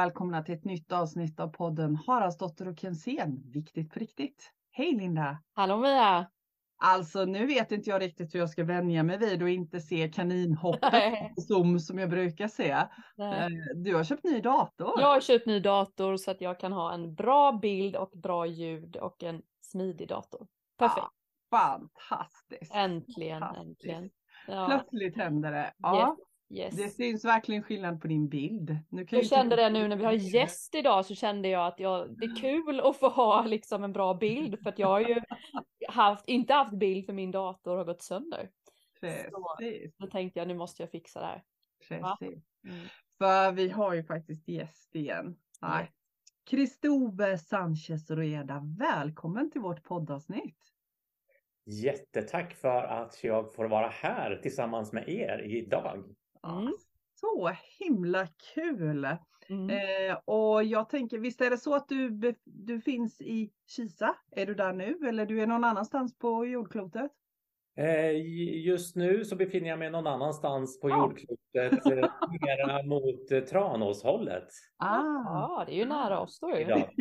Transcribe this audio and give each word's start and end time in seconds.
välkomna 0.00 0.42
till 0.42 0.54
ett 0.54 0.64
nytt 0.64 0.92
avsnitt 0.92 1.40
av 1.40 1.48
podden 1.48 1.96
Haraldsdotter 2.06 2.68
och 2.68 2.78
Kensén, 2.78 3.42
Viktigt 3.52 3.92
på 3.92 3.98
riktigt. 4.00 4.52
Hej 4.70 4.92
Linda! 4.92 5.38
Hallå 5.54 5.76
Mia! 5.76 6.30
Alltså 6.82 7.24
nu 7.24 7.46
vet 7.46 7.72
inte 7.72 7.90
jag 7.90 8.02
riktigt 8.02 8.34
hur 8.34 8.38
jag 8.38 8.50
ska 8.50 8.64
vänja 8.64 9.02
mig 9.02 9.18
vid 9.18 9.42
och 9.42 9.48
inte 9.48 9.80
se 9.80 10.08
kaninhoppet 10.08 11.34
på 11.36 11.40
Zoom 11.40 11.78
som 11.80 11.98
jag 11.98 12.10
brukar 12.10 12.48
se. 12.48 12.76
Nej. 13.16 13.40
Eh, 13.44 13.76
Du 13.76 13.94
har 13.96 14.04
köpt 14.04 14.24
ny 14.24 14.40
dator. 14.40 15.00
Jag 15.00 15.06
har 15.08 15.20
köpt 15.20 15.46
ny 15.46 15.60
dator 15.60 16.16
så 16.16 16.30
att 16.30 16.40
jag 16.40 16.60
kan 16.60 16.72
ha 16.72 16.92
en 16.94 17.14
bra 17.14 17.52
bild 17.52 17.96
och 17.96 18.10
bra 18.22 18.46
ljud 18.46 18.96
och 18.96 19.22
en 19.22 19.42
smidig 19.62 20.08
dator. 20.08 20.46
Perfekt! 20.78 21.06
Fantastiskt! 21.50 22.74
Äntligen, 22.74 23.40
Fantastiskt. 23.40 23.68
äntligen. 23.68 24.10
Ja. 24.48 24.66
Plötsligt 24.66 25.16
händer 25.16 25.52
det. 25.52 25.72
Ja, 25.78 26.08
Yes, 26.08 26.26
det 26.50 26.56
yes. 26.56 26.96
syns 26.96 27.24
verkligen 27.24 27.62
skillnad 27.62 28.00
på 28.00 28.08
din 28.08 28.28
bild. 28.28 28.76
Nu 28.88 29.06
kan 29.06 29.18
Jag 29.18 29.28
kände 29.28 29.42
inte- 29.54 29.56
det 29.56 29.70
nu 29.70 29.88
när 29.88 29.96
vi 29.96 30.04
har 30.04 30.12
gäst 30.12 30.74
idag 30.74 31.06
så 31.06 31.14
kände 31.14 31.48
jag 31.48 31.66
att 31.66 31.80
jag, 31.80 32.18
det 32.18 32.24
är 32.24 32.36
kul 32.36 32.80
att 32.80 32.96
få 32.96 33.08
ha 33.08 33.46
liksom 33.46 33.84
en 33.84 33.92
bra 33.92 34.14
bild 34.14 34.62
för 34.62 34.70
att 34.70 34.78
jag 34.78 34.88
har 34.88 35.00
ju 35.00 35.20
haft, 35.88 36.28
inte 36.28 36.54
haft 36.54 36.72
bild 36.72 37.06
för 37.06 37.12
min 37.12 37.30
dator 37.30 37.76
har 37.76 37.84
gått 37.84 38.02
sönder. 38.02 38.50
Precis, 39.00 39.94
Då 39.98 40.06
tänkte 40.06 40.38
jag 40.38 40.48
nu 40.48 40.54
måste 40.54 40.82
jag 40.82 40.90
fixa 40.90 41.20
det 41.20 41.26
här. 41.26 41.42
Precis. 41.88 42.44
Mm. 42.68 42.86
För 43.18 43.52
vi 43.52 43.68
har 43.68 43.94
ju 43.94 44.04
faktiskt 44.04 44.48
gäst 44.48 44.94
igen. 44.94 45.36
Nej. 45.62 45.90
Kristove 46.50 47.38
Sanchez 47.38 48.10
Rueda, 48.10 48.62
välkommen 48.78 49.50
till 49.50 49.60
vårt 49.60 49.82
poddavsnitt. 49.82 50.58
Jättetack 51.64 52.54
för 52.54 52.82
att 52.82 53.24
jag 53.24 53.54
får 53.54 53.64
vara 53.64 53.88
här 53.88 54.40
tillsammans 54.42 54.92
med 54.92 55.08
er 55.08 55.38
idag. 55.38 56.14
Mm. 56.46 56.74
Så 57.14 57.52
himla 57.78 58.26
kul! 58.54 59.16
Mm. 59.48 59.70
Eh, 59.70 60.18
och 60.24 60.64
jag 60.64 60.88
tänker, 60.88 61.18
visst 61.18 61.40
är 61.40 61.50
det 61.50 61.58
så 61.58 61.74
att 61.74 61.88
du, 61.88 62.34
du 62.44 62.80
finns 62.80 63.20
i 63.20 63.52
Kisa? 63.66 64.16
Är 64.36 64.46
du 64.46 64.54
där 64.54 64.72
nu 64.72 65.08
eller 65.08 65.26
du 65.26 65.42
är 65.42 65.46
någon 65.46 65.64
annanstans 65.64 66.18
på 66.18 66.46
jordklotet? 66.46 67.12
Eh, 67.80 68.10
Just 68.66 68.96
nu 68.96 69.24
så 69.24 69.36
befinner 69.36 69.68
jag 69.68 69.78
mig 69.78 69.90
någon 69.90 70.06
annanstans 70.06 70.80
på 70.80 70.88
Ja. 70.90 70.96
jordklotet, 70.96 71.86
eh, 71.86 72.10
mera 72.40 72.82
mot 72.82 73.30
eh, 73.32 73.40
Tranåshållet. 73.40 74.48
Ah. 74.78 75.02
Ja, 75.24 75.64
det 75.66 75.72
är 75.74 75.76
ju 75.76 75.84
nära 75.84 76.20
oss 76.20 76.40
då 76.40 76.50
ju. 76.50 76.60
idag. 76.62 76.90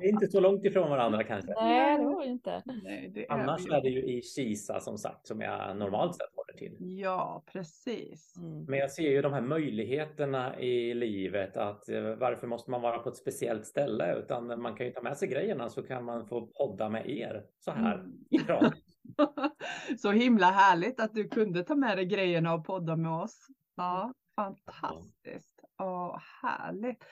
Vi 0.00 0.06
är 0.08 0.12
inte 0.12 0.26
så 0.26 0.40
långt 0.40 0.64
ifrån 0.64 0.90
varandra 0.90 1.24
kanske. 1.24 1.52
Nej, 1.54 1.98
det 1.98 2.04
var 2.04 2.24
ju 2.24 2.30
inte. 2.30 2.62
Nej, 2.64 3.10
det 3.14 3.26
är 3.26 3.32
Annars 3.32 3.66
vi 3.66 3.74
är 3.74 3.80
det 3.82 3.88
ju 3.88 4.02
i 4.18 4.22
Kisa 4.22 4.80
som 4.80 4.98
sagt 4.98 5.26
som 5.26 5.40
jag 5.40 5.76
normalt 5.76 6.14
sett 6.16 6.26
håller 6.36 6.58
till. 6.58 6.76
Ja, 7.00 7.44
precis. 7.52 8.34
Mm. 8.38 8.64
Men 8.64 8.78
jag 8.78 8.90
ser 8.90 9.10
ju 9.10 9.22
de 9.22 9.32
här 9.32 9.40
möjligheterna 9.40 10.60
i 10.60 10.94
livet 10.94 11.56
att 11.56 11.84
varför 12.18 12.46
måste 12.46 12.70
man 12.70 12.82
vara 12.82 12.98
på 12.98 13.08
ett 13.08 13.16
speciellt 13.16 13.66
ställe 13.66 14.14
utan 14.18 14.60
man 14.62 14.74
kan 14.76 14.86
ju 14.86 14.92
ta 14.92 15.02
med 15.02 15.16
sig 15.16 15.28
grejerna 15.28 15.68
så 15.68 15.82
kan 15.82 16.04
man 16.04 16.26
få 16.26 16.46
podda 16.46 16.88
med 16.88 17.10
er 17.10 17.44
så 17.58 17.70
här 17.70 17.94
Mm. 17.94 18.12
i 18.30 18.38
Tranås. 18.38 18.72
Så 19.98 20.10
himla 20.10 20.50
härligt 20.50 21.00
att 21.00 21.14
du 21.14 21.28
kunde 21.28 21.64
ta 21.64 21.74
med 21.74 21.98
dig 21.98 22.06
grejerna 22.06 22.54
och 22.54 22.64
podda 22.64 22.96
med 22.96 23.12
oss. 23.12 23.46
Ja, 23.76 24.12
fantastiskt. 24.36 25.60
Ja, 25.78 26.20
härligt. 26.42 27.04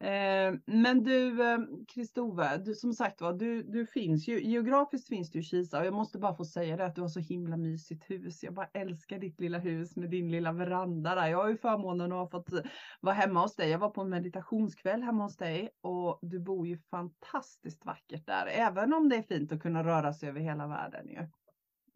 Eh, 0.00 0.54
men 0.66 1.04
du, 1.04 1.42
eh, 1.52 1.58
Kristove, 1.94 2.74
som 2.74 2.92
sagt 2.92 3.20
var, 3.20 3.32
du, 3.32 3.62
du 3.62 3.86
finns 3.86 4.28
ju, 4.28 4.40
geografiskt 4.42 5.08
finns 5.08 5.30
du 5.30 5.38
i 5.38 5.42
Kisa 5.42 5.80
och 5.80 5.86
jag 5.86 5.94
måste 5.94 6.18
bara 6.18 6.34
få 6.34 6.44
säga 6.44 6.76
det 6.76 6.86
att 6.86 6.94
du 6.94 7.00
har 7.00 7.08
så 7.08 7.20
himla 7.20 7.56
mysigt 7.56 8.10
hus. 8.10 8.42
Jag 8.42 8.54
bara 8.54 8.68
älskar 8.72 9.18
ditt 9.18 9.40
lilla 9.40 9.58
hus 9.58 9.96
med 9.96 10.10
din 10.10 10.30
lilla 10.30 10.52
veranda 10.52 11.14
där. 11.14 11.26
Jag 11.26 11.38
har 11.38 11.48
ju 11.48 11.56
förmånen 11.56 12.12
att 12.12 12.18
ha 12.18 12.28
fått 12.28 12.52
eh, 12.52 12.60
vara 13.00 13.14
hemma 13.14 13.40
hos 13.40 13.56
dig. 13.56 13.70
Jag 13.70 13.78
var 13.78 13.90
på 13.90 14.00
en 14.00 14.10
meditationskväll 14.10 15.02
hemma 15.02 15.24
hos 15.24 15.36
dig 15.36 15.70
och 15.80 16.18
du 16.22 16.40
bor 16.40 16.66
ju 16.66 16.78
fantastiskt 16.78 17.86
vackert 17.86 18.26
där, 18.26 18.46
även 18.46 18.94
om 18.94 19.08
det 19.08 19.16
är 19.16 19.22
fint 19.22 19.52
att 19.52 19.62
kunna 19.62 19.84
röra 19.84 20.12
sig 20.12 20.28
över 20.28 20.40
hela 20.40 20.66
världen 20.66 21.08
ju. 21.08 21.28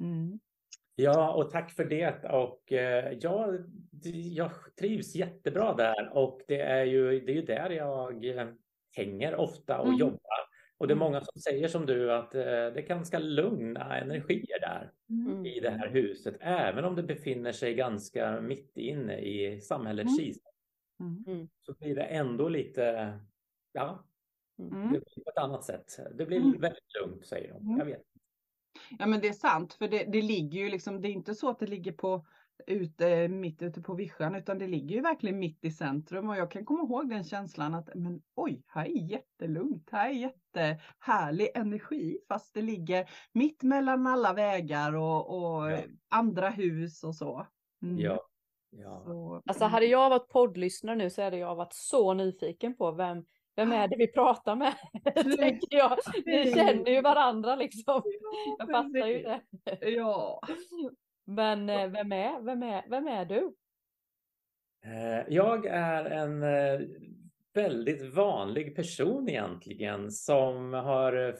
Mm. 0.00 0.40
Ja, 0.96 1.34
och 1.34 1.50
tack 1.50 1.70
för 1.72 1.84
det. 1.84 2.24
Och 2.24 2.72
eh, 2.72 3.12
jag 4.12 4.50
trivs 4.78 5.14
jättebra 5.14 5.74
där 5.74 6.10
och 6.16 6.40
det 6.48 6.60
är 6.60 6.84
ju, 6.84 7.20
det 7.20 7.32
är 7.32 7.36
ju 7.36 7.42
där 7.42 7.70
jag 7.70 8.24
eh, 8.24 8.48
hänger 8.96 9.34
ofta 9.36 9.78
och 9.80 9.86
Mm. 9.86 9.98
jobbar. 9.98 10.44
Och 10.78 10.86
det 10.88 10.92
är 10.92 10.96
Mm. 10.96 11.06
många 11.08 11.20
som 11.20 11.40
säger 11.40 11.68
som 11.68 11.86
du 11.86 12.12
att 12.12 12.34
eh, 12.34 12.40
det 12.42 12.48
är 12.80 12.86
ganska 12.86 13.18
lugna 13.18 13.96
energier 13.98 14.60
där 14.60 14.92
Mm. 15.10 15.46
i 15.46 15.60
det 15.60 15.70
här 15.70 15.88
huset, 15.88 16.36
även 16.40 16.84
om 16.84 16.96
det 16.96 17.02
befinner 17.02 17.52
sig 17.52 17.74
ganska 17.74 18.40
mitt 18.40 18.76
inne 18.76 19.18
i 19.18 19.60
samhället 19.60 20.06
Mm. 20.06 20.16
Kisa. 20.18 20.40
Mm. 21.26 21.48
Så 21.60 21.74
blir 21.80 21.94
det 21.94 22.02
ändå 22.02 22.48
lite, 22.48 23.12
ja, 23.72 24.04
Mm. 24.58 24.72
Mm. 24.72 24.92
det 24.92 24.98
blir 25.00 25.24
på 25.24 25.30
ett 25.30 25.38
annat 25.38 25.64
sätt. 25.64 25.98
Det 26.14 26.26
blir 26.26 26.36
Mm. 26.36 26.60
väldigt 26.60 26.94
lugnt 27.00 27.26
säger 27.26 27.52
de. 27.52 27.62
Mm. 27.66 27.78
Jag 27.78 27.84
vet. 27.86 28.02
Ja 28.98 29.06
men 29.06 29.20
det 29.20 29.28
är 29.28 29.32
sant, 29.32 29.74
för 29.74 29.88
det, 29.88 30.04
det 30.04 30.22
ligger 30.22 30.60
ju 30.60 30.68
liksom, 30.70 31.00
det 31.00 31.08
är 31.08 31.12
inte 31.12 31.34
så 31.34 31.48
att 31.50 31.58
det 31.58 31.66
ligger 31.66 31.92
på 31.92 32.26
ute, 32.66 33.28
mitt 33.28 33.62
ute 33.62 33.82
på 33.82 33.94
vischan, 33.94 34.34
utan 34.34 34.58
det 34.58 34.66
ligger 34.66 34.96
ju 34.96 35.00
verkligen 35.00 35.38
mitt 35.38 35.64
i 35.64 35.70
centrum 35.70 36.28
och 36.28 36.36
jag 36.36 36.50
kan 36.50 36.64
komma 36.64 36.82
ihåg 36.82 37.10
den 37.10 37.24
känslan 37.24 37.74
att 37.74 37.88
men 37.94 38.22
oj, 38.34 38.62
här 38.66 38.84
är 38.84 39.10
jättelugnt, 39.10 39.88
här 39.92 40.08
är 40.08 40.12
jättehärlig 40.12 41.48
energi 41.54 42.18
fast 42.28 42.54
det 42.54 42.62
ligger 42.62 43.10
mitt 43.32 43.62
mellan 43.62 44.06
alla 44.06 44.32
vägar 44.32 44.96
och, 44.96 45.28
och 45.38 45.70
Ja. 45.70 45.78
andra 46.08 46.50
hus 46.50 47.04
och 47.04 47.14
så. 47.14 47.46
Mm. 47.82 47.98
Ja. 47.98 48.20
ja. 48.70 49.02
Så, 49.06 49.42
Alltså 49.46 49.64
hade 49.64 49.86
jag 49.86 50.10
varit 50.10 50.28
poddlyssnare 50.28 50.96
nu 50.96 51.10
så 51.10 51.22
hade 51.22 51.36
jag 51.36 51.54
varit 51.54 51.72
så 51.72 52.14
nyfiken 52.14 52.76
på 52.76 52.92
vem, 52.92 53.24
vem 53.56 53.72
är 53.72 53.88
det 53.88 53.96
vi 53.96 54.06
pratar 54.06 54.56
med? 54.56 54.74
Tänker 55.38 55.76
jag. 55.76 55.98
Ni 56.26 56.52
känner 56.52 56.90
ju 56.90 57.02
varandra 57.02 57.56
liksom. 57.56 58.02
Jag 58.58 58.70
fattar 58.70 59.06
ju 59.06 59.22
det. 59.22 59.40
Ja, 59.90 60.40
Men 61.26 61.70
eh, 61.70 61.88
vem 61.88 62.12
är, 62.12 62.40
vem 62.40 62.62
är, 62.62 62.84
vem 62.88 63.08
är 63.08 63.24
du? 63.24 63.54
Eh, 64.84 65.24
Jag 65.28 65.66
är 65.66 66.04
en 66.04 66.42
eh, 66.42 66.80
väldigt 67.54 68.14
vanlig 68.14 68.76
person 68.76 69.28
egentligen 69.28 70.10
som 70.10 70.72
har 70.72 71.36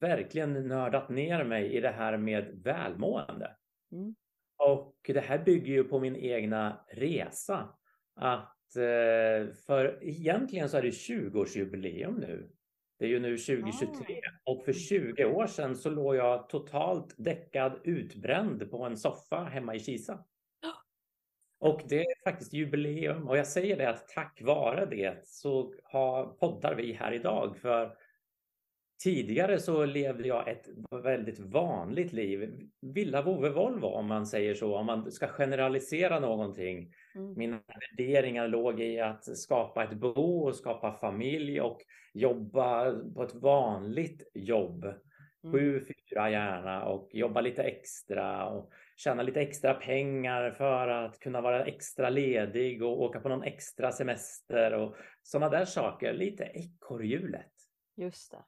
verkligen 0.00 0.68
nördat 0.68 1.08
ner 1.08 1.44
mig 1.44 1.72
i 1.76 1.80
det 1.80 1.90
här 1.90 2.16
med 2.16 2.60
välmående. 2.64 3.56
Mm. 3.92 4.14
Och 4.56 4.94
det 5.04 5.20
här 5.20 5.38
bygger 5.38 5.72
ju 5.72 5.84
på 5.84 6.00
min 6.00 6.16
egna 6.16 6.84
resa. 6.88 7.68
Att 8.16 8.56
för 9.66 9.98
egentligen 10.02 10.68
så 10.68 10.76
är 10.76 10.82
det 10.82 10.90
20-årsjubileum 10.90 12.20
nu. 12.20 12.50
Det 12.98 13.04
är 13.04 13.08
ju 13.08 13.20
nu 13.20 13.38
2023 13.38 14.20
och 14.44 14.64
för 14.64 14.72
20 14.72 15.24
år 15.24 15.46
sedan 15.46 15.76
så 15.76 15.90
låg 15.90 16.16
jag 16.16 16.48
totalt 16.48 17.14
däckad 17.16 17.80
utbränd 17.84 18.70
på 18.70 18.84
en 18.84 18.96
soffa 18.96 19.44
hemma 19.44 19.74
i 19.74 19.80
Kisa. 19.80 20.24
Och 21.60 21.80
det 21.88 22.00
är 22.00 22.30
faktiskt 22.30 22.52
jubileum 22.52 23.28
och 23.28 23.38
jag 23.38 23.46
säger 23.46 23.76
det 23.76 23.90
att 23.90 24.08
tack 24.08 24.42
vare 24.42 24.86
det 24.86 25.26
så 25.26 25.74
har, 25.82 26.26
poddar 26.26 26.74
vi 26.74 26.92
här 26.92 27.12
idag 27.12 27.56
för 27.56 27.96
tidigare 29.02 29.58
så 29.58 29.84
levde 29.84 30.28
jag 30.28 30.48
ett 30.48 30.68
väldigt 31.04 31.38
vanligt 31.38 32.12
liv. 32.12 32.68
Villa 32.80 33.22
vove 33.22 33.50
Volvo 33.50 33.86
om 33.86 34.06
man 34.06 34.26
säger 34.26 34.54
så, 34.54 34.76
om 34.76 34.86
man 34.86 35.12
ska 35.12 35.26
generalisera 35.26 36.20
någonting. 36.20 36.92
Mm. 37.14 37.34
Mina 37.36 37.60
värderingar 37.66 38.48
låg 38.48 38.80
i 38.80 39.00
att 39.00 39.38
skapa 39.38 39.84
ett 39.84 39.94
bo 39.94 40.48
och 40.48 40.56
skapa 40.56 40.92
familj 40.92 41.60
och 41.60 41.78
jobba 42.14 42.92
på 43.14 43.22
ett 43.22 43.34
vanligt 43.34 44.30
jobb. 44.34 44.84
Mm. 45.44 45.52
Sju, 45.52 45.80
fyra 45.80 46.30
gärna 46.30 46.84
och 46.84 47.08
jobba 47.12 47.40
lite 47.40 47.62
extra 47.62 48.46
och 48.48 48.72
tjäna 48.96 49.22
lite 49.22 49.40
extra 49.40 49.74
pengar 49.74 50.50
för 50.50 50.88
att 50.88 51.20
kunna 51.20 51.40
vara 51.40 51.64
extra 51.64 52.10
ledig 52.10 52.82
och 52.82 53.02
åka 53.02 53.20
på 53.20 53.28
någon 53.28 53.42
extra 53.42 53.92
semester 53.92 54.74
och 54.74 54.96
sådana 55.22 55.50
där 55.50 55.64
saker. 55.64 56.12
Lite 56.12 56.44
ekorrhjulet. 56.44 57.52
Just 57.96 58.30
det. 58.30 58.44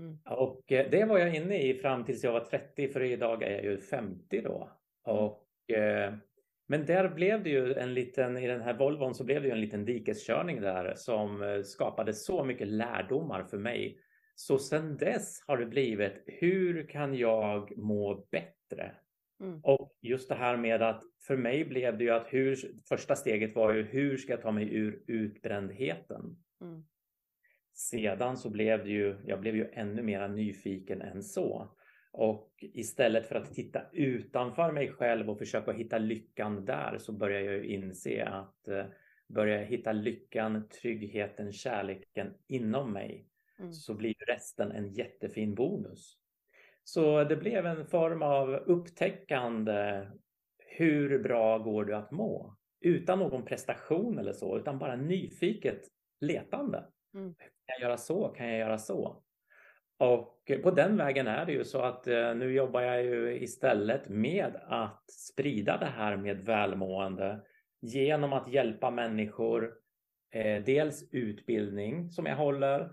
Mm. 0.00 0.18
Och 0.24 0.72
eh, 0.72 0.90
det 0.90 1.04
var 1.04 1.18
jag 1.18 1.34
inne 1.34 1.62
i 1.62 1.74
fram 1.74 2.04
tills 2.04 2.24
jag 2.24 2.32
var 2.32 2.40
30 2.40 2.88
för 2.88 3.02
idag 3.02 3.42
är 3.42 3.50
jag 3.50 3.64
ju 3.64 3.78
50 3.78 4.40
då. 4.40 4.70
Och, 5.04 5.70
eh, 5.70 6.14
men 6.66 6.86
där 6.86 7.08
blev 7.08 7.42
det 7.42 7.50
ju 7.50 7.74
en 7.74 7.94
liten, 7.94 8.36
i 8.36 8.46
den 8.46 8.60
här 8.60 8.74
Volvon 8.74 9.14
så 9.14 9.24
blev 9.24 9.42
det 9.42 9.48
ju 9.48 9.52
en 9.52 9.60
liten 9.60 9.84
dikeskörning 9.84 10.60
där 10.60 10.94
som 10.96 11.42
eh, 11.42 11.62
skapade 11.62 12.14
så 12.14 12.44
mycket 12.44 12.68
lärdomar 12.68 13.44
för 13.44 13.58
mig. 13.58 13.98
Så 14.34 14.58
sedan 14.58 14.96
dess 14.96 15.44
har 15.46 15.58
det 15.58 15.66
blivit, 15.66 16.24
hur 16.26 16.88
kan 16.88 17.14
jag 17.14 17.78
må 17.78 18.26
bättre? 18.30 18.94
Mm. 19.40 19.60
Och 19.62 19.92
just 20.02 20.28
det 20.28 20.34
här 20.34 20.56
med 20.56 20.82
att 20.82 21.02
för 21.26 21.36
mig 21.36 21.64
blev 21.64 21.98
det 21.98 22.04
ju 22.04 22.10
att 22.10 22.26
hur, 22.28 22.58
första 22.88 23.16
steget 23.16 23.54
var 23.54 23.72
ju 23.72 23.82
hur 23.82 24.16
ska 24.16 24.32
jag 24.32 24.42
ta 24.42 24.50
mig 24.50 24.74
ur 24.74 25.02
utbrändheten? 25.06 26.36
Mm. 26.60 26.84
Sedan 27.74 28.36
så 28.36 28.50
blev 28.50 28.84
det 28.84 28.90
ju, 28.90 29.16
jag 29.24 29.40
blev 29.40 29.56
ju 29.56 29.70
ännu 29.72 30.02
mer 30.02 30.28
nyfiken 30.28 31.02
än 31.02 31.22
så. 31.22 31.76
Och 32.18 32.50
istället 32.60 33.26
för 33.26 33.34
att 33.34 33.54
titta 33.54 33.82
utanför 33.92 34.72
mig 34.72 34.92
själv 34.92 35.30
och 35.30 35.38
försöka 35.38 35.72
hitta 35.72 35.98
lyckan 35.98 36.64
där 36.64 36.98
så 36.98 37.12
började 37.12 37.44
jag 37.44 37.64
inse 37.64 38.24
att 38.24 38.68
eh, 38.68 38.84
börjar 39.28 39.58
jag 39.58 39.66
hitta 39.66 39.92
lyckan, 39.92 40.68
tryggheten, 40.68 41.52
kärleken 41.52 42.34
inom 42.46 42.92
mig 42.92 43.28
mm. 43.58 43.72
så 43.72 43.94
blir 43.94 44.14
resten 44.26 44.72
en 44.72 44.92
jättefin 44.92 45.54
bonus. 45.54 46.18
Så 46.84 47.24
det 47.24 47.36
blev 47.36 47.66
en 47.66 47.86
form 47.86 48.22
av 48.22 48.54
upptäckande. 48.54 50.06
Hur 50.58 51.18
bra 51.22 51.58
går 51.58 51.84
det 51.84 51.96
att 51.96 52.10
må? 52.10 52.56
Utan 52.80 53.18
någon 53.18 53.44
prestation 53.44 54.18
eller 54.18 54.32
så, 54.32 54.58
utan 54.58 54.78
bara 54.78 54.96
nyfiket 54.96 55.80
letande. 56.20 56.84
Mm. 57.14 57.34
Kan 57.34 57.74
jag 57.78 57.80
göra 57.80 57.96
så? 57.96 58.28
Kan 58.28 58.48
jag 58.48 58.58
göra 58.58 58.78
så? 58.78 59.22
Och 59.98 60.52
på 60.62 60.70
den 60.70 60.96
vägen 60.96 61.26
är 61.26 61.46
det 61.46 61.52
ju 61.52 61.64
så 61.64 61.80
att 61.80 62.06
eh, 62.06 62.34
nu 62.34 62.52
jobbar 62.52 62.80
jag 62.80 63.04
ju 63.04 63.38
istället 63.42 64.08
med 64.08 64.56
att 64.68 65.10
sprida 65.10 65.76
det 65.76 65.86
här 65.96 66.16
med 66.16 66.44
välmående 66.44 67.40
genom 67.80 68.32
att 68.32 68.48
hjälpa 68.48 68.90
människor. 68.90 69.74
Eh, 70.32 70.64
dels 70.64 71.08
utbildning 71.12 72.10
som 72.10 72.26
jag 72.26 72.36
håller 72.36 72.90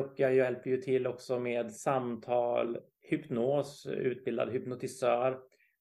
och 0.00 0.12
jag 0.16 0.34
hjälper 0.34 0.70
ju 0.70 0.76
till 0.76 1.06
också 1.06 1.38
med 1.38 1.72
samtal, 1.72 2.78
hypnos, 3.02 3.86
utbildad 3.86 4.52
hypnotisör. 4.52 5.38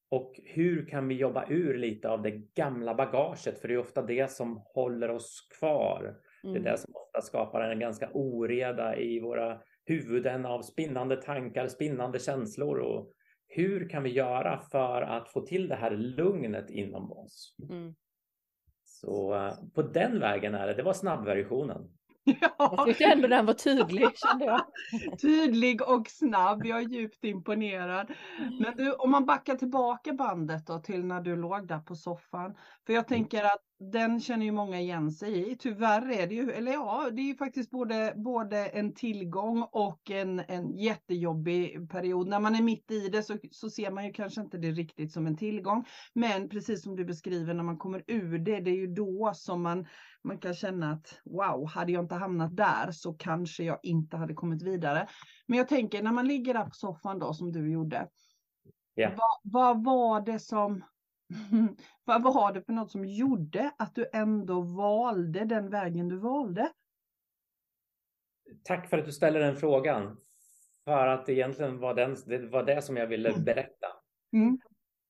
Och 0.09 0.39
hur 0.45 0.85
kan 0.85 1.07
vi 1.07 1.15
jobba 1.15 1.45
ur 1.49 1.77
lite 1.77 2.09
av 2.09 2.21
det 2.21 2.31
gamla 2.31 2.93
bagaget? 2.93 3.59
För 3.59 3.67
det 3.67 3.73
är 3.73 3.77
ofta 3.77 4.01
det 4.01 4.31
som 4.31 4.61
håller 4.65 5.09
oss 5.09 5.47
kvar. 5.59 5.99
Mm. 6.43 6.53
Det 6.53 6.59
är 6.59 6.61
mm. 6.61 6.63
det 6.63 6.77
som 6.77 6.95
ofta 6.95 7.21
skapar 7.21 7.61
en 7.61 7.79
ganska 7.79 8.09
oreda 8.13 8.97
i 8.97 9.19
våra 9.19 9.61
huvuden 9.89 10.45
av 10.45 10.61
spinnande 10.61 11.15
tankar, 11.15 11.67
spinnande 11.67 12.19
känslor. 12.19 12.79
Och 12.79 13.11
hur 13.47 13.89
kan 13.89 14.03
vi 14.03 14.09
göra 14.09 14.59
för 14.71 15.01
att 15.01 15.29
få 15.29 15.41
till 15.41 15.67
det 15.67 15.75
här 15.75 15.91
lugnet 15.91 16.69
inom 16.69 17.11
oss? 17.11 17.55
Mm. 17.69 17.95
Så 18.85 19.35
uh, 19.35 19.53
på 19.75 19.81
den 19.81 20.19
vägen 20.19 20.55
är 20.55 20.67
det. 20.67 20.73
Det 20.73 20.83
var 20.83 20.93
snabbversionen. 20.93 21.89
Ja. 22.41 22.49
Jag 22.57 22.85
tyckte 22.85 23.05
ändå 23.05 23.27
den 23.27 23.45
var 23.45 23.53
tydlig 23.53 24.07
kände 24.15 24.45
jag. 24.45 24.61
Tydlig 25.21 25.81
och 25.81 26.07
snabb, 26.07 26.65
jag 26.65 26.77
är 26.77 26.89
djupt 26.89 27.23
imponerad. 27.23 28.11
Men 28.59 28.77
du, 28.77 28.93
om 28.93 29.11
man 29.11 29.25
backar 29.25 29.55
tillbaka 29.55 30.13
bandet 30.13 30.67
då 30.67 30.79
till 30.79 31.05
när 31.05 31.21
du 31.21 31.35
låg 31.35 31.67
där 31.67 31.79
på 31.79 31.95
soffan. 31.95 32.55
För 32.85 32.93
jag 32.93 33.07
tänker 33.07 33.43
att 33.43 33.68
den 33.79 34.19
känner 34.19 34.45
ju 34.45 34.51
många 34.51 34.79
igen 34.79 35.11
sig 35.11 35.51
i. 35.51 35.55
Tyvärr 35.55 36.11
är 36.11 36.27
det 36.27 36.35
ju, 36.35 36.51
eller 36.51 36.71
ja, 36.71 37.09
det 37.11 37.21
är 37.21 37.25
ju 37.25 37.35
faktiskt 37.35 37.71
både, 37.71 38.13
både 38.15 38.65
en 38.65 38.93
tillgång 38.93 39.65
och 39.71 40.11
en, 40.11 40.39
en 40.39 40.77
jättejobbig 40.77 41.89
period. 41.91 42.27
När 42.27 42.39
man 42.39 42.55
är 42.55 42.61
mitt 42.61 42.91
i 42.91 43.09
det 43.09 43.23
så, 43.23 43.37
så 43.51 43.69
ser 43.69 43.91
man 43.91 44.05
ju 44.05 44.13
kanske 44.13 44.41
inte 44.41 44.57
det 44.57 44.71
riktigt 44.71 45.11
som 45.11 45.27
en 45.27 45.37
tillgång. 45.37 45.85
Men 46.13 46.49
precis 46.49 46.83
som 46.83 46.95
du 46.95 47.05
beskriver, 47.05 47.53
när 47.53 47.63
man 47.63 47.77
kommer 47.77 48.03
ur 48.07 48.39
det, 48.39 48.59
det 48.59 48.71
är 48.71 48.75
ju 48.75 48.87
då 48.87 49.31
som 49.35 49.61
man, 49.61 49.87
man 50.23 50.37
kan 50.37 50.53
känna 50.53 50.91
att 50.91 51.19
wow, 51.25 51.67
hade 51.67 51.91
jag 51.91 52.03
inte 52.03 52.15
hamnat 52.15 52.57
där 52.57 52.91
så 52.91 53.13
kanske 53.13 53.63
jag 53.63 53.79
inte 53.83 54.17
hade 54.17 54.33
kommit 54.33 54.61
vidare. 54.61 55.07
Men 55.47 55.57
jag 55.57 55.67
tänker 55.67 56.03
när 56.03 56.11
man 56.11 56.27
ligger 56.27 56.53
där 56.53 56.65
på 56.65 56.73
soffan 56.73 57.19
då 57.19 57.33
som 57.33 57.51
du 57.51 57.71
gjorde. 57.71 58.07
Yeah. 58.97 59.13
Vad, 59.17 59.39
vad 59.43 59.83
var 59.83 60.21
det 60.21 60.39
som 60.39 60.83
vad 62.05 62.23
var 62.23 62.53
det 62.53 62.61
för 62.61 62.73
något 62.73 62.91
som 62.91 63.05
gjorde 63.05 63.71
att 63.77 63.95
du 63.95 64.05
ändå 64.13 64.61
valde 64.61 65.45
den 65.45 65.69
vägen 65.69 66.09
du 66.09 66.17
valde? 66.17 66.71
Tack 68.63 68.89
för 68.89 68.97
att 68.97 69.05
du 69.05 69.11
ställer 69.11 69.39
den 69.39 69.55
frågan. 69.55 70.17
För 70.85 71.07
att 71.07 71.25
det 71.25 71.33
egentligen 71.33 71.79
var, 71.79 71.93
den, 71.93 72.17
det 72.25 72.37
var 72.37 72.63
det 72.63 72.81
som 72.81 72.97
jag 72.97 73.07
ville 73.07 73.29
mm. 73.29 73.43
berätta. 73.43 73.87
Mm. 74.33 74.59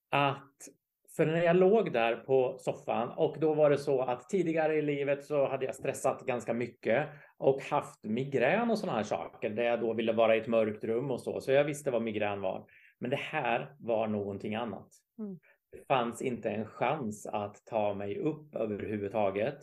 Att 0.10 0.70
för 1.16 1.26
när 1.26 1.44
jag 1.44 1.56
låg 1.56 1.94
där 1.94 2.16
på 2.16 2.58
soffan 2.60 3.10
och 3.10 3.40
då 3.40 3.54
var 3.54 3.70
det 3.70 3.78
så 3.78 4.02
att 4.02 4.30
tidigare 4.30 4.76
i 4.76 4.82
livet 4.82 5.26
så 5.26 5.48
hade 5.48 5.66
jag 5.66 5.76
stressat 5.76 6.26
ganska 6.26 6.54
mycket 6.54 7.08
och 7.38 7.62
haft 7.62 8.04
migrän 8.04 8.72
och 8.72 8.80
sådana 8.80 8.98
här 8.98 9.04
saker 9.04 9.50
där 9.50 9.64
jag 9.64 9.82
då 9.82 9.94
ville 9.94 10.14
vara 10.14 10.36
i 10.36 10.40
ett 10.40 10.48
mörkt 10.48 10.84
rum 10.84 11.12
och 11.12 11.22
så. 11.22 11.42
Så 11.42 11.52
jag 11.52 11.64
visste 11.64 11.92
vad 11.92 12.02
migrän 12.02 12.42
var. 12.42 12.66
Men 13.00 13.10
det 13.10 13.20
här 13.20 13.76
var 13.80 14.08
någonting 14.08 14.56
annat. 14.56 14.88
Mm. 15.20 15.40
Det 15.72 15.88
fanns 15.88 16.22
inte 16.22 16.50
en 16.50 16.66
chans 16.66 17.26
att 17.26 17.66
ta 17.66 17.94
mig 17.94 18.20
upp 18.20 18.56
överhuvudtaget. 18.56 19.58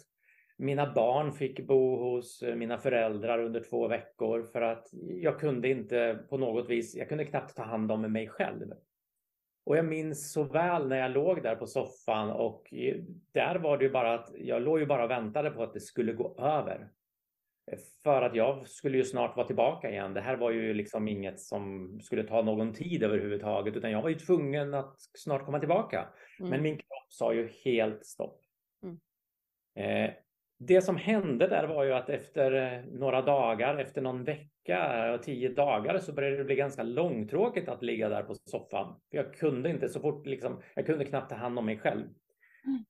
Mina 0.58 0.92
barn 0.92 1.32
fick 1.32 1.66
bo 1.66 1.96
hos 1.96 2.42
eh, 2.42 2.56
mina 2.56 2.78
föräldrar 2.78 3.38
under 3.38 3.60
två 3.60 3.88
veckor 3.88 4.42
för 4.42 4.62
att 4.62 4.88
jag 5.20 5.40
kunde 5.40 5.68
inte 5.68 6.18
på 6.28 6.38
något 6.38 6.70
vis, 6.70 6.94
jag 6.94 7.08
kunde 7.08 7.24
knappt 7.24 7.56
ta 7.56 7.62
hand 7.62 7.92
om 7.92 8.12
mig 8.12 8.28
själv. 8.28 8.72
Och 9.64 9.76
jag 9.76 9.84
minns 9.84 10.32
så 10.32 10.42
väl 10.42 10.88
när 10.88 10.96
jag 10.96 11.10
låg 11.10 11.42
där 11.42 11.56
på 11.56 11.66
soffan 11.66 12.30
och 12.30 12.74
eh, 12.74 12.96
där 13.32 13.58
var 13.58 13.78
det 13.78 13.84
ju 13.84 13.90
bara 13.90 14.14
att 14.14 14.30
jag 14.34 14.62
låg 14.62 14.78
ju 14.80 14.86
bara 14.86 15.04
och 15.04 15.10
väntade 15.10 15.50
på 15.50 15.62
att 15.62 15.74
det 15.74 15.80
skulle 15.80 16.12
gå 16.12 16.36
över. 16.38 16.88
För 18.02 18.22
att 18.22 18.34
jag 18.34 18.68
skulle 18.68 18.96
ju 18.96 19.04
snart 19.04 19.36
vara 19.36 19.46
tillbaka 19.46 19.90
igen. 19.90 20.14
Det 20.14 20.20
här 20.20 20.36
var 20.36 20.50
ju 20.50 20.74
liksom 20.74 21.08
inget 21.08 21.40
som 21.40 21.90
skulle 22.02 22.24
ta 22.24 22.42
någon 22.42 22.72
tid 22.72 23.02
överhuvudtaget, 23.02 23.76
utan 23.76 23.90
jag 23.90 24.02
var 24.02 24.08
ju 24.08 24.14
tvungen 24.14 24.74
att 24.74 24.96
snart 25.18 25.44
komma 25.44 25.58
tillbaka. 25.58 26.08
Mm. 26.38 26.50
Men 26.50 26.62
min 26.62 26.76
kropp 26.76 27.06
sa 27.08 27.34
ju 27.34 27.48
helt 27.64 28.06
stopp. 28.06 28.40
Mm. 28.82 28.98
Eh, 29.74 30.14
det 30.58 30.82
som 30.82 30.96
hände 30.96 31.46
där 31.46 31.66
var 31.66 31.84
ju 31.84 31.92
att 31.92 32.08
efter 32.08 32.52
eh, 32.52 32.84
några 32.84 33.22
dagar, 33.22 33.78
efter 33.78 34.02
någon 34.02 34.24
vecka 34.24 35.12
och 35.14 35.22
tio 35.22 35.48
dagar 35.48 35.98
så 35.98 36.12
började 36.12 36.36
det 36.36 36.44
bli 36.44 36.54
ganska 36.54 36.82
långtråkigt 36.82 37.68
att 37.68 37.82
ligga 37.82 38.08
där 38.08 38.22
på 38.22 38.34
soffan. 38.34 39.00
Jag 39.10 39.34
kunde 39.34 39.70
inte 39.70 39.88
så 39.88 40.00
fort, 40.00 40.26
liksom, 40.26 40.62
jag 40.74 40.86
kunde 40.86 41.04
knappt 41.04 41.30
ta 41.30 41.36
hand 41.36 41.58
om 41.58 41.66
mig 41.66 41.78
själv. 41.78 42.06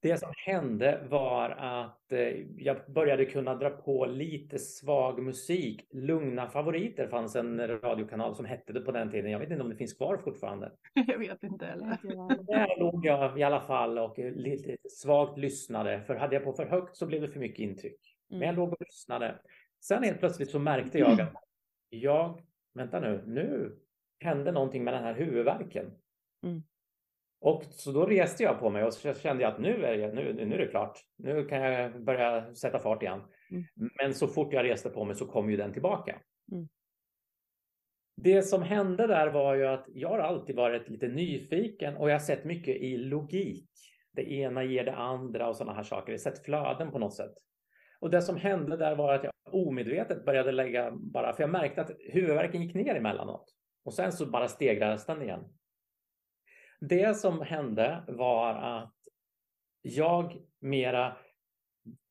Det 0.01 0.17
som 0.17 0.33
hände 0.37 1.07
var 1.11 1.51
att 1.51 2.13
eh, 2.13 2.19
jag 2.57 2.77
började 2.89 3.25
kunna 3.25 3.55
dra 3.55 3.71
på 3.71 4.07
lite 4.07 4.59
svag 4.59 5.23
musik. 5.23 5.87
Lugna 5.93 6.49
favoriter 6.49 7.09
fanns 7.09 7.37
en 7.37 7.69
radiokanal 7.69 8.35
som 8.35 8.45
hette 8.45 8.73
det 8.73 8.81
på 8.81 8.93
den 8.93 9.11
tiden. 9.11 9.31
Jag 9.31 9.39
vet 9.39 9.51
inte 9.51 9.63
om 9.63 9.71
det 9.71 9.77
finns 9.77 9.95
kvar 9.95 10.17
fortfarande. 10.17 10.73
Jag 11.07 11.19
vet 11.19 11.43
inte 11.43 11.67
heller. 11.67 11.99
Där 12.47 12.81
låg 12.81 13.07
jag 13.07 13.41
i 13.41 13.43
alla 13.43 13.61
fall 13.61 13.99
och 13.99 14.19
lite 14.19 14.77
svagt 14.91 15.39
lyssnade. 15.39 16.03
För 16.07 16.15
hade 16.15 16.35
jag 16.35 16.45
på 16.45 16.53
för 16.53 16.67
högt 16.67 16.97
så 16.97 17.07
blev 17.07 17.21
det 17.21 17.29
för 17.29 17.41
mycket 17.41 17.59
intryck. 17.59 18.17
Men 18.29 18.41
jag 18.41 18.49
mm. 18.49 18.57
låg 18.57 18.73
och 18.73 18.81
lyssnade. 18.81 19.39
Sen 19.81 20.03
helt 20.03 20.19
plötsligt 20.19 20.51
så 20.51 20.59
märkte 20.59 20.99
jag 20.99 21.21
att 21.21 21.33
jag, 21.89 22.43
vänta 22.75 23.01
nu, 23.01 23.23
nu 23.27 23.77
hände 24.21 24.53
någonting 24.53 24.85
med 24.85 24.95
den 24.95 25.05
här 25.05 25.15
huvudvärken. 25.15 25.91
Mm. 26.43 26.63
Och 27.41 27.65
så 27.65 27.93
då 27.93 28.07
reste 28.07 28.43
jag 28.43 28.61
på 28.61 28.71
mig 28.71 28.85
och 28.85 28.95
så 28.95 29.15
kände 29.15 29.43
jag 29.43 29.53
att 29.53 29.61
nu 29.61 29.85
är 29.85 29.99
det, 29.99 30.13
nu, 30.13 30.47
nu 30.47 30.55
är 30.55 30.59
det 30.59 30.67
klart. 30.67 30.99
Nu 31.17 31.45
kan 31.45 31.63
jag 31.63 32.05
börja 32.05 32.55
sätta 32.55 32.79
fart 32.79 33.03
igen. 33.03 33.23
Mm. 33.51 33.65
Men 33.99 34.15
så 34.15 34.29
fort 34.29 34.53
jag 34.53 34.65
reste 34.65 34.91
på 34.91 35.05
mig 35.05 35.17
så 35.17 35.27
kom 35.27 35.51
ju 35.51 35.57
den 35.57 35.73
tillbaka. 35.73 36.21
Mm. 36.53 36.69
Det 38.17 38.43
som 38.43 38.63
hände 38.63 39.07
där 39.07 39.27
var 39.27 39.55
ju 39.55 39.67
att 39.67 39.85
jag 39.89 40.09
har 40.09 40.19
alltid 40.19 40.57
varit 40.57 40.89
lite 40.89 41.09
nyfiken 41.09 41.97
och 41.97 42.11
jag 42.11 42.15
har 42.15 42.21
sett 42.21 42.45
mycket 42.45 42.77
i 42.77 42.97
logik. 42.97 43.71
Det 44.13 44.33
ena 44.33 44.65
ger 44.65 44.85
det 44.85 44.95
andra 44.95 45.49
och 45.49 45.57
sådana 45.57 45.77
här 45.77 45.83
saker. 45.83 46.13
Jag 46.13 46.19
har 46.19 46.23
sett 46.23 46.45
flöden 46.45 46.91
på 46.91 46.99
något 46.99 47.15
sätt. 47.15 47.35
Och 48.01 48.11
det 48.11 48.23
som 48.23 48.37
hände 48.37 48.77
där 48.77 48.97
var 48.97 49.15
att 49.15 49.25
jag 49.25 49.33
omedvetet 49.55 50.25
började 50.25 50.53
lägga 50.53 50.91
bara, 50.91 51.33
för 51.33 51.43
jag 51.43 51.51
märkte 51.51 51.81
att 51.81 51.91
huvudvärken 51.99 52.63
gick 52.63 52.75
ner 52.75 52.95
emellanåt. 52.95 53.55
Och 53.85 53.95
sen 53.95 54.13
så 54.13 54.27
bara 54.27 54.49
stegrades 54.49 55.07
den 55.07 55.23
igen. 55.23 55.45
Det 56.81 57.17
som 57.17 57.41
hände 57.41 58.05
var 58.09 58.55
att 58.55 58.95
jag 59.83 60.37
mera 60.61 61.17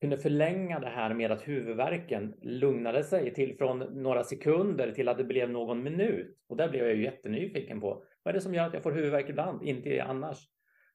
kunde 0.00 0.18
förlänga 0.18 0.78
det 0.78 0.88
här 0.88 1.14
med 1.14 1.32
att 1.32 1.48
huvudvärken 1.48 2.34
lugnade 2.42 3.04
sig 3.04 3.34
till 3.34 3.56
från 3.58 3.78
några 3.78 4.24
sekunder 4.24 4.92
till 4.92 5.08
att 5.08 5.18
det 5.18 5.24
blev 5.24 5.50
någon 5.50 5.82
minut. 5.82 6.38
Och 6.48 6.56
där 6.56 6.68
blev 6.68 6.86
jag 6.86 6.96
ju 6.96 7.04
jättenyfiken 7.04 7.80
på. 7.80 8.04
Vad 8.22 8.32
är 8.32 8.38
det 8.38 8.40
som 8.40 8.54
gör 8.54 8.66
att 8.66 8.74
jag 8.74 8.82
får 8.82 8.92
huvudvärk 8.92 9.28
ibland, 9.28 9.62
inte 9.62 10.02
annars? 10.02 10.38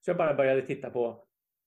Så 0.01 0.09
jag 0.09 0.17
bara 0.17 0.33
började 0.33 0.61
titta 0.61 0.89
på 0.89 1.25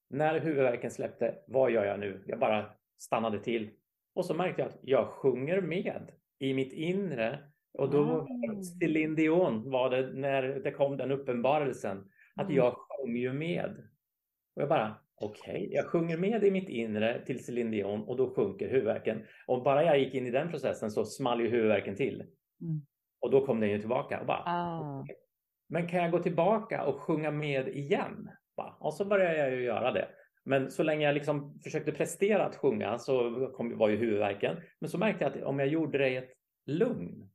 när 0.09 0.39
huvudvärken 0.39 0.91
släppte, 0.91 1.35
vad 1.47 1.71
gör 1.71 1.85
jag 1.85 1.99
nu? 1.99 2.23
Jag 2.27 2.39
bara 2.39 2.65
stannade 2.97 3.39
till. 3.39 3.69
Och 4.15 4.25
så 4.25 4.33
märkte 4.33 4.61
jag 4.61 4.69
att 4.69 4.79
jag 4.81 5.07
sjunger 5.07 5.61
med 5.61 6.11
i 6.39 6.53
mitt 6.53 6.73
inre 6.73 7.39
och 7.77 7.89
då 7.89 8.03
mm. 8.03 8.63
Céline 8.63 9.15
Dion 9.15 9.71
var 9.71 9.89
det 9.89 10.13
när 10.13 10.43
det 10.43 10.71
kom 10.71 10.97
den 10.97 11.11
uppenbarelsen 11.11 11.97
att 12.35 12.45
mm. 12.45 12.57
jag 12.57 12.73
sjöng 12.73 13.15
ju 13.15 13.33
med. 13.33 13.69
Och 14.55 14.61
jag 14.61 14.69
bara 14.69 14.95
okej, 15.21 15.55
okay. 15.55 15.69
jag 15.71 15.85
sjunger 15.85 16.17
med 16.17 16.43
i 16.43 16.51
mitt 16.51 16.69
inre 16.69 17.25
till 17.25 17.45
Céline 17.45 17.71
Dion 17.71 18.03
och 18.03 18.17
då 18.17 18.33
sjunker 18.35 18.69
huvudvärken. 18.69 19.21
Och 19.47 19.63
bara 19.63 19.83
jag 19.83 19.99
gick 19.99 20.13
in 20.13 20.27
i 20.27 20.31
den 20.31 20.49
processen 20.49 20.91
så 20.91 21.05
small 21.05 21.41
ju 21.41 21.49
huvudvärken 21.49 21.95
till. 21.95 22.15
Mm. 22.61 22.81
Och 23.19 23.31
då 23.31 23.45
kom 23.45 23.59
den 23.59 23.69
ju 23.69 23.79
tillbaka. 23.79 24.19
Och 24.19 24.25
bara, 24.25 24.43
ah. 24.45 25.01
okay. 25.01 25.15
Men 25.69 25.87
kan 25.87 25.99
jag 25.99 26.11
gå 26.11 26.19
tillbaka 26.19 26.85
och 26.85 27.01
sjunga 27.01 27.31
med 27.31 27.67
igen? 27.67 28.29
Och 28.79 28.93
så 28.93 29.05
började 29.05 29.37
jag 29.37 29.51
ju 29.51 29.63
göra 29.63 29.91
det. 29.91 30.07
Men 30.43 30.71
så 30.71 30.83
länge 30.83 31.05
jag 31.05 31.13
liksom 31.13 31.59
försökte 31.63 31.91
prestera 31.91 32.45
att 32.45 32.55
sjunga 32.55 32.97
så 32.97 33.47
kom, 33.55 33.77
var 33.77 33.89
ju 33.89 33.95
huvudvärken. 33.95 34.57
Men 34.79 34.89
så 34.89 34.97
märkte 34.97 35.23
jag 35.23 35.37
att 35.37 35.43
om 35.43 35.59
jag 35.59 35.67
gjorde 35.67 35.97
det 35.97 36.09
i 36.09 36.15
ett 36.15 36.33
lugn 36.65 37.29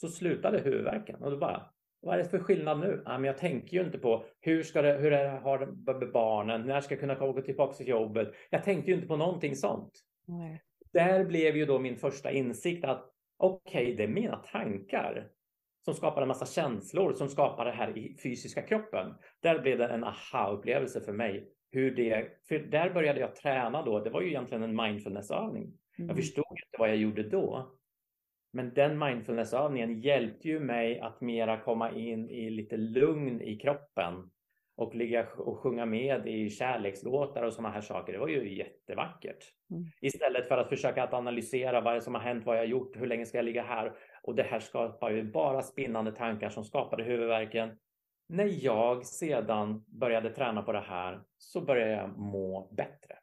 så 0.00 0.08
slutade 0.08 0.58
huvudvärken 0.58 1.22
och 1.22 1.30
då 1.30 1.36
bara 1.36 1.70
vad 2.00 2.14
är 2.14 2.18
det 2.18 2.28
för 2.28 2.38
skillnad 2.38 2.80
nu? 2.80 3.02
Ja, 3.04 3.18
men 3.18 3.24
jag 3.24 3.38
tänker 3.38 3.76
ju 3.76 3.84
inte 3.84 3.98
på 3.98 4.24
hur 4.40 4.62
ska 4.62 4.82
det, 4.82 4.92
hur 4.92 5.12
är 5.12 5.24
det, 5.24 5.38
har 5.38 6.12
barnen, 6.12 6.66
när 6.66 6.80
ska 6.80 6.94
jag 6.94 7.00
kunna 7.00 7.14
gå 7.14 7.40
tillbaka 7.40 7.74
till 7.74 7.88
jobbet? 7.88 8.34
Jag 8.50 8.64
tänkte 8.64 8.90
ju 8.90 8.94
inte 8.94 9.08
på 9.08 9.16
någonting 9.16 9.56
sånt. 9.56 9.92
Nej. 10.26 10.62
Där 10.92 11.24
blev 11.24 11.56
ju 11.56 11.66
då 11.66 11.78
min 11.78 11.96
första 11.96 12.30
insikt 12.30 12.84
att 12.84 13.10
okej, 13.36 13.82
okay, 13.82 13.96
det 13.96 14.02
är 14.02 14.08
mina 14.08 14.36
tankar 14.36 15.28
som 15.84 15.94
skapar 15.94 16.22
en 16.22 16.28
massa 16.28 16.46
känslor 16.46 17.12
som 17.12 17.28
skapar 17.28 17.64
det 17.64 17.70
här 17.70 17.98
i 17.98 18.16
fysiska 18.22 18.62
kroppen. 18.62 19.14
Där 19.40 19.58
blev 19.58 19.78
det 19.78 19.86
en 19.86 20.04
aha-upplevelse 20.04 21.00
för 21.00 21.12
mig. 21.12 21.48
Hur 21.70 21.96
det, 21.96 22.28
för 22.48 22.58
där 22.58 22.90
började 22.90 23.20
jag 23.20 23.34
träna 23.34 23.82
då. 23.82 24.00
Det 24.00 24.10
var 24.10 24.20
ju 24.20 24.28
egentligen 24.28 24.62
en 24.62 24.76
mindfulnessövning. 24.76 25.62
Mm. 25.98 26.08
Jag 26.08 26.16
förstod 26.16 26.44
inte 26.50 26.78
vad 26.78 26.88
jag 26.88 26.96
gjorde 26.96 27.22
då. 27.22 27.77
Men 28.52 28.74
den 28.74 28.98
mindfulnessövningen 28.98 30.00
hjälpte 30.00 30.48
ju 30.48 30.60
mig 30.60 31.00
att 31.00 31.20
mera 31.20 31.60
komma 31.60 31.92
in 31.92 32.30
i 32.30 32.50
lite 32.50 32.76
lugn 32.76 33.42
i 33.42 33.56
kroppen 33.56 34.30
och 34.76 34.94
ligga 34.94 35.26
och 35.36 35.58
sjunga 35.58 35.86
med 35.86 36.28
i 36.28 36.50
kärlekslåtar 36.50 37.42
och 37.42 37.52
sådana 37.52 37.74
här 37.74 37.80
saker. 37.80 38.12
Det 38.12 38.18
var 38.18 38.28
ju 38.28 38.56
jättevackert. 38.56 39.44
Mm. 39.70 39.84
Istället 40.00 40.48
för 40.48 40.58
att 40.58 40.68
försöka 40.68 41.02
att 41.02 41.14
analysera 41.14 41.80
vad 41.80 41.94
det 41.94 42.00
som 42.00 42.14
har 42.14 42.22
hänt, 42.22 42.46
vad 42.46 42.56
jag 42.56 42.60
har 42.60 42.66
gjort, 42.66 42.96
hur 42.96 43.06
länge 43.06 43.26
ska 43.26 43.38
jag 43.38 43.44
ligga 43.44 43.62
här? 43.62 43.92
Och 44.22 44.34
det 44.34 44.42
här 44.42 44.60
skapar 44.60 45.10
ju 45.10 45.22
bara 45.22 45.62
spinnande 45.62 46.12
tankar 46.12 46.48
som 46.48 46.64
skapade 46.64 47.02
huvudvärken. 47.02 47.78
När 48.28 48.64
jag 48.64 49.06
sedan 49.06 49.84
började 49.86 50.30
träna 50.30 50.62
på 50.62 50.72
det 50.72 50.80
här 50.80 51.20
så 51.38 51.60
började 51.60 51.92
jag 51.92 52.18
må 52.18 52.68
bättre. 52.76 53.18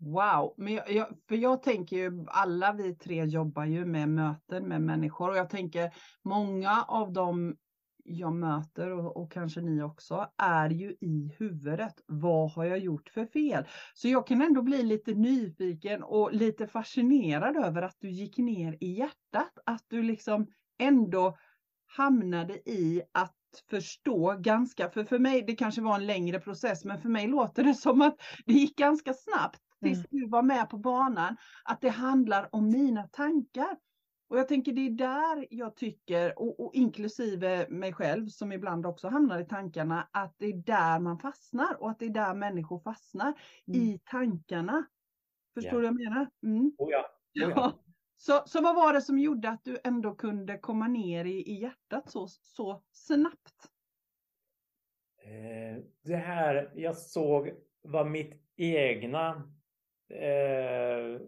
Wow, 0.00 0.54
men 0.56 0.74
jag, 0.74 0.92
jag, 0.92 1.06
för 1.28 1.36
jag 1.36 1.62
tänker 1.62 1.96
ju 1.96 2.24
alla 2.28 2.72
vi 2.72 2.94
tre 2.94 3.24
jobbar 3.24 3.64
ju 3.64 3.84
med 3.84 4.08
möten 4.08 4.68
med 4.68 4.82
människor 4.82 5.30
och 5.30 5.36
jag 5.36 5.50
tänker 5.50 5.90
många 6.24 6.82
av 6.82 7.12
dem 7.12 7.56
jag 8.04 8.32
möter 8.32 8.90
och, 8.90 9.16
och, 9.16 9.32
kanske 9.32 9.60
ni 9.60 9.82
också 9.82 10.28
är 10.38 10.70
ju 10.70 10.90
i 11.00 11.34
huvudet. 11.38 11.94
Vad 12.06 12.52
har 12.52 12.64
jag 12.64 12.78
gjort 12.78 13.08
för 13.08 13.26
fel? 13.26 13.64
Så 13.94 14.08
jag 14.08 14.26
kan 14.26 14.42
ändå 14.42 14.62
bli 14.62 14.82
lite 14.82 15.14
nyfiken 15.14 16.02
och 16.02 16.32
lite 16.32 16.66
fascinerad 16.66 17.56
över 17.56 17.82
att 17.82 17.96
du 17.98 18.10
gick 18.10 18.38
ner 18.38 18.76
i 18.80 18.92
hjärtat. 18.92 19.52
Att 19.66 19.84
du 19.88 20.02
liksom 20.02 20.46
ändå 20.78 21.36
hamnade 21.86 22.54
i 22.70 23.02
att 23.14 23.34
förstå 23.70 24.36
ganska, 24.38 24.88
för 24.88 25.04
för 25.04 25.18
mig, 25.18 25.44
det 25.46 25.54
kanske 25.54 25.80
var 25.80 25.94
en 25.94 26.06
längre 26.06 26.38
process, 26.38 26.84
men 26.84 26.98
för 26.98 27.08
mig 27.08 27.26
låter 27.26 27.64
det 27.64 27.74
som 27.74 28.02
att 28.02 28.16
det 28.46 28.52
gick 28.52 28.76
ganska 28.76 29.14
snabbt 29.14 29.60
tills 29.82 29.98
mm. 29.98 30.06
du 30.10 30.28
var 30.28 30.42
med 30.42 30.70
på 30.70 30.78
banan, 30.78 31.36
att 31.64 31.80
det 31.80 31.88
handlar 31.88 32.54
om 32.54 32.70
mina 32.70 33.02
tankar. 33.02 33.76
Och 34.28 34.38
jag 34.38 34.48
tänker 34.48 34.72
det 34.72 34.86
är 34.86 34.90
där 34.90 35.46
jag 35.50 35.76
tycker, 35.76 36.38
och, 36.38 36.60
och, 36.60 36.74
inklusive 36.74 37.66
mig 37.68 37.92
själv 37.92 38.28
som 38.28 38.52
ibland 38.52 38.86
också 38.86 39.08
hamnar 39.08 39.40
i 39.40 39.44
tankarna, 39.44 40.08
att 40.12 40.34
det 40.38 40.46
är 40.46 40.56
där 40.56 41.00
man 41.00 41.18
fastnar 41.18 41.82
och 41.82 41.90
att 41.90 41.98
det 41.98 42.06
är 42.06 42.10
där 42.10 42.34
människor 42.34 42.78
fastnar 42.78 43.34
mm. 43.68 43.80
i 43.80 44.00
tankarna. 44.04 44.86
Förstår 45.54 45.82
yeah. 45.82 45.92
du 45.92 45.98
vad 45.98 46.04
jag 46.04 46.10
menar? 46.10 46.30
Mm. 46.42 46.72
Oh 46.78 46.90
ja. 46.90 47.00
Oh 47.46 47.50
ja. 47.50 47.72
Så, 48.16 48.42
så 48.46 48.62
vad 48.62 48.76
var 48.76 48.92
det 48.92 49.02
som 49.02 49.18
gjorde 49.18 49.48
att 49.50 49.64
du 49.64 49.78
ändå 49.84 50.14
kunde 50.14 50.58
komma 50.58 50.88
ner 50.88 51.24
i, 51.24 51.50
i 51.50 51.60
hjärtat 51.60 52.10
så, 52.10 52.28
så 52.28 52.82
snabbt? 52.90 53.68
Eh, 55.22 55.82
det 56.02 56.16
här 56.16 56.72
jag 56.74 56.96
såg 56.96 57.50
var 57.82 58.04
mitt 58.04 58.42
egna 58.56 59.52
eh, 60.10 61.20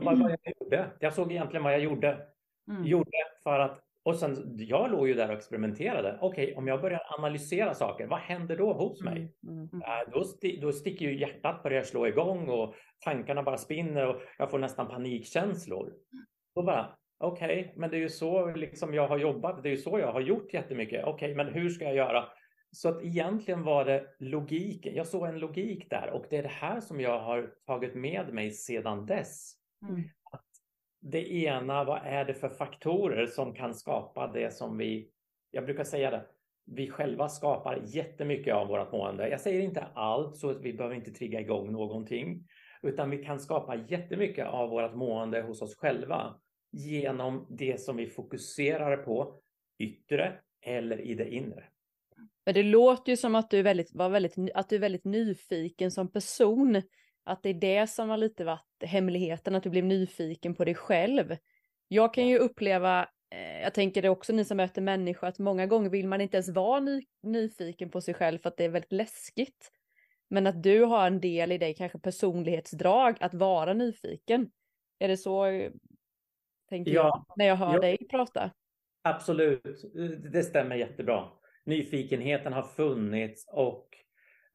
vad, 0.00 0.18
vad 0.18 0.30
jag 0.30 0.52
gjorde. 0.60 0.90
Jag 1.00 1.12
såg 1.12 1.32
egentligen 1.32 1.64
vad 1.64 1.72
jag 1.72 1.80
gjorde. 1.80 2.26
Mm. 2.70 2.84
Gjorde 2.84 3.16
för 3.44 3.58
att 3.58 3.80
och 4.08 4.16
sen, 4.16 4.56
jag 4.58 4.90
låg 4.90 5.08
ju 5.08 5.14
där 5.14 5.28
och 5.28 5.36
experimenterade. 5.36 6.18
Okej, 6.20 6.44
okay, 6.44 6.54
om 6.54 6.68
jag 6.68 6.80
börjar 6.80 7.00
analysera 7.18 7.74
saker, 7.74 8.06
vad 8.06 8.18
händer 8.18 8.56
då 8.56 8.72
hos 8.72 9.02
mig? 9.02 9.32
Mm. 9.48 9.68
Äh, 9.72 10.12
då, 10.12 10.24
sti 10.24 10.60
då 10.60 10.72
sticker 10.72 11.06
ju 11.06 11.18
hjärtat 11.18 11.62
börjar 11.62 11.82
slå 11.82 12.06
igång 12.06 12.48
och 12.48 12.74
tankarna 13.04 13.42
bara 13.42 13.56
spinner 13.56 14.06
och 14.06 14.20
jag 14.38 14.50
får 14.50 14.58
nästan 14.58 14.88
panikkänslor. 14.88 15.92
Då 16.54 16.62
bara, 16.62 16.96
okej, 17.18 17.60
okay, 17.60 17.72
men 17.76 17.90
det 17.90 17.96
är 17.96 18.00
ju 18.00 18.08
så 18.08 18.46
liksom 18.46 18.94
jag 18.94 19.08
har 19.08 19.18
jobbat. 19.18 19.62
Det 19.62 19.68
är 19.68 19.70
ju 19.70 19.76
så 19.76 19.98
jag 19.98 20.12
har 20.12 20.20
gjort 20.20 20.54
jättemycket. 20.54 21.04
Okej, 21.04 21.32
okay, 21.32 21.44
men 21.44 21.54
hur 21.54 21.68
ska 21.68 21.84
jag 21.84 21.94
göra? 21.94 22.24
Så 22.70 22.88
att 22.88 23.02
egentligen 23.02 23.62
var 23.62 23.84
det 23.84 24.06
logiken. 24.18 24.94
Jag 24.94 25.06
såg 25.06 25.28
en 25.28 25.38
logik 25.38 25.90
där 25.90 26.10
och 26.10 26.26
det 26.30 26.36
är 26.36 26.42
det 26.42 26.48
här 26.48 26.80
som 26.80 27.00
jag 27.00 27.20
har 27.20 27.54
tagit 27.66 27.94
med 27.94 28.34
mig 28.34 28.50
sedan 28.50 29.06
dess. 29.06 29.52
Mm. 29.88 30.02
Att 30.30 30.46
det 31.00 31.32
ena, 31.32 31.84
vad 31.84 32.00
är 32.04 32.24
det 32.24 32.34
för 32.34 32.48
faktorer 32.48 33.26
som 33.26 33.54
kan 33.54 33.74
skapa 33.74 34.26
det 34.26 34.54
som 34.54 34.78
vi, 34.78 35.10
jag 35.50 35.64
brukar 35.64 35.84
säga 35.84 36.10
det, 36.10 36.26
vi 36.70 36.90
själva 36.90 37.28
skapar 37.28 37.82
jättemycket 37.84 38.54
av 38.54 38.68
vårt 38.68 38.92
mående. 38.92 39.28
Jag 39.28 39.40
säger 39.40 39.60
inte 39.60 39.86
allt 39.94 40.36
så 40.36 40.50
att 40.50 40.60
vi 40.60 40.72
behöver 40.72 40.96
inte 40.96 41.10
trigga 41.10 41.40
igång 41.40 41.72
någonting, 41.72 42.48
utan 42.82 43.10
vi 43.10 43.24
kan 43.24 43.40
skapa 43.40 43.76
jättemycket 43.76 44.46
av 44.46 44.70
vårt 44.70 44.94
mående 44.94 45.40
hos 45.42 45.62
oss 45.62 45.76
själva 45.76 46.40
genom 46.72 47.46
det 47.50 47.80
som 47.80 47.96
vi 47.96 48.06
fokuserar 48.06 48.96
på 48.96 49.40
yttre 49.78 50.32
eller 50.60 51.00
i 51.00 51.14
det 51.14 51.34
inre. 51.34 51.64
Men 52.48 52.54
det 52.54 52.62
låter 52.62 53.12
ju 53.12 53.16
som 53.16 53.34
att 53.34 53.50
du, 53.50 53.58
är 53.58 53.62
väldigt, 53.62 53.94
var 53.94 54.08
väldigt, 54.08 54.34
att 54.54 54.68
du 54.68 54.76
är 54.76 54.80
väldigt 54.80 55.04
nyfiken 55.04 55.90
som 55.90 56.12
person. 56.12 56.82
Att 57.24 57.42
det 57.42 57.48
är 57.48 57.54
det 57.54 57.86
som 57.86 58.08
har 58.08 58.16
lite 58.16 58.44
varit 58.44 58.82
hemligheten, 58.82 59.54
att 59.54 59.62
du 59.62 59.70
blev 59.70 59.84
nyfiken 59.84 60.54
på 60.54 60.64
dig 60.64 60.74
själv. 60.74 61.36
Jag 61.88 62.14
kan 62.14 62.28
ju 62.28 62.38
uppleva, 62.38 63.08
eh, 63.30 63.60
jag 63.62 63.74
tänker 63.74 64.02
det 64.02 64.08
också 64.08 64.32
ni 64.32 64.44
som 64.44 64.56
möter 64.56 64.82
människor, 64.82 65.26
att 65.26 65.38
många 65.38 65.66
gånger 65.66 65.90
vill 65.90 66.08
man 66.08 66.20
inte 66.20 66.36
ens 66.36 66.48
vara 66.48 66.80
ny, 66.80 67.02
nyfiken 67.22 67.90
på 67.90 68.00
sig 68.00 68.14
själv 68.14 68.38
för 68.38 68.48
att 68.48 68.56
det 68.56 68.64
är 68.64 68.68
väldigt 68.68 68.92
läskigt. 68.92 69.70
Men 70.30 70.46
att 70.46 70.62
du 70.62 70.84
har 70.84 71.06
en 71.06 71.20
del 71.20 71.52
i 71.52 71.58
dig, 71.58 71.74
kanske 71.74 71.98
personlighetsdrag, 71.98 73.16
att 73.20 73.34
vara 73.34 73.74
nyfiken. 73.74 74.50
Är 74.98 75.08
det 75.08 75.16
så, 75.16 75.44
tänker 76.68 76.92
ja, 76.92 77.02
jag, 77.02 77.24
när 77.36 77.46
jag 77.46 77.56
hör 77.56 77.74
ja, 77.74 77.80
dig 77.80 77.98
prata? 78.10 78.50
Absolut, 79.02 79.62
det 80.32 80.42
stämmer 80.42 80.76
jättebra 80.76 81.37
nyfikenheten 81.68 82.52
har 82.52 82.62
funnits 82.62 83.46
och 83.52 83.88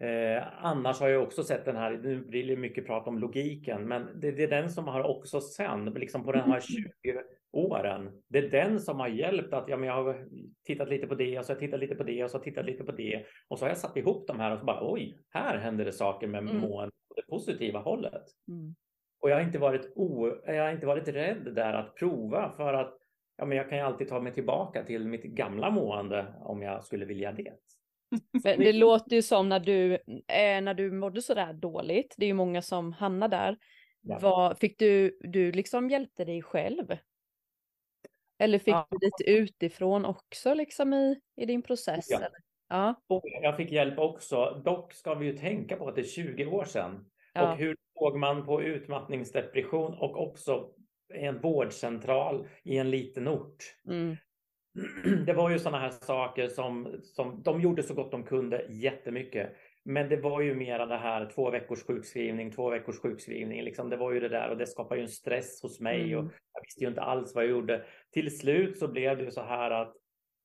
eh, 0.07 0.43
annars 0.65 0.99
har 0.99 1.09
jag 1.09 1.23
också 1.23 1.43
sett 1.43 1.65
den 1.65 1.75
här, 1.75 1.91
nu 2.03 2.25
blir 2.25 2.47
det 2.47 2.55
mycket 2.55 2.85
prat 2.85 3.07
om 3.07 3.19
logiken, 3.19 3.87
men 3.87 4.19
det, 4.19 4.31
det, 4.31 4.43
är 4.43 4.47
den 4.47 4.69
som 4.69 4.87
har 4.87 5.03
också 5.03 5.41
sen, 5.41 5.85
liksom 5.85 6.25
på 6.25 6.31
den 6.31 6.51
här 6.51 6.61
20 6.61 6.87
åren, 7.51 8.11
det 8.27 8.39
är 8.39 8.49
den 8.49 8.79
som 8.79 8.99
har 8.99 9.07
hjälpt 9.07 9.53
att 9.53 9.69
ja, 9.69 9.77
men 9.77 9.87
jag 9.87 10.03
har 10.03 10.27
tittat 10.65 10.89
lite 10.89 11.07
på 11.07 11.15
det 11.15 11.39
och 11.39 11.45
så 11.45 11.51
har 11.51 11.55
jag 11.55 11.59
tittat 11.59 11.79
lite 11.79 11.95
på 11.95 12.03
det 12.03 12.23
och 12.23 12.29
så 12.29 12.37
har 12.37 12.39
jag 12.39 12.43
tittat 12.43 12.65
lite 12.65 12.83
på 12.83 12.91
det 12.91 13.25
och 13.47 13.59
så 13.59 13.65
har 13.65 13.69
jag 13.69 13.77
satt 13.77 13.97
ihop 13.97 14.27
de 14.27 14.39
här 14.39 14.51
och 14.51 14.59
så 14.59 14.65
bara 14.65 14.91
oj, 14.91 15.19
här 15.29 15.57
händer 15.57 15.85
det 15.85 15.93
saker 15.93 16.27
med 16.27 16.41
mm. 16.41 16.57
mående 16.57 16.95
på 17.07 17.13
det 17.15 17.27
positiva 17.27 17.79
hållet. 17.79 18.23
Mm. 18.47 18.75
Och 19.21 19.29
jag 19.29 19.35
har, 19.35 19.43
inte 19.43 19.59
varit 19.59 19.93
o, 19.95 20.31
jag 20.45 20.63
har 20.63 20.71
inte 20.71 20.85
varit 20.85 21.07
rädd 21.07 21.55
där 21.55 21.73
att 21.73 21.95
prova 21.95 22.53
för 22.57 22.73
att 22.73 23.02
ja, 23.37 23.45
men 23.45 23.57
jag 23.57 23.69
kan 23.69 23.77
ju 23.77 23.83
alltid 23.83 24.09
ta 24.09 24.19
mig 24.19 24.33
tillbaka 24.33 24.83
till 24.83 25.07
mitt 25.07 25.23
gamla 25.23 25.69
mående 25.69 26.33
om 26.41 26.61
jag 26.61 26.83
skulle 26.83 27.05
vilja 27.05 27.31
det. 27.31 27.53
Men 28.43 28.59
det 28.59 28.73
låter 28.73 29.15
ju 29.15 29.21
som 29.21 29.49
när 29.49 29.59
du, 29.59 29.93
eh, 30.27 30.61
när 30.61 30.73
du 30.73 30.91
mådde 30.91 31.21
sådär 31.21 31.53
dåligt, 31.53 32.15
det 32.17 32.25
är 32.25 32.27
ju 32.27 32.33
många 32.33 32.61
som 32.61 32.93
hamnar 32.93 33.27
där. 33.27 33.57
Ja. 34.01 34.19
Vad, 34.21 34.57
fick 34.57 34.79
du, 34.79 35.17
du 35.21 35.51
liksom 35.51 35.89
hjälpte 35.89 36.25
dig 36.25 36.41
själv? 36.41 36.97
Eller 38.39 38.59
fick 38.59 38.73
ja. 38.73 38.87
du 38.89 38.97
lite 39.01 39.41
utifrån 39.41 40.05
också 40.05 40.53
liksom 40.53 40.93
i, 40.93 41.19
i 41.35 41.45
din 41.45 41.61
process? 41.61 42.05
Ja. 42.09 42.19
Ja. 42.69 42.95
Och 43.07 43.21
jag 43.41 43.57
fick 43.57 43.71
hjälp 43.71 43.99
också. 43.99 44.61
Dock 44.65 44.93
ska 44.93 45.13
vi 45.13 45.25
ju 45.25 45.37
tänka 45.37 45.75
på 45.75 45.87
att 45.87 45.95
det 45.95 46.01
är 46.01 46.05
20 46.05 46.45
år 46.45 46.65
sedan. 46.65 47.05
Och 47.39 47.57
hur 47.57 47.75
såg 47.99 48.17
man 48.17 48.45
på 48.45 48.61
utmattningsdepression 48.61 49.93
och 49.93 50.27
också 50.27 50.69
en 51.13 51.41
vårdcentral 51.41 52.47
i 52.63 52.77
en 52.77 52.91
liten 52.91 53.27
ort. 53.27 53.57
Mm. 53.87 54.15
Det 55.25 55.33
var 55.33 55.49
ju 55.49 55.59
sådana 55.59 55.79
här 55.79 55.89
saker 55.89 56.47
som, 56.47 56.99
som 57.01 57.43
de 57.43 57.61
gjorde 57.61 57.83
så 57.83 57.93
gott 57.93 58.11
de 58.11 58.23
kunde 58.23 58.65
jättemycket. 58.69 59.49
Men 59.85 60.09
det 60.09 60.17
var 60.17 60.41
ju 60.41 60.55
mera 60.55 60.85
det 60.85 60.97
här 60.97 61.29
två 61.35 61.49
veckors 61.51 61.83
sjukskrivning, 61.83 62.51
två 62.51 62.69
veckors 62.69 62.99
sjukskrivning. 62.99 63.61
Liksom. 63.61 63.89
Det 63.89 63.97
var 63.97 64.11
ju 64.11 64.19
det 64.19 64.29
där 64.29 64.49
och 64.49 64.57
det 64.57 64.67
skapade 64.67 65.01
ju 65.01 65.03
en 65.03 65.09
stress 65.09 65.61
hos 65.61 65.79
mig 65.79 66.13
mm. 66.13 66.25
och 66.25 66.31
jag 66.53 66.61
visste 66.63 66.83
ju 66.83 66.89
inte 66.89 67.01
alls 67.01 67.35
vad 67.35 67.43
jag 67.43 67.51
gjorde. 67.51 67.85
Till 68.13 68.39
slut 68.39 68.77
så 68.77 68.87
blev 68.87 69.17
det 69.17 69.23
ju 69.23 69.31
så 69.31 69.41
här 69.41 69.71
att 69.71 69.95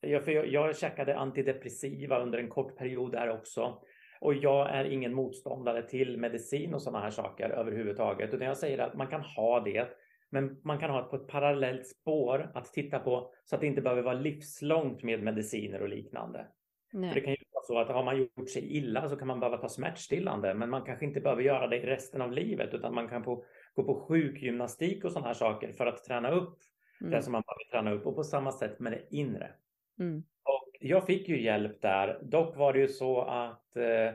jag, 0.00 0.24
för 0.24 0.32
jag, 0.32 0.48
jag 0.48 0.78
käkade 0.78 1.16
antidepressiva 1.16 2.18
under 2.18 2.38
en 2.38 2.48
kort 2.48 2.76
period 2.76 3.12
där 3.12 3.30
också. 3.30 3.82
Och 4.20 4.34
jag 4.34 4.70
är 4.70 4.84
ingen 4.84 5.14
motståndare 5.14 5.82
till 5.82 6.16
medicin 6.16 6.74
och 6.74 6.82
sådana 6.82 7.04
här 7.04 7.10
saker 7.10 7.50
överhuvudtaget. 7.50 8.34
Utan 8.34 8.46
jag 8.46 8.56
säger 8.56 8.78
att 8.78 8.94
man 8.94 9.06
kan 9.06 9.20
ha 9.20 9.60
det 9.60 9.88
men 10.30 10.60
man 10.64 10.78
kan 10.78 10.90
ha 10.90 11.02
det 11.02 11.08
på 11.08 11.16
ett 11.16 11.26
parallellt 11.26 11.86
spår 11.86 12.50
att 12.54 12.72
titta 12.72 12.98
på 12.98 13.32
så 13.44 13.54
att 13.54 13.60
det 13.60 13.66
inte 13.66 13.82
behöver 13.82 14.02
vara 14.02 14.14
livslångt 14.14 15.02
med 15.02 15.22
mediciner 15.22 15.82
och 15.82 15.88
liknande. 15.88 16.46
För 16.90 17.14
det 17.14 17.20
kan 17.20 17.32
ju 17.32 17.44
vara 17.52 17.64
så 17.64 17.78
att 17.78 17.88
har 17.88 18.04
man 18.04 18.18
gjort 18.18 18.50
sig 18.50 18.76
illa 18.76 19.08
så 19.08 19.16
kan 19.16 19.28
man 19.28 19.40
behöva 19.40 19.56
ta 19.56 19.68
smärtstillande, 19.68 20.54
men 20.54 20.70
man 20.70 20.84
kanske 20.84 21.04
inte 21.04 21.20
behöver 21.20 21.42
göra 21.42 21.66
det 21.66 21.86
resten 21.86 22.22
av 22.22 22.32
livet, 22.32 22.74
utan 22.74 22.94
man 22.94 23.08
kan 23.08 23.24
få 23.24 23.44
gå 23.74 23.84
på 23.84 24.00
sjukgymnastik 24.00 25.04
och 25.04 25.12
sådana 25.12 25.26
här 25.26 25.34
saker 25.34 25.72
för 25.72 25.86
att 25.86 26.04
träna 26.04 26.30
upp 26.30 26.58
mm. 27.00 27.12
det 27.12 27.22
som 27.22 27.32
man 27.32 27.42
behöver 27.46 27.70
träna 27.70 27.96
upp 27.96 28.06
och 28.06 28.16
på 28.16 28.24
samma 28.24 28.52
sätt 28.52 28.80
med 28.80 28.92
det 28.92 29.16
inre. 29.16 29.50
Mm. 29.98 30.22
Och 30.42 30.76
jag 30.80 31.06
fick 31.06 31.28
ju 31.28 31.42
hjälp 31.42 31.82
där. 31.82 32.20
Dock 32.22 32.56
var 32.56 32.72
det 32.72 32.78
ju 32.78 32.88
så 32.88 33.20
att 33.20 33.76
eh, 33.76 34.14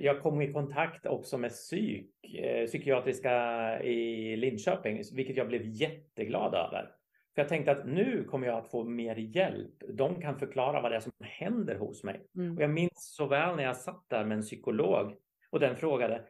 jag 0.00 0.22
kom 0.22 0.42
i 0.42 0.52
kontakt 0.52 1.06
också 1.06 1.38
med 1.38 1.50
psyk, 1.50 2.34
eh, 2.34 2.66
psykiatriska 2.66 3.82
i 3.82 4.36
Linköping, 4.36 5.02
vilket 5.14 5.36
jag 5.36 5.48
blev 5.48 5.62
jätteglad 5.64 6.54
över. 6.54 6.90
För 7.34 7.42
jag 7.42 7.48
tänkte 7.48 7.72
att 7.72 7.86
nu 7.86 8.24
kommer 8.24 8.46
jag 8.46 8.58
att 8.58 8.70
få 8.70 8.84
mer 8.84 9.16
hjälp. 9.16 9.74
De 9.88 10.20
kan 10.20 10.38
förklara 10.38 10.80
vad 10.80 10.92
det 10.92 10.96
är 10.96 11.00
som 11.00 11.12
händer 11.20 11.74
hos 11.74 12.04
mig. 12.04 12.26
Mm. 12.36 12.56
Och 12.56 12.62
jag 12.62 12.70
minns 12.70 13.14
så 13.16 13.26
väl 13.26 13.56
när 13.56 13.64
jag 13.64 13.76
satt 13.76 14.04
där 14.08 14.24
med 14.24 14.36
en 14.36 14.42
psykolog 14.42 15.16
och 15.50 15.60
den 15.60 15.76
frågade 15.76 16.24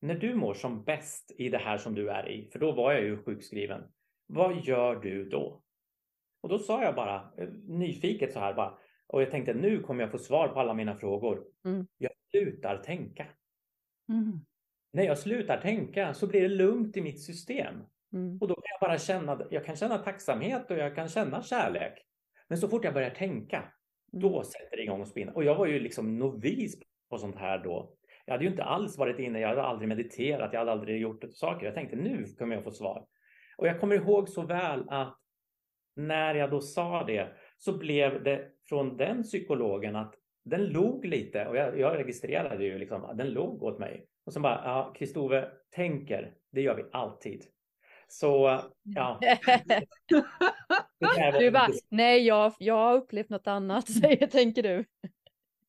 när 0.00 0.14
du 0.14 0.34
mår 0.34 0.54
som 0.54 0.84
bäst 0.84 1.34
i 1.38 1.48
det 1.48 1.58
här 1.58 1.78
som 1.78 1.94
du 1.94 2.10
är 2.10 2.28
i, 2.28 2.48
för 2.52 2.58
då 2.58 2.72
var 2.72 2.92
jag 2.92 3.02
ju 3.02 3.22
sjukskriven. 3.22 3.82
Vad 4.26 4.64
gör 4.64 4.96
du 4.96 5.28
då? 5.28 5.62
Och 6.40 6.48
då 6.48 6.58
sa 6.58 6.82
jag 6.82 6.94
bara 6.94 7.32
eh, 7.36 7.48
nyfiket 7.68 8.32
så 8.32 8.38
här 8.38 8.54
bara. 8.54 8.78
Och 9.06 9.22
jag 9.22 9.30
tänkte 9.30 9.54
nu 9.54 9.80
kommer 9.80 10.02
jag 10.02 10.10
få 10.10 10.18
svar 10.18 10.48
på 10.48 10.60
alla 10.60 10.74
mina 10.74 10.96
frågor. 10.96 11.44
Mm. 11.64 11.86
Jag 11.98 12.10
slutar 12.30 12.78
tänka. 12.78 13.26
Mm. 14.08 14.40
När 14.92 15.02
jag 15.02 15.18
slutar 15.18 15.60
tänka 15.60 16.14
så 16.14 16.26
blir 16.26 16.42
det 16.42 16.48
lugnt 16.48 16.96
i 16.96 17.00
mitt 17.00 17.22
system. 17.22 17.74
Mm. 18.12 18.38
Och 18.40 18.48
då 18.48 18.54
kan 18.54 18.76
jag 18.80 18.88
bara 18.88 18.98
känna, 18.98 19.46
jag 19.50 19.64
kan 19.64 19.76
känna 19.76 19.98
tacksamhet 19.98 20.70
och 20.70 20.76
jag 20.76 20.94
kan 20.94 21.08
känna 21.08 21.42
kärlek. 21.42 21.92
Men 22.48 22.58
så 22.58 22.68
fort 22.68 22.84
jag 22.84 22.94
börjar 22.94 23.10
tänka, 23.10 23.72
då 24.12 24.42
sätter 24.42 24.76
det 24.76 24.82
igång 24.82 25.00
och 25.00 25.08
spinna. 25.08 25.32
Och 25.32 25.44
jag 25.44 25.54
var 25.54 25.66
ju 25.66 25.80
liksom 25.80 26.18
novis 26.18 26.80
på 27.10 27.18
sånt 27.18 27.36
här 27.36 27.58
då. 27.58 27.96
Jag 28.24 28.34
hade 28.34 28.44
ju 28.44 28.50
inte 28.50 28.64
alls 28.64 28.98
varit 28.98 29.18
inne, 29.18 29.40
jag 29.40 29.48
hade 29.48 29.62
aldrig 29.62 29.88
mediterat, 29.88 30.52
jag 30.52 30.58
hade 30.58 30.72
aldrig 30.72 31.00
gjort 31.00 31.24
saker. 31.32 31.66
Jag 31.66 31.74
tänkte 31.74 31.96
nu 31.96 32.24
kommer 32.38 32.54
jag 32.54 32.64
få 32.64 32.70
svar. 32.70 33.06
Och 33.56 33.66
jag 33.66 33.80
kommer 33.80 33.96
ihåg 33.96 34.28
så 34.28 34.42
väl 34.42 34.88
att 34.88 35.18
när 35.96 36.34
jag 36.34 36.50
då 36.50 36.60
sa 36.60 37.04
det 37.04 37.28
så 37.58 37.78
blev 37.78 38.22
det 38.22 38.48
från 38.68 38.96
den 38.96 39.22
psykologen 39.22 39.96
att 39.96 40.14
den 40.46 40.66
log 40.66 41.04
lite 41.04 41.46
och 41.46 41.56
jag, 41.56 41.78
jag 41.78 41.98
registrerade 41.98 42.64
ju 42.64 42.78
liksom 42.78 43.04
att 43.04 43.18
den 43.18 43.30
log 43.30 43.62
åt 43.62 43.78
mig. 43.78 44.06
Och 44.26 44.32
så 44.32 44.40
bara, 44.40 44.60
ja, 44.64 44.92
Kristove 44.96 45.48
tänker, 45.74 46.32
det 46.52 46.60
gör 46.60 46.74
vi 46.76 46.84
alltid. 46.92 47.44
Så 48.08 48.60
ja. 48.82 49.20
Du 51.38 51.50
bara, 51.50 51.68
nej 51.88 52.26
jag, 52.26 52.52
jag 52.58 52.74
har 52.74 52.94
upplevt 52.96 53.28
något 53.28 53.46
annat, 53.46 53.90
säger, 54.00 54.26
tänker 54.26 54.62
du. 54.62 54.84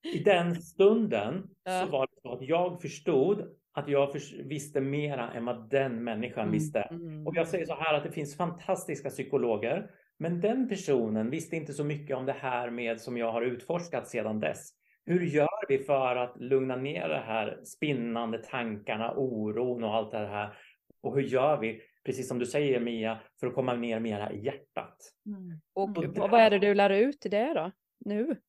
I 0.03 0.19
den 0.23 0.55
stunden 0.55 1.49
Ja. 1.63 1.83
så 1.85 1.91
var 1.91 2.07
det 2.07 2.21
så 2.21 2.33
att 2.33 2.41
jag 2.41 2.81
förstod 2.81 3.43
att 3.71 3.87
jag 3.87 4.15
visste 4.43 4.81
mera 4.81 5.31
än 5.31 5.45
vad 5.45 5.69
den 5.69 6.03
människan 6.03 6.41
Mm. 6.43 6.51
visste. 6.51 6.81
Mm. 6.81 7.27
Och 7.27 7.35
jag 7.35 7.47
säger 7.47 7.65
så 7.65 7.75
här 7.75 7.93
att 7.93 8.03
det 8.03 8.11
finns 8.11 8.37
fantastiska 8.37 9.09
psykologer, 9.09 9.91
men 10.19 10.41
den 10.41 10.69
personen 10.69 11.29
visste 11.29 11.55
inte 11.55 11.73
så 11.73 11.83
mycket 11.83 12.17
om 12.17 12.25
det 12.25 12.33
här 12.33 12.69
med 12.69 13.01
som 13.01 13.17
jag 13.17 13.31
har 13.31 13.41
utforskat 13.41 14.07
sedan 14.07 14.39
dess. 14.39 14.69
Hur 15.05 15.25
gör 15.25 15.67
vi 15.67 15.77
för 15.77 16.15
att 16.15 16.41
lugna 16.41 16.75
ner 16.75 17.09
det 17.09 17.23
här 17.25 17.59
spinnande 17.63 18.37
tankarna, 18.43 19.13
oron 19.15 19.83
och 19.83 19.95
allt 19.95 20.11
det 20.11 20.17
här? 20.17 20.57
Och 21.01 21.15
hur 21.15 21.21
gör 21.21 21.57
vi, 21.57 21.81
precis 22.05 22.27
som 22.27 22.39
du 22.39 22.45
säger 22.45 22.79
Mia, 22.79 23.19
för 23.39 23.47
att 23.47 23.53
komma 23.53 23.75
ner 23.75 23.99
mera 23.99 24.31
i 24.31 24.45
hjärtat? 24.45 24.97
Mm. 25.25 25.59
Och 25.73 25.97
Och 25.97 26.05
vad 26.05 26.31
vad 26.31 26.41
är 26.41 26.49
det 26.49 26.59
du 26.59 26.73
lär 26.73 26.89
ut 26.89 27.25
i 27.25 27.29
det 27.29 27.53
då? 27.53 27.71
Nu? 28.05 28.41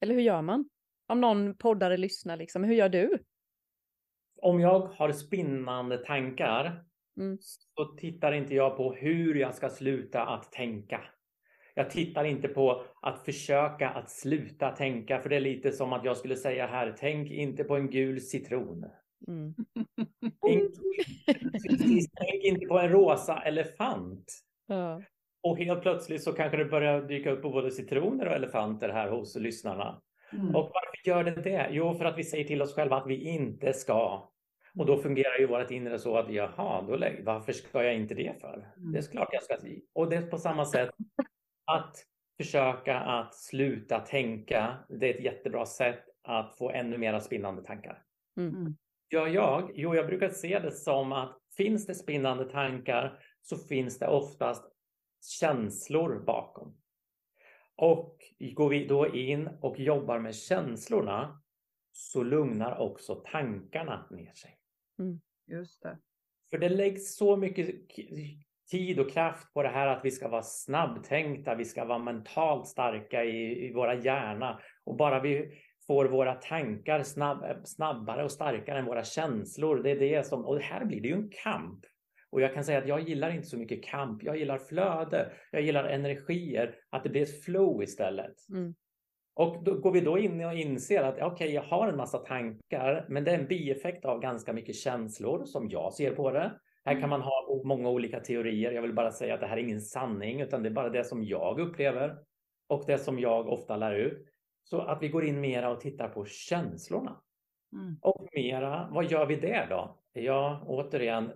Eller 0.00 0.14
hur 0.14 0.22
gör 0.22 0.42
man? 0.42 0.68
Om 1.06 1.20
någon 1.20 1.56
poddare 1.56 1.96
lyssnar 1.96 2.36
liksom, 2.36 2.64
hur 2.64 2.74
gör 2.74 2.88
du? 2.88 3.18
Om 4.42 4.60
jag 4.60 4.80
har 4.80 5.12
spinnande 5.12 5.98
tankar 5.98 6.84
Mm. 7.16 7.38
så 7.40 7.84
tittar 7.84 8.32
inte 8.32 8.54
jag 8.54 8.76
på 8.76 8.92
hur 8.92 9.34
jag 9.34 9.54
ska 9.54 9.68
sluta 9.68 10.22
att 10.22 10.52
tänka. 10.52 11.00
Jag 11.74 11.90
tittar 11.90 12.24
inte 12.24 12.48
på 12.48 12.84
att 13.02 13.24
försöka 13.24 13.88
att 13.88 14.10
sluta 14.10 14.70
tänka, 14.70 15.20
för 15.20 15.28
det 15.28 15.36
är 15.36 15.40
lite 15.40 15.72
som 15.72 15.92
att 15.92 16.04
jag 16.04 16.16
skulle 16.16 16.36
säga 16.36 16.66
här, 16.66 16.94
tänk 16.98 17.30
inte 17.30 17.64
på 17.64 17.76
en 17.76 17.90
gul 17.90 18.20
citron. 18.20 18.84
Mm. 19.28 19.54
Tänk, 20.46 20.72
tänk 22.16 22.44
inte 22.44 22.66
på 22.66 22.78
en 22.78 22.88
rosa 22.88 23.42
elefant. 23.42 24.32
Ja. 24.66 25.02
Och 25.42 25.58
helt 25.58 25.82
plötsligt 25.82 26.22
så 26.22 26.32
kanske 26.32 26.56
det 26.56 26.64
börjar 26.64 27.02
dyka 27.02 27.30
upp 27.30 27.42
på 27.42 27.50
både 27.50 27.70
citroner 27.70 28.26
och 28.26 28.34
elefanter 28.34 28.88
här 28.88 29.10
hos 29.10 29.36
lyssnarna. 29.36 30.02
Mm. 30.32 30.48
Och 30.48 30.70
varför 30.74 31.08
gör 31.08 31.24
det 31.24 31.42
det? 31.42 31.68
Jo, 31.70 31.94
för 31.94 32.04
att 32.04 32.18
vi 32.18 32.24
säger 32.24 32.44
till 32.44 32.62
oss 32.62 32.74
själva 32.74 32.96
att 32.96 33.06
vi 33.06 33.28
inte 33.28 33.72
ska. 33.72 34.28
Och 34.78 34.86
då 34.86 34.96
fungerar 34.96 35.38
ju 35.38 35.46
vårt 35.46 35.70
inre 35.70 35.98
så 35.98 36.16
att 36.16 36.32
jaha, 36.32 36.82
då, 36.82 36.98
varför 37.24 37.52
ska 37.52 37.82
jag 37.82 37.94
inte 37.94 38.14
det 38.14 38.40
för? 38.40 38.72
Det 38.76 38.98
är 38.98 39.02
klart 39.02 39.28
jag 39.32 39.42
ska. 39.42 39.56
Och 39.92 40.10
det 40.10 40.16
är 40.16 40.26
på 40.26 40.38
samma 40.38 40.64
sätt 40.64 40.90
att 41.64 41.96
försöka 42.36 43.00
att 43.00 43.34
sluta 43.34 44.00
tänka. 44.00 44.78
Det 44.88 45.10
är 45.10 45.18
ett 45.18 45.24
jättebra 45.24 45.66
sätt 45.66 46.04
att 46.22 46.58
få 46.58 46.70
ännu 46.70 46.98
mera 46.98 47.20
spinnande 47.20 47.62
tankar. 47.62 48.02
Mm. 48.36 48.76
Gör 49.10 49.26
jag? 49.26 49.70
Jo, 49.74 49.94
jag 49.94 50.06
brukar 50.06 50.28
se 50.28 50.58
det 50.58 50.72
som 50.72 51.12
att 51.12 51.38
finns 51.56 51.86
det 51.86 51.94
spinnande 51.94 52.44
tankar 52.44 53.18
så 53.42 53.56
finns 53.56 53.98
det 53.98 54.06
oftast 54.06 54.64
känslor 55.40 56.24
bakom. 56.26 56.76
Och 57.76 58.18
går 58.54 58.68
vi 58.68 58.86
då 58.86 59.14
in 59.14 59.48
och 59.60 59.78
jobbar 59.80 60.18
med 60.18 60.34
känslorna 60.34 61.42
så 61.92 62.22
lugnar 62.22 62.78
också 62.78 63.14
tankarna 63.14 64.06
ner 64.10 64.32
sig. 64.32 64.58
Just 65.46 65.82
det. 65.82 65.98
För 66.50 66.58
det 66.58 66.68
läggs 66.68 67.16
så 67.16 67.36
mycket 67.36 67.74
tid 68.70 69.00
och 69.00 69.10
kraft 69.10 69.54
på 69.54 69.62
det 69.62 69.68
här 69.68 69.86
att 69.86 70.04
vi 70.04 70.10
ska 70.10 70.28
vara 70.28 70.42
snabbtänkta, 70.42 71.54
vi 71.54 71.64
ska 71.64 71.84
vara 71.84 71.98
mentalt 71.98 72.68
starka 72.68 73.24
i, 73.24 73.66
i 73.66 73.72
våra 73.72 73.94
hjärna 73.94 74.60
och 74.84 74.96
bara 74.96 75.20
vi 75.20 75.60
får 75.86 76.04
våra 76.04 76.34
tankar 76.34 77.02
snabb, 77.02 77.44
snabbare 77.64 78.24
och 78.24 78.32
starkare 78.32 78.78
än 78.78 78.84
våra 78.84 79.04
känslor. 79.04 79.82
Det 79.82 79.90
är 79.90 80.00
det 80.00 80.26
som, 80.26 80.44
och 80.44 80.60
här 80.60 80.84
blir 80.84 81.00
det 81.00 81.08
ju 81.08 81.14
en 81.14 81.30
kamp. 81.30 81.84
Och 82.30 82.40
jag 82.40 82.54
kan 82.54 82.64
säga 82.64 82.78
att 82.78 82.88
jag 82.88 83.08
gillar 83.08 83.30
inte 83.30 83.46
så 83.46 83.58
mycket 83.58 83.84
kamp. 83.84 84.22
Jag 84.22 84.36
gillar 84.36 84.58
flöde. 84.58 85.32
Jag 85.50 85.62
gillar 85.62 85.84
energier. 85.84 86.74
Att 86.90 87.02
det 87.02 87.08
blir 87.08 87.22
ett 87.22 87.44
flow 87.44 87.82
istället. 87.82 88.48
Mm. 88.48 88.74
Och 89.36 89.64
då 89.64 89.74
går 89.74 89.92
vi 89.92 90.00
då 90.00 90.18
in 90.18 90.44
och 90.44 90.54
inser 90.54 91.02
att 91.02 91.22
okej, 91.22 91.50
jag 91.54 91.62
har 91.62 91.88
en 91.88 91.96
massa 91.96 92.18
tankar, 92.18 93.06
men 93.08 93.24
det 93.24 93.30
är 93.30 93.38
en 93.38 93.46
bieffekt 93.46 94.04
av 94.04 94.20
ganska 94.20 94.52
mycket 94.52 94.76
känslor 94.76 95.44
som 95.44 95.68
jag 95.68 95.92
ser 95.92 96.14
på 96.14 96.30
det. 96.30 96.52
Här 96.84 97.00
kan 97.00 97.10
man 97.10 97.22
ha 97.22 97.62
många 97.64 97.88
olika 97.88 98.20
teorier. 98.20 98.72
Jag 98.72 98.82
vill 98.82 98.94
bara 98.94 99.10
säga 99.10 99.34
att 99.34 99.40
det 99.40 99.46
här 99.46 99.56
är 99.56 99.60
ingen 99.60 99.80
sanning, 99.80 100.40
utan 100.40 100.62
det 100.62 100.68
är 100.68 100.74
bara 100.74 100.88
det 100.88 101.04
som 101.04 101.24
jag 101.24 101.60
upplever 101.60 102.16
och 102.68 102.84
det 102.86 102.98
som 102.98 103.18
jag 103.18 103.48
ofta 103.48 103.76
lär 103.76 103.94
ut. 103.94 104.26
Så 104.64 104.80
att 104.80 105.02
vi 105.02 105.08
går 105.08 105.24
in 105.24 105.40
mera 105.40 105.70
och 105.70 105.80
tittar 105.80 106.08
på 106.08 106.24
känslorna. 106.24 107.20
Mm. 107.72 107.96
Och 108.02 108.28
mera, 108.32 108.88
vad 108.92 109.10
gör 109.10 109.26
vi 109.26 109.36
där 109.36 109.66
då? 109.70 110.00
Ja, 110.12 110.64
återigen, 110.66 111.32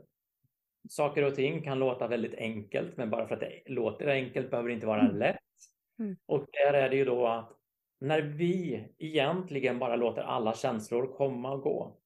saker 0.89 1.25
och 1.25 1.35
ting 1.35 1.63
kan 1.63 1.79
låta 1.79 2.09
väldigt 2.09 2.35
enkelt, 2.35 2.97
men 2.97 3.11
bara 3.11 3.27
för 3.27 3.35
att 3.35 3.41
det 3.41 3.63
låter 3.67 4.09
enkelt 4.09 4.51
behöver 4.51 4.69
det 4.69 4.75
inte 4.75 4.87
vara 4.87 5.01
Mm. 5.01 5.17
lätt. 5.17 5.37
Mm. 5.99 6.17
Och 6.27 6.47
där 6.53 6.73
är 6.73 6.91
det 6.91 6.97
ju 6.97 7.05
då 7.05 7.27
att 7.27 7.58
när 7.99 8.23
vi 8.23 8.89
egentligen 8.99 9.79
bara 9.79 9.97
låter 9.97 10.23
alla 10.23 10.55
känslor 10.55 11.17
komma 11.17 11.53
och 11.53 11.61
gå, 11.61 11.99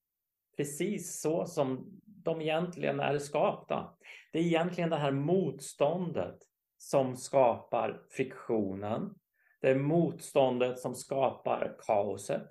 precis 0.57 1.21
så 1.21 1.47
som 1.47 2.01
de 2.05 2.41
egentligen 2.41 3.01
är 3.01 3.19
skapta. 3.19 3.95
Det 4.33 4.39
är 4.39 4.43
egentligen 4.43 4.91
det 4.91 4.97
här 4.97 5.13
motståndet 5.13 6.39
som 6.79 7.17
skapar 7.17 8.03
friktionen. 8.11 9.15
Det 9.61 9.71
är 9.71 9.79
motståndet 9.79 10.79
som 10.79 10.95
skapar 10.95 11.77
kaoset. 11.87 12.49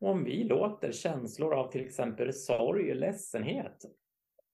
Och 0.00 0.08
om 0.08 0.24
vi 0.24 0.44
låter 0.44 0.92
känslor 0.92 1.54
av 1.54 1.70
till 1.70 1.84
exempel 1.84 2.32
sorg 2.32 2.90
och 2.90 2.96
ledsenhet 2.96 3.84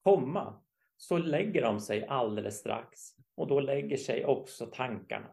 komma 0.03 0.61
så 0.97 1.19
lägger 1.19 1.63
de 1.63 1.81
sig 1.81 2.07
alldeles 2.07 2.59
strax 2.59 3.01
och 3.35 3.47
då 3.47 3.61
lägger 3.61 3.97
sig 3.97 4.25
också 4.25 4.67
tankarna. 4.67 5.29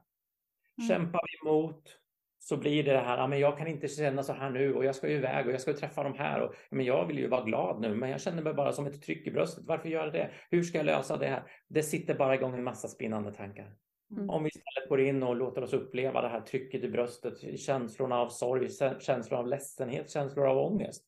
Mm. 0.77 0.89
Kämpar 0.89 1.21
vi 1.23 1.49
emot 1.49 1.99
så 2.47 2.57
blir 2.57 2.83
det 2.83 2.91
det 2.93 2.99
här, 2.99 3.17
ja, 3.17 3.27
men 3.27 3.39
jag 3.39 3.57
kan 3.57 3.67
inte 3.67 3.87
känna 3.87 4.23
så 4.23 4.33
här 4.33 4.49
nu 4.49 4.73
och 4.73 4.85
jag 4.85 4.95
ska 4.95 5.09
ju 5.09 5.15
iväg 5.15 5.47
och 5.47 5.53
jag 5.53 5.61
ska 5.61 5.73
träffa 5.73 6.03
de 6.03 6.13
här 6.13 6.41
och 6.41 6.53
ja, 6.69 6.75
men 6.75 6.85
jag 6.85 7.05
vill 7.07 7.19
ju 7.19 7.27
vara 7.27 7.43
glad 7.43 7.81
nu 7.81 7.95
men 7.95 8.09
jag 8.09 8.21
känner 8.21 8.43
mig 8.43 8.53
bara 8.53 8.71
som 8.71 8.85
ett 8.85 9.01
tryck 9.01 9.27
i 9.27 9.31
bröstet. 9.31 9.63
Varför 9.67 9.89
gör 9.89 10.03
jag 10.03 10.13
det? 10.13 10.31
Hur 10.49 10.63
ska 10.63 10.77
jag 10.77 10.85
lösa 10.85 11.17
det 11.17 11.27
här? 11.27 11.43
Det 11.67 11.83
sitter 11.83 12.15
bara 12.15 12.35
igång 12.35 12.53
en 12.53 12.63
massa 12.63 12.87
spinnande 12.87 13.33
tankar. 13.33 13.75
Mm. 14.11 14.29
Om 14.29 14.43
vi 14.43 14.49
istället 14.49 14.89
går 14.89 15.01
in 15.01 15.23
och 15.23 15.35
låter 15.35 15.61
oss 15.61 15.73
uppleva 15.73 16.21
det 16.21 16.27
här 16.27 16.41
trycket 16.41 16.83
i 16.83 16.89
bröstet, 16.89 17.59
känslorna 17.59 18.19
av 18.19 18.29
sorg, 18.29 18.69
känslor 18.99 19.39
av 19.39 19.47
ledsenhet, 19.47 20.09
känslor 20.09 20.47
av 20.47 20.57
ångest, 20.57 21.05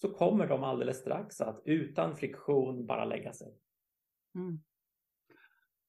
så 0.00 0.14
kommer 0.14 0.46
de 0.46 0.64
alldeles 0.64 0.98
strax 0.98 1.40
att 1.40 1.62
utan 1.64 2.16
friktion 2.16 2.86
bara 2.86 3.04
lägga 3.04 3.32
sig. 3.32 3.48
Mm. 4.34 4.60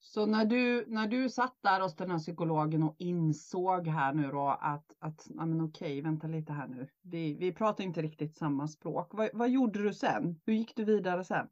Så 0.00 0.26
när 0.26 0.44
du, 0.44 0.84
när 0.88 1.06
du 1.06 1.28
satt 1.28 1.56
där 1.62 1.80
hos 1.80 1.96
den 1.96 2.10
här 2.10 2.18
psykologen 2.18 2.82
och 2.82 2.94
insåg 2.98 3.86
här 3.86 4.12
nu 4.12 4.30
då 4.30 4.58
att, 4.60 4.96
att 4.98 5.26
ja, 5.36 5.46
men 5.46 5.60
okej, 5.60 6.00
vänta 6.00 6.26
lite 6.26 6.52
här 6.52 6.68
nu. 6.68 6.88
Vi, 7.02 7.34
vi 7.34 7.52
pratar 7.52 7.84
inte 7.84 8.02
riktigt 8.02 8.36
samma 8.36 8.68
språk. 8.68 9.08
Vad, 9.10 9.28
vad 9.32 9.50
gjorde 9.50 9.82
du 9.82 9.92
sen? 9.92 10.40
Hur 10.46 10.54
gick 10.54 10.76
du 10.76 10.84
vidare 10.84 11.24
sen? 11.24 11.48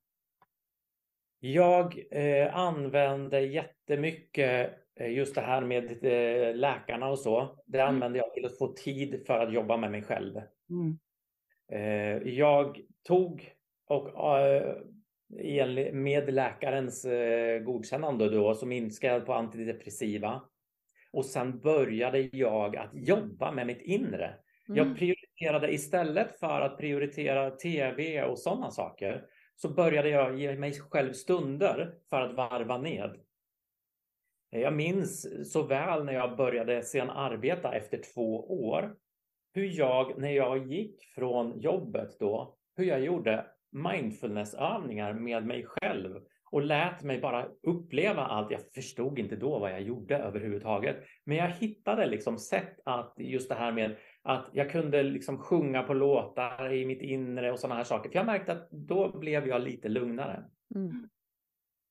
Jag 1.41 1.99
eh, 2.11 2.57
använde 2.57 3.41
jättemycket 3.41 4.73
eh, 5.01 5.13
just 5.13 5.35
det 5.35 5.41
här 5.41 5.61
med 5.61 6.05
eh, 6.05 6.57
läkarna 6.57 7.09
och 7.09 7.19
så. 7.19 7.63
Det 7.67 7.81
mm. 7.81 7.95
använde 7.95 8.19
jag 8.19 8.35
till 8.35 8.47
att 8.47 8.59
få 8.59 8.73
tid 8.73 9.23
för 9.27 9.39
att 9.47 9.53
jobba 9.53 9.77
med 9.77 9.91
mig 9.91 10.03
själv. 10.03 10.41
Mm. 10.71 10.99
Eh, 11.73 12.33
jag 12.33 12.81
tog 13.03 13.53
och 13.89 14.39
eh, 14.39 14.77
med 15.93 16.35
läkarens 16.35 17.05
eh, 17.05 17.61
godkännande 17.61 18.29
då 18.31 18.55
så 18.55 18.67
minskade 18.67 19.21
på 19.21 19.35
antidepressiva. 19.35 20.43
Och 21.13 21.25
sen 21.25 21.61
började 21.61 22.21
jag 22.21 22.77
att 22.77 22.91
jobba 22.93 23.53
med 23.53 23.67
mitt 23.67 23.83
inre. 23.83 24.35
Mm. 24.69 24.79
Jag 24.79 24.99
prioriterade 24.99 25.73
istället 25.73 26.39
för 26.41 26.61
att 26.61 26.79
prioritera 26.79 27.51
tv 27.51 28.23
och 28.23 28.39
sådana 28.39 28.71
saker 28.71 29.25
så 29.57 29.69
började 29.69 30.09
jag 30.09 30.39
ge 30.39 30.57
mig 30.57 30.73
själv 30.73 31.13
stunder 31.13 31.95
för 32.11 32.21
att 32.21 32.35
varva 32.35 32.79
ned. 32.79 33.17
Jag 34.51 34.75
minns 34.75 35.29
så 35.53 35.63
väl 35.63 36.05
när 36.05 36.13
jag 36.13 36.37
började 36.37 36.83
sen 36.83 37.11
arbeta 37.11 37.75
efter 37.75 38.01
två 38.15 38.63
år 38.69 38.95
hur 39.53 39.79
jag, 39.79 40.19
när 40.19 40.31
jag 40.31 40.67
gick 40.67 41.05
från 41.15 41.61
jobbet 41.61 42.19
då, 42.19 42.57
hur 42.77 42.85
jag 42.85 43.01
gjorde 43.01 43.47
mindfulnessövningar 43.73 45.15
med 45.15 45.47
mig 45.47 45.67
själv 45.67 46.21
och 46.51 46.63
lät 46.63 47.03
mig 47.03 47.21
bara 47.21 47.49
uppleva 47.63 48.25
allt. 48.25 48.51
Jag 48.51 48.61
förstod 48.75 49.19
inte 49.19 49.37
då 49.37 49.59
vad 49.59 49.71
jag 49.71 49.83
gjorde 49.83 50.19
överhuvudtaget, 50.19 50.97
men 51.25 51.37
jag 51.37 51.49
hittade 51.49 52.07
liksom 52.07 52.39
sätt 52.39 52.81
att 52.85 53.15
just 53.17 53.49
det 53.49 53.55
här 53.55 53.73
med 53.73 53.97
att 54.23 54.51
jag 54.53 54.71
kunde 54.71 55.03
liksom 55.03 55.39
sjunga 55.39 55.83
på 55.83 55.95
låtar 55.95 56.73
i 56.73 56.87
mitt 56.87 57.03
inre 57.03 57.53
och 57.53 57.61
sådana 57.61 57.75
här 57.75 57.85
saker. 57.85 58.11
För 58.11 58.17
jag 58.17 58.27
märkte 58.27 58.53
att 58.53 58.71
då 58.71 59.19
blev 59.19 59.49
jag 59.49 59.63
lite 59.63 59.89
lugnare. 59.89 60.45
Mm. 60.75 61.09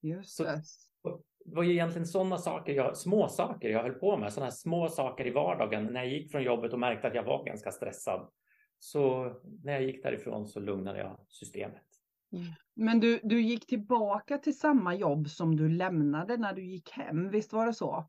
Just 0.01 0.37
det. 0.37 0.61
Så, 0.63 1.21
det 1.45 1.55
var 1.55 1.63
ju 1.63 1.71
egentligen 1.71 2.05
sådana 2.05 2.37
saker, 2.37 2.73
jag, 2.73 2.97
små 2.97 3.27
saker 3.27 3.69
jag 3.69 3.83
höll 3.83 3.93
på 3.93 4.17
med. 4.17 4.33
Sådana 4.33 4.45
här 4.45 4.51
små 4.51 4.89
saker 4.89 5.27
i 5.27 5.31
vardagen 5.31 5.85
när 5.85 6.03
jag 6.03 6.13
gick 6.13 6.31
från 6.31 6.43
jobbet 6.43 6.73
och 6.73 6.79
märkte 6.79 7.07
att 7.07 7.15
jag 7.15 7.23
var 7.23 7.45
ganska 7.45 7.71
stressad. 7.71 8.29
Så 8.79 9.33
när 9.63 9.73
jag 9.73 9.83
gick 9.83 10.03
därifrån 10.03 10.47
så 10.47 10.59
lugnade 10.59 10.99
jag 10.99 11.17
systemet. 11.27 11.83
Mm. 12.33 12.45
Men 12.73 12.99
du, 12.99 13.19
du 13.23 13.41
gick 13.41 13.67
tillbaka 13.67 14.37
till 14.37 14.59
samma 14.59 14.95
jobb 14.95 15.29
som 15.29 15.55
du 15.55 15.69
lämnade 15.69 16.37
när 16.37 16.53
du 16.53 16.65
gick 16.65 16.91
hem, 16.91 17.29
visst 17.29 17.53
var 17.53 17.65
det 17.65 17.73
så? 17.73 18.05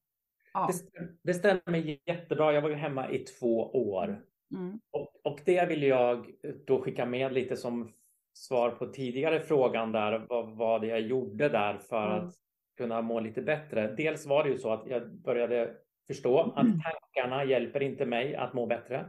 Ja. 0.53 0.71
Det, 0.93 1.09
det 1.23 1.35
stämmer 1.35 2.09
jättebra. 2.09 2.53
Jag 2.53 2.63
var 2.63 2.69
ju 2.69 2.75
hemma 2.75 3.11
i 3.11 3.19
två 3.19 3.71
år. 3.71 4.23
Mm. 4.55 4.81
Och, 4.91 5.21
och 5.25 5.41
det 5.45 5.69
vill 5.69 5.83
jag 5.83 6.31
då 6.67 6.83
skicka 6.83 7.07
med 7.07 7.33
lite 7.33 7.57
som 7.57 7.93
svar 8.35 8.71
på 8.71 8.87
tidigare 8.87 9.41
frågan 9.41 9.93
där. 9.93 10.27
Vad 10.29 10.57
var 10.57 10.81
det 10.81 10.87
jag 10.87 11.01
gjorde 11.01 11.49
där 11.49 11.79
för 11.79 12.17
mm. 12.17 12.29
att 12.29 12.35
kunna 12.77 13.03
må 13.03 13.21
lite 13.21 13.43
bättre? 13.43 13.95
Dels 13.97 14.27
var 14.27 14.45
det 14.45 14.51
ju 14.51 14.59
så 14.59 14.73
att 14.73 14.87
jag 14.87 15.11
började 15.11 15.75
förstå 16.07 16.41
att 16.41 16.67
tankarna 16.83 17.45
hjälper 17.45 17.83
inte 17.83 18.07
mig 18.07 18.37
att 18.37 18.55
må 18.55 18.67
bättre. 18.67 19.07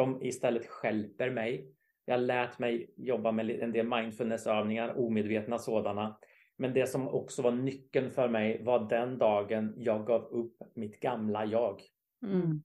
De 0.00 0.22
istället 0.22 0.66
skälper 0.66 1.30
mig. 1.30 1.74
Jag 2.04 2.20
lät 2.20 2.58
mig 2.58 2.94
jobba 2.96 3.32
med 3.32 3.50
en 3.50 3.72
del 3.72 3.88
mindfulnessövningar, 3.88 4.98
omedvetna 4.98 5.58
sådana. 5.58 6.18
Men 6.56 6.72
det 6.72 6.86
som 6.86 7.08
också 7.08 7.42
var 7.42 7.50
nyckeln 7.50 8.10
för 8.10 8.28
mig 8.28 8.62
var 8.62 8.88
den 8.88 9.18
dagen 9.18 9.74
jag 9.76 10.06
gav 10.06 10.22
upp 10.24 10.56
mitt 10.74 11.00
gamla 11.00 11.44
jag. 11.44 11.82
Mm. 12.26 12.62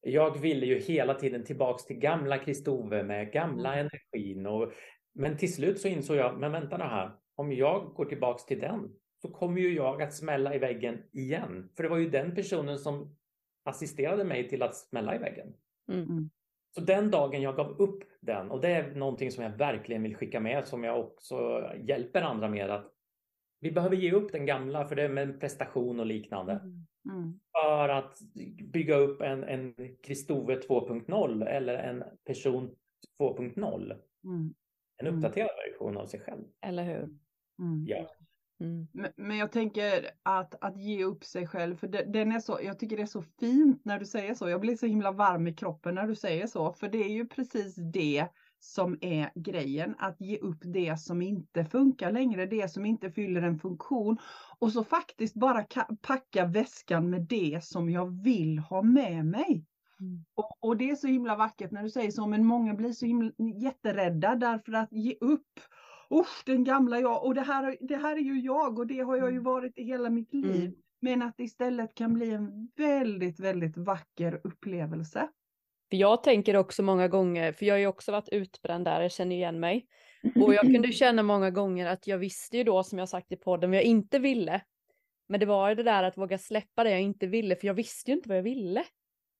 Jag 0.00 0.40
ville 0.40 0.66
ju 0.66 0.78
hela 0.78 1.14
tiden 1.14 1.44
tillbaks 1.44 1.84
till 1.84 1.96
gamla 1.96 2.38
Kristove 2.38 3.02
med 3.02 3.32
gamla 3.32 3.74
mm. 3.74 3.86
energin. 3.86 4.46
Och, 4.46 4.72
men 5.14 5.36
till 5.36 5.54
slut 5.54 5.80
så 5.80 5.88
insåg 5.88 6.16
jag, 6.16 6.40
men 6.40 6.52
vänta 6.52 6.76
nu 6.76 6.84
här, 6.84 7.10
om 7.34 7.52
jag 7.52 7.92
går 7.94 8.04
tillbaks 8.04 8.44
till 8.44 8.60
den 8.60 8.88
så 9.22 9.28
kommer 9.28 9.60
ju 9.60 9.74
jag 9.74 10.02
att 10.02 10.14
smälla 10.14 10.54
i 10.54 10.58
väggen 10.58 10.98
igen. 11.12 11.70
För 11.76 11.82
det 11.82 11.88
var 11.88 11.98
ju 11.98 12.10
den 12.10 12.34
personen 12.34 12.78
som 12.78 13.16
assisterade 13.64 14.24
mig 14.24 14.48
till 14.48 14.62
att 14.62 14.76
smälla 14.76 15.14
i 15.14 15.18
väggen. 15.18 15.54
Mm. 15.92 16.30
Mm. 16.76 16.86
Så 16.86 16.92
den 16.92 17.10
dagen 17.10 17.42
jag 17.42 17.56
gav 17.56 17.80
upp 17.80 18.02
den, 18.20 18.50
och 18.50 18.60
det 18.60 18.68
är 18.68 18.94
någonting 18.94 19.30
som 19.30 19.44
jag 19.44 19.50
verkligen 19.50 20.02
vill 20.02 20.16
skicka 20.16 20.40
med, 20.40 20.66
som 20.66 20.84
jag 20.84 21.00
också 21.00 21.70
hjälper 21.76 22.22
andra 22.22 22.48
med, 22.48 22.70
att 22.70 22.92
vi 23.60 23.72
behöver 23.72 23.96
ge 23.96 24.12
upp 24.12 24.32
den 24.32 24.46
gamla 24.46 24.88
för 24.88 24.96
det 24.96 25.02
är 25.02 25.08
med 25.08 25.40
prestation 25.40 26.00
och 26.00 26.06
liknande. 26.06 26.52
Mm. 26.52 26.86
Mm. 27.04 27.40
För 27.52 27.88
att 27.88 28.18
bygga 28.72 28.96
upp 28.96 29.20
en, 29.20 29.44
en 29.44 29.74
Kristove 30.02 30.60
2.0 30.60 31.46
eller 31.46 31.74
en 31.74 32.04
person 32.24 32.76
2.0. 33.20 33.92
Mm. 34.24 34.54
En 34.96 35.06
mm. 35.06 35.16
uppdaterad 35.16 35.50
version 35.70 35.96
av 35.96 36.06
sig 36.06 36.20
själv. 36.20 36.44
Eller 36.60 36.84
hur? 36.84 37.02
Mm. 37.58 37.84
Ja. 37.86 38.10
Mm. 38.60 38.86
Men, 38.92 39.10
men, 39.16 39.36
jag 39.36 39.52
tänker 39.52 40.10
att, 40.22 40.54
att 40.64 40.76
ge 40.76 41.04
upp 41.04 41.24
sig 41.24 41.46
själv, 41.46 41.76
för 41.76 41.86
det, 41.86 42.02
den 42.02 42.32
är 42.32 42.40
så, 42.40 42.58
jag 42.62 42.78
tycker 42.78 42.96
det 42.96 43.02
är 43.02 43.06
så 43.06 43.22
fint 43.22 43.84
när 43.84 43.98
du 43.98 44.06
säger 44.06 44.34
så. 44.34 44.48
Jag 44.48 44.60
blir 44.60 44.76
så 44.76 44.86
himla 44.86 45.12
varm 45.12 45.46
i 45.46 45.54
kroppen 45.54 45.94
när 45.94 46.06
du 46.06 46.14
säger 46.14 46.46
så, 46.46 46.72
för 46.72 46.88
det 46.88 46.98
är 46.98 47.12
ju 47.12 47.26
precis 47.26 47.74
det 47.92 48.26
som 48.58 48.98
är 49.00 49.30
grejen, 49.34 49.94
att 49.98 50.20
ge 50.20 50.38
upp 50.38 50.58
det 50.60 51.00
som 51.00 51.22
inte 51.22 51.64
funkar 51.64 52.12
längre, 52.12 52.46
det 52.46 52.72
som 52.72 52.86
inte 52.86 53.10
fyller 53.10 53.42
en 53.42 53.58
funktion 53.58 54.18
och 54.58 54.72
så 54.72 54.84
faktiskt 54.84 55.34
bara 55.34 55.64
packa 56.02 56.44
väskan 56.44 57.10
med 57.10 57.22
det 57.22 57.64
som 57.64 57.90
jag 57.90 58.22
vill 58.22 58.58
ha 58.58 58.82
med 58.82 59.26
mig. 59.26 59.66
Mm. 60.00 60.24
Och, 60.34 60.58
och, 60.60 60.76
det 60.76 60.90
är 60.90 60.96
så 60.96 61.06
himla 61.06 61.36
vackert 61.36 61.70
när 61.70 61.82
du 61.82 61.90
säger 61.90 62.10
så, 62.10 62.26
men 62.26 62.44
många 62.44 62.74
blir 62.74 62.92
så 62.92 63.06
himla 63.06 63.32
jätterädda 63.62 64.34
därför 64.34 64.72
att 64.72 64.92
ge 64.92 65.14
upp. 65.20 65.60
Usch, 66.14 66.42
den 66.46 66.64
gamla 66.64 67.00
jag 67.00 67.24
och 67.24 67.34
det 67.34 67.40
här, 67.40 67.76
det 67.80 67.96
här 67.96 68.16
är 68.16 68.20
ju 68.20 68.40
jag 68.40 68.78
och 68.78 68.86
det 68.86 69.00
har 69.00 69.16
jag 69.16 69.26
ju 69.26 69.32
mm. 69.32 69.44
varit 69.44 69.78
i 69.78 69.82
hela 69.82 70.10
mitt 70.10 70.34
liv. 70.34 70.64
Mm. 70.64 70.74
Men 71.00 71.22
att 71.22 71.36
det 71.36 71.42
istället 71.42 71.94
kan 71.94 72.14
bli 72.14 72.30
en 72.30 72.70
väldigt, 72.76 73.40
väldigt 73.40 73.76
vacker 73.76 74.40
upplevelse. 74.44 75.28
För 75.90 75.96
jag 75.96 76.22
tänker 76.22 76.56
också 76.56 76.82
många 76.82 77.08
gånger, 77.08 77.52
för 77.52 77.66
jag 77.66 77.74
har 77.74 77.78
ju 77.78 77.86
också 77.86 78.12
varit 78.12 78.28
utbränd 78.28 78.84
där, 78.84 79.02
jag 79.02 79.12
känner 79.12 79.36
igen 79.36 79.60
mig. 79.60 79.86
Och 80.42 80.54
jag 80.54 80.60
kunde 80.60 80.92
känna 80.92 81.22
många 81.22 81.50
gånger 81.50 81.86
att 81.86 82.06
jag 82.06 82.18
visste 82.18 82.56
ju 82.56 82.64
då, 82.64 82.82
som 82.82 82.98
jag 82.98 83.08
sagt 83.08 83.32
i 83.32 83.36
podden, 83.36 83.70
vad 83.70 83.76
jag 83.76 83.84
inte 83.84 84.18
ville. 84.18 84.60
Men 85.28 85.40
det 85.40 85.46
var 85.46 85.74
det 85.74 85.82
där 85.82 86.02
att 86.02 86.18
våga 86.18 86.38
släppa 86.38 86.84
det 86.84 86.90
jag 86.90 87.00
inte 87.00 87.26
ville, 87.26 87.56
för 87.56 87.66
jag 87.66 87.74
visste 87.74 88.10
ju 88.10 88.16
inte 88.16 88.28
vad 88.28 88.38
jag 88.38 88.42
ville. 88.42 88.84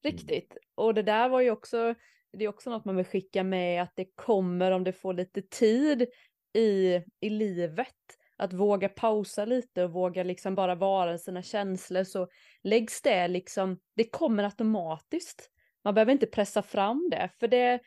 Riktigt. 0.04 0.56
Och 0.74 0.94
det 0.94 1.02
där 1.02 1.28
var 1.28 1.40
ju 1.40 1.50
också, 1.50 1.94
det 2.32 2.44
är 2.44 2.48
också 2.48 2.70
något 2.70 2.84
man 2.84 2.96
vill 2.96 3.04
skicka 3.04 3.44
med, 3.44 3.82
att 3.82 3.92
det 3.96 4.06
kommer 4.14 4.70
om 4.70 4.84
det 4.84 4.92
får 4.92 5.14
lite 5.14 5.42
tid 5.42 6.06
i, 6.54 7.02
i 7.20 7.30
livet. 7.30 7.94
Att 8.36 8.52
våga 8.52 8.88
pausa 8.88 9.44
lite 9.44 9.84
och 9.84 9.92
våga 9.92 10.22
liksom 10.22 10.54
bara 10.54 10.74
vara 10.74 11.18
sina 11.18 11.42
känslor 11.42 12.04
så 12.04 12.28
läggs 12.62 13.02
det 13.02 13.28
liksom, 13.28 13.78
det 13.96 14.04
kommer 14.04 14.44
automatiskt. 14.44 15.50
Man 15.84 15.94
behöver 15.94 16.12
inte 16.12 16.26
pressa 16.26 16.62
fram 16.62 17.08
det, 17.10 17.30
för 17.40 17.48
det, 17.48 17.80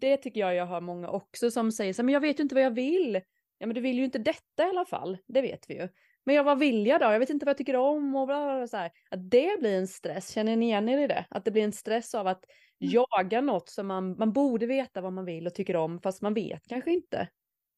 det 0.00 0.16
tycker 0.16 0.40
jag 0.40 0.54
jag 0.54 0.66
har 0.66 0.80
många 0.80 1.08
också 1.08 1.50
som 1.50 1.72
säger 1.72 1.92
så 1.92 2.02
men 2.02 2.12
jag 2.12 2.20
vet 2.20 2.38
ju 2.38 2.42
inte 2.42 2.54
vad 2.54 2.64
jag 2.64 2.74
vill. 2.74 3.20
Ja 3.58 3.66
men 3.66 3.74
du 3.74 3.80
vill 3.80 3.98
ju 3.98 4.04
inte 4.04 4.18
detta 4.18 4.66
i 4.66 4.68
alla 4.68 4.84
fall, 4.84 5.18
det 5.26 5.42
vet 5.42 5.70
vi 5.70 5.74
ju. 5.74 5.88
Men 6.24 6.34
jag, 6.34 6.44
vad 6.44 6.58
vill 6.58 6.86
jag 6.86 7.00
då? 7.00 7.06
Jag 7.06 7.18
vet 7.18 7.30
inte 7.30 7.46
vad 7.46 7.50
jag 7.50 7.58
tycker 7.58 7.76
om 7.76 8.16
och 8.16 8.26
bla, 8.26 8.56
bla, 8.56 8.66
så 8.66 8.76
här. 8.76 8.90
Att 9.10 9.30
det 9.30 9.60
blir 9.60 9.78
en 9.78 9.88
stress, 9.88 10.30
känner 10.30 10.56
ni 10.56 10.66
igen 10.66 10.88
er 10.88 10.98
i 10.98 11.06
det? 11.06 11.24
Att 11.30 11.44
det 11.44 11.50
blir 11.50 11.64
en 11.64 11.72
stress 11.72 12.14
av 12.14 12.26
att 12.26 12.44
mm. 12.80 12.92
jaga 12.94 13.40
något 13.40 13.68
som 13.68 13.86
man, 13.86 14.16
man 14.18 14.32
borde 14.32 14.66
veta 14.66 15.00
vad 15.00 15.12
man 15.12 15.24
vill 15.24 15.46
och 15.46 15.54
tycker 15.54 15.76
om, 15.76 16.00
fast 16.00 16.22
man 16.22 16.34
vet 16.34 16.66
kanske 16.68 16.92
inte. 16.92 17.28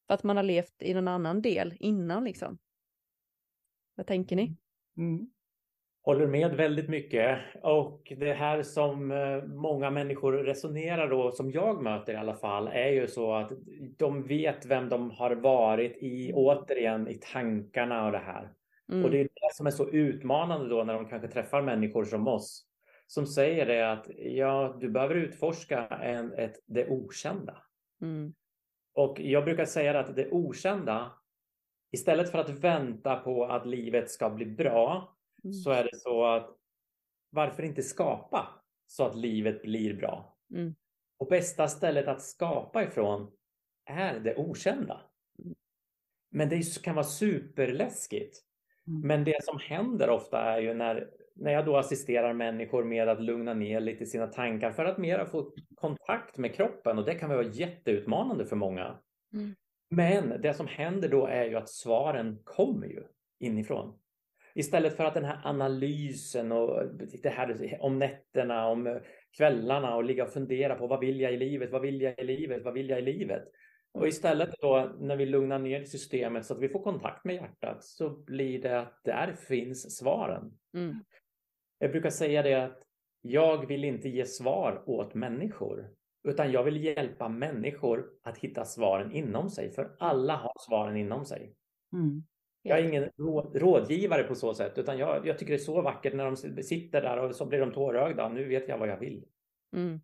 För 0.07 0.13
att 0.13 0.23
man 0.23 0.37
har 0.37 0.43
levt 0.43 0.81
i 0.81 0.93
någon 0.93 1.07
annan 1.07 1.41
del 1.41 1.73
innan 1.79 2.23
liksom. 2.23 2.57
Vad 3.95 4.07
tänker 4.07 4.35
ni? 4.35 4.57
Mm. 4.97 5.29
Håller 6.03 6.27
med 6.27 6.55
väldigt 6.55 6.89
mycket 6.89 7.39
och 7.63 8.13
det 8.17 8.33
här 8.33 8.63
som 8.63 9.11
eh, 9.11 9.43
många 9.43 9.89
människor 9.89 10.33
resonerar 10.33 11.09
då, 11.09 11.31
som 11.31 11.51
jag 11.51 11.83
möter 11.83 12.13
i 12.13 12.15
alla 12.15 12.35
fall, 12.35 12.67
är 12.67 12.89
ju 12.89 13.07
så 13.07 13.33
att 13.33 13.51
de 13.97 14.23
vet 14.23 14.65
vem 14.65 14.89
de 14.89 15.11
har 15.11 15.35
varit 15.35 15.97
i, 15.97 16.31
återigen 16.33 17.07
i 17.07 17.19
tankarna 17.33 18.05
och 18.05 18.11
det 18.11 18.17
här. 18.17 18.53
Mm. 18.91 19.05
Och 19.05 19.11
det 19.11 19.19
är 19.19 19.23
det 19.23 19.53
som 19.53 19.67
är 19.67 19.71
så 19.71 19.89
utmanande 19.89 20.69
då 20.69 20.83
när 20.83 20.93
de 20.93 21.05
kanske 21.05 21.27
träffar 21.27 21.61
människor 21.61 22.03
som 22.05 22.27
oss 22.27 22.65
som 23.07 23.27
säger 23.27 23.65
det 23.65 23.91
att 23.91 24.07
ja, 24.17 24.77
du 24.79 24.89
behöver 24.89 25.15
utforska 25.15 25.87
en, 25.87 26.33
ett, 26.33 26.55
det 26.65 26.89
okända. 26.89 27.57
Mm. 28.01 28.33
Och 28.95 29.19
jag 29.19 29.45
brukar 29.45 29.65
säga 29.65 29.99
att 29.99 30.15
det 30.15 30.31
okända, 30.31 31.11
istället 31.91 32.31
för 32.31 32.39
att 32.39 32.49
vänta 32.49 33.15
på 33.15 33.45
att 33.45 33.65
livet 33.65 34.11
ska 34.11 34.29
bli 34.29 34.45
bra, 34.45 35.11
Mm. 35.43 35.53
så 35.53 35.71
är 35.71 35.83
det 35.83 35.95
så 35.97 36.25
att 36.25 36.57
varför 37.29 37.63
inte 37.63 37.81
skapa 37.83 38.47
så 38.87 39.05
att 39.05 39.15
livet 39.15 39.61
blir 39.61 39.93
bra? 39.93 40.37
Mm. 40.53 40.75
Och 41.17 41.27
bästa 41.27 41.67
stället 41.67 42.07
att 42.07 42.21
skapa 42.21 42.83
ifrån 42.83 43.31
är 43.85 44.19
det 44.19 44.35
okända. 44.35 45.01
Mm. 45.39 45.55
Men 46.31 46.49
det 46.49 46.81
kan 46.83 46.95
vara 46.95 47.05
superläskigt. 47.05 48.37
Mm. 48.87 49.07
Men 49.07 49.23
det 49.23 49.43
som 49.43 49.59
händer 49.59 50.09
ofta 50.09 50.39
är 50.41 50.61
ju 50.61 50.73
när, 50.73 51.09
när 51.35 51.51
jag 51.51 51.65
då 51.65 51.77
assisterar 51.77 52.33
människor 52.33 52.83
med 52.83 53.09
att 53.09 53.21
lugna 53.21 53.53
ner 53.53 53.79
lite 53.79 54.05
sina 54.05 54.27
tankar 54.27 54.71
för 54.71 54.85
att 54.85 54.97
mera 54.97 55.25
få 55.25 55.51
kontakt 55.75 56.37
med 56.37 56.55
kroppen 56.55 56.97
och 56.97 57.05
det 57.05 57.15
kan 57.15 57.29
vara 57.29 57.43
jätteutmanande 57.43 58.45
för 58.45 58.55
många. 58.55 58.99
Mm. 59.33 59.55
Men 59.89 60.41
det 60.41 60.53
som 60.53 60.67
händer 60.67 61.09
då 61.09 61.27
är 61.27 61.45
ju 61.45 61.55
att 61.55 61.69
svaren 61.69 62.39
kommer 62.43 62.87
ju 62.87 63.03
inifrån. 63.39 63.99
Istället 64.55 64.97
för 64.97 65.03
att 65.03 65.13
den 65.13 65.25
här 65.25 65.41
analysen 65.43 66.51
och 66.51 66.83
det 67.23 67.29
här 67.29 67.77
om 67.79 67.99
nätterna, 67.99 68.67
om 68.67 68.99
kvällarna 69.37 69.95
och 69.95 70.03
ligga 70.03 70.23
och 70.23 70.33
fundera 70.33 70.75
på 70.75 70.87
vad 70.87 70.99
vill 70.99 71.21
jag 71.21 71.33
i 71.33 71.37
livet, 71.37 71.71
vad 71.71 71.81
vill 71.81 72.01
jag 72.01 72.19
i 72.19 72.23
livet, 72.23 72.63
vad 72.63 72.73
vill 72.73 72.89
jag 72.89 72.99
i 72.99 73.01
livet? 73.01 73.43
Och 73.93 74.07
istället 74.07 74.49
då 74.61 74.95
när 74.99 75.15
vi 75.15 75.25
lugnar 75.25 75.59
ner 75.59 75.83
systemet 75.83 76.45
så 76.45 76.53
att 76.53 76.59
vi 76.59 76.69
får 76.69 76.83
kontakt 76.83 77.25
med 77.25 77.35
hjärtat 77.35 77.83
så 77.83 78.09
blir 78.09 78.61
det 78.61 78.79
att 78.79 79.01
där 79.03 79.33
finns 79.33 79.97
svaren. 79.97 80.51
Mm. 80.73 80.95
Jag 81.79 81.91
brukar 81.91 82.09
säga 82.09 82.41
det 82.41 82.53
att 82.53 82.81
jag 83.21 83.67
vill 83.67 83.83
inte 83.83 84.09
ge 84.09 84.25
svar 84.25 84.83
åt 84.85 85.13
människor 85.13 85.89
utan 86.27 86.51
jag 86.51 86.63
vill 86.63 86.83
hjälpa 86.83 87.29
människor 87.29 88.09
att 88.23 88.37
hitta 88.37 88.65
svaren 88.65 89.11
inom 89.11 89.49
sig 89.49 89.71
för 89.71 89.95
alla 89.99 90.35
har 90.35 90.53
svaren 90.59 90.97
inom 90.97 91.25
sig. 91.25 91.53
Mm. 91.93 92.23
Jag 92.61 92.79
är 92.79 92.83
ingen 92.83 93.09
rådgivare 93.53 94.23
på 94.23 94.35
så 94.35 94.53
sätt 94.53 94.77
utan 94.77 94.97
jag, 94.97 95.27
jag, 95.27 95.37
tycker 95.37 95.53
det 95.53 95.57
är 95.57 95.63
så 95.63 95.81
vackert 95.81 96.13
när 96.13 96.25
de 96.25 96.63
sitter 96.63 97.01
där 97.01 97.17
och 97.17 97.35
så 97.35 97.45
blir 97.45 97.59
de 97.59 97.71
tårögda. 97.71 98.29
Nu 98.29 98.47
vet 98.47 98.69
jag 98.69 98.77
vad 98.77 98.89
jag 98.89 98.99
vill. 98.99 99.25
Mm 99.75 100.01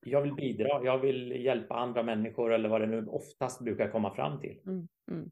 jag 0.00 0.22
vill 0.22 0.34
bidra, 0.34 0.84
jag 0.84 0.98
vill 0.98 1.44
hjälpa 1.44 1.74
andra 1.74 2.02
människor 2.02 2.52
eller 2.52 2.68
vad 2.68 2.80
det 2.80 2.86
nu 2.86 3.06
oftast 3.06 3.60
brukar 3.60 3.90
komma 3.90 4.14
fram 4.14 4.40
till. 4.40 4.60
Mm, 4.66 4.88
mm. 5.10 5.30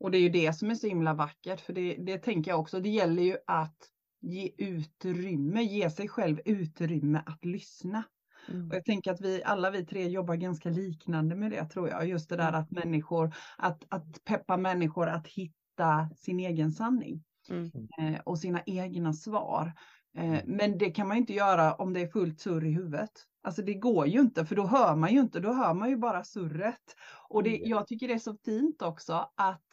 Och 0.00 0.10
det 0.10 0.18
är 0.18 0.22
ju 0.22 0.28
det 0.28 0.52
som 0.52 0.70
är 0.70 0.74
så 0.74 0.86
himla 0.86 1.14
vackert, 1.14 1.60
för 1.60 1.72
det, 1.72 1.94
det 1.94 2.18
tänker 2.18 2.50
jag 2.50 2.60
också, 2.60 2.80
det 2.80 2.88
gäller 2.88 3.22
ju 3.22 3.36
att 3.46 3.76
ge 4.20 4.50
utrymme, 4.58 5.62
ge 5.62 5.90
sig 5.90 6.08
själv 6.08 6.40
utrymme 6.44 7.22
att 7.26 7.44
lyssna. 7.44 8.04
Mm. 8.48 8.68
Och 8.68 8.74
jag 8.74 8.84
tänker 8.84 9.12
att 9.12 9.20
vi 9.20 9.42
alla 9.44 9.70
vi 9.70 9.86
tre 9.86 10.08
jobbar 10.08 10.34
ganska 10.34 10.70
liknande 10.70 11.36
med 11.36 11.50
det 11.50 11.64
tror 11.64 11.88
jag. 11.88 12.08
Just 12.08 12.28
det 12.28 12.36
där 12.36 12.48
mm. 12.48 12.60
att 12.60 12.70
människor, 12.70 13.34
att, 13.58 13.84
att 13.88 14.24
peppa 14.24 14.56
människor 14.56 15.08
att 15.08 15.26
hitta 15.26 16.10
sin 16.16 16.40
egen 16.40 16.72
sanning. 16.72 17.24
Mm. 17.50 17.70
Eh, 17.98 18.20
och 18.24 18.38
sina 18.38 18.62
egna 18.66 19.12
svar. 19.12 19.72
Eh, 20.16 20.40
men 20.44 20.78
det 20.78 20.90
kan 20.90 21.08
man 21.08 21.16
inte 21.16 21.32
göra 21.32 21.74
om 21.74 21.92
det 21.92 22.00
är 22.00 22.08
fullt 22.08 22.40
surr 22.40 22.64
i 22.64 22.70
huvudet. 22.70 23.10
Alltså 23.42 23.62
det 23.62 23.74
går 23.74 24.06
ju 24.06 24.20
inte 24.20 24.46
för 24.46 24.56
då 24.56 24.66
hör 24.66 24.96
man 24.96 25.12
ju 25.12 25.20
inte, 25.20 25.40
då 25.40 25.52
hör 25.52 25.74
man 25.74 25.90
ju 25.90 25.96
bara 25.96 26.24
surret. 26.24 26.96
Och 27.28 27.42
det, 27.42 27.56
jag 27.56 27.86
tycker 27.86 28.08
det 28.08 28.14
är 28.14 28.18
så 28.18 28.36
fint 28.44 28.82
också 28.82 29.30
att 29.36 29.66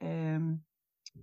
eh, 0.00 0.40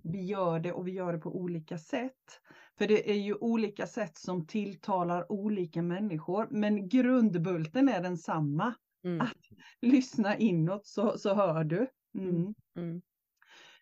vi 0.02 0.24
gör 0.24 0.60
det 0.60 0.72
och 0.72 0.86
vi 0.88 0.92
gör 0.92 1.12
det 1.12 1.18
på 1.18 1.36
olika 1.36 1.78
sätt. 1.78 2.40
För 2.78 2.86
det 2.86 3.10
är 3.10 3.14
ju 3.14 3.34
olika 3.34 3.86
sätt 3.86 4.18
som 4.18 4.46
tilltalar 4.46 5.32
olika 5.32 5.82
människor, 5.82 6.48
men 6.50 6.88
grundbulten 6.88 7.88
är 7.88 8.02
densamma. 8.02 8.74
Mm. 9.04 9.20
Att 9.20 9.36
lyssna 9.80 10.36
inåt 10.36 10.86
så, 10.86 11.18
så 11.18 11.34
hör 11.34 11.64
du. 11.64 11.86
Mm. 12.14 12.36
Mm. 12.36 12.54
mm. 12.76 13.02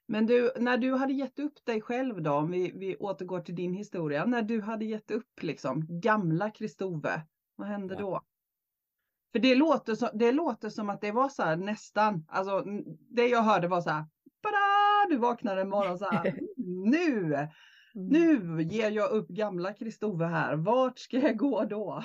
Men 0.06 0.26
du, 0.26 0.52
när 0.56 0.78
du 0.78 0.94
hade 0.94 1.12
gett 1.12 1.38
upp 1.38 1.64
dig 1.64 1.80
själv 1.80 2.22
då, 2.22 2.32
om 2.32 2.50
vi, 2.50 2.72
vi 2.74 2.96
återgår 2.96 3.40
till 3.40 3.54
din 3.54 3.74
historia, 3.74 4.24
när 4.24 4.42
du 4.42 4.60
hade 4.60 4.84
gett 4.84 5.10
upp 5.10 5.42
liksom 5.42 6.00
gamla 6.00 6.50
Kristove, 6.50 7.26
vad 7.56 7.68
hände 7.68 7.94
ja. 7.94 8.00
då? 8.00 8.20
För 9.32 9.38
det 9.38 9.54
låter, 9.54 9.94
så, 9.94 10.10
det 10.14 10.32
låter 10.32 10.68
som 10.68 10.90
att 10.90 11.00
det 11.00 11.12
var 11.12 11.28
så 11.28 11.42
här 11.42 11.56
nästan, 11.56 12.26
alltså 12.28 12.64
det 13.10 13.26
jag 13.26 13.42
hörde 13.42 13.68
var 13.68 13.80
så 13.80 13.90
här, 13.90 14.04
Bada! 14.42 14.74
du 15.08 15.16
vaknade 15.16 15.60
en 15.60 15.68
morgon 15.68 15.98
så 15.98 16.04
här, 16.10 16.38
nu, 16.56 17.48
mm. 17.94 18.08
nu 18.08 18.62
ger 18.62 18.90
jag 18.90 19.10
upp 19.10 19.28
gamla 19.28 19.72
Kristove 19.72 20.26
här, 20.26 20.56
vart 20.56 20.98
ska 20.98 21.18
jag 21.18 21.36
gå 21.36 21.64
då? 21.64 22.04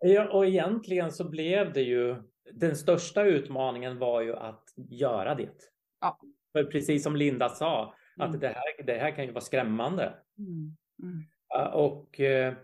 ja, 0.00 0.28
och 0.32 0.46
egentligen 0.46 1.12
så 1.12 1.30
blev 1.30 1.72
det 1.72 1.82
ju, 1.82 2.16
den 2.52 2.76
största 2.76 3.24
utmaningen 3.24 3.98
var 3.98 4.20
ju 4.20 4.36
att 4.36 4.64
göra 4.76 5.34
det. 5.34 5.54
Ja. 6.00 6.18
För 6.52 6.64
precis 6.64 7.02
som 7.02 7.16
Linda 7.16 7.48
sa, 7.48 7.94
att 8.16 8.28
mm. 8.28 8.40
det, 8.40 8.48
här, 8.48 8.84
det 8.86 8.98
här 8.98 9.10
kan 9.10 9.24
ju 9.24 9.32
vara 9.32 9.44
skrämmande. 9.44 10.14
Mm. 10.38 10.76
Mm. 11.02 11.72
Och 11.72 12.20
eh, 12.20 12.54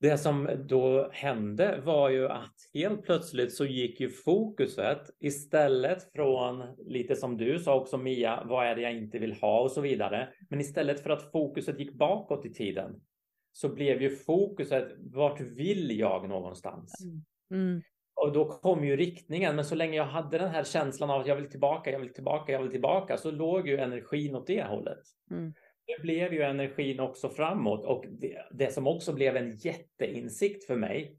det 0.00 0.18
som 0.18 0.48
då 0.68 1.10
hände 1.12 1.80
var 1.84 2.10
ju 2.10 2.28
att 2.28 2.54
helt 2.74 3.02
plötsligt 3.02 3.54
så 3.54 3.64
gick 3.64 4.00
ju 4.00 4.10
fokuset 4.10 5.02
istället 5.20 6.12
från 6.12 6.62
lite 6.86 7.16
som 7.16 7.36
du 7.36 7.58
sa 7.58 7.74
också 7.74 7.98
Mia, 7.98 8.44
vad 8.44 8.66
är 8.66 8.76
det 8.76 8.82
jag 8.82 8.94
inte 8.94 9.18
vill 9.18 9.32
ha 9.32 9.60
och 9.60 9.70
så 9.70 9.80
vidare. 9.80 10.28
Men 10.48 10.60
istället 10.60 11.02
för 11.02 11.10
att 11.10 11.32
fokuset 11.32 11.78
gick 11.78 11.94
bakåt 11.94 12.46
i 12.46 12.52
tiden 12.52 13.00
så 13.52 13.68
blev 13.68 14.02
ju 14.02 14.16
fokuset 14.16 14.88
vart 14.98 15.40
vill 15.40 15.98
jag 15.98 16.28
någonstans? 16.28 17.04
Mm. 17.04 17.24
Mm. 17.50 17.82
Och 18.14 18.32
då 18.32 18.44
kom 18.44 18.84
ju 18.84 18.96
riktningen, 18.96 19.56
men 19.56 19.64
så 19.64 19.74
länge 19.74 19.96
jag 19.96 20.04
hade 20.04 20.38
den 20.38 20.50
här 20.50 20.64
känslan 20.64 21.10
av 21.10 21.20
att 21.20 21.26
jag 21.26 21.36
vill 21.36 21.50
tillbaka, 21.50 21.90
jag 21.90 22.00
vill 22.00 22.12
tillbaka, 22.12 22.52
jag 22.52 22.62
vill 22.62 22.70
tillbaka, 22.70 23.16
så 23.16 23.30
låg 23.30 23.68
ju 23.68 23.78
energin 23.78 24.36
åt 24.36 24.46
det 24.46 24.64
hållet. 24.64 24.98
Mm. 25.30 25.54
Det 25.96 26.02
blev 26.02 26.32
ju 26.32 26.42
energin 26.42 27.00
också 27.00 27.28
framåt 27.28 27.84
och 27.84 28.04
det, 28.08 28.46
det, 28.50 28.72
som 28.72 28.86
också 28.86 29.12
blev 29.12 29.36
en 29.36 29.56
jätteinsikt 29.56 30.64
för 30.64 30.76
mig. 30.76 31.16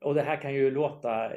Och 0.00 0.14
det 0.14 0.22
här 0.22 0.42
kan 0.42 0.54
ju 0.54 0.70
låta, 0.70 1.32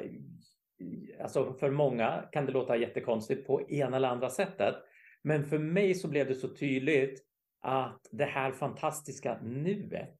alltså 1.20 1.52
för 1.52 1.70
många 1.70 2.28
kan 2.32 2.46
det 2.46 2.52
låta 2.52 2.76
jättekonstigt 2.76 3.46
på 3.46 3.70
ena 3.70 3.96
eller 3.96 4.08
andra 4.08 4.30
sättet. 4.30 4.74
Men 5.22 5.44
för 5.44 5.58
mig 5.58 5.94
så 5.94 6.08
blev 6.08 6.28
det 6.28 6.34
så 6.34 6.48
tydligt 6.48 7.24
att 7.60 8.08
det 8.10 8.24
här 8.24 8.52
fantastiska 8.52 9.38
nuet 9.42 10.16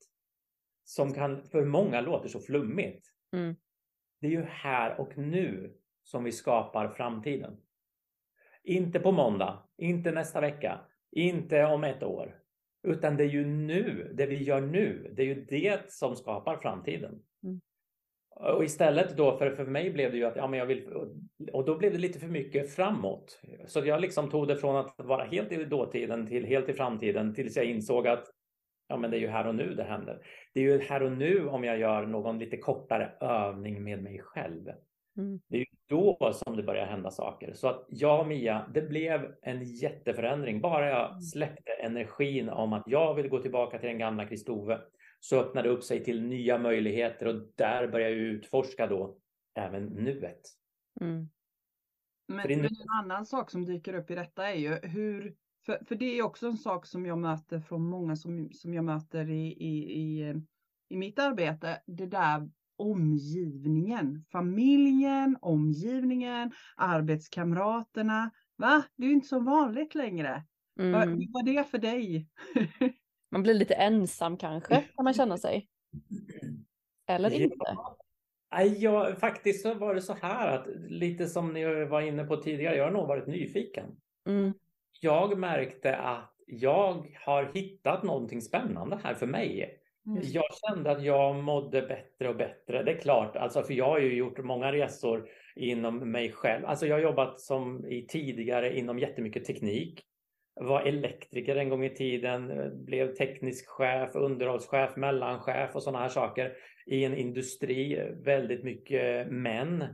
som 0.84 1.14
kan 1.14 1.42
för 1.42 1.64
många 1.64 2.00
låter 2.00 2.28
så 2.28 2.40
flummigt. 2.40 3.06
Mm. 3.32 3.56
Det 4.20 4.26
är 4.26 4.30
ju 4.30 4.42
här 4.42 5.00
och 5.00 5.18
nu 5.18 5.76
som 6.02 6.24
vi 6.24 6.32
skapar 6.32 6.88
framtiden. 6.88 7.56
Inte 8.64 9.00
på 9.00 9.12
måndag, 9.12 9.68
inte 9.76 10.12
nästa 10.12 10.40
vecka, 10.40 10.80
inte 11.10 11.64
om 11.64 11.84
ett 11.84 12.02
år. 12.02 12.38
Utan 12.88 13.16
det 13.16 13.24
är 13.24 13.28
ju 13.28 13.46
nu, 13.46 14.12
det 14.14 14.26
vi 14.26 14.42
gör 14.42 14.60
nu, 14.60 15.12
det 15.16 15.22
är 15.22 15.26
ju 15.26 15.44
det 15.44 15.90
som 15.90 16.16
skapar 16.16 16.56
framtiden. 16.56 17.22
Mm. 17.42 17.60
Och 18.36 18.64
istället 18.64 19.16
då, 19.16 19.36
för, 19.38 19.50
för 19.50 19.64
mig 19.64 19.90
blev 19.90 20.10
det 20.10 20.16
ju 20.16 20.24
att, 20.24 20.36
ja 20.36 20.46
men 20.46 20.58
jag 20.58 20.66
vill, 20.66 20.92
och 21.52 21.64
då 21.64 21.78
blev 21.78 21.92
det 21.92 21.98
lite 21.98 22.18
för 22.18 22.26
mycket 22.26 22.74
framåt. 22.74 23.40
Så 23.66 23.84
jag 23.84 24.00
liksom 24.00 24.30
tog 24.30 24.48
det 24.48 24.56
från 24.56 24.76
att 24.76 24.94
vara 24.96 25.24
helt 25.24 25.52
i 25.52 25.64
dåtiden 25.64 26.26
till 26.26 26.44
helt 26.44 26.68
i 26.68 26.72
framtiden 26.72 27.34
tills 27.34 27.56
jag 27.56 27.64
insåg 27.64 28.08
att 28.08 28.24
ja 28.88 28.96
men 28.96 29.10
det 29.10 29.16
är 29.16 29.20
ju 29.20 29.28
här 29.28 29.46
och 29.46 29.54
nu 29.54 29.74
det 29.74 29.84
händer. 29.84 30.26
Det 30.54 30.60
är 30.60 30.64
ju 30.64 30.78
här 30.78 31.02
och 31.02 31.12
nu 31.12 31.48
om 31.48 31.64
jag 31.64 31.78
gör 31.78 32.06
någon 32.06 32.38
lite 32.38 32.56
kortare 32.56 33.12
övning 33.20 33.82
med 33.82 34.02
mig 34.02 34.20
själv. 34.22 34.68
Mm. 35.18 35.40
Det 35.48 35.56
är 35.56 35.60
ju 35.60 35.66
då 35.88 36.32
som 36.32 36.56
det 36.56 36.62
börjar 36.62 36.86
hända 36.86 37.10
saker. 37.10 37.52
Så 37.52 37.68
att 37.68 37.86
jag 37.88 38.20
och 38.20 38.26
Mia, 38.26 38.70
det 38.74 38.82
blev 38.82 39.34
en 39.42 39.64
jätteförändring. 39.64 40.60
Bara 40.60 40.88
jag 40.88 41.10
mm. 41.10 41.20
släppte 41.20 41.72
energin 41.72 42.48
om 42.48 42.72
att 42.72 42.82
jag 42.86 43.14
vill 43.14 43.28
gå 43.28 43.38
tillbaka 43.38 43.78
till 43.78 43.88
den 43.88 43.98
gamla 43.98 44.26
Kristove 44.26 44.80
så 45.20 45.40
öppnade 45.40 45.68
det 45.68 45.74
upp 45.74 45.84
sig 45.84 46.04
till 46.04 46.22
nya 46.22 46.58
möjligheter 46.58 47.26
och 47.26 47.52
där 47.54 47.88
börjar 47.88 48.08
jag 48.08 48.18
utforska 48.18 48.86
då 48.86 49.18
även 49.54 49.84
nuet. 49.84 50.40
Mm. 51.00 51.28
Men, 52.28 52.36
men, 52.36 52.64
en 52.64 52.70
annan 53.02 53.26
sak 53.26 53.50
som 53.50 53.64
dyker 53.64 53.94
upp 53.94 54.10
i 54.10 54.14
detta 54.14 54.48
är 54.48 54.54
ju 54.54 54.74
hur, 54.74 55.34
för, 55.66 55.84
för 55.84 55.94
det 55.94 56.18
är 56.18 56.22
också 56.22 56.46
en 56.46 56.56
sak 56.56 56.86
som 56.86 57.06
jag 57.06 57.18
möter 57.18 57.60
från 57.60 57.88
många 57.88 58.16
som, 58.16 58.50
som 58.52 58.74
jag 58.74 58.84
möter 58.84 59.30
i, 59.30 59.52
i, 59.52 60.00
i, 60.00 60.34
i 60.88 60.96
mitt 60.96 61.18
arbete, 61.18 61.82
det 61.86 62.06
där 62.06 62.48
omgivningen, 62.78 64.24
familjen, 64.32 65.36
omgivningen, 65.40 66.52
arbetskamraterna. 66.76 68.30
Va? 68.56 68.82
Det 68.96 69.04
är 69.04 69.08
ju 69.08 69.14
inte 69.14 69.28
så 69.28 69.40
vanligt 69.40 69.94
längre. 69.94 70.44
Mm. 70.80 70.92
Vad, 71.32 71.48
är 71.48 71.54
det 71.54 71.64
för 71.64 71.78
dig? 71.78 72.28
man 73.30 73.42
blir 73.42 73.54
lite 73.54 73.74
ensam 73.74 74.36
kanske, 74.36 74.74
kan 74.96 75.04
man 75.04 75.14
känna 75.14 75.38
sig. 75.38 75.68
Eller 77.06 77.30
ja. 77.30 77.36
inte? 77.36 77.76
Ja, 78.78 79.14
faktiskt 79.20 79.62
så 79.62 79.74
var 79.74 79.94
det 79.94 80.02
så 80.02 80.14
här 80.14 80.48
att 80.48 80.66
lite 80.88 81.26
som 81.26 81.52
ni 81.52 81.84
var 81.84 82.00
inne 82.00 82.24
på 82.24 82.36
tidigare, 82.36 82.76
jag 82.76 82.84
har 82.84 82.92
nog 82.92 83.08
varit 83.08 83.26
nyfiken. 83.26 83.96
Mm. 84.26 84.52
Jag 85.00 85.38
märkte 85.38 85.96
att 85.96 86.34
jag 86.46 87.16
har 87.24 87.50
hittat 87.54 88.02
någonting 88.02 88.42
spännande 88.42 89.00
här 89.04 89.14
för 89.14 89.26
mig. 89.26 89.77
Mm. 90.08 90.22
Jag 90.24 90.44
kände 90.66 90.90
att 90.90 91.02
jag 91.02 91.36
mådde 91.36 91.82
bättre 91.82 92.28
och 92.28 92.36
bättre. 92.36 92.82
Det 92.82 92.92
är 92.92 93.00
klart, 93.00 93.36
alltså, 93.36 93.62
för 93.62 93.74
jag 93.74 93.84
har 93.84 93.98
ju 93.98 94.14
gjort 94.14 94.38
många 94.38 94.72
resor 94.72 95.28
inom 95.56 96.10
mig 96.10 96.32
själv. 96.32 96.66
Alltså, 96.66 96.86
jag 96.86 96.96
har 96.96 97.02
jobbat 97.02 97.40
som 97.40 97.86
i 97.86 98.06
tidigare 98.06 98.78
inom 98.78 98.98
jättemycket 98.98 99.44
teknik. 99.44 100.02
Var 100.60 100.80
elektriker 100.82 101.56
en 101.56 101.68
gång 101.68 101.84
i 101.84 101.94
tiden, 101.94 102.72
blev 102.84 103.14
teknisk 103.14 103.68
chef, 103.68 104.10
underhållschef, 104.14 104.96
mellanchef 104.96 105.74
och 105.74 105.82
sådana 105.82 105.98
här 105.98 106.08
saker 106.08 106.52
i 106.86 107.04
en 107.04 107.14
industri. 107.14 108.10
Väldigt 108.24 108.64
mycket 108.64 109.28
män, 109.28 109.84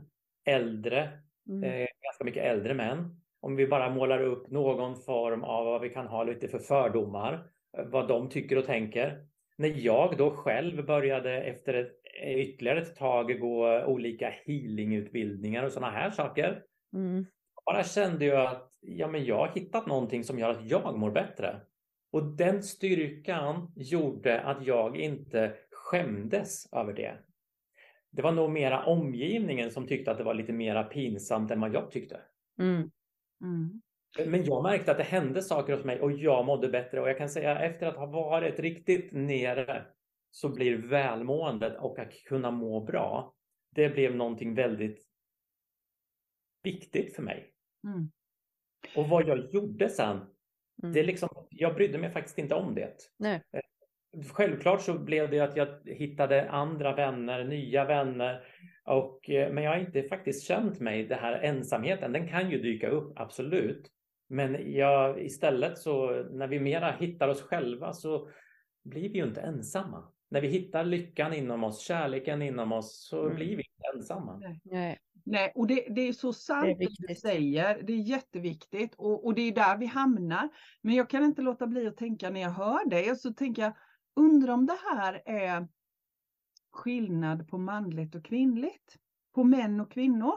äldre, 0.45 1.09
mm. 1.49 1.63
eh, 1.63 1.87
ganska 2.03 2.23
mycket 2.23 2.43
äldre 2.43 2.73
män. 2.73 3.21
Om 3.39 3.55
vi 3.55 3.67
bara 3.67 3.89
målar 3.89 4.21
upp 4.21 4.49
någon 4.51 4.95
form 4.95 5.43
av 5.43 5.65
vad 5.65 5.81
vi 5.81 5.89
kan 5.89 6.07
ha 6.07 6.23
lite 6.23 6.47
för 6.47 6.59
fördomar, 6.59 7.47
vad 7.91 8.07
de 8.07 8.29
tycker 8.29 8.57
och 8.57 8.65
tänker 8.65 9.25
när 9.57 9.73
jag 9.85 10.17
då 10.17 10.31
själv 10.31 10.85
började 10.85 11.43
efter 11.43 11.73
ett, 11.73 11.91
ytterligare 12.25 12.81
ett 12.81 12.95
tag 12.95 13.39
gå 13.39 13.83
olika 13.85 14.29
healingutbildningar 14.45 15.63
och 15.63 15.71
sådana 15.71 15.91
här 15.91 16.09
saker. 16.11 16.63
Mm. 16.93 17.25
Bara 17.65 17.83
kände 17.83 18.25
jag 18.25 18.51
att 18.51 18.71
ja, 18.79 19.07
men 19.07 19.25
jag 19.25 19.37
har 19.37 19.51
hittat 19.55 19.87
någonting 19.87 20.23
som 20.23 20.39
gör 20.39 20.49
att 20.49 20.69
jag 20.69 20.97
mår 20.97 21.11
bättre. 21.11 21.61
Och 22.11 22.23
den 22.23 22.63
styrkan 22.63 23.71
gjorde 23.75 24.41
att 24.41 24.65
jag 24.65 24.97
inte 24.97 25.53
skämdes 25.71 26.73
över 26.73 26.93
det. 26.93 27.17
Det 28.11 28.21
var 28.21 28.31
nog 28.31 28.51
mera 28.51 28.85
omgivningen 28.85 29.71
som 29.71 29.87
tyckte 29.87 30.11
att 30.11 30.17
det 30.17 30.23
var 30.23 30.33
lite 30.33 30.53
mera 30.53 30.83
pinsamt 30.83 31.51
än 31.51 31.61
vad 31.61 31.73
jag 31.73 31.91
tyckte. 31.91 32.21
Mm. 32.59 32.91
Mm. 33.41 33.81
Men 34.25 34.43
jag 34.43 34.63
märkte 34.63 34.91
att 34.91 34.97
det 34.97 35.03
hände 35.03 35.41
saker 35.41 35.73
hos 35.73 35.85
mig 35.85 36.01
och 36.01 36.11
jag 36.11 36.45
mådde 36.45 36.69
bättre. 36.69 37.01
Och 37.01 37.09
jag 37.09 37.17
kan 37.17 37.29
säga 37.29 37.59
efter 37.59 37.87
att 37.87 37.95
ha 37.95 38.05
varit 38.05 38.59
riktigt 38.59 39.11
nere 39.11 39.85
så 40.31 40.49
blir 40.49 40.77
välmåendet 40.77 41.77
och 41.77 41.99
att 41.99 42.13
kunna 42.25 42.51
må 42.51 42.79
bra. 42.79 43.33
Det 43.75 43.89
blev 43.89 44.15
någonting 44.15 44.55
väldigt 44.55 45.05
viktigt 46.63 47.15
för 47.15 47.23
mig. 47.23 47.51
Mm. 47.83 48.11
Och 48.95 49.09
vad 49.09 49.27
jag 49.27 49.53
gjorde 49.53 49.89
sen, 49.89 50.21
Mm. 50.83 50.93
det 50.93 50.99
är 50.99 51.03
liksom, 51.03 51.29
jag 51.49 51.75
brydde 51.75 51.97
mig 51.97 52.11
faktiskt 52.11 52.37
inte 52.37 52.55
om 52.55 52.75
det. 52.75 52.93
Nej. 53.19 53.41
Självklart 54.33 54.81
så 54.81 54.99
blev 54.99 55.31
det 55.31 55.39
att 55.39 55.57
jag 55.57 55.67
hittade 55.85 56.49
andra 56.49 56.95
vänner, 56.95 57.43
nya 57.43 57.85
vänner. 57.85 58.43
Och, 58.85 59.29
eh, 59.29 59.53
men 59.53 59.63
jag 59.63 59.71
har 59.71 59.79
inte 59.79 60.03
faktiskt 60.03 60.47
känt 60.47 60.79
mig, 60.79 61.03
det 61.03 61.15
här 61.15 61.33
ensamheten, 61.39 62.11
den 62.11 62.27
kan 62.27 62.51
ju 62.51 62.61
dyka 62.61 62.89
upp, 62.89 63.13
absolut. 63.19 63.91
Men 64.27 64.73
jag, 64.73 65.25
istället 65.25 65.77
så 65.77 66.23
när 66.23 66.47
vi 66.47 66.59
mera 66.59 66.91
hittar 66.91 67.27
oss 67.27 67.41
själva 67.41 67.93
så 67.93 68.29
blir 68.83 69.09
vi 69.09 69.17
ju 69.19 69.25
inte 69.25 69.41
ensamma. 69.41 70.11
När 70.29 70.41
vi 70.41 70.47
hittar 70.47 70.83
lyckan 70.83 71.33
inom 71.33 71.63
oss, 71.63 71.79
kärleken 71.79 72.41
inom 72.41 72.71
oss, 72.71 73.07
så 73.09 73.23
Mm. 73.23 73.35
blir 73.35 73.47
vi 73.57 73.63
inte 73.63 73.97
ensamma. 73.97 74.41
Nej. 74.63 74.99
Nej, 75.27 75.51
och 75.55 75.67
det, 75.67 75.87
det 75.89 76.01
är 76.01 76.13
så 76.13 76.33
sant 76.33 76.65
Det 76.65 76.71
är 76.71 76.89
det 76.89 77.07
du 77.07 77.15
säger. 77.15 77.83
Det 77.83 77.93
är 77.93 77.97
jätteviktigt 77.97 78.95
och, 78.95 79.25
och 79.25 79.35
det 79.35 79.41
är 79.41 79.51
där 79.51 79.77
vi 79.77 79.85
hamnar. 79.85 80.49
Men 80.81 80.95
jag 80.95 81.09
kan 81.09 81.23
inte 81.23 81.41
låta 81.41 81.67
bli 81.67 81.87
att 81.87 81.97
tänka 81.97 82.29
när 82.29 82.41
jag 82.41 82.49
hör 82.49 82.89
dig 82.89 83.11
och 83.11 83.17
så 83.17 83.33
tänker 83.33 83.61
jag, 83.61 83.73
undrar 84.15 84.53
om 84.53 84.65
det 84.65 84.77
här 84.93 85.21
är 85.25 85.67
skillnad 86.71 87.47
på 87.47 87.57
manligt 87.57 88.15
och 88.15 88.25
kvinnligt? 88.25 88.97
På 89.35 89.43
män 89.43 89.79
och 89.81 89.91
kvinnor? 89.91 90.33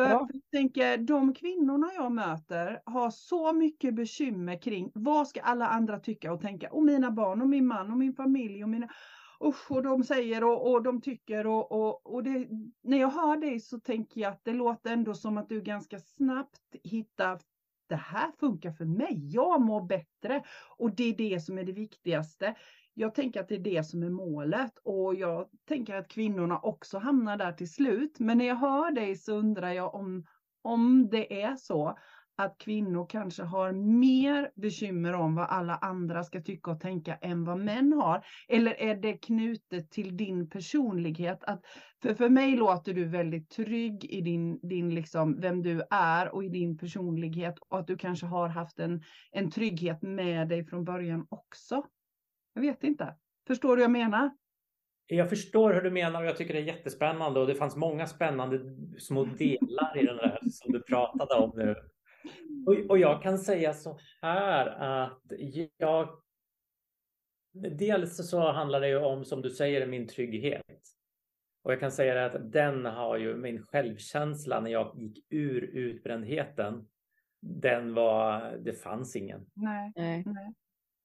För, 0.00 0.10
Ja. 0.10 0.28
jag 0.32 0.42
tänker, 0.52 0.98
de 0.98 1.34
kvinnorna 1.34 1.90
jag 1.94 2.12
möter 2.12 2.82
har 2.84 3.10
så 3.10 3.52
mycket 3.52 3.94
bekymmer 3.94 4.62
kring 4.62 4.90
vad 4.94 5.28
ska 5.28 5.40
alla 5.40 5.68
andra 5.68 5.98
tycka 6.00 6.32
och 6.32 6.40
tänka? 6.40 6.72
Och 6.72 6.82
mina 6.82 7.10
barn 7.10 7.42
och 7.42 7.48
min 7.48 7.66
man 7.66 7.90
och 7.90 7.98
min 7.98 8.14
familj 8.14 8.62
och 8.62 8.68
mina 8.68 8.88
Usch, 9.44 9.70
och 9.70 9.82
de 9.82 10.04
säger 10.04 10.44
och, 10.44 10.70
och 10.70 10.82
de 10.82 11.00
tycker 11.00 11.46
och, 11.46 11.72
och, 11.72 12.14
och 12.14 12.22
det, 12.22 12.48
när 12.82 12.98
jag 12.98 13.10
hör 13.10 13.36
dig 13.36 13.60
så 13.60 13.80
tänker 13.80 14.20
jag 14.20 14.32
att 14.32 14.44
det 14.44 14.52
låter 14.52 14.92
ändå 14.92 15.14
som 15.14 15.38
att 15.38 15.48
du 15.48 15.60
ganska 15.60 15.98
snabbt 15.98 16.76
hittar 16.84 17.38
det 17.88 17.96
här 17.96 18.32
funkar 18.40 18.72
för 18.72 18.84
mig, 18.84 19.32
jag 19.32 19.60
mår 19.60 19.86
bättre 19.86 20.42
och 20.78 20.94
det 20.94 21.04
är 21.04 21.16
det 21.16 21.40
som 21.40 21.58
är 21.58 21.64
det 21.64 21.72
viktigaste. 21.72 22.54
Jag 22.94 23.14
tänker 23.14 23.40
att 23.40 23.48
det 23.48 23.54
är 23.54 23.58
det 23.58 23.86
som 23.86 24.02
är 24.02 24.10
målet 24.10 24.72
och 24.84 25.14
jag 25.14 25.48
tänker 25.68 25.94
att 25.94 26.08
kvinnorna 26.08 26.58
också 26.58 26.98
hamnar 26.98 27.36
där 27.36 27.52
till 27.52 27.72
slut. 27.72 28.20
Men 28.20 28.38
när 28.38 28.44
jag 28.44 28.56
hör 28.56 28.90
dig 28.90 29.16
så 29.16 29.36
undrar 29.36 29.72
jag 29.72 29.94
om, 29.94 30.24
om 30.62 31.08
det 31.10 31.42
är 31.42 31.56
så 31.56 31.98
att 32.42 32.58
kvinnor 32.58 33.06
kanske 33.08 33.42
har 33.42 33.72
mer 33.72 34.50
bekymmer 34.54 35.12
om 35.12 35.34
vad 35.34 35.48
alla 35.48 35.76
andra 35.76 36.24
ska 36.24 36.40
tycka 36.40 36.70
och 36.70 36.80
tänka 36.80 37.14
än 37.14 37.44
vad 37.44 37.58
män 37.58 37.92
har. 37.92 38.24
Eller 38.48 38.80
är 38.80 38.94
det 38.94 39.12
knutet 39.12 39.90
till 39.90 40.16
din 40.16 40.48
personlighet? 40.48 41.44
Att, 41.44 41.64
för, 42.02 42.14
för 42.14 42.28
mig 42.28 42.56
låter 42.56 42.94
du 42.94 43.04
väldigt 43.04 43.50
trygg 43.50 44.04
i 44.04 44.20
din, 44.20 44.68
din 44.68 44.94
liksom, 44.94 45.40
vem 45.40 45.62
du 45.62 45.82
är 45.90 46.34
och 46.34 46.44
i 46.44 46.48
din 46.48 46.78
personlighet 46.78 47.54
och 47.68 47.78
att 47.78 47.86
du 47.86 47.96
kanske 47.96 48.26
har 48.26 48.48
haft 48.48 48.78
en, 48.78 49.02
en 49.30 49.50
trygghet 49.50 50.02
med 50.02 50.48
dig 50.48 50.64
från 50.64 50.84
början 50.84 51.26
också. 51.28 51.84
Jag 52.54 52.62
vet 52.62 52.84
inte. 52.84 53.16
Förstår 53.46 53.76
du 53.76 53.82
vad 53.82 53.84
jag 53.84 53.90
menar? 53.90 54.30
Jag 55.06 55.28
förstår 55.28 55.72
hur 55.72 55.80
du 55.80 55.90
menar 55.90 56.22
och 56.22 56.28
jag 56.28 56.36
tycker 56.36 56.54
det 56.54 56.60
är 56.60 56.64
jättespännande 56.64 57.40
och 57.40 57.46
det 57.46 57.54
fanns 57.54 57.76
många 57.76 58.06
spännande 58.06 58.60
små 58.98 59.24
delar 59.24 59.98
i 59.98 60.06
den 60.06 60.16
där 60.16 60.38
som 60.50 60.72
du 60.72 60.82
pratade 60.82 61.34
om 61.34 61.52
nu. 61.56 61.76
Och, 62.66 62.90
och 62.90 62.98
jag 62.98 63.22
kan 63.22 63.38
säga 63.38 63.72
så 63.72 63.98
här 64.22 64.66
att 64.66 65.32
jag... 65.76 66.08
Dels 67.78 68.30
så 68.30 68.52
handlar 68.52 68.80
det 68.80 68.88
ju 68.88 68.96
om, 68.96 69.24
som 69.24 69.42
du 69.42 69.50
säger, 69.50 69.86
min 69.86 70.08
trygghet. 70.08 70.80
Och 71.62 71.72
jag 71.72 71.80
kan 71.80 71.92
säga 71.92 72.26
att 72.26 72.52
den 72.52 72.86
har 72.86 73.16
ju 73.16 73.36
min 73.36 73.62
självkänsla 73.62 74.60
när 74.60 74.70
jag 74.70 74.98
gick 74.98 75.26
ur 75.30 75.62
utbrändheten. 75.62 76.88
Den 77.40 77.94
var, 77.94 78.56
det 78.56 78.72
fanns 78.72 79.16
ingen. 79.16 79.46
Nej. 79.54 79.92
Nej. 79.96 80.24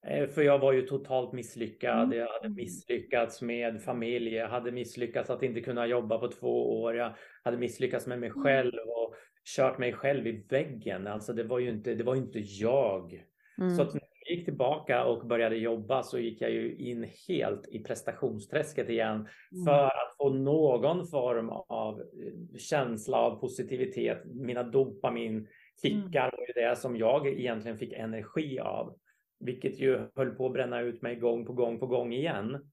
Eh, 0.08 0.28
För 0.28 0.42
jag 0.42 0.60
var 0.60 0.74
ju 0.74 0.82
totalt 0.82 1.34
misslyckad. 1.34 2.04
Mm. 2.04 2.18
Jag 2.18 2.28
hade 2.28 2.50
misslyckats 2.50 3.42
med 3.42 3.82
familj. 3.84 4.34
Jag 4.34 4.48
hade 4.48 4.72
misslyckats 4.72 5.30
att 5.30 5.44
inte 5.44 5.62
kunna 5.62 5.88
jobba 5.88 6.18
på 6.18 6.28
två 6.28 6.82
år. 6.82 6.96
Jag 6.96 7.16
hade 7.44 7.58
misslyckats 7.58 8.08
med 8.08 8.20
mig 8.20 8.30
Mm. 8.30 8.44
själv 8.44 8.74
och 8.88 9.16
kört 9.56 9.78
mig 9.78 9.94
själv 9.94 10.28
i 10.28 10.46
väggen. 10.50 11.08
Alltså 11.08 11.34
det 11.34 11.44
var 11.44 11.60
ju 11.60 11.70
inte, 11.70 11.96
det 11.96 12.04
var 12.04 12.16
inte 12.16 12.40
jag. 12.40 13.24
Mm. 13.58 13.70
Så 13.76 13.84
när 13.84 14.02
jag 14.28 14.38
gick 14.38 14.46
tillbaka 14.46 15.06
och 15.06 15.28
började 15.28 15.56
jobba 15.56 16.04
så 16.04 16.20
gick 16.20 16.42
jag 16.42 16.52
ju 16.52 16.76
in 16.76 17.10
helt 17.28 17.68
i 17.68 17.80
prestationsträsket 17.84 18.90
igen 18.90 19.16
Mm. 19.16 19.66
för 19.66 19.86
att 19.86 20.16
få 20.18 20.30
någon 20.30 21.08
form 21.08 21.50
av 21.68 22.00
eh, 22.02 22.58
känsla 22.58 23.18
av 23.18 23.40
positivitet. 23.40 24.22
Mina 24.26 24.64
dopaminkickar 24.64 26.32
var 26.38 26.48
ju 26.48 26.54
det 26.70 26.76
som 26.76 26.96
jag 26.98 27.28
egentligen 27.28 27.78
fick 27.78 27.94
energi 27.94 28.60
av. 28.60 28.96
Vilket 29.46 29.80
ju 29.80 30.08
höll 30.16 30.36
på 30.36 30.46
att 30.46 30.54
bränna 30.54 30.82
ut 30.82 31.02
mig 31.02 31.16
gång 31.16 31.46
på 31.46 31.54
gång 31.54 31.80
på 31.80 31.88
gång 31.88 32.14
igen. 32.14 32.72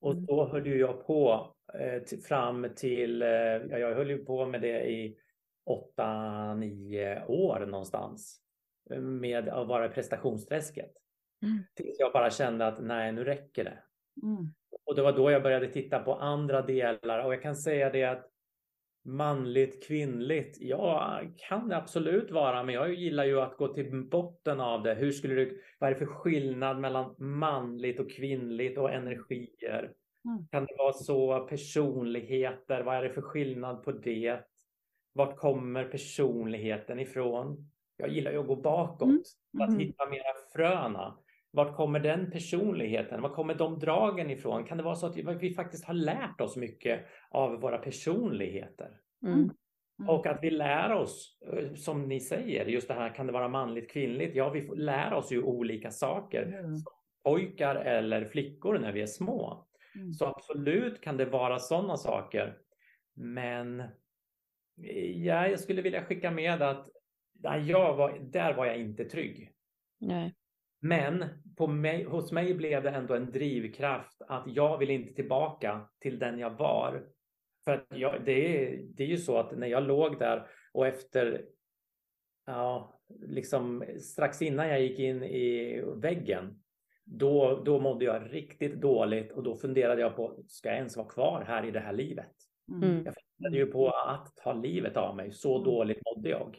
Och 0.00 0.12
Mm. 0.12 0.26
då 0.26 0.44
höll 0.48 0.66
ju 0.66 0.78
jag 0.78 1.06
på 1.06 1.52
eh, 1.74 2.18
fram 2.28 2.66
till, 2.76 3.22
eh, 3.22 3.28
ja, 3.28 3.78
jag 3.78 3.94
höll 3.94 4.10
ju 4.10 4.24
på 4.24 4.46
med 4.46 4.60
det 4.62 4.90
i 4.90 5.16
åtta, 5.66 6.54
nio 6.54 7.24
år 7.26 7.66
någonstans. 7.66 8.40
eh, 8.90 9.00
Med 9.00 9.48
att 9.48 9.68
vara 9.68 9.86
i 9.86 9.88
prestationsträsket. 9.88 10.90
Mm. 11.42 11.58
Tills 11.74 11.96
jag 11.98 12.12
bara 12.12 12.30
kände 12.30 12.66
att 12.66 12.82
nej, 12.82 13.12
nu 13.12 13.24
räcker 13.24 13.64
det. 13.64 13.78
Mm. 14.22 14.46
Och 14.86 14.94
det 14.94 15.02
var 15.02 15.12
då 15.12 15.30
jag 15.30 15.42
började 15.42 15.66
titta 15.68 15.98
på 15.98 16.14
andra 16.14 16.62
delar 16.62 17.24
och 17.24 17.32
jag 17.32 17.42
kan 17.42 17.56
säga 17.56 17.90
det 17.90 18.04
att 18.04 18.26
manligt, 19.04 19.86
kvinnligt, 19.86 20.56
ja, 20.60 21.20
kan 21.48 21.68
det 21.68 21.76
absolut 21.76 22.30
vara, 22.30 22.62
men 22.62 22.74
jag 22.74 22.94
gillar 22.94 23.24
ju 23.24 23.40
att 23.40 23.56
gå 23.56 23.74
till 23.74 24.08
botten 24.10 24.60
av 24.60 24.82
det. 24.82 24.94
Hur 24.94 25.12
skulle 25.12 25.34
du, 25.34 25.62
vad 25.78 25.90
är 25.90 25.94
det 25.94 25.98
för 25.98 26.06
skillnad 26.06 26.80
mellan 26.80 27.14
manligt 27.18 28.00
och 28.00 28.10
kvinnligt 28.10 28.78
och 28.78 28.92
energier? 28.92 29.92
Mm. 30.24 30.46
Kan 30.50 30.66
det 30.66 30.74
vara 30.78 30.92
så 30.92 31.46
personligheter? 31.46 32.82
Vad 32.82 32.96
är 32.96 33.02
det 33.02 33.10
för 33.12 33.22
skillnad 33.22 33.84
på 33.84 33.92
det? 33.92 34.40
Vart 35.12 35.36
kommer 35.36 35.84
personligheten 35.84 37.00
ifrån? 37.00 37.70
Jag 37.96 38.08
gillar 38.08 38.32
ju 38.32 38.38
att 38.38 38.46
gå 38.46 38.56
bakåt 38.56 39.08
Mm. 39.08 39.22
för 39.58 39.64
att 39.64 39.80
hitta 39.80 40.06
mera 40.06 40.34
fröna. 40.52 41.18
Vart 41.52 41.76
kommer 41.76 42.00
den 42.00 42.30
personligheten? 42.30 43.22
Var 43.22 43.34
kommer 43.34 43.54
de 43.54 43.78
dragen 43.78 44.30
ifrån? 44.30 44.64
Kan 44.64 44.76
det 44.76 44.82
vara 44.84 44.94
så 44.94 45.06
att 45.06 45.16
vi, 45.16 45.54
faktiskt 45.54 45.84
har 45.84 45.94
lärt 45.94 46.40
oss 46.40 46.56
mycket 46.56 47.06
av 47.30 47.60
våra 47.60 47.78
personligheter? 47.78 49.00
Mm. 49.26 49.50
Mm. 50.00 50.10
Och 50.10 50.26
att 50.26 50.38
vi 50.42 50.50
lär 50.50 50.92
oss, 50.92 51.38
eh, 51.52 51.74
som 51.74 52.08
ni 52.08 52.20
säger, 52.20 52.66
just 52.66 52.88
det 52.88 52.94
här 52.94 53.14
kan 53.14 53.26
det 53.26 53.32
vara 53.32 53.48
manligt, 53.48 53.90
kvinnligt? 53.90 54.36
Ja, 54.36 54.50
vi 54.50 54.60
lära 54.76 55.16
oss 55.16 55.32
ju 55.32 55.42
olika 55.42 55.90
saker. 55.90 56.42
Mm. 56.42 56.76
Pojkar 57.24 57.76
eller 57.76 58.24
flickor 58.24 58.78
när 58.78 58.92
vi 58.92 59.02
är 59.02 59.06
små. 59.06 59.66
Mm. 59.94 60.12
Så 60.12 60.26
absolut 60.26 61.00
kan 61.00 61.16
det 61.16 61.24
vara 61.24 61.58
sådana 61.58 61.96
saker. 61.96 62.58
Men 63.14 63.82
ja, 65.14 65.48
jag 65.48 65.60
skulle 65.60 65.82
vilja 65.82 66.04
skicka 66.04 66.30
med 66.30 66.62
att 66.62 66.88
nej, 67.32 67.70
jag 67.70 67.96
var, 67.96 68.18
där 68.18 68.54
var 68.54 68.66
jag 68.66 68.78
inte 68.78 69.04
trygg. 69.04 69.52
Nej. 69.98 70.34
Men 70.80 71.24
mig, 71.68 72.04
hos 72.04 72.32
mig 72.32 72.54
blev 72.54 72.82
det 72.82 72.90
ändå 72.90 73.14
en 73.14 73.30
drivkraft 73.32 74.22
att 74.28 74.44
jag 74.46 74.78
vill 74.78 74.90
inte 74.90 75.14
tillbaka 75.14 75.88
till 76.00 76.18
den 76.18 76.38
jag 76.38 76.50
var. 76.50 77.06
För 77.64 77.72
att 77.72 77.86
jag, 77.98 78.24
det, 78.24 78.32
är, 78.72 78.82
det 78.82 79.02
är 79.02 79.06
ju 79.06 79.18
så 79.18 79.38
att 79.38 79.58
när 79.58 79.66
jag 79.66 79.82
låg 79.82 80.18
där 80.18 80.46
och 80.72 80.86
efter, 80.86 81.44
ja, 82.46 83.00
liksom 83.20 83.84
strax 84.00 84.42
innan 84.42 84.68
jag 84.68 84.82
gick 84.82 84.98
in 84.98 85.22
i 85.22 85.82
väggen, 85.96 86.62
då, 87.04 87.62
då 87.64 87.80
mådde 87.80 88.04
jag 88.04 88.34
riktigt 88.34 88.80
dåligt 88.80 89.32
och 89.32 89.42
då 89.42 89.56
funderade 89.56 90.00
jag 90.00 90.16
på, 90.16 90.42
ska 90.46 90.68
jag 90.68 90.78
ens 90.78 90.96
vara 90.96 91.08
kvar 91.08 91.44
här 91.46 91.66
i 91.66 91.70
det 91.70 91.80
här 91.80 91.92
livet? 91.92 92.32
Mm. 92.68 92.90
Mm. 92.90 93.04
Jag 93.04 93.14
funderade 93.14 93.66
ju 93.66 93.72
på 93.72 93.90
att 93.90 94.36
ta 94.36 94.52
livet 94.52 94.96
av 94.96 95.16
mig, 95.16 95.32
så 95.32 95.54
Mm. 95.54 95.64
dåligt 95.64 95.98
mådde 96.04 96.28
jag. 96.28 96.58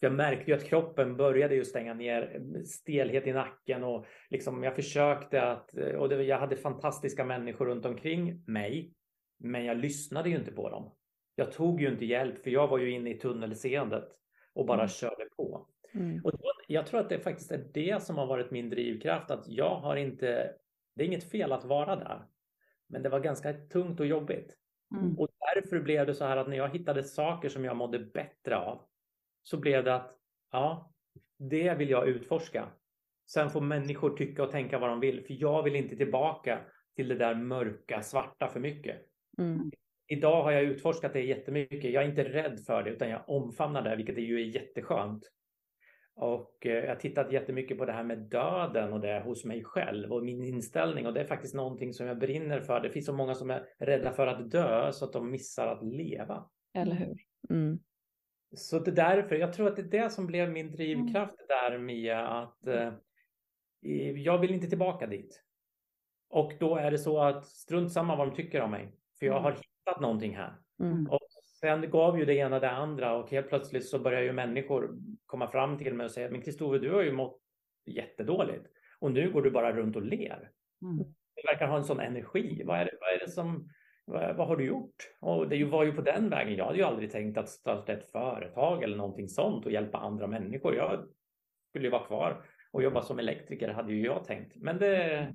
Jag 0.00 0.12
märkte 0.12 0.50
ju 0.50 0.56
att 0.56 0.64
kroppen 0.64 1.16
började 1.16 1.54
ju 1.54 1.64
stänga 1.64 1.94
ner, 1.94 2.42
stelhet 2.64 3.26
i 3.26 3.32
nacken 3.32 3.84
och 3.84 4.06
liksom 4.30 4.62
jag 4.62 4.76
försökte 4.76 5.42
att, 5.42 5.74
och 5.74 6.08
det, 6.08 6.22
jag 6.22 6.38
hade 6.38 6.56
fantastiska 6.56 7.24
människor 7.24 7.66
runt 7.66 7.86
omkring 7.86 8.42
mig, 8.46 8.92
men 9.38 9.64
jag 9.64 9.76
lyssnade 9.76 10.28
ju 10.28 10.36
inte 10.36 10.52
på 10.52 10.70
dem. 10.70 10.94
Jag 11.34 11.52
tog 11.52 11.80
ju 11.80 11.88
inte 11.88 12.04
hjälp 12.04 12.42
för 12.42 12.50
jag 12.50 12.68
var 12.68 12.78
ju 12.78 12.90
inne 12.90 13.10
i 13.10 13.18
tunnelseendet 13.18 14.08
och 14.52 14.66
bara 14.66 14.78
mm. 14.78 14.88
körde 14.88 15.24
på. 15.36 15.68
Mm. 15.94 16.20
Och 16.24 16.32
då, 16.32 16.52
jag 16.68 16.86
tror 16.86 17.00
att 17.00 17.08
det 17.08 17.18
faktiskt 17.18 17.52
är 17.52 17.68
det 17.74 18.02
som 18.02 18.16
har 18.16 18.26
varit 18.26 18.50
min 18.50 18.70
drivkraft, 18.70 19.30
att 19.30 19.48
jag 19.48 19.76
har 19.76 19.96
inte, 19.96 20.54
det 20.94 21.02
är 21.02 21.06
inget 21.06 21.30
fel 21.30 21.52
att 21.52 21.64
vara 21.64 21.96
där, 21.96 22.26
men 22.88 23.02
det 23.02 23.08
var 23.08 23.20
ganska 23.20 23.52
tungt 23.52 24.00
och 24.00 24.06
jobbigt. 24.06 24.56
Mm. 24.96 25.18
Och 25.18 25.28
därför 25.38 25.80
blev 25.80 26.06
det 26.06 26.14
så 26.14 26.24
här 26.24 26.36
att 26.36 26.48
när 26.48 26.56
jag 26.56 26.68
hittade 26.68 27.02
saker 27.04 27.48
som 27.48 27.64
jag 27.64 27.76
mådde 27.76 27.98
bättre 27.98 28.56
av 28.56 28.88
så 29.48 29.56
blev 29.56 29.84
det 29.84 29.94
att 29.94 30.18
ja, 30.52 30.92
det 31.38 31.74
vill 31.74 31.90
jag 31.90 32.08
utforska. 32.08 32.68
Sen 33.26 33.50
får 33.50 33.60
människor 33.60 34.16
tycka 34.16 34.42
och 34.42 34.50
tänka 34.50 34.78
vad 34.78 34.90
de 34.90 35.00
vill, 35.00 35.24
för 35.26 35.36
jag 35.40 35.62
vill 35.62 35.76
inte 35.76 35.96
tillbaka 35.96 36.60
till 36.96 37.08
det 37.08 37.14
där 37.14 37.34
mörka, 37.34 38.02
svarta 38.02 38.48
för 38.48 38.60
mycket. 38.60 38.96
Mm. 39.38 39.70
Idag 40.08 40.42
har 40.42 40.52
jag 40.52 40.62
utforskat 40.62 41.12
det 41.12 41.20
jättemycket. 41.20 41.92
Jag 41.92 42.04
är 42.04 42.08
inte 42.08 42.24
rädd 42.24 42.60
för 42.66 42.82
det, 42.82 42.90
utan 42.90 43.08
jag 43.08 43.22
omfamnar 43.26 43.82
det, 43.82 43.96
vilket 43.96 44.16
är 44.16 44.22
ju 44.22 44.40
är 44.40 44.44
jätteskönt. 44.44 45.22
Och 46.14 46.66
eh, 46.66 46.72
jag 46.72 46.88
har 46.88 46.96
tittat 46.96 47.32
jättemycket 47.32 47.78
på 47.78 47.84
det 47.84 47.92
här 47.92 48.04
med 48.04 48.18
döden 48.18 48.92
och 48.92 49.00
det 49.00 49.22
hos 49.24 49.44
mig 49.44 49.64
själv 49.64 50.12
och 50.12 50.24
min 50.24 50.44
inställning 50.44 51.06
och 51.06 51.14
det 51.14 51.20
är 51.20 51.26
faktiskt 51.26 51.54
någonting 51.54 51.92
som 51.92 52.06
jag 52.06 52.18
brinner 52.18 52.60
för. 52.60 52.80
Det 52.80 52.90
finns 52.90 53.06
så 53.06 53.12
många 53.12 53.34
som 53.34 53.50
är 53.50 53.66
rädda 53.78 54.12
för 54.12 54.26
att 54.26 54.50
dö 54.50 54.92
så 54.92 55.04
att 55.04 55.12
de 55.12 55.30
missar 55.30 55.66
att 55.66 55.86
leva. 55.86 56.50
Eller 56.74 56.94
hur? 56.94 57.16
Mm. 57.50 57.78
Så 58.54 58.78
det 58.78 58.90
är 58.90 58.94
därför, 58.94 59.36
jag 59.36 59.52
tror 59.52 59.68
att 59.68 59.76
det 59.76 59.82
är 59.82 60.02
det 60.02 60.10
som 60.10 60.26
blev 60.26 60.50
min 60.50 60.72
drivkraft 60.72 61.34
mm. 61.34 61.46
där 61.48 61.78
Mia, 61.78 62.26
att 62.26 62.66
eh, 62.66 62.92
jag 64.16 64.38
vill 64.38 64.50
inte 64.50 64.66
tillbaka 64.66 65.06
dit. 65.06 65.42
Och 66.28 66.52
då 66.60 66.76
är 66.76 66.90
det 66.90 66.98
så 66.98 67.22
att 67.22 67.46
strunt 67.46 67.92
samma 67.92 68.16
vad 68.16 68.28
de 68.28 68.34
tycker 68.34 68.60
om 68.60 68.70
mig, 68.70 68.92
för 69.18 69.26
jag 69.26 69.36
mm. 69.36 69.44
har 69.44 69.52
hittat 69.52 70.00
någonting 70.00 70.36
här. 70.36 70.56
Mm. 70.80 71.06
Och 71.06 71.20
sen 71.60 71.90
gav 71.90 72.18
ju 72.18 72.24
det 72.24 72.34
ena 72.34 72.60
det 72.60 72.70
andra 72.70 73.16
och 73.16 73.30
helt 73.30 73.48
plötsligt 73.48 73.88
så 73.88 73.98
börjar 73.98 74.22
ju 74.22 74.32
människor 74.32 74.98
komma 75.26 75.48
fram 75.48 75.78
till 75.78 75.94
mig 75.94 76.04
och 76.04 76.10
säga, 76.10 76.30
men 76.30 76.42
Kristove, 76.42 76.78
du 76.78 76.92
har 76.92 77.02
ju 77.02 77.12
mått 77.12 77.40
jättedåligt 77.86 78.66
och 78.98 79.12
nu 79.12 79.32
går 79.32 79.42
du 79.42 79.50
bara 79.50 79.72
runt 79.72 79.96
och 79.96 80.02
ler. 80.02 80.50
Mm. 80.82 80.96
Du 81.34 81.42
verkar 81.46 81.66
ha 81.66 81.76
en 81.76 81.84
sån 81.84 82.00
energi. 82.00 82.62
Vad 82.64 82.78
är 82.78 82.84
det, 82.84 82.98
vad 83.00 83.14
är 83.14 83.18
det 83.18 83.30
som 83.30 83.68
vad 84.06 84.48
har 84.48 84.56
du 84.56 84.64
gjort? 84.64 84.94
Och 85.20 85.48
det 85.48 85.64
var 85.64 85.84
ju 85.84 85.92
på 85.92 86.00
den 86.00 86.30
vägen. 86.30 86.56
Jag 86.56 86.66
hade 86.66 86.78
ju 86.78 86.84
aldrig 86.84 87.10
tänkt 87.10 87.38
att 87.38 87.48
starta 87.48 87.92
ett 87.92 88.10
företag 88.10 88.82
eller 88.82 88.96
någonting 88.96 89.28
sånt 89.28 89.66
och 89.66 89.72
hjälpa 89.72 89.98
andra 89.98 90.26
människor. 90.26 90.74
Jag 90.74 91.08
skulle 91.68 91.84
ju 91.84 91.90
vara 91.90 92.06
kvar 92.06 92.44
och 92.72 92.82
jobba 92.82 93.02
som 93.02 93.18
elektriker 93.18 93.68
hade 93.68 93.92
ju 93.92 94.04
jag 94.04 94.24
tänkt. 94.24 94.56
Men 94.56 94.78
det, 94.78 95.34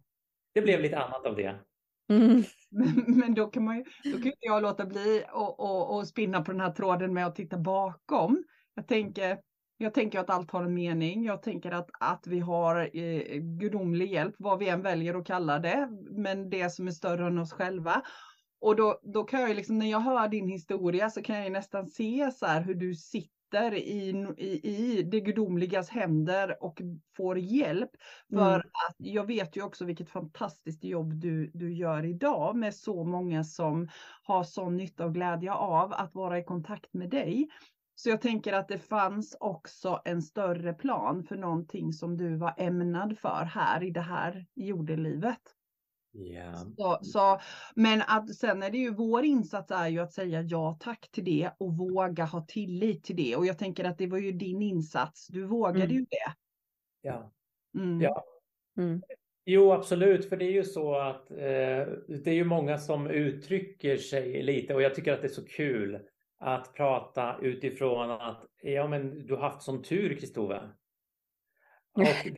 det 0.53 0.61
blev 0.61 0.79
lite 0.79 0.99
annat 0.99 1.25
av 1.25 1.35
det. 1.35 1.59
Mm. 2.09 2.43
Men, 2.69 3.03
men, 3.19 3.33
då 3.33 3.47
kan 3.47 3.63
man 3.63 3.77
ju, 3.77 3.83
då 4.03 4.17
kan 4.17 4.25
inte 4.25 4.37
jag 4.39 4.61
låta 4.61 4.85
bli 4.85 5.23
och, 5.31 5.59
och, 5.59 5.95
och 5.95 6.07
spinna 6.07 6.41
på 6.41 6.51
den 6.51 6.61
här 6.61 6.71
tråden 6.71 7.13
med 7.13 7.25
att 7.25 7.35
titta 7.35 7.57
bakom. 7.57 8.43
Jag 8.75 8.87
tänker, 8.87 9.37
jag 9.77 9.93
tänker 9.93 10.19
att 10.19 10.29
allt 10.29 10.51
har 10.51 10.63
en 10.63 10.73
mening. 10.73 11.25
Jag 11.25 11.43
tänker 11.43 11.71
att, 11.71 11.89
att 11.99 12.27
vi 12.27 12.39
har 12.39 12.89
eh, 12.97 13.37
gudomlig 13.37 14.11
hjälp, 14.11 14.35
vad 14.37 14.59
vi 14.59 14.69
än 14.69 14.81
väljer 14.81 15.13
att 15.13 15.27
kalla 15.27 15.59
det, 15.59 15.89
men 16.11 16.49
det 16.49 16.69
som 16.69 16.87
är 16.87 16.91
större 16.91 17.27
än 17.27 17.37
oss 17.37 17.53
själva. 17.53 18.01
Och 18.61 18.75
då, 18.75 18.99
då 19.03 19.23
kan 19.23 19.41
jag 19.41 19.55
liksom, 19.55 19.77
när 19.77 19.91
jag 19.91 19.99
hör 19.99 20.27
din 20.27 20.47
historia 20.47 21.09
så 21.09 21.21
kan 21.21 21.43
jag 21.43 21.51
nästan 21.51 21.87
se 21.87 22.31
så 22.33 22.45
här 22.45 22.61
hur 22.61 22.75
du 22.75 22.95
sitter 22.95 23.73
i, 23.73 24.09
i, 24.37 24.59
i 24.63 25.03
det 25.03 25.19
gudomligas 25.19 25.89
händer 25.89 26.63
och 26.63 26.81
får 27.17 27.39
hjälp. 27.39 27.89
För 28.29 28.55
mm. 28.55 28.59
att 28.59 28.95
jag 28.97 29.27
vet 29.27 29.57
ju 29.57 29.63
också 29.63 29.85
vilket 29.85 30.09
fantastiskt 30.09 30.83
jobb 30.83 31.13
du, 31.13 31.51
du 31.53 31.73
gör 31.73 32.05
idag 32.05 32.55
med 32.55 32.75
så 32.75 33.03
många 33.03 33.43
som 33.43 33.89
har 34.23 34.43
sån 34.43 34.77
nytta 34.77 35.05
och 35.05 35.13
glädje 35.13 35.53
av 35.53 35.93
att 35.93 36.15
vara 36.15 36.39
i 36.39 36.43
kontakt 36.43 36.93
med 36.93 37.09
dig. 37.09 37.49
Så 37.95 38.09
jag 38.09 38.21
tänker 38.21 38.53
att 38.53 38.67
det 38.67 38.79
fanns 38.79 39.37
också 39.39 40.01
en 40.05 40.21
större 40.21 40.73
plan 40.73 41.23
för 41.23 41.35
någonting 41.35 41.93
som 41.93 42.17
du 42.17 42.35
var 42.35 42.53
ämnad 42.57 43.19
för 43.19 43.43
här 43.45 43.83
i 43.83 43.91
det 43.91 44.01
här 44.01 44.45
jordelivet. 44.55 45.41
Yeah. 46.13 46.63
Så, 46.77 46.99
så, 47.01 47.39
men 47.75 48.01
att 48.01 48.35
sen 48.35 48.63
är 48.63 48.69
det 48.69 48.77
ju 48.77 48.93
vår 48.93 49.23
insats 49.23 49.71
är 49.71 49.87
ju 49.87 49.99
att 49.99 50.13
säga 50.13 50.41
ja 50.41 50.77
tack 50.79 51.11
till 51.11 51.23
det 51.23 51.51
och 51.57 51.77
våga 51.77 52.25
ha 52.25 52.45
tillit 52.45 53.03
till 53.03 53.15
det. 53.15 53.35
Och 53.35 53.45
jag 53.45 53.57
tänker 53.57 53.83
att 53.83 53.97
det 53.97 54.07
var 54.07 54.17
ju 54.17 54.31
din 54.31 54.61
insats. 54.61 55.27
Du 55.27 55.43
vågade 55.45 55.83
mm. 55.83 55.95
ju 55.95 56.01
det. 56.01 56.33
Ja. 57.01 57.31
Mm. 57.77 58.01
ja. 58.01 58.23
Mm. 58.77 59.01
Jo, 59.45 59.71
absolut, 59.71 60.29
för 60.29 60.37
det 60.37 60.45
är 60.45 60.51
ju 60.51 60.63
så 60.63 60.95
att 60.95 61.31
eh, 61.31 61.37
det 62.07 62.27
är 62.27 62.33
ju 62.33 62.43
många 62.43 62.77
som 62.77 63.07
uttrycker 63.07 63.97
sig 63.97 64.43
lite 64.43 64.75
och 64.75 64.81
jag 64.81 64.95
tycker 64.95 65.13
att 65.13 65.21
det 65.21 65.27
är 65.27 65.29
så 65.29 65.45
kul 65.45 65.99
att 66.39 66.73
prata 66.73 67.37
utifrån 67.41 68.11
att 68.11 68.45
ja, 68.61 68.87
men 68.87 69.25
du 69.25 69.33
har 69.35 69.41
haft 69.41 69.61
sån 69.61 69.83
tur, 69.83 70.15
Kristove. 70.15 70.61
Och 71.93 72.37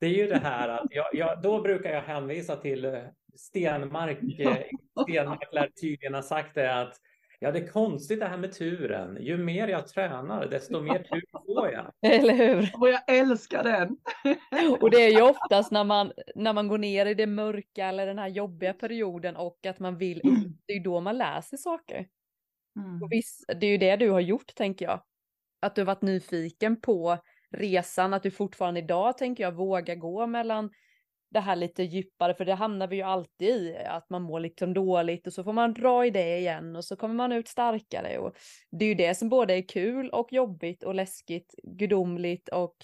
det 0.00 0.06
är 0.06 0.14
ju 0.14 0.26
det 0.26 0.38
här 0.38 0.68
att 0.68 0.86
jag, 0.90 1.06
jag, 1.12 1.42
då 1.42 1.60
brukar 1.60 1.90
jag 1.90 2.02
hänvisa 2.02 2.56
till 2.56 2.84
eh, 2.84 3.02
Stenmark. 3.36 4.18
Eh, 4.38 4.56
Stenmark 5.02 5.52
lär 5.52 5.68
tydligen 5.80 6.14
ha 6.14 6.22
sagt 6.22 6.54
det 6.54 6.80
att 6.80 7.00
Ja, 7.40 7.52
det 7.52 7.58
är 7.58 7.66
konstigt 7.66 8.20
det 8.20 8.26
här 8.26 8.36
med 8.36 8.52
turen. 8.52 9.18
Ju 9.20 9.36
mer 9.36 9.68
jag 9.68 9.88
tränar, 9.88 10.46
desto 10.46 10.80
mer 10.80 10.98
tur 10.98 11.22
får 11.32 11.70
jag. 11.70 11.92
Eller 12.14 12.34
hur? 12.34 12.70
Och 12.74 12.88
jag 12.88 13.02
älskar 13.06 13.64
den. 13.64 13.96
Och 14.80 14.90
det 14.90 15.02
är 15.02 15.10
ju 15.10 15.22
oftast 15.22 15.72
när 15.72 15.84
man, 15.84 16.12
när 16.34 16.52
man 16.52 16.68
går 16.68 16.78
ner 16.78 17.06
i 17.06 17.14
det 17.14 17.26
mörka 17.26 17.86
eller 17.86 18.06
den 18.06 18.18
här 18.18 18.28
jobbiga 18.28 18.72
perioden 18.72 19.36
och 19.36 19.66
att 19.66 19.78
man 19.78 19.98
vill, 19.98 20.20
det 20.66 20.72
är 20.72 20.76
ju 20.76 20.82
då 20.82 21.00
man 21.00 21.18
läser 21.18 21.56
saker. 21.56 22.08
Mm. 22.76 23.02
Och 23.02 23.12
visst, 23.12 23.44
det 23.60 23.66
är 23.66 23.70
ju 23.70 23.78
det 23.78 23.96
du 23.96 24.10
har 24.10 24.20
gjort, 24.20 24.54
tänker 24.54 24.84
jag. 24.84 25.02
Att 25.60 25.74
du 25.74 25.80
har 25.80 25.86
varit 25.86 26.02
nyfiken 26.02 26.80
på 26.80 27.18
resan, 27.56 28.14
att 28.14 28.22
du 28.22 28.30
fortfarande 28.30 28.80
idag 28.80 29.18
tänker 29.18 29.44
jag 29.44 29.52
våga 29.52 29.94
gå 29.94 30.26
mellan 30.26 30.70
det 31.30 31.40
här 31.40 31.56
lite 31.56 31.82
djupare, 31.82 32.34
för 32.34 32.44
det 32.44 32.54
hamnar 32.54 32.86
vi 32.86 32.96
ju 32.96 33.02
alltid 33.02 33.48
i, 33.48 33.76
att 33.86 34.10
man 34.10 34.22
mår 34.22 34.40
liksom 34.40 34.74
dåligt 34.74 35.26
och 35.26 35.32
så 35.32 35.44
får 35.44 35.52
man 35.52 35.74
dra 35.74 36.06
i 36.06 36.10
det 36.10 36.38
igen 36.38 36.76
och 36.76 36.84
så 36.84 36.96
kommer 36.96 37.14
man 37.14 37.32
ut 37.32 37.48
starkare. 37.48 38.18
Och 38.18 38.36
det 38.70 38.84
är 38.84 38.88
ju 38.88 38.94
det 38.94 39.14
som 39.14 39.28
både 39.28 39.54
är 39.54 39.68
kul 39.68 40.10
och 40.10 40.32
jobbigt 40.32 40.82
och 40.82 40.94
läskigt, 40.94 41.54
gudomligt 41.62 42.48
och 42.48 42.76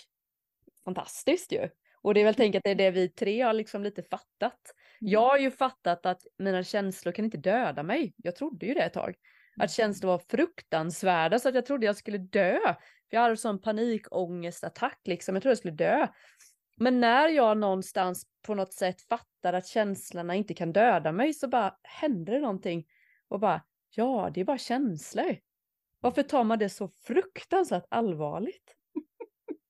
fantastiskt 0.84 1.52
ju. 1.52 1.68
Och 2.02 2.14
det 2.14 2.20
är 2.20 2.24
väl 2.24 2.34
tänkt 2.34 2.56
att 2.56 2.62
det 2.64 2.70
är 2.70 2.74
det 2.74 2.90
vi 2.90 3.08
tre 3.08 3.40
har 3.40 3.52
liksom 3.52 3.82
lite 3.82 4.02
fattat. 4.02 4.60
Mm. 5.00 5.12
Jag 5.12 5.28
har 5.28 5.38
ju 5.38 5.50
fattat 5.50 6.06
att 6.06 6.22
mina 6.38 6.62
känslor 6.62 7.12
kan 7.12 7.24
inte 7.24 7.38
döda 7.38 7.82
mig. 7.82 8.14
Jag 8.16 8.36
trodde 8.36 8.66
ju 8.66 8.74
det 8.74 8.82
ett 8.82 8.92
tag. 8.92 9.14
Att 9.56 9.56
mm. 9.56 9.68
känslor 9.68 10.10
var 10.10 10.18
fruktansvärda 10.30 11.38
så 11.38 11.48
att 11.48 11.54
jag 11.54 11.66
trodde 11.66 11.86
jag 11.86 11.96
skulle 11.96 12.18
dö. 12.18 12.58
För 13.10 13.16
jag 13.16 13.22
hade 13.22 13.36
sån 13.36 13.60
panikångestattack 13.60 15.00
liksom, 15.04 15.34
jag 15.34 15.42
trodde 15.42 15.50
jag 15.50 15.58
skulle 15.58 15.74
dö. 15.74 16.08
Men 16.76 17.00
när 17.00 17.28
jag 17.28 17.58
någonstans 17.58 18.26
på 18.42 18.54
något 18.54 18.72
sätt 18.72 19.02
fattar 19.02 19.52
att 19.52 19.66
känslorna 19.66 20.34
inte 20.34 20.54
kan 20.54 20.72
döda 20.72 21.12
mig 21.12 21.34
så 21.34 21.48
bara 21.48 21.76
händer 21.82 22.32
det 22.32 22.40
någonting. 22.40 22.86
Och 23.28 23.40
bara, 23.40 23.62
ja 23.90 24.30
det 24.34 24.40
är 24.40 24.44
bara 24.44 24.58
känslor. 24.58 25.36
Varför 26.00 26.22
tar 26.22 26.44
man 26.44 26.58
det 26.58 26.68
så 26.68 26.90
fruktansvärt 27.06 27.86
allvarligt? 27.88 28.74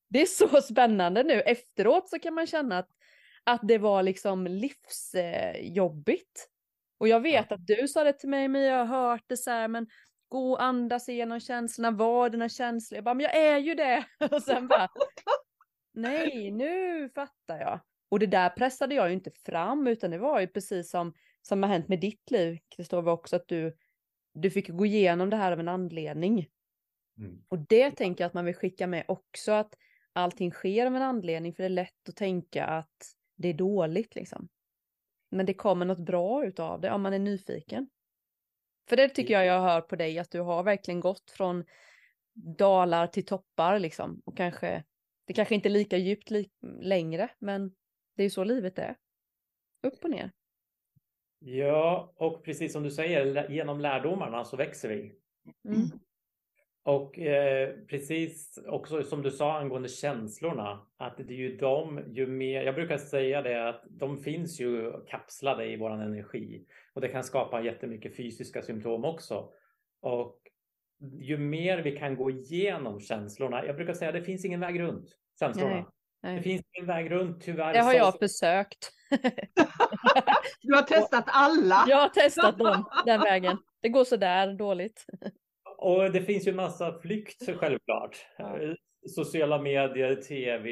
Det 0.09 0.23
är 0.23 0.27
så 0.27 0.63
spännande 0.63 1.23
nu. 1.23 1.41
Efteråt 1.41 2.09
så 2.09 2.19
kan 2.19 2.35
man 2.35 2.47
känna 2.47 2.79
att, 2.79 2.89
att 3.45 3.61
det 3.63 3.79
var 3.79 4.03
liksom 4.03 4.47
livsjobbigt. 4.47 6.49
Och 6.99 7.09
jag 7.09 7.21
vet 7.21 7.53
att 7.53 7.67
du 7.67 7.89
sa 7.89 8.05
det 8.05 8.13
till 8.13 8.29
mig, 8.29 8.49
men 8.49 8.63
jag 8.63 8.85
har 8.85 9.11
hört 9.11 9.25
det 9.27 9.37
så 9.37 9.51
här, 9.51 9.69
men 9.69 9.87
gå 10.35 10.53
och 10.53 10.63
andas 10.63 11.09
igenom 11.09 11.41
känslorna, 11.41 11.91
var 11.91 12.31
dina 12.31 12.49
känslor. 12.49 12.97
Jag 12.97 13.05
bara, 13.05 13.15
men 13.15 13.25
jag 13.25 13.37
är 13.37 13.59
ju 13.59 13.75
det. 13.75 14.05
Och 14.31 14.43
sen 14.43 14.69
bara, 14.69 14.89
nej, 15.93 16.51
nu 16.51 17.09
fattar 17.15 17.61
jag. 17.61 17.81
Och 18.09 18.19
det 18.19 18.27
där 18.27 18.51
pressade 18.51 18.95
jag 18.95 19.09
ju 19.09 19.15
inte 19.15 19.31
fram, 19.31 19.87
utan 19.87 20.11
det 20.11 20.19
var 20.19 20.41
ju 20.41 20.47
precis 20.47 20.91
som, 20.91 21.15
som 21.43 21.63
har 21.63 21.71
hänt 21.71 21.89
med 21.89 22.01
ditt 22.01 22.31
liv, 22.31 22.59
Kristoffer, 22.77 23.11
också 23.11 23.37
att 23.37 23.49
du, 23.49 23.77
du 24.35 24.51
fick 24.51 24.69
gå 24.69 24.87
igenom 24.87 25.31
det 25.31 25.37
här 25.37 25.53
av 25.53 25.61
en 25.61 25.69
anledning. 25.69 26.49
Mm. 27.19 27.45
Och 27.49 27.59
det 27.59 27.91
tänker 27.91 28.25
jag 28.25 28.29
att 28.29 28.35
man 28.35 28.45
vill 28.45 28.55
skicka 28.55 28.87
med 28.87 29.05
också, 29.09 29.53
att 29.53 29.75
allting 30.13 30.51
sker 30.51 30.87
av 30.87 30.97
en 30.97 31.03
anledning, 31.03 31.55
för 31.55 31.63
det 31.63 31.67
är 31.67 31.69
lätt 31.69 32.09
att 32.09 32.17
tänka 32.17 32.67
att 32.67 33.15
det 33.37 33.49
är 33.49 33.55
dåligt 33.55 34.15
liksom. 34.15 34.49
Men 35.31 35.47
det 35.47 35.55
kommer 35.55 35.87
något 35.87 35.99
bra 36.07 36.45
utav 36.45 36.81
det 36.81 36.91
om 36.91 37.03
man 37.03 37.13
är 37.13 37.19
nyfiken. 37.19 37.89
För 38.89 38.97
det 38.97 39.09
tycker 39.09 39.35
jag 39.35 39.47
jag 39.47 39.61
hör 39.61 39.81
på 39.81 39.97
dig, 39.97 40.19
att 40.19 40.31
du 40.31 40.41
har 40.41 40.63
verkligen 40.63 41.01
gått 41.01 41.31
från 41.31 41.65
dalar 42.59 43.07
till 43.07 43.27
toppar 43.27 43.79
liksom. 43.79 44.23
Och 44.25 44.37
kanske, 44.37 44.85
det 45.27 45.33
kanske 45.33 45.55
inte 45.55 45.69
är 45.69 45.71
lika 45.71 45.97
djupt 45.97 46.31
li 46.31 46.51
längre, 46.81 47.29
men 47.39 47.75
det 48.17 48.23
är 48.23 48.25
ju 48.25 48.31
så 48.31 48.45
livet 48.45 48.79
är. 48.79 48.97
Upp 49.83 50.05
och 50.05 50.11
ner. 50.11 50.31
Ja, 51.39 52.13
och 52.17 52.45
precis 52.45 52.73
som 52.73 52.83
du 52.83 52.91
säger, 52.91 53.51
genom 53.51 53.81
lärdomarna 53.81 54.45
så 54.45 54.57
växer 54.57 54.89
vi. 54.89 55.13
Mm. 55.69 55.91
Och 56.85 57.19
eh, 57.19 57.71
precis 57.89 58.59
också 58.67 59.03
som 59.03 59.23
du 59.23 59.31
sa 59.31 59.59
angående 59.59 59.89
känslorna, 59.89 60.87
att 60.97 61.17
det 61.17 61.35
är 61.35 61.39
ju 61.39 61.57
de, 61.57 62.05
ju 62.13 62.27
mer, 62.27 62.63
jag 62.63 62.75
brukar 62.75 62.99
säga 62.99 63.43
det 63.43 63.69
att 63.69 63.83
de 63.91 64.19
finns 64.19 64.61
ju 64.61 64.93
kapslade 65.07 65.67
i 65.67 65.77
våran 65.77 66.01
energi 66.01 66.67
och 66.95 67.01
det 67.01 67.09
kan 67.09 67.25
skapa 67.25 67.63
jättemycket 67.63 68.17
fysiska 68.17 68.63
symptom 68.63 69.05
också. 69.05 69.49
Och 70.01 70.39
ju 71.21 71.39
mer 71.39 71.79
vi 71.79 71.97
kan 71.97 72.17
gå 72.17 72.31
igenom 72.31 73.01
känslorna, 73.01 73.67
jag 73.67 73.77
brukar 73.77 73.95
säga 73.95 74.09
att 74.09 74.15
det 74.15 74.25
finns 74.25 74.45
ingen 74.45 74.61
väg 74.61 74.81
runt 74.81 75.09
känslorna. 75.41 75.75
Nej, 75.75 75.85
nej. 76.23 76.37
Det 76.37 76.43
finns 76.43 76.63
ingen 76.73 76.87
väg 76.87 77.11
runt 77.11 77.43
tyvärr. 77.43 77.73
Det 77.73 77.81
har 77.81 77.95
jag 77.95 78.19
försökt. 78.19 78.91
du 80.63 80.75
har 80.75 80.83
testat 80.83 81.25
alla? 81.27 81.85
Jag 81.89 81.97
har 81.97 82.09
testat 82.09 82.59
dem, 82.59 82.85
den 83.07 83.21
vägen. 83.21 83.59
Det 83.83 83.89
går 83.89 84.05
sådär 84.05 84.53
dåligt. 84.53 85.05
Och 85.85 86.13
det 86.13 86.23
finns 86.23 86.47
ju 86.47 86.55
massa 86.55 86.99
flykt 87.01 87.59
självklart. 87.59 88.27
Ja. 88.39 88.59
Sociala 89.07 89.63
medier, 89.63 90.15
tv, 90.15 90.71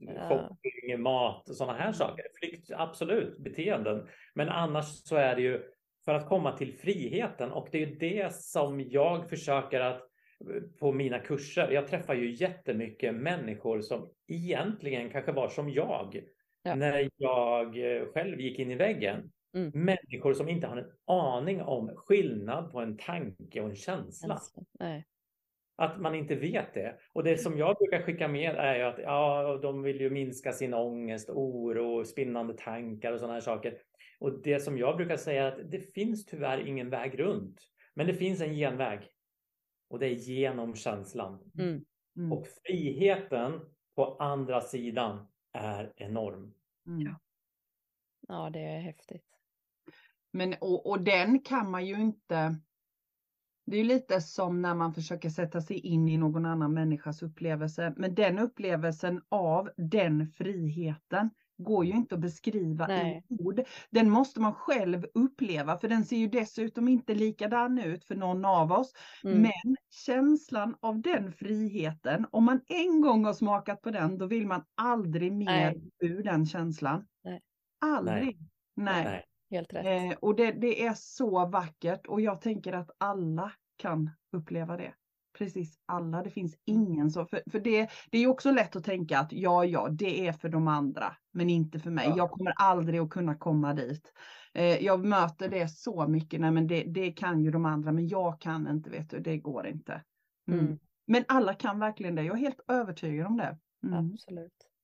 ja. 0.00 0.28
shopping, 0.28 1.02
mat 1.02 1.48
och 1.48 1.56
sådana 1.56 1.78
här 1.78 1.92
saker. 1.92 2.24
Flykt, 2.40 2.70
absolut, 2.70 3.38
beteenden. 3.38 4.08
Men 4.34 4.48
annars 4.48 4.84
så 4.86 5.16
är 5.16 5.36
det 5.36 5.42
ju 5.42 5.62
för 6.04 6.14
att 6.14 6.28
komma 6.28 6.56
till 6.56 6.78
friheten 6.78 7.52
och 7.52 7.68
det 7.72 7.82
är 7.82 7.86
ju 7.86 7.94
det 7.94 8.34
som 8.34 8.80
jag 8.80 9.30
försöker 9.30 9.80
att 9.80 10.02
på 10.80 10.92
mina 10.92 11.18
kurser. 11.18 11.70
Jag 11.70 11.88
träffar 11.88 12.14
ju 12.14 12.34
jättemycket 12.34 13.14
människor 13.14 13.80
som 13.80 14.10
egentligen 14.28 15.10
kanske 15.10 15.32
var 15.32 15.48
som 15.48 15.70
jag 15.70 16.22
ja. 16.62 16.74
när 16.74 17.10
jag 17.16 17.74
själv 18.14 18.40
gick 18.40 18.58
in 18.58 18.70
i 18.70 18.74
väggen. 18.74 19.30
Mm. 19.56 19.70
Människor 19.74 20.34
som 20.34 20.48
inte 20.48 20.66
har 20.66 20.76
en 20.76 20.92
aning 21.06 21.62
om 21.62 21.96
skillnad 21.96 22.72
på 22.72 22.80
en 22.80 22.96
tanke 22.96 23.60
och 23.60 23.68
en 23.68 23.76
känsla. 23.76 24.38
Nej. 24.80 25.06
Att 25.76 26.00
man 26.00 26.14
inte 26.14 26.34
vet 26.34 26.74
det. 26.74 26.98
Och 27.12 27.24
det 27.24 27.38
som 27.38 27.58
jag 27.58 27.76
brukar 27.76 28.02
skicka 28.02 28.28
med 28.28 28.56
är 28.56 28.76
ju 28.76 28.82
att 28.82 28.98
ja, 28.98 29.58
de 29.62 29.82
vill 29.82 30.00
ju 30.00 30.10
minska 30.10 30.52
sin 30.52 30.74
ångest, 30.74 31.30
oro, 31.30 32.04
spinnande 32.04 32.54
tankar 32.54 33.12
och 33.12 33.18
sådana 33.18 33.34
här 33.34 33.40
saker. 33.40 33.78
Och 34.18 34.42
det 34.42 34.60
som 34.60 34.78
jag 34.78 34.96
brukar 34.96 35.16
säga 35.16 35.44
är 35.44 35.52
att 35.52 35.70
det 35.70 35.94
finns 35.94 36.26
tyvärr 36.26 36.66
ingen 36.66 36.90
väg 36.90 37.20
runt. 37.20 37.60
Men 37.94 38.06
det 38.06 38.14
finns 38.14 38.40
en 38.40 38.54
genväg. 38.54 39.00
Och 39.88 39.98
det 39.98 40.06
är 40.06 40.14
genom 40.14 40.74
känslan. 40.74 41.50
Mm. 41.58 41.84
Mm. 42.16 42.32
Och 42.32 42.46
friheten 42.46 43.60
på 43.94 44.16
andra 44.16 44.60
sidan 44.60 45.26
är 45.52 45.92
enorm. 45.96 46.54
Mm. 46.86 47.14
Ja, 48.28 48.50
det 48.50 48.60
är 48.60 48.80
häftigt. 48.80 49.35
Men, 50.36 50.54
och, 50.60 50.90
och 50.90 51.00
den 51.00 51.40
kan 51.40 51.70
man 51.70 51.86
ju 51.86 51.94
inte... 51.94 52.56
Det 53.66 53.76
är 53.76 53.84
lite 53.84 54.20
som 54.20 54.62
när 54.62 54.74
man 54.74 54.94
försöker 54.94 55.30
sätta 55.30 55.60
sig 55.60 55.78
in 55.78 56.08
i 56.08 56.16
någon 56.16 56.46
annan 56.46 56.74
människas 56.74 57.22
upplevelse. 57.22 57.94
Men 57.96 58.14
den 58.14 58.38
upplevelsen 58.38 59.22
av 59.28 59.70
den 59.76 60.28
friheten 60.28 61.30
går 61.58 61.84
ju 61.84 61.92
inte 61.92 62.14
att 62.14 62.20
beskriva 62.20 62.86
Nej. 62.86 63.24
i 63.28 63.42
ord. 63.42 63.60
Den 63.90 64.10
måste 64.10 64.40
man 64.40 64.54
själv 64.54 65.06
uppleva 65.14 65.78
för 65.78 65.88
den 65.88 66.04
ser 66.04 66.16
ju 66.16 66.28
dessutom 66.28 66.88
inte 66.88 67.14
likadan 67.14 67.78
ut 67.78 68.04
för 68.04 68.14
någon 68.14 68.44
av 68.44 68.72
oss. 68.72 68.92
Mm. 69.24 69.42
Men 69.42 69.76
känslan 69.90 70.76
av 70.80 71.00
den 71.00 71.32
friheten, 71.32 72.26
om 72.30 72.44
man 72.44 72.60
en 72.66 73.00
gång 73.00 73.24
har 73.24 73.34
smakat 73.34 73.82
på 73.82 73.90
den, 73.90 74.18
då 74.18 74.26
vill 74.26 74.46
man 74.46 74.64
aldrig 74.74 75.32
mer 75.32 75.46
Nej. 75.46 75.90
ur 76.00 76.22
den 76.22 76.46
känslan. 76.46 77.06
Nej. 77.24 77.40
Aldrig. 77.80 78.38
Nej. 78.74 79.04
Nej. 79.04 79.24
Helt 79.50 79.72
rätt. 79.72 80.12
Eh, 80.12 80.18
och 80.18 80.36
det, 80.36 80.52
det 80.52 80.86
är 80.86 80.94
så 80.94 81.46
vackert 81.46 82.06
och 82.06 82.20
jag 82.20 82.40
tänker 82.40 82.72
att 82.72 82.90
alla 82.98 83.52
kan 83.76 84.10
uppleva 84.32 84.76
det. 84.76 84.94
Precis 85.38 85.78
alla, 85.86 86.22
det 86.22 86.30
finns 86.30 86.56
ingen 86.64 87.10
så. 87.10 87.26
För, 87.26 87.42
för 87.50 87.60
det, 87.60 87.90
det 88.10 88.18
är 88.18 88.26
också 88.26 88.50
lätt 88.50 88.76
att 88.76 88.84
tänka 88.84 89.18
att 89.18 89.32
ja, 89.32 89.64
ja, 89.64 89.88
det 89.88 90.26
är 90.26 90.32
för 90.32 90.48
de 90.48 90.68
andra, 90.68 91.16
men 91.32 91.50
inte 91.50 91.78
för 91.78 91.90
mig. 91.90 92.06
Ja. 92.08 92.16
Jag 92.16 92.30
kommer 92.30 92.52
aldrig 92.56 93.00
att 93.00 93.10
kunna 93.10 93.34
komma 93.34 93.74
dit. 93.74 94.12
Eh, 94.54 94.84
jag 94.84 95.06
möter 95.06 95.48
det 95.48 95.68
så 95.68 96.06
mycket, 96.06 96.40
nej 96.40 96.50
men 96.50 96.66
det, 96.66 96.82
det 96.82 97.12
kan 97.12 97.44
ju 97.44 97.50
de 97.50 97.64
andra, 97.64 97.92
men 97.92 98.08
jag 98.08 98.40
kan 98.40 98.68
inte, 98.68 98.90
vet 98.90 99.10
du, 99.10 99.20
det 99.20 99.38
går 99.38 99.66
inte. 99.66 100.02
Mm. 100.48 100.60
Mm. 100.60 100.78
Men 101.06 101.24
alla 101.28 101.54
kan 101.54 101.78
verkligen 101.78 102.14
det, 102.14 102.22
jag 102.22 102.36
är 102.36 102.40
helt 102.40 102.60
övertygad 102.68 103.26
om 103.26 103.36
det. 103.36 103.58
Mm. 103.86 104.12
Absolut. 104.12 104.75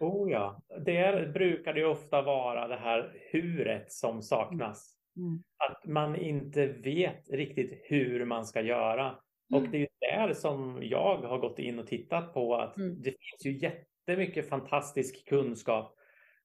Oh 0.00 0.30
ja, 0.30 0.62
det 0.84 1.32
brukar 1.32 1.72
det 1.72 1.84
ofta 1.84 2.22
vara 2.22 2.68
det 2.68 2.76
här 2.76 3.12
huret 3.32 3.92
som 3.92 4.22
saknas. 4.22 4.96
Mm. 5.16 5.28
mm. 5.28 5.42
Att 5.56 5.86
man 5.86 6.16
inte 6.16 6.66
vet 6.66 7.30
riktigt 7.30 7.80
hur 7.84 8.24
man 8.24 8.46
ska 8.46 8.60
göra. 8.60 9.04
Mm. 9.04 9.62
Och 9.62 9.70
det 9.70 9.82
är 9.82 9.88
där 10.00 10.32
som 10.32 10.78
jag 10.82 11.16
har 11.16 11.38
gått 11.38 11.58
in 11.58 11.78
och 11.78 11.86
tittat 11.86 12.34
på 12.34 12.54
att 12.54 12.76
mm. 12.76 13.02
det 13.02 13.10
finns 13.10 13.46
ju 13.46 13.58
jättemycket 13.58 14.48
fantastisk 14.48 15.28
kunskap. 15.28 15.92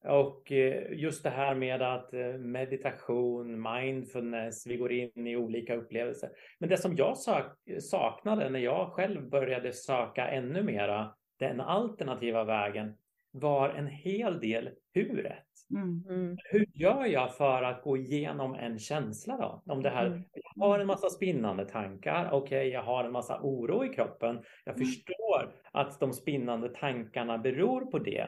Och 0.03 0.51
eh, 0.51 0.99
just 0.99 1.23
det 1.23 1.29
här 1.29 1.55
med 1.55 1.81
att 1.81 2.13
eh, 2.13 2.33
meditation, 2.33 3.61
mindfulness, 3.61 4.67
vi 4.67 4.77
går 4.77 4.91
in 4.91 5.27
i 5.27 5.35
olika 5.35 5.75
upplevelser. 5.75 6.29
Men 6.59 6.69
det 6.69 6.77
som 6.77 6.95
jag 6.95 7.17
saknade 7.79 8.49
när 8.49 8.59
jag 8.59 8.91
själv 8.91 9.29
började 9.29 9.73
söka 9.73 10.27
ännu 10.27 10.63
mera 10.63 11.15
den 11.39 11.61
alternativa 11.61 12.43
vägen 12.43 12.97
var 13.31 13.69
en 13.69 13.87
hel 13.87 14.39
del 14.39 14.69
huret. 14.93 15.45
Mm. 15.71 16.03
mm. 16.09 16.37
Hur 16.51 16.65
gör 16.73 17.05
jag 17.05 17.35
för 17.35 17.63
att 17.63 17.83
gå 17.83 17.97
igenom 17.97 18.55
en 18.55 18.79
känsla 18.79 19.37
då? 19.37 19.73
Om 19.73 19.83
det 19.83 19.89
här, 19.89 20.05
mm. 20.05 20.23
jag 20.55 20.65
har 20.65 20.79
en 20.79 20.87
massa 20.87 21.09
spinnande 21.09 21.65
tankar, 21.65 22.29
okej, 22.31 22.57
okay, 22.57 22.67
jag 22.67 22.83
har 22.83 23.03
en 23.03 23.11
massa 23.11 23.39
oro 23.41 23.85
i 23.85 23.89
kroppen. 23.89 24.43
Jag 24.65 24.75
mm. 24.75 24.87
förstår 24.87 25.55
att 25.71 25.99
de 25.99 26.13
spinnande 26.13 26.69
tankarna 26.69 27.37
beror 27.37 27.85
på 27.85 27.99
det. 27.99 28.27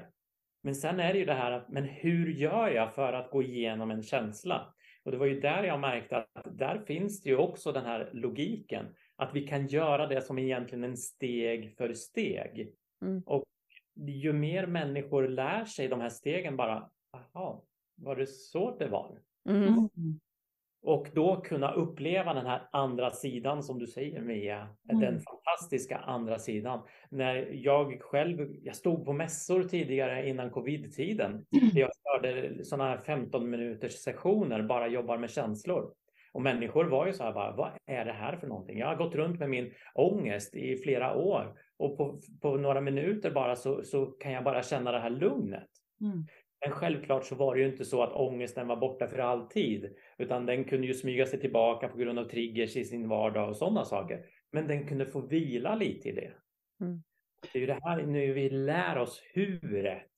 Men 0.64 0.76
sen 0.76 1.00
är 1.00 1.14
det 1.14 1.20
ju 1.20 1.26
det 1.26 1.34
här 1.34 1.52
att, 1.52 1.70
men 1.70 1.84
hur 1.84 2.34
gör 2.34 2.70
jag 2.70 2.94
för 2.94 3.14
att 3.14 3.32
gå 3.32 3.44
igenom 3.44 3.92
en 3.92 4.04
känsla? 4.04 4.74
Och 5.06 5.12
det 5.12 5.18
var 5.18 5.26
ju 5.26 5.40
där 5.40 5.64
jag 5.64 5.80
märkte 5.80 6.18
att 6.18 6.58
där 6.58 6.80
finns 6.88 7.22
det 7.22 7.30
ju 7.30 7.38
också 7.38 7.72
den 7.72 7.86
här 7.86 8.10
logiken. 8.14 8.86
Att 9.16 9.36
vi 9.36 9.48
kan 9.48 9.68
göra 9.68 10.08
det 10.08 10.22
som 10.22 10.40
egentligen 10.40 10.84
en 10.84 10.98
steg 10.98 11.78
för 11.78 11.94
steg. 11.94 12.74
Mm. 13.02 13.24
Och 13.26 13.44
ju 13.96 14.34
mer 14.34 14.66
människor 14.66 15.28
lär 15.28 15.66
sig 15.66 15.88
de 15.88 16.02
här 16.02 16.10
stegen 16.10 16.58
bara, 16.58 16.90
aha, 17.14 17.64
var 17.96 18.16
det 18.16 18.28
så 18.28 18.78
det 18.78 18.88
var? 18.88 19.20
Mm. 19.50 19.64
mm. 19.64 20.20
Och 20.86 21.08
då 21.14 21.42
kunna 21.42 21.72
uppleva 21.72 22.34
den 22.34 22.46
här 22.46 22.70
andra 22.72 23.12
sidan 23.12 23.64
som 23.64 23.80
du 23.80 23.88
säger 23.88 24.22
Mia, 24.22 24.68
mm. 24.90 25.02
den 25.02 25.22
fantastiska 25.22 25.98
andra 25.98 26.40
sidan. 26.40 26.82
När 27.10 27.50
jag 27.54 28.02
själv, 28.02 28.56
jag 28.64 28.76
stod 28.76 29.06
på 29.06 29.14
mässor 29.14 29.64
tidigare 29.64 30.30
innan 30.30 30.50
covid-tiden. 30.50 31.46
Jag 31.74 31.90
körde 32.04 32.64
sådana 32.66 32.90
här 32.90 32.98
15 32.98 33.50
minuters 33.50 33.94
sessioner, 33.94 34.62
bara 34.62 34.88
jobbar 34.88 35.18
med 35.18 35.30
känslor. 35.30 35.94
Och 36.34 36.42
människor 36.42 36.86
var 36.86 37.08
ju 37.08 37.14
så 37.14 37.24
här, 37.24 37.34
bara, 37.34 37.56
vad 37.56 37.72
är 37.86 38.06
det 38.06 38.14
här 38.14 38.36
för 38.36 38.48
någonting? 38.48 38.78
Jag 38.80 38.88
har 38.88 38.96
gått 38.96 39.16
runt 39.16 39.40
med 39.40 39.50
min 39.50 39.74
ångest 39.94 40.56
i 40.56 40.78
flera 40.78 41.16
år 41.16 41.58
och 41.84 41.98
på, 41.98 42.22
på 42.42 42.58
några 42.58 42.82
minuter 42.82 43.32
bara 43.32 43.56
så, 43.56 43.84
så 43.84 44.06
kan 44.06 44.32
jag 44.32 44.44
bara 44.44 44.64
känna 44.64 44.92
det 44.92 45.00
här 45.00 45.10
lugnet. 45.10 45.70
Mm. 46.02 46.26
Men 46.66 46.72
självklart 46.72 47.26
så 47.26 47.36
var 47.36 47.56
det 47.56 47.62
ju 47.62 47.68
inte 47.68 47.86
så 47.86 48.04
att 48.04 48.14
ångesten 48.14 48.68
var 48.68 48.76
borta 48.76 49.08
för 49.08 49.20
alltid, 49.20 49.96
utan 50.18 50.46
den 50.46 50.64
kunde 50.64 50.88
ju 50.88 50.94
smyga 50.94 51.26
sig 51.26 51.40
tillbaka 51.40 51.88
på 51.88 51.98
grund 51.98 52.20
av 52.20 52.26
triggers 52.26 52.76
i 52.76 52.86
sin 52.86 53.10
vardag 53.10 53.50
och 53.50 53.56
sådana 53.56 53.86
saker. 53.86 54.26
Men 54.52 54.68
den 54.68 54.88
kunde 54.88 55.06
få 55.06 55.22
vila 55.22 55.76
lite 55.76 56.10
i 56.10 56.12
det. 56.12 56.34
Mm. 56.82 57.04
Det 57.42 57.58
är 57.58 57.60
ju 57.60 57.66
det 57.66 57.80
här 57.84 58.04
nu 58.04 58.34
vi 58.34 58.50
lär 58.50 58.98
oss 58.98 59.22
huret. 59.34 60.12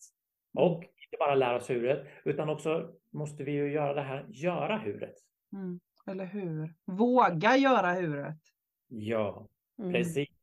Och 0.53 0.83
inte 0.83 1.17
bara 1.19 1.35
lära 1.35 1.55
oss 1.55 1.69
huret, 1.69 2.07
utan 2.25 2.49
också 2.49 2.91
måste 3.11 3.43
vi 3.43 3.51
ju 3.51 3.71
göra 3.71 3.93
det 3.93 4.01
här, 4.01 4.25
göra 4.29 4.77
huret. 4.77 5.15
Mm. 5.53 5.79
Eller 6.07 6.25
hur? 6.25 6.73
Våga 6.85 7.57
göra 7.57 7.93
huret. 7.93 8.39
Ja, 8.87 9.47
mm. 9.79 9.93
precis. 9.93 10.34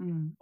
Mm. 0.00 0.36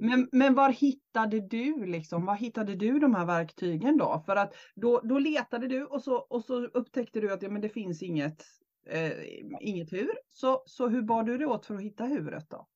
Men, 0.00 0.28
men 0.32 0.54
var 0.54 0.70
hittade 0.70 1.40
du 1.40 1.86
liksom, 1.86 2.26
var 2.26 2.34
hittade 2.34 2.74
du 2.74 2.98
de 2.98 3.14
här 3.14 3.26
verktygen 3.26 3.98
då? 3.98 4.22
För 4.26 4.36
att 4.36 4.54
då, 4.74 5.00
då 5.04 5.18
letade 5.18 5.68
du 5.68 5.84
och 5.84 6.02
så, 6.02 6.16
och 6.16 6.44
så 6.44 6.64
upptäckte 6.64 7.20
du 7.20 7.32
att 7.32 7.42
ja, 7.42 7.50
men 7.50 7.62
det 7.62 7.68
finns 7.68 8.02
inget, 8.02 8.44
eh, 8.86 9.12
inget 9.60 9.92
hur. 9.92 10.10
Så, 10.28 10.62
så 10.66 10.88
hur 10.88 11.02
bar 11.02 11.22
du 11.22 11.38
det 11.38 11.46
åt 11.46 11.66
för 11.66 11.74
att 11.74 11.82
hitta 11.82 12.04
huret 12.04 12.50
då? 12.50 12.66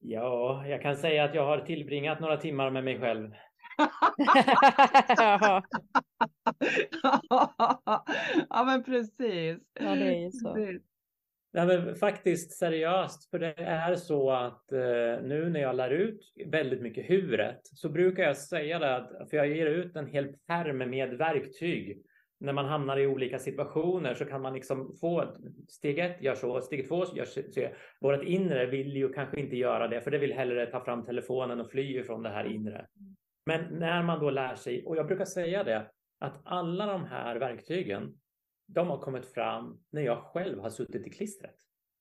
Ja, 0.00 0.66
jag 0.66 0.82
kan 0.82 0.96
säga 0.96 1.24
att 1.24 1.34
jag 1.34 1.46
har 1.46 1.58
tillbringat 1.58 2.20
några 2.20 2.36
timmar 2.36 2.70
med 2.70 2.84
mig 2.84 3.00
själv. 3.00 3.30
ja 8.48 8.64
men 8.66 8.84
precis. 8.84 9.58
Ja 9.80 9.94
det 9.94 10.04
är 10.04 10.20
ju 10.20 10.30
så. 10.30 10.54
Nej, 11.54 11.66
men 11.66 11.96
faktiskt 11.96 12.52
seriöst, 12.52 13.30
för 13.30 13.38
det 13.38 13.54
är 13.56 13.94
så 13.94 14.30
att 14.30 14.72
eh, 14.72 15.22
nu 15.22 15.50
när 15.50 15.60
jag 15.60 15.76
lär 15.76 15.90
ut 15.90 16.20
väldigt 16.46 16.82
mycket 16.82 17.10
huret 17.10 17.60
så 17.62 17.88
brukar 17.88 18.22
jag 18.22 18.36
säga 18.36 18.78
det 18.78 18.96
att, 18.96 19.30
för 19.30 19.36
jag 19.36 19.48
ger 19.48 19.66
ut 19.66 19.96
en 19.96 20.06
hel 20.06 20.34
pärm 20.46 20.78
med 20.78 21.18
verktyg 21.18 22.02
när 22.42 22.52
man 22.52 22.64
hamnar 22.64 22.98
i 22.98 23.06
olika 23.06 23.38
situationer 23.38 24.14
så 24.14 24.24
kan 24.24 24.42
man 24.42 24.54
liksom 24.54 24.96
få 25.00 25.36
steg 25.68 25.98
ett, 25.98 26.22
gör 26.22 26.34
så, 26.34 26.60
steg 26.60 26.88
två, 26.88 27.04
gör 27.14 27.24
så. 27.24 27.40
Vårt 28.00 28.24
inre 28.24 28.66
vill 28.66 28.96
ju 28.96 29.12
kanske 29.12 29.40
inte 29.40 29.56
göra 29.56 29.88
det, 29.88 30.00
för 30.00 30.10
det 30.10 30.18
vill 30.18 30.32
hellre 30.32 30.66
ta 30.66 30.84
fram 30.84 31.04
telefonen 31.04 31.60
och 31.60 31.70
fly 31.70 31.98
ifrån 31.98 32.22
det 32.22 32.30
här 32.30 32.44
inre. 32.44 32.86
Men 33.46 33.64
när 33.78 34.02
man 34.02 34.20
då 34.20 34.30
lär 34.30 34.54
sig, 34.54 34.84
och 34.86 34.96
jag 34.96 35.06
brukar 35.06 35.24
säga 35.24 35.64
det, 35.64 35.86
att 36.18 36.40
alla 36.44 36.86
de 36.86 37.04
här 37.04 37.36
verktygen, 37.36 38.14
de 38.74 38.88
har 38.88 38.98
kommit 38.98 39.26
fram 39.26 39.80
när 39.90 40.02
jag 40.02 40.18
själv 40.18 40.60
har 40.60 40.70
suttit 40.70 41.06
i 41.06 41.10
klistret. 41.10 41.56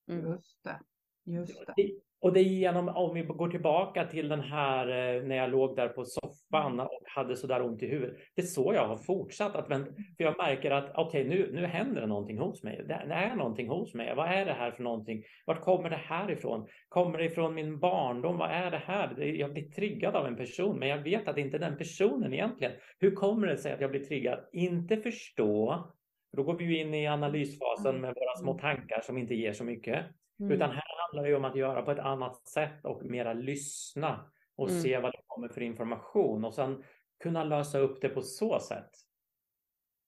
Mm. 0.09 0.31
Just 0.31 0.63
det. 0.63 0.79
Just 1.25 1.65
det. 1.75 1.91
Och 2.21 2.33
det 2.33 2.39
är 2.39 2.43
genom, 2.43 2.89
om 2.89 3.13
vi 3.13 3.21
går 3.21 3.49
tillbaka 3.49 4.05
till 4.05 4.29
den 4.29 4.39
här 4.39 4.87
eh, 4.87 5.23
när 5.23 5.35
jag 5.35 5.51
låg 5.51 5.75
där 5.75 5.87
på 5.87 6.05
soffan 6.05 6.73
mm. 6.73 6.85
och 6.85 7.01
hade 7.05 7.35
så 7.35 7.47
där 7.47 7.61
ont 7.61 7.83
i 7.83 7.87
huvudet. 7.87 8.17
Det 8.35 8.41
är 8.41 8.45
så 8.45 8.73
jag 8.73 8.87
har 8.87 8.97
fortsatt 8.97 9.55
att 9.55 9.69
vänta, 9.69 9.91
för 10.17 10.23
jag 10.23 10.37
märker 10.37 10.71
att 10.71 10.91
okej, 10.95 11.27
okay, 11.27 11.37
nu, 11.37 11.51
nu 11.53 11.65
händer 11.65 12.01
det 12.01 12.07
någonting 12.07 12.37
hos 12.37 12.63
mig. 12.63 12.77
Det, 12.77 13.03
det 13.07 13.13
är 13.13 13.35
någonting 13.35 13.69
hos 13.69 13.93
mig. 13.93 14.15
Vad 14.15 14.27
är 14.27 14.45
det 14.45 14.53
här 14.53 14.71
för 14.71 14.83
någonting? 14.83 15.23
Vart 15.45 15.61
kommer 15.61 15.89
det 15.89 15.95
här 15.95 16.31
ifrån? 16.31 16.67
Kommer 16.89 17.17
det 17.17 17.25
ifrån 17.25 17.53
min 17.53 17.79
barndom? 17.79 18.37
Vad 18.37 18.51
är 18.51 18.71
det 18.71 18.81
här? 18.85 19.21
Jag 19.21 19.53
blir 19.53 19.71
triggad 19.71 20.15
av 20.15 20.27
en 20.27 20.35
person, 20.35 20.79
men 20.79 20.89
jag 20.89 21.03
vet 21.03 21.27
att 21.27 21.35
det 21.35 21.41
inte 21.41 21.57
är 21.57 21.61
den 21.61 21.77
personen 21.77 22.33
egentligen. 22.33 22.73
Hur 22.99 23.11
kommer 23.11 23.47
det 23.47 23.57
sig 23.57 23.73
att 23.73 23.81
jag 23.81 23.91
blir 23.91 24.03
triggad? 24.03 24.39
Inte 24.53 24.97
förstå. 24.97 25.85
Då 26.31 26.43
går 26.43 26.53
vi 26.57 26.63
ju 26.63 26.77
in 26.79 26.93
i 26.93 27.07
analysfasen 27.07 27.89
mm. 27.89 28.01
med 28.01 28.15
våra 28.15 28.35
små 28.35 28.59
tankar 28.59 29.01
som 29.01 29.17
inte 29.17 29.35
ger 29.35 29.53
så 29.53 29.63
mycket. 29.63 30.05
Mm. 30.39 30.51
Utan 30.51 30.69
här 30.69 30.83
handlar 31.07 31.29
det 31.29 31.35
om 31.35 31.45
att 31.45 31.55
göra 31.55 31.81
på 31.81 31.91
ett 31.91 31.99
annat 31.99 32.47
sätt 32.47 32.85
och 32.85 33.05
mera 33.05 33.33
lyssna 33.33 34.31
och 34.55 34.69
mm. 34.69 34.81
se 34.81 34.99
vad 34.99 35.11
det 35.11 35.21
kommer 35.27 35.47
för 35.47 35.61
information 35.61 36.45
och 36.45 36.53
sen 36.53 36.83
kunna 37.23 37.43
lösa 37.43 37.79
upp 37.79 38.01
det 38.01 38.09
på 38.09 38.21
så 38.21 38.59
sätt. 38.59 38.89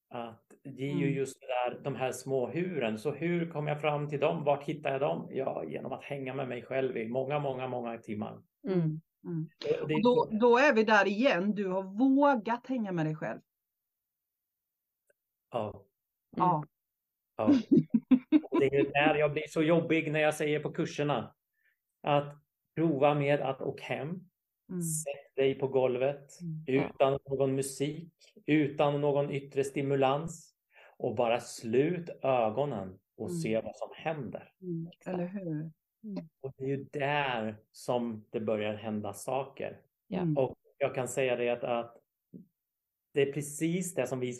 Att 0.09 0.43
det 0.63 0.83
är 0.83 0.95
ju 0.95 1.07
mm. 1.07 1.13
just 1.13 1.39
där, 1.41 1.79
de 1.83 1.95
här 1.95 2.11
små 2.11 2.51
huren. 2.51 2.97
Så 2.97 3.11
hur 3.11 3.51
kommer 3.51 3.71
jag 3.71 3.81
fram 3.81 4.09
till 4.09 4.19
dem? 4.19 4.43
Vart 4.43 4.63
hittar 4.63 4.91
jag 4.91 5.01
dem? 5.01 5.27
Ja, 5.31 5.63
genom 5.63 5.91
att 5.91 6.03
hänga 6.03 6.33
med 6.33 6.47
mig 6.47 6.61
själv 6.63 6.97
i 6.97 7.07
många, 7.07 7.39
många, 7.39 7.67
många 7.67 7.97
timmar. 7.97 8.41
Mm. 8.67 8.79
Mm. 9.25 9.49
Det, 9.59 9.87
det 9.87 10.01
då, 10.01 10.29
då, 10.31 10.57
är 10.57 10.73
vi 10.73 10.83
där 10.83 11.07
igen. 11.07 11.55
Du 11.55 11.67
har 11.67 11.83
vågat 11.83 12.67
hänga 12.67 12.91
med 12.91 13.05
dig 13.05 13.15
själv. 13.15 13.39
Ja. 15.51 15.85
Ja. 16.35 16.63
ja. 17.37 17.53
Det 18.59 18.75
är 18.75 18.93
där 18.93 19.15
jag 19.15 19.33
blir 19.33 19.47
så 19.47 19.63
jobbig 19.63 20.11
när 20.11 20.19
jag 20.19 20.35
säger 20.35 20.59
på 20.59 20.71
kurserna 20.71 21.35
att 22.01 22.35
prova 22.75 23.13
med 23.13 23.41
att 23.41 23.61
åka 23.61 23.83
hem. 23.83 24.09
Mm. 24.69 24.81
Sätt 24.81 25.35
dig 25.35 25.55
på 25.55 25.67
golvet 25.67 26.41
mm. 26.41 26.85
utan 26.85 27.19
någon 27.29 27.55
musik, 27.55 28.13
utan 28.45 29.01
någon 29.01 29.31
yttre 29.31 29.63
stimulans 29.63 30.55
och 30.97 31.15
bara 31.15 31.39
slut 31.39 32.09
ögonen 32.21 32.99
och 33.17 33.29
mm. 33.29 33.39
se 33.39 33.61
vad 33.61 33.75
som 33.75 33.89
händer. 33.93 34.51
Mm. 34.61 34.89
Eller 35.05 35.25
hur? 35.25 35.71
Mm. 36.03 36.29
Och 36.41 36.53
det 36.57 36.63
är 36.63 36.67
ju 36.67 36.83
där 36.91 37.57
som 37.71 38.25
det 38.29 38.39
börjar 38.39 38.73
hända 38.73 39.13
saker. 39.13 39.81
Mm. 40.09 40.37
Och 40.37 40.57
jag 40.77 40.95
kan 40.95 41.07
säga 41.07 41.35
det 41.35 41.49
att, 41.49 41.63
att 41.63 41.97
det 43.13 43.21
är 43.21 43.33
precis 43.33 43.93
det 43.93 44.07
som 44.07 44.19
vi 44.19 44.33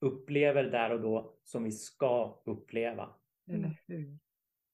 upplever 0.00 0.64
där 0.64 0.90
och 0.90 1.00
då 1.00 1.34
som 1.44 1.64
vi 1.64 1.72
ska 1.72 2.42
uppleva. 2.44 3.08
Eller 3.48 3.58
mm. 3.58 3.76
hur? 3.86 4.18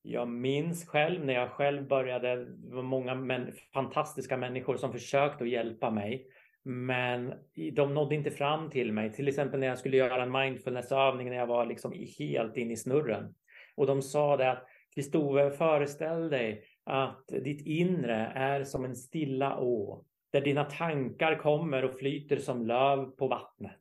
Jag 0.02 0.28
minns 0.28 0.86
själv 0.86 1.24
när 1.24 1.34
jag 1.34 1.50
själv 1.50 1.88
började, 1.88 2.44
det 2.44 2.74
var 2.74 2.82
många 2.82 3.14
män, 3.14 3.52
fantastiska 3.74 4.36
människor 4.36 4.76
som 4.76 4.92
försökte 4.92 5.44
att 5.44 5.50
hjälpa 5.50 5.90
mig. 5.90 6.26
Men 6.62 7.34
de 7.72 7.94
nådde 7.94 8.14
inte 8.14 8.30
fram 8.30 8.70
till 8.70 8.92
mig. 8.92 9.12
Till 9.12 9.28
exempel 9.28 9.60
när 9.60 9.66
jag 9.66 9.78
skulle 9.78 9.96
göra 9.96 10.22
en 10.22 10.32
mindfulnessövning 10.32 11.28
när 11.28 11.36
jag 11.36 11.46
var 11.46 11.66
liksom 11.66 11.92
helt 12.18 12.56
in 12.56 12.70
i 12.70 12.76
snurren. 12.76 13.34
Och 13.76 13.86
de 13.86 14.02
sa 14.02 14.36
det 14.36 14.50
att 14.50 14.66
Kristove, 14.94 15.50
föreställ 15.50 16.28
dig 16.28 16.64
att 16.84 17.28
ditt 17.28 17.66
inre 17.66 18.32
är 18.34 18.64
som 18.64 18.84
en 18.84 18.96
stilla 18.96 19.58
å 19.60 20.04
där 20.32 20.40
dina 20.40 20.64
tankar 20.64 21.38
kommer 21.38 21.84
och 21.84 21.98
flyter 21.98 22.36
som 22.36 22.66
löv 22.66 23.10
på 23.10 23.28
vattnet. 23.28 23.80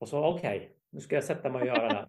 Och 0.00 0.08
så 0.08 0.24
okej, 0.24 0.56
okay, 0.56 0.68
nu 0.90 1.00
ska 1.00 1.14
jag 1.14 1.24
sätta 1.24 1.50
mig 1.50 1.60
och 1.60 1.66
göra 1.66 1.88
det. 1.88 2.08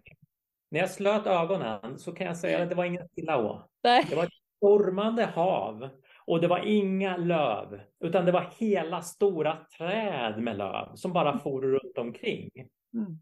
När 0.70 0.80
jag 0.80 0.90
slöt 0.90 1.26
ögonen 1.26 1.98
så 1.98 2.12
kan 2.12 2.26
jag 2.26 2.36
säga 2.36 2.62
att 2.62 2.68
det 2.68 2.74
var 2.74 2.84
ingen 2.84 3.08
stilla 3.08 3.38
å. 3.38 3.68
Det 3.82 4.16
var 4.16 4.24
ett 4.24 4.32
stormande 4.56 5.24
hav 5.24 5.88
och 6.26 6.40
det 6.40 6.48
var 6.48 6.66
inga 6.66 7.16
löv, 7.16 7.80
utan 8.04 8.24
det 8.24 8.32
var 8.32 8.50
hela 8.58 9.02
stora 9.02 9.56
träd 9.78 10.42
med 10.42 10.56
löv 10.56 10.94
som 10.94 11.12
bara 11.12 11.38
for 11.38 11.62
runt 11.62 11.98
omkring. 11.98 12.50
Mm. 12.94 13.18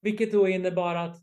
Vilket 0.00 0.32
då 0.32 0.48
innebar 0.48 0.94
att 0.94 1.16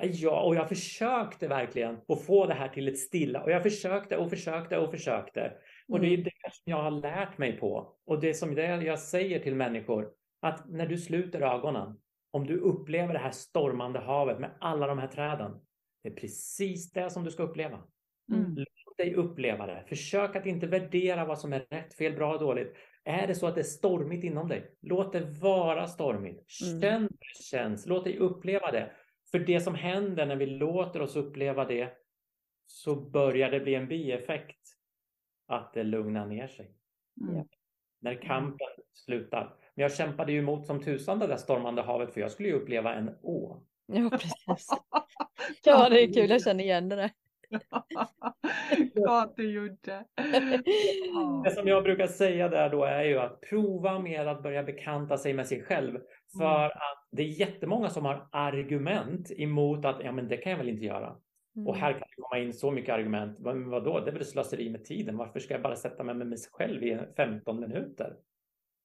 ja, 0.00 0.40
och 0.40 0.54
jag 0.54 0.68
försökte 0.68 1.48
verkligen 1.48 1.98
att 2.08 2.26
få 2.26 2.46
det 2.46 2.54
här 2.54 2.68
till 2.68 2.88
ett 2.88 2.98
stilla 2.98 3.42
och 3.42 3.50
jag 3.50 3.62
försökte 3.62 4.16
och 4.16 4.30
försökte 4.30 4.78
och 4.78 4.90
försökte. 4.90 5.52
Och 5.88 6.00
det 6.00 6.06
är 6.06 6.14
mm. 6.14 6.24
det 6.24 6.52
som 6.52 6.70
jag 6.70 6.82
har 6.82 6.90
lärt 6.90 7.38
mig 7.38 7.58
på 7.58 7.96
och 8.06 8.20
det 8.20 8.34
som 8.34 8.54
det 8.54 8.82
jag 8.82 8.98
säger 8.98 9.38
till 9.38 9.54
människor 9.54 10.10
att 10.42 10.68
när 10.68 10.86
du 10.86 10.98
sluter 10.98 11.40
ögonen 11.40 11.98
om 12.34 12.46
du 12.46 12.58
upplever 12.58 13.12
det 13.12 13.18
här 13.18 13.30
stormande 13.30 13.98
havet 13.98 14.38
med 14.38 14.50
alla 14.60 14.86
de 14.86 14.98
här 14.98 15.08
träden. 15.08 15.60
Det 16.02 16.08
är 16.08 16.14
precis 16.14 16.92
det 16.92 17.10
som 17.10 17.24
du 17.24 17.30
ska 17.30 17.42
uppleva. 17.42 17.82
Mm. 18.32 18.54
Låt 18.56 18.96
dig 18.96 19.14
uppleva 19.14 19.66
det. 19.66 19.84
Försök 19.88 20.36
att 20.36 20.46
inte 20.46 20.66
värdera 20.66 21.24
vad 21.24 21.38
som 21.38 21.52
är 21.52 21.66
rätt, 21.70 21.94
fel, 21.94 22.12
bra, 22.12 22.38
dåligt. 22.38 22.74
Är 23.04 23.26
det 23.26 23.34
så 23.34 23.46
att 23.46 23.54
det 23.54 23.60
är 23.60 23.62
stormigt 23.62 24.24
inom 24.24 24.48
dig, 24.48 24.76
låt 24.80 25.12
det 25.12 25.20
vara 25.20 25.86
stormigt. 25.86 26.44
Mm. 26.62 26.80
Känn 26.80 26.96
mm. 26.96 27.08
det 27.08 27.44
känns, 27.44 27.86
låt 27.86 28.04
dig 28.04 28.18
uppleva 28.18 28.70
det. 28.70 28.92
För 29.30 29.38
det 29.38 29.60
som 29.60 29.74
händer 29.74 30.26
när 30.26 30.36
vi 30.36 30.46
låter 30.46 31.02
oss 31.02 31.16
uppleva 31.16 31.64
det 31.64 31.92
så 32.66 33.10
börjar 33.10 33.50
det 33.50 33.60
bli 33.60 33.74
en 33.74 33.88
bieffekt 33.88 34.60
att 35.46 35.72
det 35.74 35.82
lugnar 35.82 36.26
ner 36.26 36.46
sig. 36.46 36.74
Mm. 37.20 37.46
När 38.00 38.22
kampen 38.22 38.68
slutar. 38.92 39.56
Men 39.74 39.82
jag 39.82 39.92
kämpade 39.92 40.32
ju 40.32 40.38
emot 40.38 40.66
som 40.66 40.82
tusan 40.82 41.18
det 41.18 41.26
där 41.26 41.36
stormande 41.36 41.82
havet 41.82 42.14
för 42.14 42.20
jag 42.20 42.30
skulle 42.30 42.48
ju 42.48 42.54
uppleva 42.54 42.94
en 42.94 43.10
å. 43.22 43.62
Ja, 43.86 44.10
precis. 44.10 44.68
Ja, 45.64 45.88
det 45.88 46.02
är 46.02 46.12
kul. 46.12 46.30
Jag 46.30 46.42
känner 46.42 46.64
igen 46.64 46.88
det 46.88 46.96
där. 46.96 47.10
Klart 49.04 49.36
du 49.36 49.50
gjorde. 49.50 50.04
Det 51.44 51.50
som 51.50 51.68
jag 51.68 51.82
brukar 51.82 52.06
säga 52.06 52.48
där 52.48 52.70
då 52.70 52.84
är 52.84 53.04
ju 53.04 53.18
att 53.18 53.40
prova 53.40 53.98
med 53.98 54.28
att 54.28 54.42
börja 54.42 54.62
bekanta 54.62 55.18
sig 55.18 55.32
med 55.32 55.46
sig 55.46 55.62
själv. 55.62 55.98
För 56.38 56.64
mm. 56.64 56.70
att 56.70 57.08
det 57.10 57.22
är 57.22 57.26
jättemånga 57.26 57.90
som 57.90 58.04
har 58.04 58.28
argument 58.30 59.30
emot 59.30 59.84
att 59.84 60.00
ja, 60.04 60.12
men 60.12 60.28
det 60.28 60.36
kan 60.36 60.52
jag 60.52 60.58
väl 60.58 60.68
inte 60.68 60.84
göra. 60.84 61.16
Mm. 61.56 61.68
Och 61.68 61.76
här 61.76 61.92
kan 61.92 62.00
det 62.00 62.22
komma 62.22 62.42
in 62.42 62.52
så 62.52 62.70
mycket 62.70 62.94
argument. 62.94 63.38
Men 63.38 63.70
vadå, 63.70 64.00
det 64.00 64.10
är 64.10 64.14
väl 64.14 64.24
slöseri 64.24 64.70
med 64.70 64.84
tiden. 64.84 65.16
Varför 65.16 65.40
ska 65.40 65.54
jag 65.54 65.62
bara 65.62 65.76
sätta 65.76 66.04
mig 66.04 66.14
med 66.14 66.26
mig 66.26 66.38
själv 66.52 66.82
i 66.82 66.98
15 67.16 67.60
minuter? 67.60 68.16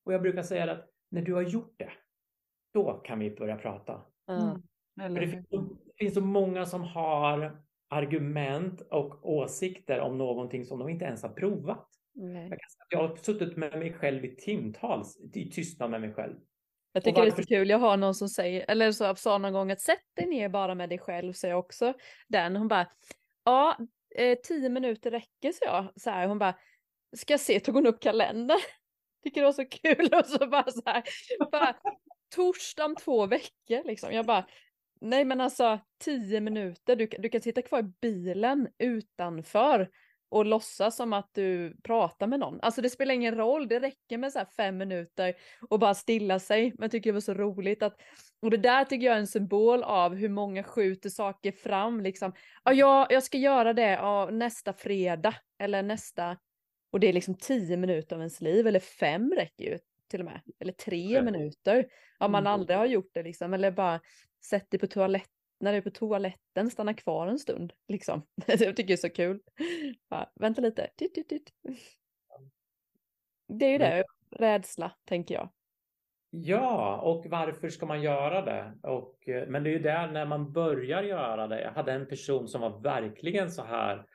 Och 0.09 0.13
jag 0.13 0.21
brukar 0.21 0.43
säga 0.43 0.71
att 0.71 0.89
när 1.11 1.21
du 1.21 1.33
har 1.33 1.41
gjort 1.41 1.73
det, 1.77 1.91
då 2.73 2.93
kan 2.93 3.19
vi 3.19 3.31
börja 3.31 3.55
prata. 3.55 4.01
Mm. 4.29 4.61
För 5.15 5.21
det, 5.21 5.27
finns, 5.27 5.45
det 5.49 5.93
finns 5.99 6.13
så 6.13 6.21
många 6.21 6.65
som 6.65 6.83
har 6.83 7.61
argument 7.89 8.81
och 8.81 9.29
åsikter 9.29 9.99
om 9.99 10.17
någonting 10.17 10.65
som 10.65 10.79
de 10.79 10.89
inte 10.89 11.05
ens 11.05 11.23
har 11.23 11.29
provat. 11.29 11.87
Jag, 12.13 12.49
kan 12.49 12.49
säga 12.49 12.83
att 12.85 12.91
jag 12.91 13.07
har 13.07 13.15
suttit 13.15 13.57
med 13.57 13.79
mig 13.79 13.93
själv 13.93 14.25
i 14.25 14.35
timtals 14.35 15.19
i 15.33 15.51
tystnad 15.51 15.91
med 15.91 16.01
mig 16.01 16.13
själv. 16.13 16.35
Jag 16.93 17.03
tycker 17.03 17.21
varför... 17.21 17.35
det 17.35 17.41
är 17.41 17.43
så 17.43 17.47
kul, 17.47 17.69
jag 17.69 17.79
har 17.79 17.97
någon 17.97 18.15
som 18.15 18.29
säger, 18.29 18.65
eller 18.67 18.91
så 18.91 19.15
sa 19.15 19.37
någon 19.37 19.53
gång 19.53 19.71
att 19.71 19.81
sätt 19.81 20.15
dig 20.15 20.25
ner 20.25 20.49
bara 20.49 20.75
med 20.75 20.89
dig 20.89 20.99
själv, 20.99 21.33
säger 21.33 21.53
jag 21.53 21.59
också 21.59 21.93
den. 22.27 22.55
Hon 22.55 22.67
bara, 22.67 22.87
ja, 23.45 23.77
eh, 24.15 24.37
tio 24.43 24.69
minuter 24.69 25.11
räcker, 25.11 25.51
så 25.51 25.65
jag. 25.65 25.91
Så 25.95 26.09
här, 26.09 26.27
hon 26.27 26.39
bara, 26.39 26.55
ska 27.17 27.33
jag 27.33 27.39
se, 27.39 27.59
tog 27.59 27.75
hon 27.75 27.87
upp 27.87 27.99
kalendern 28.01 28.59
tycker 29.23 29.41
det 29.41 29.45
var 29.45 29.53
så 29.53 29.65
kul 29.65 30.09
och 30.13 30.25
så 30.25 30.47
bara 30.47 30.71
så 30.71 30.81
här, 30.85 31.03
bara, 31.51 31.75
torsdag 32.35 32.85
om 32.85 32.95
två 32.95 33.25
veckor 33.25 33.87
liksom. 33.87 34.13
Jag 34.13 34.25
bara, 34.25 34.45
nej 35.01 35.25
men 35.25 35.41
alltså 35.41 35.79
tio 36.03 36.41
minuter, 36.41 36.95
du, 36.95 37.07
du 37.07 37.29
kan 37.29 37.41
sitta 37.41 37.61
kvar 37.61 37.79
i 37.79 37.93
bilen 38.01 38.67
utanför 38.77 39.89
och 40.29 40.45
låtsas 40.45 40.95
som 40.95 41.13
att 41.13 41.29
du 41.33 41.77
pratar 41.83 42.27
med 42.27 42.39
någon. 42.39 42.59
Alltså 42.61 42.81
det 42.81 42.89
spelar 42.89 43.13
ingen 43.13 43.35
roll, 43.35 43.67
det 43.67 43.79
räcker 43.79 44.17
med 44.17 44.33
så 44.33 44.45
fem 44.57 44.77
minuter 44.77 45.33
och 45.69 45.79
bara 45.79 45.93
stilla 45.93 46.39
sig. 46.39 46.63
Men 46.63 46.83
jag 46.83 46.91
tycker 46.91 47.09
det 47.09 47.13
var 47.13 47.21
så 47.21 47.33
roligt 47.33 47.83
att, 47.83 48.01
och 48.41 48.49
det 48.49 48.57
där 48.57 48.85
tycker 48.85 49.05
jag 49.05 49.15
är 49.15 49.19
en 49.19 49.27
symbol 49.27 49.83
av 49.83 50.15
hur 50.15 50.29
många 50.29 50.63
skjuter 50.63 51.09
saker 51.09 51.51
fram 51.51 52.01
liksom. 52.01 52.33
Ja, 52.63 52.73
jag, 52.73 53.07
jag 53.09 53.23
ska 53.23 53.37
göra 53.37 53.73
det 53.73 53.89
ja, 53.89 54.29
nästa 54.31 54.73
fredag 54.73 55.35
eller 55.59 55.83
nästa 55.83 56.37
och 56.91 56.99
det 56.99 57.07
är 57.07 57.13
liksom 57.13 57.35
tio 57.35 57.77
minuter 57.77 58.15
av 58.15 58.21
ens 58.21 58.41
liv, 58.41 58.67
eller 58.67 58.79
fem 58.79 59.33
räcker 59.35 59.63
ju 59.63 59.79
till 60.07 60.19
och 60.19 60.25
med. 60.25 60.41
Eller 60.59 60.73
tre 60.73 61.13
ja. 61.13 61.21
minuter. 61.21 61.87
Om 62.19 62.31
man 62.31 62.43
mm. 62.43 62.53
aldrig 62.53 62.77
har 62.77 62.85
gjort 62.85 63.09
det 63.13 63.23
liksom. 63.23 63.53
Eller 63.53 63.71
bara 63.71 64.01
sätt 64.45 64.71
dig 64.71 64.79
på 64.79 64.87
toaletten, 64.87 65.33
när 65.59 65.71
du 65.71 65.77
är 65.77 65.81
på 65.81 65.91
toaletten, 65.91 66.69
stanna 66.69 66.93
kvar 66.93 67.27
en 67.27 67.39
stund. 67.39 67.73
Liksom. 67.87 68.25
jag 68.45 68.59
tycker 68.59 68.87
det 68.87 68.93
är 68.93 68.97
så 68.97 69.09
kul. 69.09 69.39
Bara, 70.09 70.29
vänta 70.35 70.61
lite. 70.61 70.89
Det 73.47 73.65
är 73.65 73.71
ju 73.71 73.77
det, 73.77 74.03
rädsla 74.31 74.91
tänker 75.05 75.35
jag. 75.35 75.49
Ja, 76.31 77.01
och 77.01 77.25
varför 77.29 77.69
ska 77.69 77.85
man 77.85 78.01
göra 78.01 78.41
det? 78.41 78.73
Och, 78.83 79.29
eh, 79.29 79.47
men 79.47 79.63
det 79.63 79.69
är 79.69 79.71
ju 79.71 79.79
där 79.79 80.11
när 80.11 80.25
man 80.25 80.51
börjar 80.51 81.03
göra 81.03 81.47
det. 81.47 81.61
Jag 81.61 81.71
hade 81.71 81.93
en 81.93 82.07
person 82.07 82.47
som 82.47 82.61
var 82.61 82.79
verkligen 82.79 83.51
så 83.51 83.63
här 83.63 84.05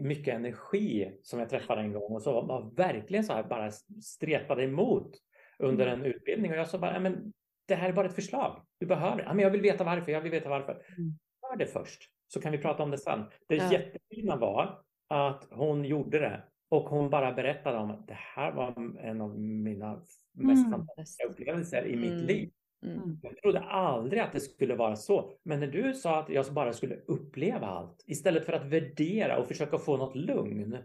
mycket 0.00 0.34
energi 0.34 1.12
som 1.22 1.38
jag 1.40 1.48
träffade 1.50 1.80
en 1.80 1.92
gång 1.92 2.12
och 2.12 2.22
så 2.22 2.32
var 2.42 2.70
verkligen 2.76 3.24
så 3.24 3.32
här 3.32 3.42
bara 3.42 3.70
stretade 4.02 4.64
emot 4.64 5.10
under 5.58 5.86
Mm. 5.86 6.00
en 6.00 6.06
utbildning 6.06 6.50
och 6.50 6.56
jag 6.56 6.68
sa 6.68 6.78
bara, 6.78 6.92
"Ja, 6.92 7.00
men 7.00 7.32
det 7.68 7.74
här 7.74 7.88
är 7.88 7.92
bara 7.92 8.06
ett 8.06 8.14
förslag. 8.14 8.62
Du 8.80 8.86
behöver, 8.86 9.24
men 9.24 9.38
jag 9.38 9.50
vill 9.50 9.60
veta 9.60 9.84
varför, 9.84 10.12
jag 10.12 10.20
vill 10.20 10.32
veta 10.32 10.48
varför. 10.48 10.72
Mm. 10.72 11.12
Gör 11.42 11.56
det 11.56 11.66
först 11.66 12.02
så 12.28 12.40
kan 12.40 12.52
vi 12.52 12.58
prata 12.58 12.82
om 12.82 12.90
det 12.90 12.98
sen. 12.98 13.24
Det 13.48 13.56
Ja. 13.56 13.72
jättefina 13.72 14.36
var 14.36 14.82
att 15.08 15.46
hon 15.50 15.84
gjorde 15.84 16.18
det 16.18 16.42
och 16.68 16.82
hon 16.88 17.10
bara 17.10 17.32
berättade 17.32 17.78
om 17.78 17.90
att 17.90 18.08
det 18.08 18.18
här 18.18 18.52
var 18.52 18.98
en 19.00 19.20
av 19.20 19.40
mina 19.40 19.94
mest 20.32 20.66
Mm. 20.66 20.70
fantastiska 20.70 21.24
upplevelser 21.26 21.86
i 21.86 21.96
mitt 21.96 22.12
Mm. 22.12 22.26
liv. 22.26 22.50
Mm. 22.82 23.18
Jag 23.22 23.36
trodde 23.36 23.60
aldrig 23.60 24.22
att 24.22 24.32
det 24.32 24.40
skulle 24.40 24.74
vara 24.74 24.96
så. 24.96 25.32
Men 25.42 25.60
när 25.60 25.66
du 25.66 25.94
sa 25.94 26.20
att 26.20 26.28
jag 26.28 26.52
bara 26.52 26.72
skulle 26.72 26.96
uppleva 26.96 27.66
allt 27.66 28.04
istället 28.06 28.46
för 28.46 28.52
att 28.52 28.66
värdera 28.66 29.38
och 29.38 29.46
försöka 29.46 29.78
få 29.78 29.96
något 29.96 30.16
lugn. 30.16 30.78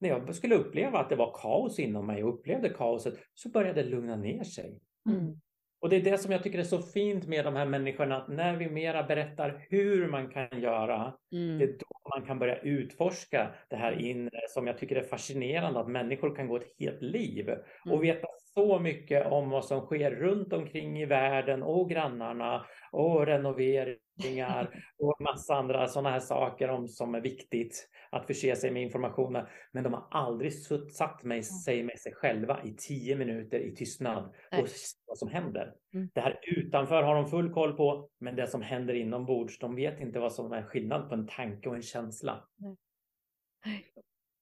När 0.00 0.08
jag 0.08 0.34
skulle 0.34 0.54
uppleva 0.54 0.98
att 0.98 1.08
det 1.08 1.16
var 1.16 1.34
kaos 1.42 1.78
inom 1.78 2.06
mig 2.06 2.24
och 2.24 2.34
upplevde 2.34 2.68
kaoset 2.68 3.14
så 3.34 3.48
började 3.48 3.82
det 3.82 3.88
lugna 3.88 4.16
ner 4.16 4.44
sig. 4.44 4.80
Mm. 5.08 5.40
Och 5.80 5.88
det 5.88 5.96
är 5.96 6.00
det 6.00 6.18
som 6.18 6.32
jag 6.32 6.42
tycker 6.42 6.58
är 6.58 6.62
så 6.62 6.82
fint 6.82 7.26
med 7.26 7.44
de 7.44 7.56
här 7.56 7.66
människorna, 7.66 8.16
att 8.16 8.28
när 8.28 8.56
vi 8.56 8.70
mera 8.70 9.02
berättar 9.02 9.66
hur 9.70 10.08
man 10.08 10.28
kan 10.28 10.60
göra, 10.60 11.14
det 11.30 11.36
Mm. 11.36 11.60
är 11.62 11.66
då 11.66 11.86
man 12.16 12.26
kan 12.26 12.38
börja 12.38 12.56
utforska 12.58 13.48
det 13.70 13.76
här 13.76 13.92
inre 13.92 14.40
som 14.48 14.66
jag 14.66 14.78
tycker 14.78 14.96
är 14.96 15.02
fascinerande, 15.02 15.80
att 15.80 15.88
människor 15.88 16.36
kan 16.36 16.48
gå 16.48 16.56
ett 16.56 16.74
helt 16.78 17.02
liv 17.02 17.48
och 17.84 17.86
Mm. 17.92 18.00
veta 18.00 18.26
så 18.54 18.78
mycket 18.78 19.26
om 19.32 19.50
vad 19.50 19.64
som 19.64 19.80
sker 19.80 20.10
runt 20.10 20.52
omkring 20.52 20.98
i 21.02 21.06
världen 21.06 21.62
och 21.62 21.90
grannarna 21.90 22.66
och 22.92 23.26
renoveringar 23.26 24.68
och 24.98 25.20
massa 25.20 25.54
andra 25.54 25.86
sådana 25.86 26.10
här 26.10 26.20
saker 26.20 26.68
om 26.68 26.88
som 26.88 27.14
är 27.14 27.20
viktigt 27.20 27.88
att 28.10 28.26
förse 28.26 28.56
sig 28.56 28.70
med 28.70 28.82
information. 28.82 29.38
Men 29.72 29.84
de 29.84 29.92
har 29.92 30.06
aldrig 30.10 30.52
satt 30.92 31.22
med 31.22 31.44
sig 31.44 31.82
med 31.82 31.98
sig 31.98 32.12
själva 32.14 32.64
i 32.64 32.74
tio 32.74 33.16
minuter 33.16 33.60
i 33.60 33.74
tystnad 33.76 34.34
Nej. 34.52 34.62
och 34.62 34.68
se 34.68 34.96
vad 35.06 35.18
som 35.18 35.28
händer. 35.28 35.74
Mm. 35.94 36.10
Det 36.14 36.20
här 36.20 36.40
utanför 36.56 37.02
har 37.02 37.14
de 37.14 37.26
full 37.26 37.52
koll 37.52 37.76
på, 37.76 38.10
men 38.18 38.36
det 38.36 38.46
som 38.46 38.62
händer 38.62 38.94
inombords, 38.94 39.58
de 39.58 39.74
vet 39.74 40.00
inte 40.00 40.18
vad 40.18 40.32
som 40.32 40.52
är 40.52 40.62
skillnad 40.62 41.08
på 41.08 41.14
en 41.14 41.26
tanke 41.26 41.68
och 41.68 41.74
en 41.76 41.82
känsla. 41.82 42.48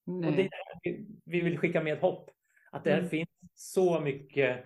Och 0.06 0.22
det 0.22 0.26
är 0.28 0.30
Nej. 0.32 0.48
där 0.48 0.80
vi- 0.82 1.06
vi 1.24 1.40
vill 1.40 1.58
skicka 1.58 1.82
med 1.82 1.98
hopp. 1.98 2.30
Att 2.72 2.84
där 2.84 2.98
Mm. 2.98 3.10
finns 3.10 3.28
så 3.54 4.00
mycket 4.00 4.64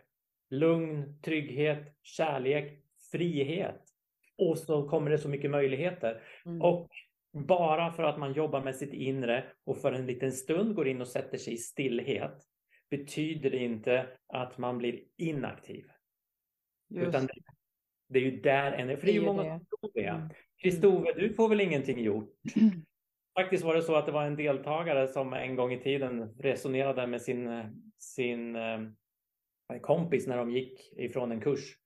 lugn, 0.51 1.21
trygghet, 1.23 1.97
kärlek, 2.03 2.85
frihet. 3.13 3.81
Och 4.39 4.59
så 4.59 4.89
kommer 4.89 5.11
det 5.11 5.19
så 5.19 5.29
mycket 5.29 5.51
möjligheter. 5.51 6.23
Mm. 6.47 6.63
Och 6.63 6.89
bara 7.33 7.93
för 7.93 8.03
att 8.03 8.19
man 8.19 8.33
jobbar 8.33 8.63
med 8.63 8.77
sitt 8.77 8.93
inre 8.93 9.45
och 9.65 9.79
för 9.79 9.93
en 9.93 10.07
liten 10.07 10.33
stund 10.33 10.75
går 10.75 10.89
in 10.89 11.01
och 11.01 11.09
sätter 11.09 11.39
sig 11.39 11.53
i 11.53 11.57
stillhet 11.57 12.47
betyder 12.93 13.51
det 13.51 13.59
inte 13.59 14.07
att 14.27 14.59
man 14.59 14.79
blir 14.79 15.01
inaktiv. 15.17 15.85
Just. 16.89 17.09
Utan 17.09 17.27
det, 17.27 17.35
det 18.09 18.19
är 18.19 18.23
ju 18.23 18.41
där 18.41 18.73
en... 18.73 18.97
För 18.99 19.07
det 19.07 19.13
är 19.13 19.15
ju 19.15 19.25
många 19.25 19.43
som 19.43 19.67
tror 19.67 19.91
det. 19.95 20.07
Mm. 20.07 20.29
Kristove, 20.63 21.13
du 21.13 21.35
får 21.35 21.49
väl 21.49 21.61
ingenting 21.61 22.01
gjort? 22.01 22.31
Faktiskt 23.39 23.65
var 23.65 23.75
det 23.75 23.83
så 23.83 23.95
att 23.95 24.07
det 24.07 24.13
var 24.13 24.25
en 24.25 24.37
deltagare 24.37 25.09
som 25.09 25.33
en 25.33 25.57
gång 25.57 25.73
i 25.73 25.83
tiden 25.83 26.35
resonerade 26.39 27.07
med 27.07 27.23
sin, 27.23 27.65
sin 27.99 28.57
eh, 28.57 28.81
kompis 29.81 30.27
när 30.27 30.37
de 30.37 30.51
gick 30.51 30.93
ifrån 30.99 31.33
en 31.33 31.41
kurs. 31.41 31.77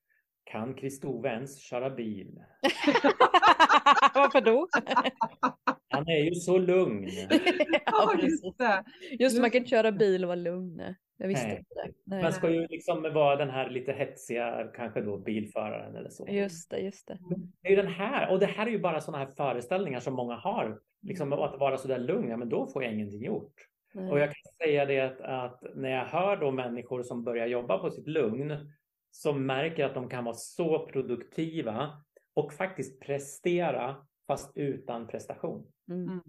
Kan 0.45 0.75
Kristove 0.75 1.29
ens 1.29 1.61
köra 1.61 1.91
bil? 1.91 2.39
Varför 4.15 4.41
då? 4.41 4.69
Han 5.89 6.09
är 6.09 6.25
ju 6.25 6.35
så 6.35 6.59
lugn. 6.59 7.09
ja, 7.87 8.15
just 8.23 8.59
det. 8.59 8.85
Just 9.19 9.41
man 9.41 9.51
kan 9.51 9.59
inte 9.59 9.71
köra 9.71 9.93
bil 9.93 10.25
och 10.25 10.29
vara 10.29 10.37
lugn. 10.37 10.77
nej. 10.77 10.97
Jag 11.19 11.29
visste 11.29 11.47
Nej. 11.47 11.59
inte 11.59 11.75
det. 11.75 11.93
Nej. 12.05 12.23
Man 12.23 12.33
ska 12.33 12.51
ju 12.51 12.67
liksom 12.67 13.03
vara 13.03 13.37
den 13.37 13.51
här 13.51 13.71
lite 13.71 13.93
hetsiga, 13.93 14.71
kanske 14.77 15.01
då 15.01 15.19
bilföraren 15.19 15.97
eller 15.97 16.11
så. 16.11 16.27
Just 16.29 16.71
det, 16.71 16.79
just 16.79 17.09
det. 17.09 17.19
Det 17.63 17.69
är 17.69 17.71
ju 17.71 17.77
den 17.77 17.93
här, 17.93 18.33
och 18.33 18.39
det 18.39 18.47
här 18.47 18.67
är 18.67 18.71
ju 18.71 18.79
bara 18.79 19.01
sådana 19.01 19.25
här 19.25 19.33
föreställningar 19.37 20.01
som 20.01 20.15
många 20.15 20.35
har. 20.35 20.81
Liksom 21.03 21.33
att 21.33 21.61
vara 21.61 21.79
så 21.79 21.89
där 21.89 21.99
lugn, 21.99 22.29
ja 22.29 22.37
men 22.37 22.49
då 22.49 22.67
får 22.67 22.85
jag 22.85 22.93
ingenting 22.93 23.25
gjort. 23.25 23.55
Nej. 23.95 24.11
Och 24.11 24.19
jag 24.19 24.29
kan 24.29 24.53
säga 24.67 24.85
det 24.85 25.01
att, 25.01 25.21
att 25.21 25.63
när 25.75 25.91
jag 25.91 26.05
hör 26.05 26.37
då 26.37 26.51
människor 26.51 27.03
som 27.03 27.25
börjar 27.25 27.47
jobba 27.47 27.79
på 27.79 27.91
sitt 27.91 28.07
lugn 28.09 28.73
som 29.11 29.47
märker 29.47 29.85
att 29.85 29.95
de 29.95 30.09
kan 30.09 30.25
vara 30.25 30.35
så 30.35 30.87
produktiva 30.87 32.03
och 32.37 32.53
faktiskt 32.53 33.01
prestera 33.01 33.97
fast 34.27 34.53
utan 34.55 35.07
prestation. 35.07 35.67
Mm. 35.89 36.09
Mm. 36.09 36.23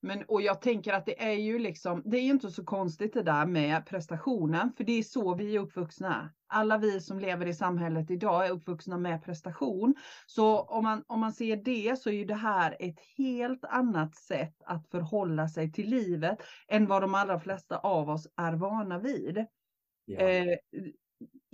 Men, 0.00 0.24
och 0.28 0.42
jag 0.42 0.62
tänker 0.62 0.92
att 0.92 1.06
det 1.06 1.22
är 1.22 1.32
ju 1.32 1.58
liksom, 1.58 2.02
det 2.04 2.16
är 2.16 2.22
ju 2.22 2.30
inte 2.30 2.50
så 2.50 2.64
konstigt 2.64 3.12
det 3.12 3.22
där 3.22 3.46
med 3.46 3.86
prestationen, 3.86 4.72
för 4.76 4.84
det 4.84 4.92
är 4.92 5.02
så 5.02 5.34
vi 5.34 5.56
är 5.56 5.60
uppvuxna. 5.60 6.30
Alla 6.46 6.78
vi 6.78 7.00
som 7.00 7.18
lever 7.18 7.46
i 7.46 7.54
samhället 7.54 8.10
idag 8.10 8.46
är 8.46 8.50
uppvuxna 8.50 8.98
med 8.98 9.24
prestation. 9.24 9.94
Så 10.26 10.60
om 10.60 10.84
man, 10.84 11.04
om 11.06 11.20
man 11.20 11.32
ser 11.32 11.56
det 11.56 11.98
så 11.98 12.10
är 12.10 12.14
ju 12.14 12.24
det 12.24 12.34
här 12.34 12.76
ett 12.78 13.00
helt 13.16 13.64
annat 13.64 14.14
sätt 14.14 14.56
att 14.64 14.88
förhålla 14.88 15.48
sig 15.48 15.72
till 15.72 15.90
livet 15.90 16.38
än 16.68 16.86
vad 16.86 17.02
de 17.02 17.14
allra 17.14 17.40
flesta 17.40 17.78
av 17.78 18.10
oss 18.10 18.28
är 18.36 18.52
vana 18.52 18.98
vid. 18.98 19.46
Ja. 20.04 20.18
Eh, 20.18 20.58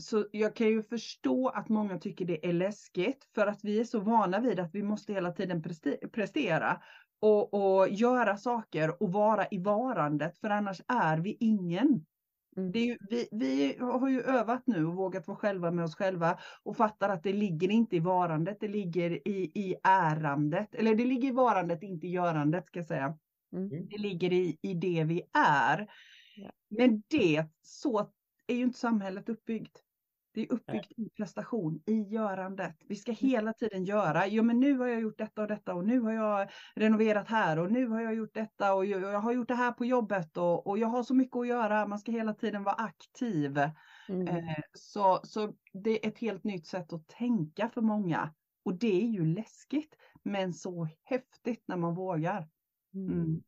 så 0.01 0.26
jag 0.32 0.57
kan 0.57 0.68
ju 0.68 0.82
förstå 0.82 1.48
att 1.48 1.68
många 1.68 1.98
tycker 1.98 2.24
det 2.24 2.48
är 2.48 2.53
läskigt 2.53 3.28
för 3.34 3.46
att 3.46 3.64
vi 3.64 3.80
är 3.80 3.84
så 3.84 4.01
vana 4.01 4.40
vid 4.40 4.61
att 4.61 4.74
vi 4.74 4.82
måste 4.82 5.12
hela 5.12 5.32
tiden 5.32 5.62
preste- 5.62 6.09
prestera 6.09 6.80
och, 7.20 7.55
och 7.55 7.88
göra 7.88 8.36
saker 8.36 9.03
och 9.03 9.12
vara 9.12 9.46
i 9.51 9.59
varandet 9.59 10.38
för 10.38 10.51
annars 10.51 10.80
är 10.88 11.18
vi 11.18 11.36
ingen. 11.40 12.07
Mm. 12.57 12.72
Det 12.72 12.78
är 12.78 12.86
ju, 12.86 12.98
vi, 13.11 13.28
vi 13.32 13.76
har 13.80 14.09
ju 14.09 14.22
övat 14.22 14.62
nu 14.66 14.86
och 14.86 14.94
vågat 14.94 15.26
vara 15.28 15.38
själva 15.38 15.70
med 15.70 15.84
oss 15.84 15.94
själva 15.94 16.38
och 16.62 16.76
fattar 16.76 17.09
att 17.09 17.22
det 17.22 17.32
ligger 17.32 17.70
inte 17.70 17.96
i 17.96 18.01
varandet, 18.01 18.61
det 18.61 18.68
ligger 18.68 19.28
i, 19.28 19.53
i 19.55 19.76
ärandet. 19.82 20.74
Eller 20.74 20.94
det 20.94 21.05
ligger 21.05 21.28
i 21.28 21.32
varandet, 21.32 21.82
inte 21.82 22.07
i 22.07 22.11
görandet 22.11 22.66
ska 22.66 22.78
jag 22.78 22.86
säga. 22.86 23.18
Mm. 23.53 23.68
Det 23.88 23.98
ligger 23.98 24.32
i, 24.32 24.59
i 24.62 24.74
det 24.74 25.05
vi 25.05 25.22
är. 25.32 25.86
Ja. 26.36 26.51
Men 26.68 27.03
det, 27.09 27.44
så 27.62 28.11
är 28.46 28.55
ju 28.55 28.62
inte 28.62 28.78
samhället 28.78 29.28
uppbyggt. 29.28 29.82
Det 30.33 30.43
är 30.43 30.53
uppbyggt 30.53 30.93
i 30.97 31.11
prestation, 31.11 31.83
i 31.87 31.93
görandet. 31.93 32.76
Vi 32.89 32.97
ska 32.97 33.12
hela 33.12 33.53
tiden 33.53 33.85
göra. 33.85 34.26
Jo, 34.26 34.43
men 34.43 34.61
nu 34.61 34.78
har 34.78 34.87
jag 34.87 35.01
gjort 35.01 35.18
detta 35.18 35.43
och 35.43 35.49
detta 35.49 35.74
och 35.74 35.85
nu 35.85 36.01
har 36.01 36.12
jag 36.12 36.51
renoverat 36.74 37.28
här 37.28 37.59
och 37.59 37.72
nu 37.72 37.89
har 37.89 38.01
jag 38.01 38.14
gjort 38.14 38.35
detta 38.35 38.74
och 38.74 38.87
jag, 38.87 39.20
har 39.20 39.33
gjort 39.33 39.49
det 39.49 39.55
här 39.55 39.72
på 39.72 39.85
jobbet 39.85 40.37
och, 40.37 40.66
och 40.66 40.78
jag 40.78 40.89
har 40.89 41.03
så 41.03 41.14
mycket 41.14 41.37
att 41.37 41.47
göra. 41.47 41.87
Man 41.87 41.99
ska 41.99 42.12
hela 42.12 42.35
tiden 42.35 42.64
vara 42.64 42.74
aktiv. 42.74 43.59
Mm. 44.09 44.28
Eh, 44.28 44.62
så, 44.72 45.20
så 45.22 45.55
det 45.72 46.05
är 46.05 46.09
ett 46.09 46.18
helt 46.18 46.45
nytt 46.45 46.66
sätt 46.66 46.93
att 46.93 47.09
tänka 47.09 47.68
för 47.68 47.81
många. 47.81 48.35
Och 48.62 48.74
det 48.74 49.03
är 49.03 49.07
ju 49.07 49.24
läskigt, 49.24 49.97
men 50.22 50.53
så 50.53 50.89
häftigt 51.03 51.64
när 51.66 51.76
man 51.76 51.95
vågar. 51.95 52.49
Mm. 52.95 53.43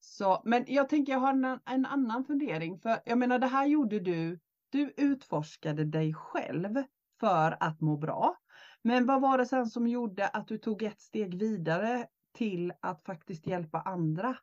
Så, 0.00 0.42
men 0.44 0.64
jag 0.66 0.88
tänker 0.88 1.12
jag 1.12 1.20
har 1.20 1.32
en, 1.32 1.44
en 1.66 1.86
annan 1.86 2.24
fundering. 2.24 2.78
För 2.78 2.98
jag 3.04 3.18
menar 3.18 3.38
det 3.38 3.46
här 3.46 3.66
gjorde 3.66 4.00
du. 4.00 4.38
Du 4.72 4.94
utforskade 4.96 5.84
dig 5.84 6.14
själv 6.14 6.82
för 7.20 7.56
att 7.60 7.80
må 7.80 7.96
bra. 7.96 8.36
Men 8.82 9.06
vad 9.06 9.20
var 9.22 9.38
det 9.38 9.46
sen 9.46 9.66
som 9.66 9.86
gjorde 9.88 10.28
att 10.28 10.48
du 10.48 10.58
tog 10.58 10.82
ett 10.82 11.00
steg 11.00 11.38
vidare 11.38 12.06
till 12.34 12.72
att 12.80 13.02
faktiskt 13.02 13.46
hjälpa 13.46 13.80
andra? 13.80 14.36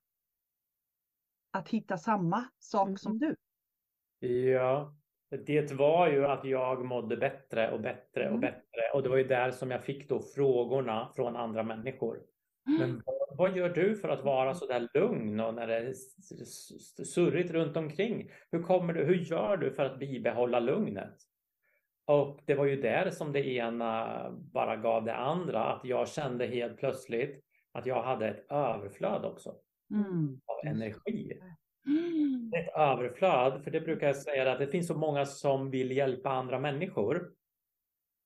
Att 1.54 1.70
hitta 1.70 1.98
samma 1.98 2.46
sak 2.60 2.88
Mhm. 2.90 2.98
som 2.98 3.18
du. 3.20 3.36
Ja, 4.20 4.98
det 5.46 5.72
var 5.72 6.08
ju 6.10 6.26
att 6.26 6.46
jag 6.46 6.86
mådde 6.86 7.18
bättre 7.18 7.72
och 7.72 7.82
bättre 7.82 8.24
och 8.32 8.38
Mm. 8.38 8.42
bättre. 8.42 8.82
Och 8.94 9.04
det 9.04 9.10
var 9.10 9.18
ju 9.18 9.24
där 9.24 9.52
som 9.52 9.72
jag 9.72 9.84
fick 9.84 10.10
då 10.10 10.20
frågorna 10.22 11.12
från 11.16 11.36
andra 11.36 11.64
människor. 11.64 12.20
Men 12.80 13.02
vad, 13.06 13.38
vad 13.38 13.58
gör 13.58 13.70
du 13.70 13.96
för 13.96 14.10
att 14.10 14.24
vara 14.24 14.54
så 14.54 14.66
där 14.66 14.88
lugn 14.94 15.40
och 15.40 15.54
när 15.54 15.68
det 15.68 15.76
är 15.78 15.94
surrigt 17.04 17.52
runt 17.52 17.78
omkring? 17.78 18.32
Hur 18.52 18.64
kommer 18.64 18.94
du, 18.94 19.04
hur 19.04 19.16
gör 19.16 19.58
du 19.58 19.72
för 19.72 19.86
att 19.86 20.00
bibehålla 20.00 20.60
lugnet? 20.60 21.16
Och 22.06 22.40
det 22.46 22.56
var 22.56 22.66
ju 22.66 22.82
där 22.82 23.10
som 23.10 23.32
det 23.32 23.48
ena 23.48 24.26
bara 24.32 24.76
gav 24.76 25.06
det 25.06 25.16
andra, 25.16 25.64
att 25.64 25.86
jag 25.86 26.10
kände 26.10 26.48
helt 26.48 26.78
plötsligt 26.78 27.44
att 27.72 27.86
jag 27.86 28.04
hade 28.04 28.28
ett 28.28 28.52
överflöd 28.52 29.26
också 29.26 29.56
Mm. 29.92 30.42
av 30.46 30.68
energi. 30.72 31.40
Mm. 31.88 32.52
Ett 32.56 32.76
överflöd, 32.76 33.64
för 33.64 33.72
det 33.72 33.82
brukar 33.82 34.08
jag 34.08 34.16
säga 34.16 34.52
att 34.52 34.60
det 34.60 34.68
finns 34.68 34.88
så 34.88 34.98
många 34.98 35.26
som 35.26 35.72
vill 35.72 35.92
hjälpa 35.92 36.30
andra 36.30 36.60
människor. 36.60 37.32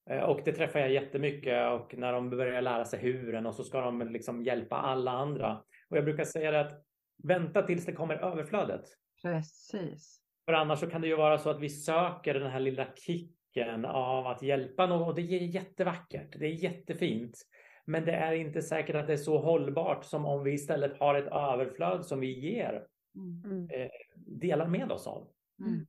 Eh, 0.09 0.23
Och 0.23 0.41
det 0.45 0.51
träffar 0.51 0.79
jag 0.79 0.91
jättemycket 0.91 1.71
och 1.71 1.97
när 1.97 2.13
de 2.13 2.29
börjar 2.29 2.61
lära 2.61 2.85
sig 2.85 2.99
huren 2.99 3.45
och 3.45 3.55
så 3.55 3.63
ska 3.63 3.81
de 3.81 4.01
liksom 4.01 4.43
hjälpa 4.43 4.75
alla 4.75 5.11
andra. 5.11 5.63
Och 5.89 5.97
jag 5.97 6.05
brukar 6.05 6.23
säga 6.23 6.51
det 6.51 6.59
att 6.61 6.85
vänta 7.23 7.61
tills 7.61 7.85
det 7.85 7.91
kommer 7.93 8.15
överflödet. 8.15 8.85
Precis. 9.21 10.19
För 10.45 10.53
annars 10.53 10.79
så 10.79 10.89
kan 10.89 11.01
det 11.01 11.07
ju 11.07 11.15
vara 11.15 11.37
så 11.37 11.49
att 11.49 11.59
vi 11.59 11.69
söker 11.69 12.33
den 12.33 12.51
här 12.51 12.59
lilla 12.59 12.87
kicken 12.95 13.85
av 13.85 14.27
att 14.27 14.41
hjälpa 14.41 14.85
någon 14.87 15.07
och 15.07 15.15
det 15.15 15.21
är 15.21 15.41
jättevackert. 15.41 16.39
Det 16.39 16.45
är 16.45 16.63
jättefint. 16.63 17.37
Men 17.85 18.05
det 18.05 18.11
är 18.11 18.33
inte 18.33 18.61
säkert 18.61 18.95
att 18.95 19.07
det 19.07 19.13
är 19.13 19.17
så 19.17 19.37
hållbart 19.37 20.05
som 20.05 20.25
om 20.25 20.43
vi 20.43 20.53
istället 20.53 20.97
har 20.99 21.15
ett 21.15 21.27
överflöd 21.31 22.05
som 22.05 22.19
vi 22.19 22.39
ger, 22.39 22.87
Mm. 23.15 23.69
eh, 23.73 23.89
delar 24.15 24.67
med 24.67 24.91
oss 24.91 25.07
av. 25.07 25.27
Mm. 25.59 25.85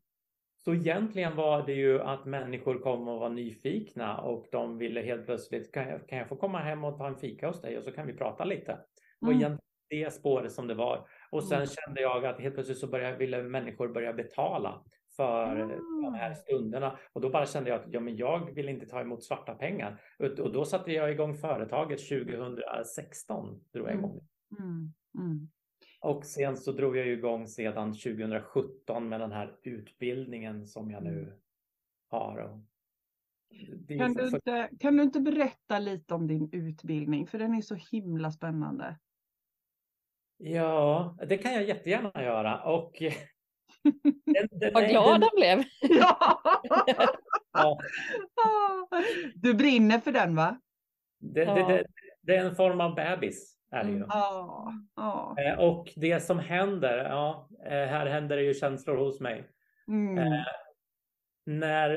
Så 0.64 0.74
egentligen 0.74 1.36
var 1.36 1.66
det 1.66 1.72
ju 1.72 2.00
att 2.00 2.24
människor 2.24 2.78
kom 2.78 3.08
och 3.08 3.20
var 3.20 3.28
nyfikna 3.28 4.18
och 4.20 4.46
de 4.52 4.78
ville 4.78 5.00
helt 5.00 5.26
plötsligt, 5.26 5.72
kan 5.72 5.88
jag, 5.88 6.08
kan 6.08 6.18
jag 6.18 6.28
få 6.28 6.36
komma 6.36 6.58
hem 6.58 6.84
och 6.84 6.98
ta 6.98 7.06
en 7.06 7.16
fika 7.16 7.46
hos 7.46 7.60
dig 7.60 7.78
och 7.78 7.84
så 7.84 7.92
kan 7.92 8.06
vi 8.06 8.12
prata 8.12 8.44
lite. 8.44 8.72
Mm. 9.22 9.36
egentligen 9.36 9.58
det 9.90 10.12
spåret 10.14 10.52
som 10.52 10.66
det 10.66 10.74
var. 10.74 11.08
Och 11.30 11.44
sen 11.44 11.56
Mm. 11.56 11.66
kände 11.66 12.00
jag 12.00 12.24
att 12.26 12.40
helt 12.40 12.54
plötsligt 12.54 12.78
så 12.78 12.86
började, 12.86 13.16
ville 13.16 13.42
människor 13.42 13.88
börja 13.88 14.12
betala 14.12 14.84
för 15.16 15.56
de 16.04 16.14
här 16.14 16.30
Ah. 16.30 16.34
stunderna. 16.34 16.98
Och 17.12 17.20
då 17.20 17.30
bara 17.30 17.46
kände 17.46 17.70
jag 17.70 17.80
att 17.80 17.86
ja, 17.92 18.00
men 18.00 18.16
jag 18.16 18.54
vill 18.54 18.68
inte 18.68 18.86
ta 18.86 19.00
emot 19.00 19.24
svarta 19.24 19.54
pengar. 19.54 20.00
Och, 20.18 20.26
och 20.38 20.52
då 20.52 20.64
satte 20.64 20.92
jag 20.92 21.10
igång 21.12 21.34
företaget 21.34 21.98
2016. 22.08 23.60
Drog 23.72 23.88
jag 23.88 23.94
igång. 23.94 24.20
Mm. 25.18 25.48
Mm. 26.04 26.16
Och 26.16 26.24
sen 26.24 26.56
så 26.56 26.72
drog 26.72 26.96
jag 26.96 27.06
ju 27.06 27.12
igång 27.12 27.48
sedan 27.48 27.92
2017 27.92 29.08
med 29.08 29.20
den 29.20 29.32
här 29.32 29.56
utbildningen 29.62 30.66
som 30.66 30.90
jag 30.90 31.02
Mm. 31.02 31.14
nu 31.14 31.40
har. 32.10 32.38
Och 32.38 32.58
det 33.86 33.94
är 33.94 33.98
Kan, 33.98 34.14
du 34.14 34.26
inte, 34.28 34.70
kan 34.80 34.96
du 34.96 35.02
inte 35.02 35.20
berätta 35.20 35.78
lite 35.78 36.14
om 36.14 36.26
din 36.26 36.48
utbildning? 36.52 37.26
För 37.26 37.38
den 37.38 37.54
är 37.54 37.62
så 37.62 37.74
himla 37.74 38.30
spännande. 38.30 38.98
Ja, 40.36 41.16
det 41.28 41.38
kan 41.38 41.52
jag 41.54 41.64
jättegärna 41.64 42.22
göra. 42.22 42.62
Och 42.62 42.92
den, 44.24 44.48
den, 44.50 44.74
Vad 44.74 44.88
glad 44.88 45.20
den, 45.20 45.22
han 45.22 45.30
blev. 45.36 45.62
Ja. 47.56 47.78
ja, 48.36 48.88
Du 49.34 49.54
brinner 49.54 49.98
för 49.98 50.12
den 50.12 50.36
va? 50.36 50.60
det, 51.18 51.44
det, 51.44 51.54
det, 51.54 51.86
det 52.22 52.36
är 52.36 52.44
en 52.44 52.56
form 52.56 52.80
av 52.80 52.94
bebis. 52.94 53.53
Är 53.74 53.84
det 53.84 53.90
ju. 53.90 53.96
Mm. 53.96 54.08
Ja. 54.10 54.72
ja. 54.96 55.34
Eh, 55.38 55.58
Och 55.58 55.92
det 55.96 56.20
som 56.20 56.38
händer, 56.38 56.96
ja, 57.04 57.48
eh, 57.64 57.70
här 57.70 58.06
händer 58.06 58.36
det 58.36 58.42
ju 58.42 58.54
känslor 58.54 58.96
hos 58.96 59.20
mig. 59.20 59.48
Mm. 59.88 60.18
Eh, 60.18 60.42
När, 61.46 61.96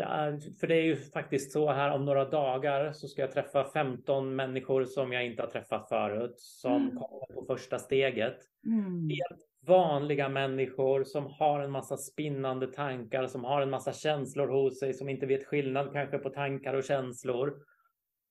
för 0.59 0.67
det 0.67 0.75
är 0.75 0.81
ju 0.83 0.95
faktiskt 0.95 1.51
så 1.51 1.71
här 1.71 1.91
om 1.91 2.05
några 2.05 2.25
dagar 2.25 2.91
så 2.91 3.07
ska 3.07 3.21
jag 3.21 3.31
träffa 3.31 3.63
15 3.63 4.35
människor 4.35 4.85
som 4.85 5.11
jag 5.13 5.25
inte 5.25 5.41
har 5.43 5.49
träffat 5.49 5.89
förut 5.89 6.33
som 6.37 6.75
Mm. 6.75 6.89
kommer 6.97 7.33
på 7.35 7.45
första 7.47 7.79
steget. 7.79 8.37
Mm. 8.65 9.09
Vanliga 9.67 10.29
människor 10.29 11.03
som 11.03 11.25
har 11.25 11.59
en 11.59 11.71
massa 11.71 11.97
spinnande 11.97 12.67
tankar, 12.67 13.27
som 13.27 13.43
har 13.43 13.61
en 13.61 13.69
massa 13.69 13.93
känslor 13.93 14.47
hos 14.47 14.79
sig, 14.79 14.93
som 14.93 15.09
inte 15.09 15.25
vet 15.25 15.45
skillnad 15.47 15.93
kanske 15.93 16.17
på 16.17 16.29
tankar 16.29 16.73
och 16.73 16.83
känslor. 16.83 17.53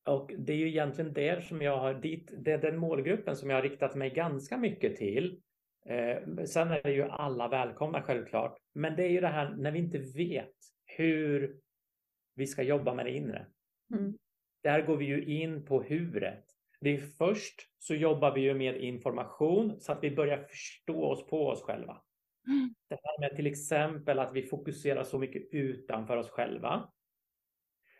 Och 0.06 0.32
det 0.38 0.52
är 0.52 0.56
ju 0.56 0.68
egentligen 0.68 1.12
där 1.12 1.40
som 1.40 1.62
jag 1.62 1.78
har 1.78 1.94
dit, 1.94 2.32
det 2.38 2.52
är 2.52 2.58
den 2.58 2.78
målgruppen 2.78 3.36
som 3.36 3.50
jag 3.50 3.56
har 3.56 3.62
riktat 3.62 3.94
mig 3.94 4.10
ganska 4.10 4.56
mycket 4.56 4.96
till. 4.96 5.40
Eh, 5.86 6.44
sen 6.44 6.70
är 6.70 6.82
det 6.82 6.92
ju 6.92 7.02
alla 7.02 7.48
välkomna 7.48 8.02
självklart. 8.02 8.58
Men 8.74 8.96
det 8.96 9.02
är 9.02 9.08
ju 9.08 9.20
det 9.20 9.28
här 9.28 9.54
när 9.56 9.70
vi 9.70 9.78
inte 9.78 9.98
vet 9.98 10.54
hur 10.84 11.56
vi 12.34 12.46
ska 12.46 12.62
jobba 12.62 12.94
med 12.94 13.06
det 13.06 13.12
inre. 13.12 13.46
Mm. 13.94 14.14
Där 14.62 14.82
går 14.82 14.96
vi 14.96 15.04
ju 15.04 15.24
in 15.24 15.64
på 15.64 15.82
huret. 15.82 16.44
Det 16.80 16.96
är 16.96 17.00
först 17.00 17.62
så 17.78 17.94
jobbar 17.94 18.34
vi 18.34 18.40
ju 18.40 18.54
med 18.54 18.76
information 18.80 19.80
så 19.80 19.92
att 19.92 20.02
vi 20.02 20.10
börjar 20.10 20.38
förstå 20.38 21.04
oss 21.04 21.26
på 21.26 21.46
oss 21.46 21.62
själva. 21.62 22.02
Mm. 22.46 22.74
Det 22.88 22.98
här 23.02 23.20
med 23.20 23.36
till 23.36 23.46
exempel 23.46 24.18
att 24.18 24.32
vi 24.34 24.42
fokuserar 24.42 25.04
så 25.04 25.18
mycket 25.18 25.42
utanför 25.52 26.16
oss 26.16 26.30
själva. 26.30 26.88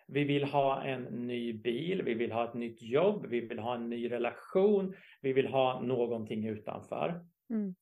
Vi 0.09 0.25
vill 0.25 0.45
ha 0.45 0.85
en 0.85 1.03
ny 1.03 1.53
bil, 1.53 2.03
vi 2.03 2.15
vill 2.15 2.33
ha 2.33 2.49
ett 2.49 2.55
nytt 2.55 2.83
jobb, 2.83 3.27
vi 3.27 3.41
vill 3.41 3.59
ha 3.59 3.75
en 3.75 3.91
ny 3.91 4.11
relation, 4.11 4.95
vi 5.21 5.33
vill 5.33 5.47
ha 5.47 5.81
någonting 5.81 6.47
utanför. 6.47 7.25
Mm. 7.51 7.75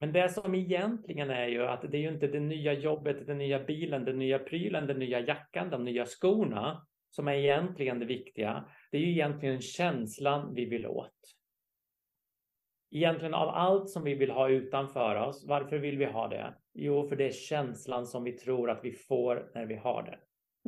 Men 0.00 0.12
det 0.12 0.28
som 0.28 0.54
egentligen 0.54 1.30
är 1.30 1.46
ju 1.46 1.66
att 1.66 1.82
det 1.90 1.96
är 1.96 2.00
ju 2.00 2.08
inte 2.08 2.26
det 2.26 2.40
nya 2.40 2.72
jobbet, 2.72 3.26
den 3.26 3.38
nya 3.38 3.64
bilen, 3.64 4.04
den 4.04 4.18
nya 4.18 4.38
prylen, 4.38 4.86
den 4.86 4.98
nya 4.98 5.20
jackan, 5.20 5.70
de 5.70 5.84
nya 5.84 6.06
skorna 6.06 6.86
som 7.10 7.28
är 7.28 7.32
egentligen 7.32 7.98
det 7.98 8.06
viktiga. 8.06 8.68
Det 8.90 8.96
är 8.96 9.00
ju 9.00 9.10
egentligen 9.10 9.60
känslan 9.60 10.54
vi 10.54 10.64
vill 10.64 10.86
åt. 10.86 11.14
Egentligen 12.90 13.34
av 13.34 13.48
allt 13.48 13.90
som 13.90 14.04
vi 14.04 14.14
vill 14.14 14.30
ha 14.30 14.48
utanför 14.48 15.16
oss, 15.16 15.44
varför 15.48 15.78
vill 15.78 15.98
vi 15.98 16.04
ha 16.04 16.28
det? 16.28 16.54
Jo, 16.74 17.08
för 17.08 17.16
det 17.16 17.26
är 17.26 17.32
känslan 17.32 18.06
som 18.06 18.24
vi 18.24 18.32
tror 18.32 18.70
att 18.70 18.84
vi 18.84 18.92
får 18.92 19.50
när 19.54 19.66
vi 19.66 19.74
har 19.74 20.02
det. 20.02 20.18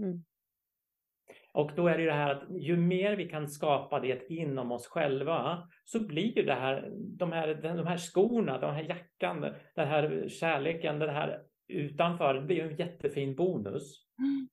Mm. 0.03 0.25
Och 1.53 1.71
då 1.77 1.89
är 1.89 1.97
det 1.97 2.03
ju 2.03 2.09
det 2.09 2.15
här 2.15 2.31
att 2.31 2.43
ju 2.51 2.77
mer 2.77 3.17
vi 3.17 3.29
kan 3.29 3.49
skapa 3.49 4.01
det 4.01 4.31
inom 4.31 4.73
oss 4.73 4.87
själva 4.87 5.69
så 5.85 6.07
blir 6.07 6.39
ju 6.39 6.43
det 6.43 6.55
här, 6.55 6.89
de 6.93 7.33
här, 7.33 7.55
de 7.55 7.87
här 7.87 7.97
skorna, 7.97 8.59
den 8.59 8.75
här 8.75 8.83
jackan, 8.83 9.41
den 9.75 9.89
här 9.89 10.29
kärleken, 10.29 10.99
den 10.99 11.15
här 11.15 11.43
utanför, 11.69 12.35
det 12.35 12.41
blir 12.41 12.57
ju 12.57 12.71
en 12.71 12.77
jättefin 12.77 13.35
bonus. 13.35 14.07
Mm. 14.19 14.49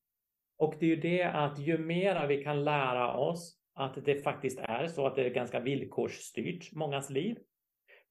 Och 0.58 0.76
det 0.80 0.86
är 0.86 0.90
ju 0.90 0.96
det 0.96 1.24
att 1.24 1.60
ju 1.60 1.78
mera 1.78 2.28
vi 2.28 2.44
kan 2.44 2.64
lära 2.64 3.14
oss 3.14 3.58
att 3.76 4.06
det 4.06 4.24
faktiskt 4.24 4.60
är 4.60 4.88
så 4.88 5.08
att 5.08 5.16
det 5.16 5.26
är 5.26 5.30
ganska 5.30 5.60
villkorsstyrt, 5.60 6.74
mångas 6.74 7.10
liv. 7.10 7.38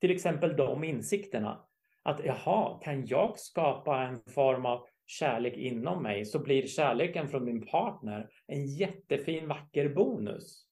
Till 0.00 0.10
exempel 0.10 0.56
de 0.56 0.84
insikterna. 0.84 1.60
Att 2.02 2.20
jaha, 2.24 2.80
kan 2.82 3.06
jag 3.06 3.38
skapa 3.38 4.02
en 4.02 4.20
form 4.34 4.66
av 4.66 4.86
kärlek 5.06 5.56
inom 5.56 6.02
mig 6.02 6.24
så 6.24 6.38
blir 6.38 6.66
kärleken 6.66 7.28
från 7.28 7.44
min 7.44 7.66
partner 7.66 8.28
en 8.46 8.66
jättefin 8.66 9.48
vacker 9.48 9.88
bonus. 9.88 10.66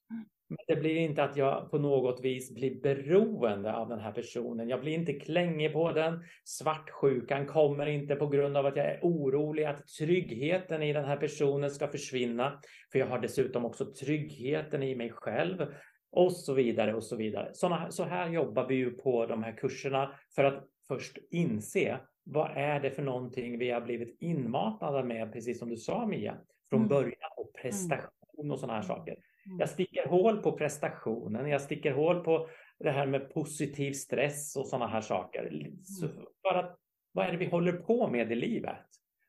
Men 0.49 0.59
det 0.67 0.77
blir 0.77 0.97
inte 0.97 1.25
att 1.25 1.37
jag 1.37 1.71
på 1.71 1.79
något 1.79 2.25
vis 2.25 2.55
blir 2.55 2.81
beroende 2.81 3.75
av 3.75 3.89
den 3.89 3.99
här 3.99 4.13
personen. 4.13 4.69
Jag 4.69 4.81
blir 4.81 4.93
inte 4.93 5.13
klängig 5.13 5.73
på 5.73 5.93
den. 5.93 6.25
Svartsjukan 6.45 7.47
kommer 7.47 7.87
inte 7.87 8.15
på 8.17 8.27
grund 8.27 8.57
av 8.57 8.67
att 8.67 8.77
jag 8.77 8.87
är 8.87 9.01
orolig 9.03 9.65
att 9.65 9.87
tryggheten 9.99 10.83
i 10.83 10.93
den 10.93 11.05
här 11.05 11.17
personen 11.17 11.71
ska 11.71 11.89
försvinna. 11.89 12.61
För 12.93 12.99
jag 12.99 13.07
har 13.07 13.19
dessutom 13.19 13.65
också 13.65 13.93
tryggheten 13.93 14.83
i 14.83 14.95
mig 14.95 15.11
själv 15.11 15.67
och 16.11 16.33
så 16.33 16.55
vidare 16.55 16.95
och 16.95 17.05
så 17.05 17.17
vidare. 17.17 17.51
Såna, 17.53 17.91
så 17.91 18.05
här 18.05 18.31
jobbar 18.31 18.69
vi 18.69 18.75
ju 18.75 18.91
på 18.91 19.27
de 19.27 19.43
här 19.43 19.57
kurserna 19.57 20.15
för 20.35 20.45
att 20.45 20.65
först 20.89 21.19
inse 21.31 21.99
vad 22.25 22.51
är 22.57 22.81
det 22.81 22.91
för 22.91 23.03
någonting 23.03 23.59
vi 23.59 23.71
har 23.71 23.81
blivit 23.81 24.17
inmatade 24.21 25.05
med, 25.05 25.33
precis 25.33 25.59
som 25.59 25.69
du 25.69 25.77
sa 25.77 26.07
Mia, 26.07 26.37
från 26.71 26.81
Mm. 26.81 26.89
början 26.89 27.31
och 27.37 27.53
prestation 27.63 28.51
och 28.51 28.59
sådana 28.59 28.73
här 28.73 28.85
Mm. 28.85 28.97
saker. 28.97 29.17
Mm. 29.47 29.59
Jag 29.59 29.69
sticker 29.69 30.07
hål 30.09 30.43
på 30.43 30.53
prestationen, 30.53 31.49
jag 31.49 31.61
sticker 31.61 31.93
hål 31.93 32.25
på 32.25 32.49
det 32.79 32.91
här 32.91 33.07
med 33.07 33.35
positiv 33.35 33.93
stress 33.93 34.57
och 34.57 34.67
sådana 34.67 34.87
här 34.87 35.01
saker. 35.01 35.71
Så 35.83 36.09
för 36.43 36.55
att, 36.59 36.79
vad 37.13 37.27
är 37.27 37.31
det 37.33 37.39
vi 37.39 37.47
håller 37.47 37.73
på 37.73 38.09
med 38.09 38.33
i 38.33 38.35
livet? 38.35 38.77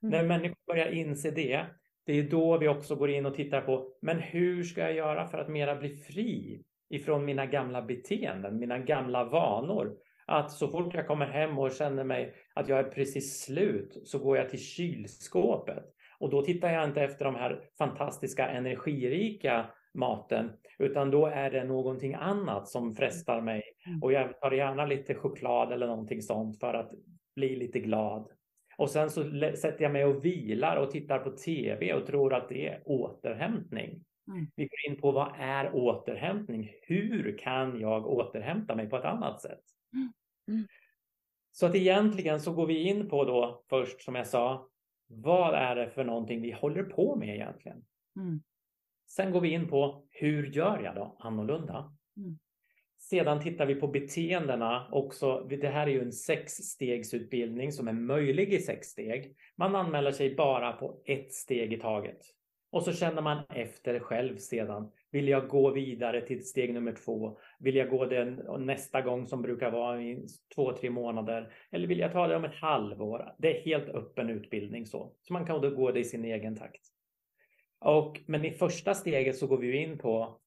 Mm. 0.04 0.12
När 0.12 0.24
människor 0.28 0.58
börjar 0.68 0.91
inse 0.91 1.32
det, 1.32 1.66
det 2.06 2.14
är 2.14 2.24
då 2.24 2.58
vi 2.58 2.68
också 2.68 2.96
går 2.96 3.10
in 3.10 3.26
och 3.26 3.36
tittar 3.36 3.62
på, 3.62 3.93
men 4.02 4.20
hur 4.20 4.64
ska 4.64 4.82
jag 4.82 4.93
göra 4.93 5.28
för 5.28 5.38
att 5.38 5.50
mera 5.50 5.76
bli 5.76 5.89
fri 5.89 6.64
ifrån 6.89 7.26
mina 7.26 7.46
gamla 7.46 7.82
beteenden, 7.82 8.60
mina 8.60 8.80
gamla 8.80 9.24
vanor? 9.24 9.98
Att 10.28 10.52
så 10.52 10.68
fort 10.68 10.93
jag 10.93 11.08
kommer 11.08 11.26
hem 11.26 11.60
och 11.60 11.72
känner 11.72 12.04
mig 12.04 12.34
att 12.56 12.70
jag 12.70 12.80
är 12.80 12.84
precis 12.84 13.43
slut 13.43 14.01
så 14.03 14.20
går 14.20 14.38
jag 14.38 14.49
till 14.49 14.60
kylskåpet. 14.60 15.84
Och 16.20 16.30
då 16.30 16.41
tittar 16.41 16.70
jag 16.70 16.86
inte 16.86 17.01
efter 17.01 17.26
de 17.26 17.36
här 17.36 17.62
fantastiska 17.78 18.47
energirika 18.47 19.66
maten, 19.93 20.51
utan 20.80 21.12
då 21.12 21.26
är 21.26 21.51
det 21.51 21.64
någonting 21.64 22.14
annat 22.14 22.68
som 22.68 22.93
frestar 22.93 23.41
mig. 23.41 23.64
Mm. 23.88 24.03
Och 24.03 24.14
jag 24.14 24.39
tar 24.39 24.51
gärna 24.51 24.86
lite 24.86 25.16
choklad 25.16 25.72
eller 25.72 25.88
någonting 25.88 26.22
sånt 26.22 26.60
för 26.60 26.74
att 26.74 26.91
bli 27.36 27.56
lite 27.56 27.80
glad. 27.80 28.28
Och 28.78 28.89
sen 28.89 29.10
så 29.10 29.24
sätter 29.56 29.84
jag 29.84 29.91
mig 29.91 30.06
och 30.06 30.26
vilar 30.26 30.78
och 30.78 30.91
tittar 30.91 31.20
på 31.20 31.32
TV 31.32 31.93
och 31.93 32.06
tror 32.06 32.34
att 32.34 32.49
det 32.49 32.68
är 32.68 32.82
återhämtning. 32.86 34.03
Mm. 34.28 34.47
Vi 34.56 34.64
går 34.64 34.91
in 34.91 35.01
på 35.01 35.12
vad 35.12 35.34
är 35.39 35.76
återhämtning? 35.76 36.72
Hur 36.82 37.38
kan 37.38 37.80
jag 37.80 38.08
återhämta 38.08 38.76
mig 38.76 38.89
på 38.89 38.97
ett 38.97 39.06
annat 39.06 39.41
sätt? 39.41 39.64
Mm. 40.47 40.68
Så 41.58 41.66
att 41.66 41.76
egentligen 41.76 42.39
så 42.39 42.53
går 42.53 42.66
vi 42.66 42.82
in 42.82 43.10
på 43.10 43.26
då 43.26 43.64
först 43.70 44.01
som 44.01 44.16
jag 44.16 44.28
sa, 44.28 44.70
vad 45.08 45.53
är 45.53 45.76
det 45.76 45.89
för 45.89 46.03
någonting 46.03 46.41
vi 46.41 46.51
håller 46.51 46.84
på 46.84 47.16
med 47.16 47.36
egentligen? 47.36 47.86
Mm. 48.16 48.41
Sen 49.08 49.32
går 49.32 49.41
vi 49.41 49.49
in 49.49 49.68
på 49.68 50.08
hur 50.10 50.51
gör 50.51 50.82
jag 50.84 50.95
då 50.95 51.18
annorlunda? 51.20 51.95
Mm. 52.18 52.39
Sedan 52.97 53.41
tittar 53.41 53.66
vi 53.66 53.76
på 53.76 53.88
beteendena 53.88 54.89
också. 54.91 55.47
Det 55.49 55.68
här 55.68 55.88
är 55.88 55.91
ju 55.91 56.01
en 56.01 56.12
sexstegsutbildning 56.12 57.72
som 57.72 57.88
är 57.88 57.93
möjlig 57.93 58.53
i 58.53 58.60
sex 58.60 58.88
steg. 58.88 59.36
Man 59.56 59.76
anmäler 59.76 60.12
sig 60.12 60.36
bara 60.36 60.72
på 60.72 61.01
ett 61.06 61.34
steg 61.34 61.74
i 61.74 61.80
taget. 61.80 62.20
Och 62.76 62.84
så 62.84 62.93
känner 62.93 63.21
man 63.21 63.43
efter 63.49 63.99
själv 63.99 64.38
sedan. 64.38 64.91
Vill 65.11 65.28
jag 65.28 65.47
gå 65.47 65.71
vidare 65.71 66.21
till 66.21 66.47
steg 66.47 66.73
nummer 66.73 66.91
två? 67.05 67.38
Vill 67.59 67.76
jag 67.76 67.89
gå 67.89 68.05
den 68.05 68.41
nästa 68.65 69.01
gång 69.01 69.28
som 69.28 69.41
brukar 69.41 69.71
vara 69.71 70.01
i 70.01 70.28
två, 70.55 70.73
tre 70.73 70.89
månader? 70.89 71.53
Eller 71.71 71.88
vill 71.88 71.99
jag 71.99 72.11
ta 72.11 72.28
det 72.28 72.36
om 72.36 72.43
ett 72.45 72.55
halvår? 72.55 73.36
Det 73.38 73.57
är 73.57 73.61
helt 73.61 73.89
öppen 73.89 74.30
utbildning 74.30 74.86
så. 74.86 75.13
Så 75.21 75.34
man 75.34 75.45
kan 75.45 75.61
då 75.61 75.69
gå 75.69 75.91
det 75.91 75.99
i 75.99 76.03
sin 76.03 76.26
egen 76.26 76.55
takt. 76.55 76.82
Och, 77.80 78.21
men 78.26 78.45
i 78.45 78.51
första 78.51 78.93
steget 78.93 79.38
så 79.38 79.47
går 79.47 79.57
vi 79.57 79.78
in 79.78 79.97
på 79.97 80.39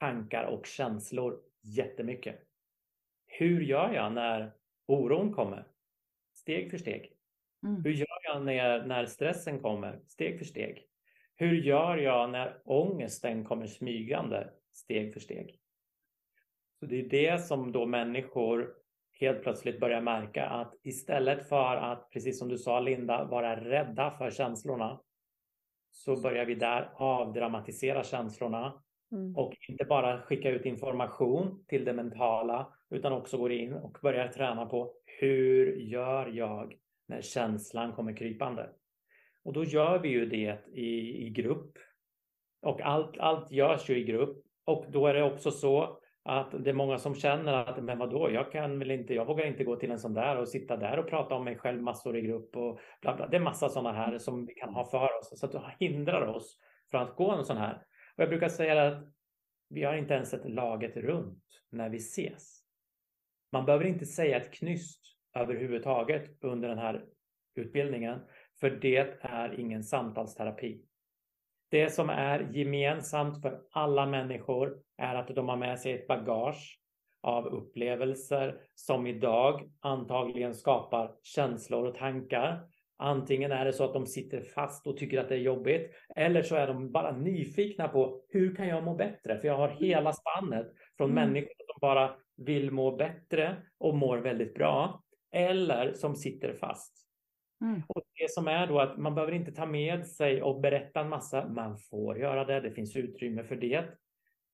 tankar 0.00 0.44
och 0.44 0.66
känslor 0.66 1.40
jättemycket. 1.62 2.36
Hur 3.26 3.60
gör 3.60 3.92
jag 3.92 4.12
när 4.12 4.52
oron 4.86 5.32
kommer? 5.32 5.66
Steg 6.34 6.70
för 6.70 6.78
steg. 6.78 7.12
Mm. 7.62 7.84
Hur 7.84 7.92
gör 7.92 8.18
jag 8.22 8.44
när, 8.44 8.86
när 8.86 9.06
stressen 9.06 9.60
kommer? 9.60 10.00
Steg 10.06 10.38
för 10.38 10.44
steg. 10.44 10.84
Hur 11.40 11.54
gör 11.54 11.96
jag 11.96 12.30
när 12.30 12.58
ångesten 12.64 13.44
kommer 13.44 13.66
smygande? 13.66 14.50
Steg 14.72 15.12
för 15.12 15.20
steg. 15.20 15.60
Så 16.80 16.86
Det 16.86 17.00
är 17.00 17.08
det 17.08 17.38
som 17.38 17.72
då 17.72 17.86
människor 17.86 18.74
helt 19.20 19.42
plötsligt 19.42 19.80
börjar 19.80 20.00
märka 20.00 20.46
att 20.46 20.74
istället 20.82 21.48
för 21.48 21.76
att, 21.76 22.10
precis 22.10 22.38
som 22.38 22.48
du 22.48 22.58
sa 22.58 22.80
Linda, 22.80 23.24
vara 23.24 23.64
rädda 23.64 24.10
för 24.10 24.30
känslorna 24.30 25.00
så 25.90 26.20
börjar 26.20 26.44
vi 26.44 26.54
där 26.54 26.90
avdramatisera 26.94 28.04
känslorna 28.04 28.82
mm. 29.12 29.36
och 29.36 29.54
inte 29.68 29.84
bara 29.84 30.20
skicka 30.20 30.50
ut 30.50 30.66
information 30.66 31.64
till 31.68 31.84
det 31.84 31.92
mentala 31.92 32.72
utan 32.90 33.12
också 33.12 33.38
går 33.38 33.52
in 33.52 33.72
och 33.72 33.98
börjar 34.02 34.28
träna 34.28 34.66
på 34.66 34.94
hur 35.04 35.76
gör 35.76 36.26
jag 36.26 36.76
när 37.08 37.20
känslan 37.20 37.92
kommer 37.92 38.16
krypande? 38.16 38.70
Och 39.48 39.54
då 39.54 39.64
gör 39.64 39.98
vi 39.98 40.08
ju 40.08 40.26
det 40.26 40.58
i, 40.72 41.26
i 41.26 41.30
grupp. 41.30 41.78
Och 42.62 42.80
allt, 42.80 43.18
allt 43.18 43.52
görs 43.52 43.90
ju 43.90 43.98
i 43.98 44.04
grupp. 44.04 44.44
Och 44.64 44.84
då 44.88 45.06
är 45.06 45.14
det 45.14 45.22
också 45.22 45.50
så 45.50 46.00
att 46.24 46.64
det 46.64 46.70
är 46.70 46.74
många 46.74 46.98
som 46.98 47.14
känner 47.14 47.52
att 47.52 47.84
men 47.84 47.98
vadå, 47.98 48.30
jag 48.30 48.52
kan 48.52 48.78
väl 48.78 48.90
inte, 48.90 49.14
jag 49.14 49.24
vågar 49.24 49.46
inte 49.46 49.64
gå 49.64 49.76
till 49.76 49.90
en 49.90 49.98
sån 49.98 50.14
där 50.14 50.36
och 50.36 50.48
sitta 50.48 50.76
där 50.76 50.98
och 50.98 51.08
prata 51.08 51.34
om 51.34 51.44
mig 51.44 51.56
själv 51.56 51.82
massor 51.82 52.16
i 52.16 52.20
grupp 52.20 52.56
och 52.56 52.80
bla 53.00 53.16
bla. 53.16 53.26
Det 53.26 53.36
är 53.36 53.40
massa 53.40 53.68
sådana 53.68 53.92
här 53.92 54.18
som 54.18 54.46
vi 54.46 54.54
kan 54.54 54.74
ha 54.74 54.84
för 54.84 55.18
oss 55.18 55.40
så 55.40 55.46
att 55.46 55.52
det 55.52 55.62
hindrar 55.78 56.26
oss 56.26 56.58
från 56.90 57.02
att 57.02 57.16
gå 57.16 57.30
en 57.30 57.44
sån 57.44 57.56
här. 57.56 57.74
Och 58.16 58.22
jag 58.22 58.28
brukar 58.28 58.48
säga 58.48 58.86
att 58.86 59.04
vi 59.68 59.84
har 59.84 59.94
inte 59.94 60.14
ens 60.14 60.34
ett 60.34 60.50
laget 60.50 60.96
runt 60.96 61.44
när 61.70 61.88
vi 61.88 61.96
ses. 61.96 62.60
Man 63.52 63.64
behöver 63.64 63.84
inte 63.84 64.06
säga 64.06 64.36
ett 64.36 64.52
knyst 64.54 65.00
överhuvudtaget 65.34 66.44
under 66.44 66.68
den 66.68 66.78
här 66.78 67.04
utbildningen, 67.58 68.20
för 68.60 68.70
det 68.70 69.16
är 69.20 69.60
ingen 69.60 69.84
samtalsterapi. 69.84 70.82
Det 71.70 71.90
som 71.90 72.10
är 72.10 72.48
gemensamt 72.52 73.42
för 73.42 73.60
alla 73.70 74.06
människor 74.06 74.78
är 74.96 75.14
att 75.14 75.28
de 75.28 75.48
har 75.48 75.56
med 75.56 75.80
sig 75.80 75.92
ett 75.92 76.06
bagage 76.06 76.80
av 77.22 77.46
upplevelser 77.46 78.60
som 78.74 79.06
idag 79.06 79.70
antagligen 79.80 80.54
skapar 80.54 81.14
känslor 81.22 81.86
och 81.86 81.94
tankar. 81.94 82.60
Antingen 82.96 83.52
är 83.52 83.64
det 83.64 83.72
så 83.72 83.84
att 83.84 83.92
de 83.92 84.06
sitter 84.06 84.40
fast 84.40 84.86
och 84.86 84.96
tycker 84.96 85.20
att 85.20 85.28
det 85.28 85.34
är 85.34 85.38
jobbigt 85.38 85.90
eller 86.16 86.42
så 86.42 86.56
är 86.56 86.66
de 86.66 86.92
bara 86.92 87.16
nyfikna 87.16 87.88
på 87.88 88.22
hur 88.28 88.56
kan 88.56 88.68
jag 88.68 88.84
må 88.84 88.94
bättre? 88.94 89.38
För 89.38 89.48
jag 89.48 89.56
har 89.56 89.68
hela 89.68 90.12
spannet 90.12 90.66
från 90.96 91.10
mm. 91.10 91.24
människor 91.24 91.54
som 91.66 91.78
bara 91.80 92.14
vill 92.36 92.70
må 92.70 92.96
bättre 92.96 93.56
och 93.78 93.96
mår 93.96 94.18
väldigt 94.18 94.54
bra 94.54 95.02
eller 95.32 95.92
som 95.92 96.16
sitter 96.16 96.52
fast. 96.52 97.07
Mm. 97.60 97.82
Och 97.88 98.02
det 98.14 98.30
som 98.30 98.48
är 98.48 98.66
då 98.66 98.80
att 98.80 98.98
man 98.98 99.14
behöver 99.14 99.32
inte 99.32 99.52
ta 99.52 99.66
med 99.66 100.06
sig 100.06 100.42
och 100.42 100.60
berätta 100.60 101.00
en 101.00 101.08
massa. 101.08 101.48
Man 101.48 101.78
får 101.78 102.18
göra 102.18 102.44
det, 102.44 102.60
det 102.60 102.70
finns 102.70 102.96
utrymme 102.96 103.44
för 103.44 103.56
det. 103.56 103.84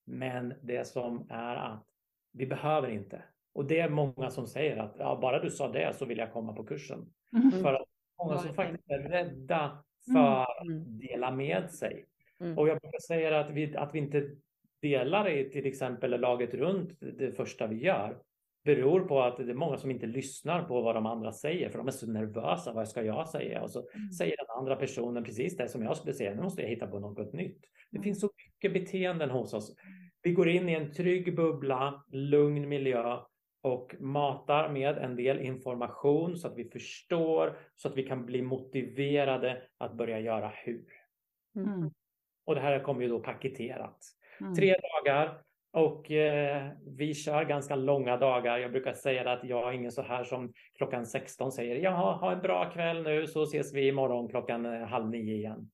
Men 0.06 0.54
det 0.62 0.86
som 0.86 1.26
är 1.30 1.56
att 1.56 1.86
vi 2.32 2.46
behöver 2.46 2.88
inte. 2.88 3.22
Och 3.54 3.64
det 3.64 3.80
är 3.80 3.88
många 3.88 4.30
som 4.30 4.46
säger 4.46 4.76
att 4.76 4.96
ja, 4.98 5.18
bara 5.22 5.38
du 5.38 5.50
sa 5.50 5.68
det 5.68 5.96
så 5.96 6.04
vill 6.04 6.18
jag 6.18 6.32
komma 6.32 6.52
på 6.52 6.64
kursen. 6.64 7.12
Mm. 7.32 7.50
För 7.50 7.74
att 7.74 7.88
många 8.18 8.38
som 8.38 8.54
faktiskt 8.54 8.90
är 8.90 8.98
rädda 8.98 9.84
för 10.12 10.42
att 10.42 10.66
mm. 10.66 10.98
dela 10.98 11.30
med 11.30 11.70
sig. 11.70 12.06
Mm. 12.40 12.58
Och 12.58 12.68
jag 12.68 12.80
brukar 12.80 12.98
säga 12.98 13.40
att 13.40 13.50
vi, 13.50 13.76
att 13.76 13.94
vi 13.94 13.98
inte 13.98 14.30
delar 14.82 15.28
i 15.28 15.50
till 15.50 15.66
exempel 15.66 16.20
laget 16.20 16.54
runt 16.54 17.00
det 17.00 17.36
första 17.36 17.66
vi 17.66 17.76
gör 17.76 18.18
beror 18.64 19.00
på 19.00 19.22
att 19.22 19.36
det 19.36 19.50
är 19.50 19.54
många 19.54 19.76
som 19.76 19.90
inte 19.90 20.06
lyssnar 20.06 20.62
på 20.62 20.82
vad 20.82 20.94
de 20.94 21.06
andra 21.06 21.32
säger 21.32 21.70
för 21.70 21.78
de 21.78 21.86
är 21.86 21.92
så 21.92 22.06
nervösa. 22.06 22.72
Vad 22.72 22.88
ska 22.88 23.02
jag 23.02 23.28
säga? 23.28 23.62
Och 23.62 23.70
så 23.70 23.78
mm. 23.78 24.12
säger 24.12 24.36
den 24.36 24.58
andra 24.58 24.76
personen 24.76 25.24
precis 25.24 25.56
det 25.56 25.68
som 25.68 25.82
jag 25.82 25.96
skulle 25.96 26.14
säga. 26.14 26.34
Nu 26.34 26.42
måste 26.42 26.62
jag 26.62 26.68
hitta 26.68 26.86
på 26.86 26.98
något 26.98 27.32
nytt. 27.32 27.60
Det 27.90 27.96
mm. 27.96 28.02
finns 28.02 28.20
så 28.20 28.30
mycket 28.36 28.72
beteenden 28.72 29.30
hos 29.30 29.54
oss. 29.54 29.76
Vi 30.22 30.32
går 30.32 30.48
in 30.48 30.68
i 30.68 30.72
en 30.72 30.92
trygg 30.92 31.36
bubbla, 31.36 32.04
lugn 32.12 32.68
miljö 32.68 33.18
och 33.62 33.94
matar 34.00 34.68
med 34.68 34.98
en 34.98 35.16
del 35.16 35.40
information 35.40 36.36
så 36.36 36.48
att 36.48 36.58
vi 36.58 36.64
förstår 36.64 37.58
så 37.74 37.88
att 37.88 37.96
vi 37.96 38.02
kan 38.02 38.26
bli 38.26 38.42
motiverade 38.42 39.62
att 39.78 39.94
börja 39.94 40.20
göra 40.20 40.52
hur. 40.54 40.86
Mm. 41.56 41.90
Och 42.44 42.54
det 42.54 42.60
här 42.60 42.80
kommer 42.80 43.02
ju 43.02 43.08
då 43.08 43.20
paketerat. 43.20 43.98
Mm. 44.40 44.54
Tre 44.54 44.76
dagar 44.76 45.42
och 45.74 46.10
eh, 46.10 46.70
vi 46.86 47.14
kör 47.14 47.44
ganska 47.44 47.76
långa 47.76 48.16
dagar. 48.16 48.58
Jag 48.58 48.72
brukar 48.72 48.92
säga 48.92 49.32
att 49.32 49.44
jag 49.44 49.68
är 49.68 49.72
ingen 49.72 49.92
så 49.92 50.02
här 50.02 50.24
som 50.24 50.52
klockan 50.74 51.06
16 51.06 51.52
säger 51.52 51.76
jaha, 51.76 52.16
ha 52.16 52.32
en 52.32 52.40
bra 52.40 52.70
kväll 52.70 53.02
nu 53.02 53.26
så 53.26 53.42
ses 53.42 53.74
vi 53.74 53.88
imorgon 53.88 54.28
klockan 54.28 54.66
eh, 54.66 54.86
halv 54.86 55.10
nio 55.10 55.34
igen. 55.34 55.70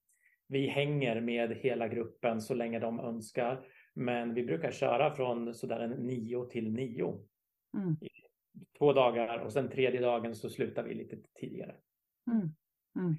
Vi 0.49 0.67
hänger 0.67 1.21
med 1.21 1.57
hela 1.57 1.89
gruppen 1.89 2.41
så 2.41 2.55
länge 2.55 2.79
de 2.79 3.01
önskar. 3.01 3.67
Men 3.95 4.35
vi 4.35 4.45
brukar 4.45 4.71
köra 4.71 5.15
från 5.15 5.55
sådär 5.55 5.81
en 5.81 5.91
nio 5.91 6.51
till 6.51 6.73
nio. 6.73 7.21
Mm. 7.77 7.97
Två 8.79 8.93
dagar 8.93 9.39
och 9.39 9.53
sen 9.53 9.71
tredje 9.71 10.01
dagen 10.01 10.35
så 10.35 10.51
slutar 10.51 10.83
vi 10.83 10.95
lite 10.95 11.17
tidigare. 11.41 11.75
Mm. 12.31 12.49
Mm. 12.99 13.15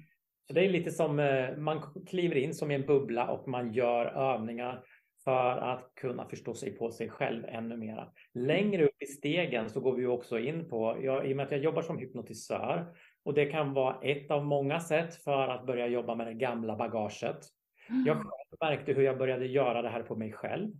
Så 0.46 0.52
det 0.52 0.64
är 0.64 0.68
lite 0.68 0.90
som 0.90 1.18
eh, 1.18 1.56
man 1.56 1.82
kliver 2.06 2.36
in 2.36 2.54
som 2.54 2.70
i 2.70 2.74
en 2.74 2.86
bubbla 2.86 3.28
och 3.28 3.48
man 3.48 3.72
gör 3.72 4.06
övningar 4.06 4.84
för 5.24 5.56
att 5.56 5.94
kunna 5.94 6.28
förstå 6.28 6.54
sig 6.54 6.76
på 6.76 6.90
sig 6.90 7.10
själv 7.10 7.44
ännu 7.44 7.76
mera. 7.76 8.08
Längre 8.34 8.84
upp 8.84 9.02
i 9.02 9.06
stegen 9.06 9.70
så 9.70 9.80
går 9.80 9.96
vi 9.96 10.06
också 10.06 10.38
in 10.38 10.68
på, 10.68 10.98
jag, 11.02 11.26
i 11.28 11.32
och 11.32 11.36
med 11.36 11.46
att 11.46 11.52
jag 11.52 11.60
jobbar 11.60 11.82
som 11.82 11.98
hypnotisör 11.98 12.94
och 13.24 13.34
det 13.34 13.46
kan 13.46 13.72
vara 13.72 14.00
ett 14.02 14.30
av 14.30 14.44
många 14.44 14.80
sätt 14.80 15.14
för 15.14 15.48
att 15.48 15.66
börja 15.66 15.86
jobba 15.86 16.14
med 16.14 16.26
det 16.26 16.34
gamla 16.34 16.76
bagaget. 16.76 17.38
Mm. 17.90 18.06
Jag 18.06 18.16
märkte 18.60 18.92
hur 18.92 19.02
jag 19.02 19.18
började 19.18 19.46
göra 19.46 19.82
det 19.82 19.88
här 19.88 20.02
på 20.02 20.16
mig 20.16 20.32
själv. 20.32 20.70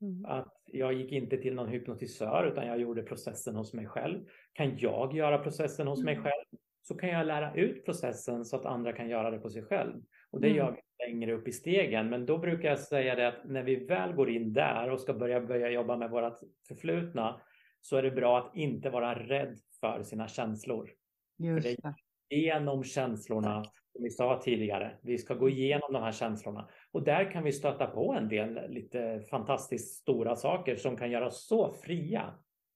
Mm. 0.00 0.24
Att 0.24 0.54
jag 0.64 0.92
gick 0.92 1.12
inte 1.12 1.38
till 1.38 1.54
någon 1.54 1.68
hypnotisör 1.68 2.50
utan 2.52 2.66
jag 2.66 2.80
gjorde 2.80 3.02
processen 3.02 3.56
hos 3.56 3.74
mig 3.74 3.86
själv. 3.86 4.24
Kan 4.52 4.78
jag 4.78 5.14
göra 5.14 5.38
processen 5.38 5.86
hos 5.86 6.00
mm. 6.00 6.14
mig 6.14 6.22
själv 6.24 6.60
så 6.82 6.94
kan 6.94 7.08
jag 7.08 7.26
lära 7.26 7.54
ut 7.54 7.84
processen 7.84 8.44
så 8.44 8.56
att 8.56 8.64
andra 8.64 8.92
kan 8.92 9.08
göra 9.08 9.30
det 9.30 9.38
på 9.38 9.50
sig 9.50 9.62
själv. 9.62 9.94
Och 10.30 10.40
det 10.40 10.46
mm. 10.46 10.58
gör 10.58 10.70
vi 10.70 10.80
längre 11.06 11.32
upp 11.32 11.48
i 11.48 11.52
stegen. 11.52 12.10
Men 12.10 12.26
då 12.26 12.38
brukar 12.38 12.68
jag 12.68 12.78
säga 12.78 13.14
det 13.14 13.28
att 13.28 13.44
när 13.44 13.62
vi 13.62 13.76
väl 13.76 14.12
går 14.12 14.30
in 14.30 14.52
där 14.52 14.90
och 14.90 15.00
ska 15.00 15.14
börja, 15.14 15.40
börja 15.40 15.70
jobba 15.70 15.96
med 15.96 16.10
vårt 16.10 16.38
förflutna 16.68 17.40
så 17.80 17.96
är 17.96 18.02
det 18.02 18.10
bra 18.10 18.38
att 18.38 18.56
inte 18.56 18.90
vara 18.90 19.14
rädd 19.14 19.58
för 19.80 20.02
sina 20.02 20.28
känslor. 20.28 20.90
Just 21.38 21.82
för 21.82 21.94
det 22.28 22.36
är 22.36 22.40
genom 22.40 22.84
känslorna, 22.84 23.64
som 23.92 24.02
vi 24.02 24.10
sa 24.10 24.40
tidigare, 24.44 24.98
vi 25.02 25.18
ska 25.18 25.34
gå 25.34 25.48
igenom 25.48 25.92
de 25.92 26.02
här 26.02 26.12
känslorna. 26.12 26.68
Och 26.92 27.04
där 27.04 27.30
kan 27.32 27.44
vi 27.44 27.52
stöta 27.52 27.86
på 27.86 28.12
en 28.12 28.28
del 28.28 28.70
lite 28.70 29.20
fantastiskt 29.30 30.00
stora 30.00 30.36
saker 30.36 30.76
som 30.76 30.96
kan 30.96 31.10
göra 31.10 31.26
oss 31.26 31.46
så 31.46 31.72
fria. 31.72 32.34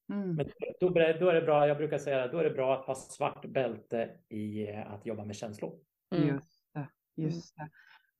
Mm. 0.09 0.35
Men 0.35 0.45
då, 0.79 0.89
då, 0.89 1.29
är 1.29 1.33
det 1.33 1.41
bra, 1.41 1.67
jag 1.67 1.77
brukar 1.77 1.97
säga 1.97 2.27
då 2.27 2.37
är 2.37 2.43
det 2.43 2.49
bra 2.49 2.79
att 2.79 2.85
ha 2.85 2.95
svart 2.95 3.45
bälte 3.45 4.09
i 4.29 4.67
att 4.67 5.05
jobba 5.05 5.25
med 5.25 5.35
känslor. 5.35 5.79
Mm. 6.15 6.27
Just 6.27 6.73
det. 6.73 6.87
Just 7.15 7.55
det. 7.55 7.69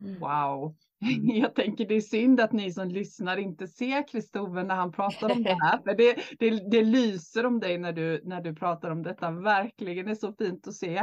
Mm. 0.03 0.19
Wow. 0.19 0.75
Jag 1.41 1.55
tänker 1.55 1.87
det 1.87 1.95
är 1.95 2.01
synd 2.01 2.39
att 2.39 2.51
ni 2.51 2.71
som 2.71 2.87
lyssnar 2.87 3.37
inte 3.37 3.67
ser 3.67 4.07
Kristove 4.07 4.63
när 4.63 4.75
han 4.75 4.91
pratar 4.91 5.31
om 5.31 5.43
det 5.43 5.57
här. 5.61 5.77
För 5.83 5.95
det, 5.95 6.15
det, 6.39 6.71
det, 6.71 6.83
lyser 6.83 7.45
om 7.45 7.59
dig 7.59 7.77
när 7.77 7.93
du, 7.93 8.21
när 8.23 8.41
du 8.41 8.55
pratar 8.55 8.89
om 8.89 9.03
detta. 9.03 9.31
Verkligen, 9.31 10.05
det 10.05 10.11
är 10.11 10.15
så 10.15 10.33
fint 10.33 10.67
att 10.67 10.73
se. 10.73 10.97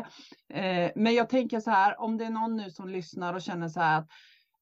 Eh, 0.53 0.91
men 0.95 1.15
jag 1.15 1.29
tänker 1.29 1.61
så 1.61 1.71
här, 1.71 2.01
om 2.01 2.19
det 2.19 2.25
är 2.25 2.31
någon 2.31 2.57
nu 2.57 2.71
som 2.71 2.89
lyssnar 2.89 3.35
och 3.35 3.43
känner 3.43 3.69
så 3.69 3.81
här 3.81 3.99
att 3.99 4.09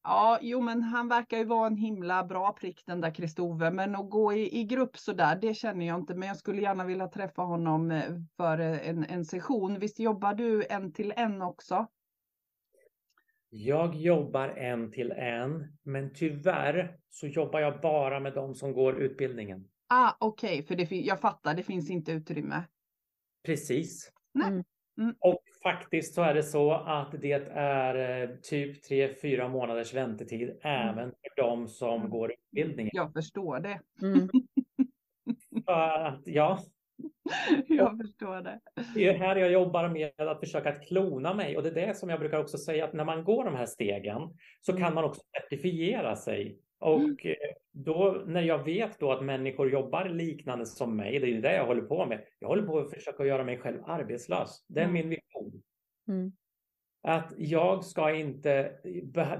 Ja, 0.03 0.39
jo, 0.43 0.61
men 0.61 0.83
han 0.83 1.09
verkar 1.09 1.39
ju 1.39 1.45
vara 1.45 1.67
en 1.67 1.77
himla 1.77 2.25
bra 2.25 2.53
prick 2.53 2.83
den 2.87 3.01
där 3.01 3.15
Kristove, 3.15 3.71
men 3.71 3.97
att 3.97 4.11
gå 4.11 4.33
i, 4.33 4.61
i 4.61 4.65
grupp 4.65 4.99
så 4.99 5.13
där, 5.13 5.37
det 5.37 5.55
känner 5.55 5.87
jag 5.87 5.99
inte, 5.99 6.15
men 6.15 6.29
jag 6.29 6.37
skulle 6.37 6.63
gärna 6.63 6.85
vilja 6.85 7.09
träffa 7.09 7.43
honom 7.43 7.91
eh, 7.91 8.03
för 8.37 8.59
en, 8.59 9.05
en 9.05 9.25
session. 9.25 9.79
Visst 9.79 9.99
jobbar 9.99 10.35
du 10.35 10.65
en 10.71 10.93
till 10.93 11.13
en 11.17 11.43
också? 11.43 11.87
Jag 13.51 13.95
jobbar 13.95 14.49
en 14.49 14.91
till 14.91 15.13
en, 15.13 15.79
men 15.83 16.13
tyvärr 16.15 16.97
så 17.09 17.27
jobbar 17.27 17.61
jag 17.61 17.81
bara 17.81 18.21
med 18.21 18.35
de 18.35 18.55
som 18.55 18.73
går 18.73 19.03
utbildningen. 19.03 19.69
Ah, 19.87 20.13
Okej, 20.19 20.53
okay. 20.53 20.63
för 20.63 20.75
det, 20.75 20.97
jag 20.97 21.21
fattar, 21.21 21.55
det 21.55 21.63
finns 21.63 21.91
inte 21.91 22.13
utrymme. 22.13 22.63
Precis. 23.47 24.13
Mm. 24.45 24.65
Mm. 24.99 25.15
Och 25.21 25.43
faktiskt 25.63 26.15
så 26.15 26.23
är 26.23 26.35
det 26.35 26.43
så 26.43 26.73
att 26.73 27.15
det 27.21 27.33
är 27.53 28.23
eh, 28.23 28.37
typ 28.43 28.83
tre 28.83 29.15
fyra 29.15 29.49
månaders 29.49 29.95
väntetid 29.95 30.43
mm. 30.43 30.89
även 30.89 31.11
för 31.11 31.43
de 31.43 31.69
som 31.69 32.01
mm. 32.01 32.11
går 32.11 32.33
utbildningen. 32.33 32.91
Jag 32.95 33.13
förstår 33.13 33.61
det. 33.61 33.81
Mm. 34.03 34.29
ja. 36.25 36.59
Jag 37.69 37.99
förstår 37.99 38.43
det. 38.43 38.61
Det 38.95 39.09
är 39.09 39.19
här 39.19 39.37
jag 39.37 39.53
jobbar 39.53 39.89
med 39.89 40.21
att 40.21 40.41
försöka 40.41 40.69
att 40.69 40.87
klona 40.87 41.35
mig 41.35 41.57
och 41.57 41.63
det 41.63 41.69
är 41.69 41.87
det 41.87 41.97
som 41.97 42.09
jag 42.09 42.21
brukar 42.21 42.39
också 42.39 42.59
säga 42.59 42.85
att 42.85 42.93
när 42.93 43.05
man 43.05 43.25
går 43.25 43.45
de 43.45 43.55
här 43.55 43.67
stegen 43.67 44.23
så 44.61 44.73
kan 44.73 44.83
mm. 44.83 44.95
man 44.95 45.05
också 45.05 45.21
certifiera 45.41 46.17
sig 46.17 46.59
och 46.81 47.01
mm. 47.01 47.17
Eh, 47.25 47.35
då 47.73 48.23
när 48.27 48.43
jag 48.43 48.65
vet 48.65 49.01
då 49.01 49.13
att 49.13 49.25
människor 49.25 49.71
jobbar 49.71 50.09
liknande 50.09 50.67
som 50.67 50.97
mig, 50.97 51.19
det 51.19 51.27
är 51.27 51.41
det 51.43 51.57
jag 51.57 51.67
håller 51.67 51.83
på 51.83 52.07
med. 52.07 52.25
Jag 52.39 52.49
håller 52.49 52.63
på 52.63 52.79
att 52.79 52.91
försöka 52.91 53.25
göra 53.25 53.45
mig 53.45 53.59
själv 53.59 53.85
arbetslös. 53.85 54.65
Det 54.69 54.81
är 54.81 54.85
mm. 54.85 54.95
min 54.95 55.09
vision. 55.09 55.63
Mm. 56.09 56.33
Att 57.03 57.33
jag 57.37 57.85
ska 57.85 58.15
inte, 58.15 58.73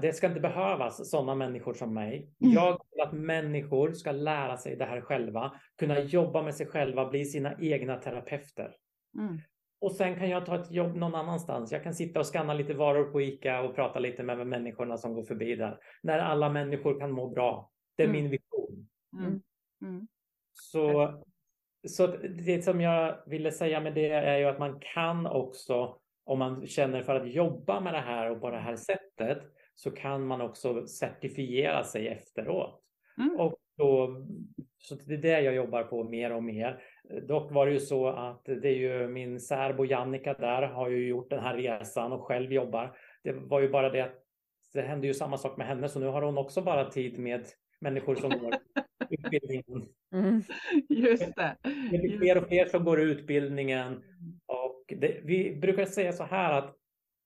det 0.01 0.15
ska 0.15 0.27
inte 0.27 0.39
behövas 0.39 1.09
sådana 1.09 1.35
människor 1.35 1.73
som 1.73 1.93
mig. 1.93 2.29
Mm. 2.41 2.53
Jag 2.53 2.71
vill 2.71 3.01
att 3.01 3.13
människor 3.13 3.91
ska 3.91 4.11
lära 4.11 4.57
sig 4.57 4.75
det 4.75 4.85
här 4.85 5.01
själva, 5.01 5.59
kunna 5.77 5.99
jobba 5.99 6.43
med 6.43 6.55
sig 6.55 6.67
själva, 6.67 7.09
bli 7.09 7.25
sina 7.25 7.55
egna 7.59 7.95
terapeuter. 7.95 8.75
Mm. 9.17 9.39
Och 9.81 9.91
sen 9.91 10.15
kan 10.15 10.29
jag 10.29 10.45
ta 10.45 10.55
ett 10.55 10.71
jobb 10.71 10.95
någon 10.95 11.15
annanstans. 11.15 11.71
Jag 11.71 11.83
kan 11.83 11.93
sitta 11.93 12.19
och 12.19 12.25
skanna 12.25 12.53
lite 12.53 12.73
varor 12.73 13.11
på 13.11 13.21
ICA 13.21 13.61
och 13.61 13.75
prata 13.75 13.99
lite 13.99 14.23
med 14.23 14.47
människorna 14.47 14.97
som 14.97 15.13
går 15.13 15.23
förbi 15.23 15.55
där. 15.55 15.79
När 16.03 16.19
alla 16.19 16.49
människor 16.49 16.99
kan 16.99 17.11
må 17.11 17.27
bra. 17.29 17.71
Det 17.95 18.03
är 18.03 18.07
mm. 18.07 18.21
min 18.21 18.31
vision. 18.31 18.89
Mm. 19.13 19.41
Mm. 19.81 20.07
Så, 20.53 21.13
så 21.87 22.07
det 22.45 22.63
som 22.63 22.81
jag 22.81 23.17
ville 23.25 23.51
säga 23.51 23.79
med 23.79 23.93
det 23.93 24.09
är 24.09 24.37
ju 24.37 24.45
att 24.45 24.59
man 24.59 24.79
kan 24.79 25.27
också, 25.27 25.99
om 26.29 26.39
man 26.39 26.67
känner 26.67 27.01
för 27.01 27.15
att 27.15 27.33
jobba 27.33 27.79
med 27.79 27.93
det 27.93 27.99
här 27.99 28.31
och 28.31 28.41
på 28.41 28.49
det 28.49 28.57
här 28.57 28.75
sättet, 28.75 29.37
så 29.75 29.91
kan 29.91 30.27
man 30.27 30.41
också 30.41 30.87
certifiera 30.87 31.83
sig 31.83 32.07
efteråt. 32.07 32.81
Mm. 33.17 33.39
Och 33.39 33.55
då, 33.77 34.25
så 34.77 34.95
det 34.95 35.13
är 35.13 35.17
det 35.17 35.41
jag 35.41 35.55
jobbar 35.55 35.83
på 35.83 36.03
mer 36.03 36.31
och 36.31 36.43
mer. 36.43 36.81
Dock 37.27 37.51
var 37.51 37.65
det 37.65 37.71
ju 37.71 37.79
så 37.79 38.07
att 38.07 38.45
det 38.45 38.69
är 38.69 38.75
ju 38.75 39.07
min 39.07 39.39
särbo 39.39 39.85
Jannica 39.85 40.33
där 40.33 40.61
har 40.61 40.89
ju 40.89 41.07
gjort 41.07 41.29
den 41.29 41.39
här 41.39 41.57
resan 41.57 42.11
och 42.11 42.23
själv 42.23 42.53
jobbar. 42.53 42.97
Det 43.23 43.31
var 43.31 43.59
ju 43.59 43.69
bara 43.69 43.89
det 43.89 44.01
att 44.01 44.23
det 44.73 44.81
hände 44.81 45.07
ju 45.07 45.13
samma 45.13 45.37
sak 45.37 45.57
med 45.57 45.67
henne 45.67 45.89
så 45.89 45.99
nu 45.99 46.05
har 46.05 46.21
hon 46.21 46.37
också 46.37 46.61
bara 46.61 46.89
tid 46.89 47.19
med 47.19 47.45
människor 47.79 48.15
som 48.15 48.29
går 48.29 48.55
utbildningen. 49.09 49.89
Mm. 50.13 50.41
Just 50.89 51.35
det. 51.35 51.57
Det 51.91 51.97
blir 51.97 52.17
fler 52.17 52.37
och 52.37 52.47
fler 52.47 52.65
som 52.65 52.83
går 52.83 52.99
utbildningen 52.99 54.03
det, 54.97 55.21
vi 55.23 55.55
brukar 55.55 55.85
säga 55.85 56.13
så 56.13 56.23
här 56.23 56.53
att 56.53 56.75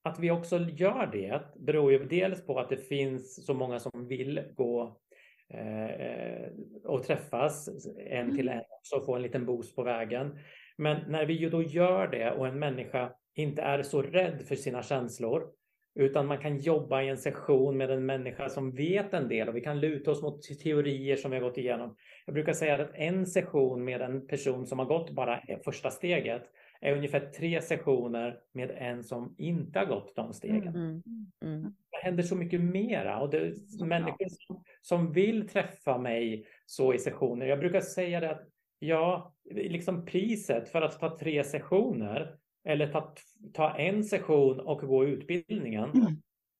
att 0.06 0.18
vi 0.18 0.30
också 0.30 0.58
gör 0.58 1.06
det 1.12 1.40
beror 1.56 1.92
ju 1.92 2.04
dels 2.04 2.46
på 2.46 2.58
att 2.58 2.68
det 2.68 2.76
finns 2.76 3.46
så 3.46 3.54
många 3.54 3.80
som 3.80 4.08
vill 4.08 4.42
gå 4.54 5.00
Eh, 5.48 6.50
och 6.84 7.02
träffas 7.02 7.68
en 8.06 8.36
till 8.36 8.48
mm. 8.48 8.58
en 8.58 8.64
och 8.98 9.06
få 9.06 9.14
en 9.14 9.22
liten 9.22 9.46
boost 9.46 9.76
på 9.76 9.82
vägen. 9.82 10.38
Men 10.76 11.10
när 11.10 11.26
vi 11.26 11.34
ju 11.34 11.50
då 11.50 11.62
gör 11.62 12.08
det 12.08 12.30
och 12.30 12.46
en 12.46 12.58
människa 12.58 13.12
inte 13.34 13.62
är 13.62 13.82
så 13.82 14.02
rädd 14.02 14.42
för 14.48 14.54
sina 14.54 14.82
känslor 14.82 15.50
utan 15.94 16.26
man 16.26 16.38
kan 16.38 16.58
jobba 16.58 17.02
i 17.02 17.08
en 17.08 17.18
session 17.18 17.76
med 17.76 17.90
en 17.90 18.06
människa 18.06 18.48
som 18.48 18.72
vet 18.72 19.14
en 19.14 19.28
del 19.28 19.48
och 19.48 19.56
vi 19.56 19.60
kan 19.60 19.80
luta 19.80 20.10
oss 20.10 20.22
mot 20.22 20.42
teorier 20.42 21.16
som 21.16 21.30
vi 21.30 21.36
har 21.36 21.44
gått 21.44 21.58
igenom. 21.58 21.96
Jag 22.26 22.34
brukar 22.34 22.52
säga 22.52 22.82
att 22.82 22.94
en 22.94 23.26
session 23.26 23.84
med 23.84 24.02
en 24.02 24.26
person 24.26 24.66
som 24.66 24.78
har 24.78 24.86
gått 24.86 25.10
bara 25.10 25.40
första 25.64 25.90
steget 25.90 26.42
är 26.84 26.96
ungefär 26.96 27.20
tre 27.20 27.62
sessioner 27.62 28.40
med 28.52 28.70
en 28.70 29.04
som 29.04 29.34
inte 29.38 29.78
har 29.78 29.86
gått 29.86 30.16
de 30.16 30.32
stegen. 30.32 30.68
Mm. 30.68 31.02
Mm. 31.06 31.32
mm. 31.42 31.74
Det 31.90 31.96
händer 32.02 32.22
så 32.22 32.36
mycket 32.36 32.60
mera 32.60 33.20
och 33.20 33.30
det 33.30 33.38
är 33.38 33.84
människor 33.84 34.26
som, 34.28 34.64
som 34.80 35.12
vill 35.12 35.48
träffa 35.48 35.98
mig 35.98 36.46
så 36.66 36.94
i 36.94 36.98
sessioner. 36.98 37.46
Jag 37.46 37.58
brukar 37.58 37.80
säga 37.80 38.20
det 38.20 38.30
att 38.30 38.48
ja, 38.78 39.34
liksom 39.50 40.06
priset 40.06 40.68
för 40.68 40.82
att 40.82 41.00
ta 41.00 41.18
tre 41.18 41.44
sessioner 41.44 42.36
eller 42.64 42.92
ta, 42.92 43.14
ta 43.52 43.76
en 43.76 44.04
session 44.04 44.60
och 44.60 44.80
gå 44.80 45.04
utbildningen 45.04 45.90
mm. 45.90 46.12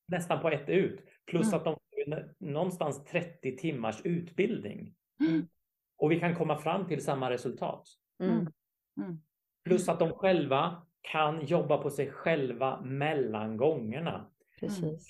nästan 0.09 0.41
på 0.41 0.51
ett 0.51 0.69
ut 0.69 1.01
plus 1.27 1.47
mm. 1.47 1.59
att 1.59 1.65
de 1.65 1.75
får 1.75 2.35
någonstans 2.39 3.05
30 3.05 3.57
timmars 3.57 4.01
utbildning. 4.05 4.95
Mm. 5.21 5.49
Och 5.97 6.13
vi 6.13 6.21
kan 6.21 6.35
komma 6.35 6.59
fram 6.59 6.87
till 6.87 7.05
samma 7.05 7.31
resultat. 7.31 7.89
Plus 9.65 9.89
att 9.89 9.99
de 9.99 10.13
själva 10.13 10.83
kan 11.13 11.47
jobba 11.47 11.79
på 11.79 11.91
sig 11.91 12.11
själva 12.11 12.81
mellan 12.81 13.57
gångerna. 13.57 14.31
Precis. 14.61 15.07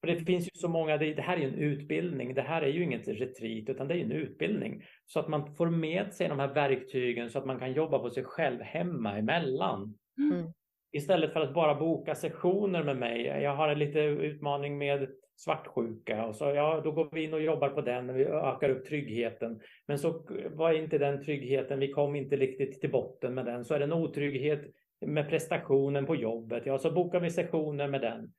För 0.00 0.06
det 0.06 0.20
finns 0.20 0.46
ju 0.46 0.50
så 0.54 0.68
många, 0.68 0.96
det, 0.96 1.20
här 1.20 1.36
är 1.36 1.40
ju 1.40 1.48
en 1.48 1.54
utbildning, 1.54 2.34
det 2.34 2.42
här 2.42 2.62
är 2.62 2.68
ju 2.68 2.84
inget 2.84 3.08
retreat 3.08 3.68
utan 3.68 3.88
det 3.88 3.94
är 3.94 4.04
en 4.04 4.12
utbildning. 4.12 4.84
Så 5.06 5.20
att 5.20 5.28
man 5.28 5.54
får 5.54 5.70
med 5.70 6.14
sig 6.14 6.28
de 6.28 6.38
här 6.38 6.54
verktygen 6.54 7.30
så 7.30 7.38
att 7.38 7.46
man 7.46 7.58
kan 7.58 7.72
jobba 7.72 7.98
på 7.98 8.10
sig 8.10 8.24
själv 8.24 8.60
hemma 8.60 9.18
emellan. 9.18 9.94
Mm. 10.18 10.52
Istället 10.92 11.32
för 11.32 11.40
att 11.40 11.54
bara 11.54 11.74
boka 11.74 12.14
sessioner 12.14 12.84
med 12.84 12.96
mig. 12.96 13.22
Jag 13.22 13.56
har 13.56 13.68
en 13.68 13.78
liten 13.78 14.02
utmaning 14.02 14.78
med 14.78 15.08
svartsjuka 15.38 16.26
och 16.26 16.36
så 16.36 16.44
ja, 16.44 16.80
då 16.84 16.92
går 16.92 17.08
vi 17.12 17.24
in 17.24 17.34
och 17.34 17.42
jobbar 17.42 17.68
på 17.68 17.80
den 17.80 18.10
och 18.10 18.16
vi 18.16 18.24
ökar 18.24 18.70
upp 18.70 18.86
tryggheten. 18.86 19.60
Men 19.86 19.98
så 19.98 20.26
var 20.50 20.72
inte 20.72 20.98
den 20.98 21.24
tryggheten, 21.24 21.78
vi 21.78 21.92
kom 21.92 22.16
inte 22.16 22.36
riktigt 22.36 22.80
till 22.80 22.90
botten 22.90 23.34
med 23.34 23.44
den. 23.46 23.64
Så 23.64 23.74
är 23.74 23.78
det 23.78 23.84
en 23.84 23.92
otrygghet 23.92 24.60
med 25.00 25.28
prestationen 25.28 26.06
på 26.06 26.16
jobbet. 26.16 26.66
Ja, 26.66 26.78
så 26.78 26.90
bokar 26.90 27.20
vi 27.20 27.30
sessioner 27.30 27.88
med 27.88 28.00
den. 28.00 28.32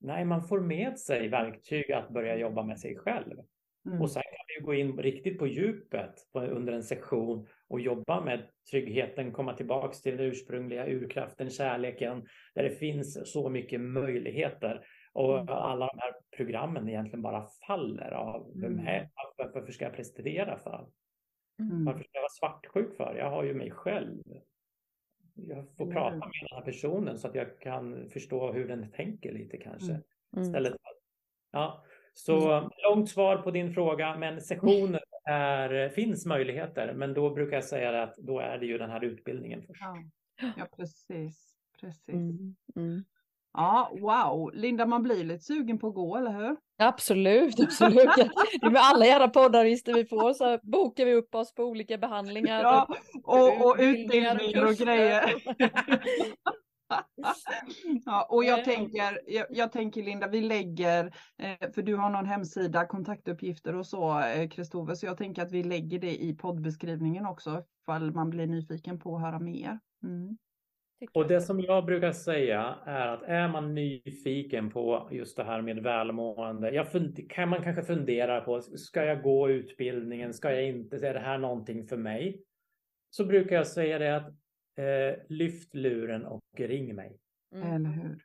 Nej, 0.00 0.24
man 0.24 0.42
får 0.42 0.60
med 0.60 0.98
sig 0.98 1.28
verktyg 1.28 1.92
att 1.92 2.08
börja 2.08 2.36
jobba 2.36 2.62
med 2.62 2.80
sig 2.80 2.96
själv. 2.96 3.34
Mm. 3.86 4.00
Och 4.00 4.10
sen 4.10 4.22
kan 4.22 4.46
vi 4.58 4.64
gå 4.64 4.74
in 4.74 4.98
riktigt 4.98 5.38
på 5.38 5.46
djupet 5.46 6.14
under 6.34 6.72
en 6.72 6.82
session 6.82 7.46
och 7.68 7.80
jobba 7.80 8.24
med 8.24 8.42
tryggheten, 8.70 9.32
komma 9.32 9.54
tillbaks 9.54 10.02
till 10.02 10.16
den 10.16 10.26
ursprungliga 10.26 10.86
urkraften, 10.86 11.50
kärleken, 11.50 12.26
där 12.54 12.62
det 12.62 12.70
finns 12.70 13.32
så 13.32 13.48
mycket 13.48 13.80
möjligheter. 13.80 14.86
Och 15.16 15.38
mm. 15.38 15.48
alla 15.48 15.86
de 15.86 15.98
här 15.98 16.14
programmen 16.36 16.88
egentligen 16.88 17.22
bara 17.22 17.46
faller 17.66 18.10
av 18.10 18.52
vem 18.54 18.72
mm. 18.72 18.86
är? 18.86 19.08
Varför 19.36 19.72
ska 19.72 19.84
jag 19.84 19.94
prestera 19.94 20.58
för? 20.58 20.86
Mm. 21.58 21.84
Varför 21.84 22.00
ska 22.00 22.10
jag 22.12 22.22
vara 22.22 22.28
svartsjuk 22.28 22.96
för? 22.96 23.14
Jag 23.14 23.30
har 23.30 23.44
ju 23.44 23.54
mig 23.54 23.70
själv. 23.70 24.22
Jag 25.34 25.76
får 25.76 25.92
prata 25.92 26.16
med 26.16 26.32
den 26.48 26.58
här 26.58 26.64
personen 26.64 27.18
så 27.18 27.28
att 27.28 27.34
jag 27.34 27.60
kan 27.60 28.08
förstå 28.08 28.52
hur 28.52 28.68
den 28.68 28.92
tänker 28.92 29.32
lite 29.32 29.56
kanske. 29.56 29.92
Mm. 29.92 30.02
mm. 30.36 30.42
Istället 30.42 30.72
för, 30.72 30.92
ja. 31.52 31.84
Så 32.14 32.52
mm. 32.52 32.70
långt 32.90 33.08
svar 33.10 33.36
på 33.36 33.50
din 33.50 33.74
fråga, 33.74 34.16
men 34.16 34.40
sessioner 34.40 35.02
är, 35.24 35.88
finns 35.88 36.26
möjligheter. 36.26 36.94
Men 36.94 37.14
då 37.14 37.30
brukar 37.30 37.56
jag 37.56 37.64
säga 37.64 38.02
att 38.02 38.16
då 38.16 38.40
är 38.40 38.58
det 38.58 38.66
ju 38.66 38.78
den 38.78 38.90
här 38.90 39.04
utbildningen 39.04 39.62
först. 39.62 39.82
Ja, 39.82 40.52
ja 40.56 40.66
precis. 40.76 41.56
precis. 41.80 42.14
Mm. 42.74 43.04
Ja, 43.56 43.90
wow. 44.00 44.50
Linda, 44.54 44.86
man 44.86 45.02
blir 45.02 45.24
lite 45.24 45.44
sugen 45.44 45.78
på 45.78 45.88
att 45.88 45.94
gå, 45.94 46.16
eller 46.16 46.32
hur? 46.32 46.56
Absolut, 46.78 47.60
absolut. 47.62 48.16
Med 48.62 48.76
alla 48.76 49.06
jävla 49.06 49.28
poddar 49.28 49.64
vi 49.94 50.04
får 50.04 50.32
så 50.32 50.58
bokar 50.62 51.04
vi 51.04 51.14
upp 51.14 51.34
oss 51.34 51.54
på 51.54 51.62
olika 51.62 51.98
behandlingar. 51.98 52.62
Ja, 52.62 52.88
och, 53.24 53.66
och 53.66 53.76
utbildningar 53.78 54.62
och, 54.62 54.68
och 54.68 54.74
grejer. 54.74 55.34
ja, 58.04 58.26
och 58.30 58.44
jag 58.44 58.64
tänker, 58.64 59.20
jag, 59.26 59.46
jag, 59.50 59.72
tänker 59.72 60.02
Linda, 60.02 60.28
vi 60.28 60.40
lägger, 60.40 61.14
eh, 61.38 61.70
för 61.74 61.82
du 61.82 61.96
har 61.96 62.10
någon 62.10 62.26
hemsida, 62.26 62.86
kontaktuppgifter 62.86 63.76
och 63.76 63.86
så, 63.86 64.22
Kristove, 64.50 64.92
eh, 64.92 64.96
så 64.96 65.06
jag 65.06 65.18
tänker 65.18 65.42
att 65.42 65.52
vi 65.52 65.62
lägger 65.62 65.98
det 65.98 66.22
i 66.24 66.34
poddbeskrivningen 66.34 67.26
också, 67.26 67.62
ifall 67.82 68.12
man 68.12 68.30
blir 68.30 68.46
nyfiken 68.46 68.98
på 68.98 69.16
att 69.16 69.22
höra 69.22 69.38
mer. 69.38 69.78
Mm. 70.02 70.36
Och 71.12 71.28
det 71.28 71.40
som 71.40 71.60
jag 71.60 71.84
brukar 71.84 72.12
säga 72.12 72.78
är 72.86 73.06
att 73.06 73.22
är 73.22 73.48
man 73.48 73.74
nyfiken 73.74 74.70
på 74.70 75.08
just 75.12 75.36
det 75.36 75.44
här 75.44 75.62
med 75.62 75.82
välmående, 75.82 76.70
jag 76.70 76.86
kan 77.28 77.48
man 77.48 77.62
kanske 77.62 77.82
fundera 77.82 78.40
på, 78.40 78.60
ska 78.60 79.04
jag 79.04 79.22
gå 79.22 79.50
utbildningen, 79.50 80.34
ska 80.34 80.52
jag 80.52 80.64
inte, 80.64 81.08
är 81.08 81.14
det 81.14 81.20
här 81.20 81.38
någonting 81.38 81.86
för 81.86 81.96
mig? 81.96 82.42
Så 83.10 83.24
brukar 83.24 83.56
jag 83.56 83.66
säga 83.66 83.98
det 83.98 84.16
att 84.16 84.28
eh, 84.78 85.22
lyft 85.28 85.74
luren 85.74 86.26
och 86.26 86.42
ring 86.56 86.94
mig. 86.94 87.18
Mm. 87.54 87.72
Eller 87.72 87.90
hur? 87.90 88.18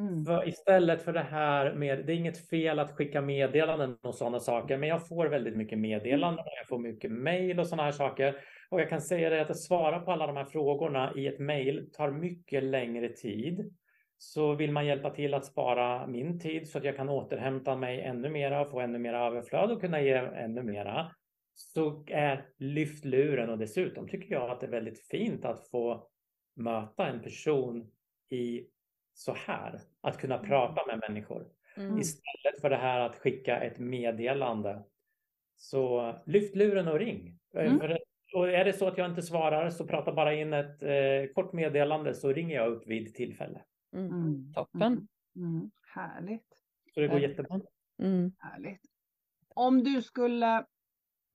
Mm. 0.00 0.24
För 0.24 0.48
istället 0.48 1.02
för 1.02 1.12
det 1.12 1.22
här 1.22 1.74
med, 1.74 2.06
det 2.06 2.12
är 2.12 2.16
inget 2.16 2.48
fel 2.48 2.78
att 2.78 2.92
skicka 2.92 3.20
meddelanden 3.20 3.96
och 4.02 4.14
sådana 4.14 4.40
saker, 4.40 4.76
men 4.76 4.88
jag 4.88 5.08
får 5.08 5.26
väldigt 5.26 5.56
mycket 5.56 5.78
meddelanden, 5.78 6.44
jag 6.56 6.68
får 6.68 6.78
mycket 6.78 7.10
mail 7.10 7.60
och 7.60 7.66
sådana 7.66 7.82
här 7.82 7.92
saker. 7.92 8.36
Och 8.74 8.80
jag 8.80 8.88
kan 8.88 9.00
säga 9.00 9.30
det 9.30 9.40
att 9.40 9.60
svara 9.60 10.00
på 10.00 10.12
alla 10.12 10.26
de 10.26 10.36
här 10.36 10.44
frågorna 10.44 11.12
i 11.16 11.26
ett 11.26 11.38
mejl 11.38 11.90
tar 11.92 12.10
mycket 12.10 12.62
längre 12.64 13.08
tid. 13.08 13.74
Så 14.18 14.54
vill 14.54 14.72
man 14.72 14.86
hjälpa 14.86 15.10
till 15.10 15.34
att 15.34 15.44
spara 15.44 16.06
min 16.06 16.40
tid 16.40 16.68
så 16.68 16.78
att 16.78 16.84
jag 16.84 16.96
kan 16.96 17.08
återhämta 17.08 17.76
mig 17.76 18.00
ännu 18.00 18.30
mera, 18.30 18.60
och 18.60 18.70
få 18.70 18.80
ännu 18.80 18.98
mera 18.98 19.26
överflöd 19.26 19.70
och 19.70 19.80
kunna 19.80 20.00
ge 20.00 20.12
ännu 20.14 20.62
mera. 20.62 21.12
Så 21.54 22.04
är 22.06 22.46
lyft 22.56 23.04
luren 23.04 23.50
och 23.50 23.58
dessutom 23.58 24.08
tycker 24.08 24.34
jag 24.34 24.50
att 24.50 24.60
det 24.60 24.66
är 24.66 24.70
väldigt 24.70 25.06
fint 25.06 25.44
att 25.44 25.68
få 25.68 26.08
möta 26.56 27.06
en 27.06 27.22
person 27.22 27.90
i 28.30 28.66
så 29.12 29.34
här. 29.34 29.80
Att 30.00 30.18
kunna 30.18 30.38
prata 30.38 30.86
med 30.86 31.00
människor. 31.08 31.46
Mm. 31.76 31.98
Istället 31.98 32.60
för 32.60 32.70
det 32.70 32.76
här 32.76 33.00
att 33.00 33.16
skicka 33.16 33.60
ett 33.60 33.78
meddelande. 33.78 34.84
Så 35.56 36.14
lyft 36.26 36.56
luren 36.56 36.88
och 36.88 36.98
ring. 36.98 37.38
Mm. 37.54 37.78
För, 37.78 37.98
och 38.34 38.48
är 38.48 38.64
det 38.64 38.72
så 38.72 38.88
att 38.88 38.98
jag 38.98 39.10
inte 39.10 39.22
svarar 39.22 39.70
så 39.70 39.86
prata 39.86 40.12
bara 40.12 40.34
in 40.34 40.52
ett 40.52 40.82
eh, 40.82 41.32
kort 41.34 41.52
meddelande 41.52 42.14
så 42.14 42.32
ringer 42.32 42.56
jag 42.56 42.72
upp 42.72 42.86
vid 42.86 43.14
tillfälle. 43.14 43.62
Mm. 43.92 44.12
Mm. 44.12 44.52
Toppen. 44.52 44.82
Mm. 44.82 45.06
Mm. 45.36 45.70
Härligt. 45.94 46.46
Så 46.94 47.00
det 47.00 47.06
går 47.06 47.14
Verkligen. 47.14 47.30
jättebra. 47.30 47.60
Mm. 48.02 48.32
Härligt. 48.38 48.80
Om 49.48 49.84
du 49.84 50.02
skulle 50.02 50.66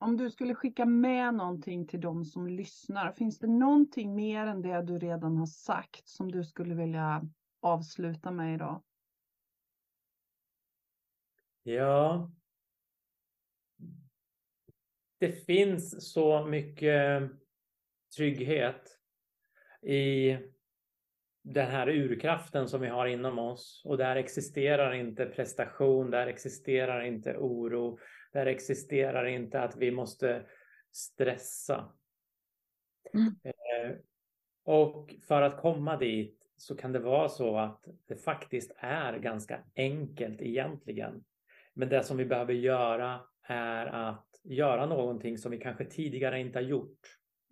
om 0.02 0.18
du 0.18 0.30
skulle 0.32 0.56
skicka 0.56 0.86
med 0.86 1.34
någonting 1.34 1.88
till 1.88 2.02
de 2.02 2.26
som 2.26 2.48
lyssnar, 2.48 3.12
finns 3.12 3.40
det 3.40 3.48
någonting 3.48 4.16
mer 4.16 4.46
än 4.46 4.62
det 4.62 4.82
du 4.82 5.00
redan 5.00 5.38
har 5.38 5.46
sagt 5.46 6.08
som 6.08 6.32
du 6.32 6.44
skulle 6.44 6.76
vilja 6.76 7.22
avsluta 7.62 8.32
med 8.32 8.54
idag? 8.54 8.84
Ja. 11.64 12.32
Det 15.20 15.32
finns 15.32 16.14
så 16.14 16.46
mycket 16.46 17.32
trygghet 18.18 19.00
i 19.82 20.38
den 21.44 21.72
här 21.72 21.90
urkraften 21.90 22.68
som 22.68 22.82
vi 22.82 22.88
har 22.88 23.08
inom 23.08 23.40
oss 23.40 23.82
och 23.86 23.98
där 23.98 24.16
existerar 24.16 24.94
inte 24.94 25.26
prestation, 25.26 26.12
där 26.12 26.28
existerar 26.28 27.02
inte 27.02 27.38
oro, 27.38 28.00
där 28.34 28.46
existerar 28.46 29.26
inte 29.26 29.62
att 29.62 29.78
vi 29.78 29.91
måste 29.91 30.46
stressa. 30.91 31.91
Mm. 33.14 33.36
Eh, 33.44 33.96
och 34.64 35.16
för 35.28 35.41
att 35.41 35.62
komma 35.62 35.98
dit 35.98 36.40
så 36.58 36.76
kan 36.76 36.91
det 36.91 37.00
vara 37.00 37.30
så 37.30 37.58
att 37.58 37.88
det 38.08 38.16
faktiskt 38.16 38.72
är 38.78 39.18
ganska 39.18 39.60
enkelt 39.76 40.41
egentligen. 40.41 41.24
Men 41.74 41.90
det 41.90 42.04
som 42.04 42.18
vi 42.18 42.26
behöver 42.26 42.54
göra 42.54 43.22
är 43.44 43.86
att 43.86 44.28
göra 44.44 44.86
någonting 44.86 45.38
som 45.38 45.52
vi 45.52 45.57
kanske 45.57 45.86
tidigare 45.86 46.40
inte 46.40 46.60
har 46.60 46.64
gjort. 46.64 46.99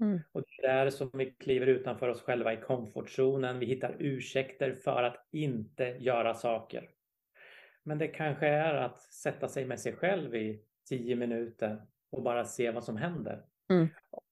Mm. 0.02 0.20
Och 0.32 0.42
det 0.42 0.68
är 0.68 0.76
där 0.76 0.90
som 0.90 1.10
vi 1.14 1.26
kliver 1.26 1.68
utanför 1.68 2.08
oss 2.08 2.22
själva 2.22 2.54
i 2.54 2.58
komfortzonen. 2.58 3.60
Vi 3.60 3.66
hittar 3.66 3.96
ursäkter 4.00 4.74
för 4.74 5.04
att 5.04 5.28
inte 5.32 5.84
göra 5.84 6.34
saker. 6.34 6.90
Men 7.84 7.98
det 7.98 8.08
kanske 8.08 8.48
är 8.48 8.74
att 8.74 9.02
sätta 9.02 9.48
sig 9.48 9.66
med 9.66 9.80
sig 9.80 9.94
själv 9.94 10.36
i 10.36 10.64
tio 10.90 11.16
minuter 11.16 11.82
och 12.10 12.24
bara 12.24 12.46
se 12.46 12.72
vad 12.72 12.84
som 12.84 12.98
händer. 12.98 13.46
Mm. 13.70 13.88
Och 14.12 14.24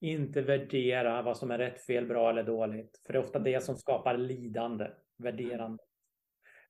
inte 0.00 0.42
värdera 0.42 1.22
vad 1.22 1.36
som 1.36 1.50
är 1.50 1.58
rätt, 1.58 1.86
fel, 1.86 2.06
bra 2.06 2.30
eller 2.30 2.42
dåligt. 2.42 3.02
För 3.06 3.12
det 3.12 3.18
är 3.18 3.22
ofta 3.22 3.38
det 3.38 3.64
som 3.64 3.76
skapar 3.76 4.16
lidande, 4.16 4.90
värderande. 5.16 5.82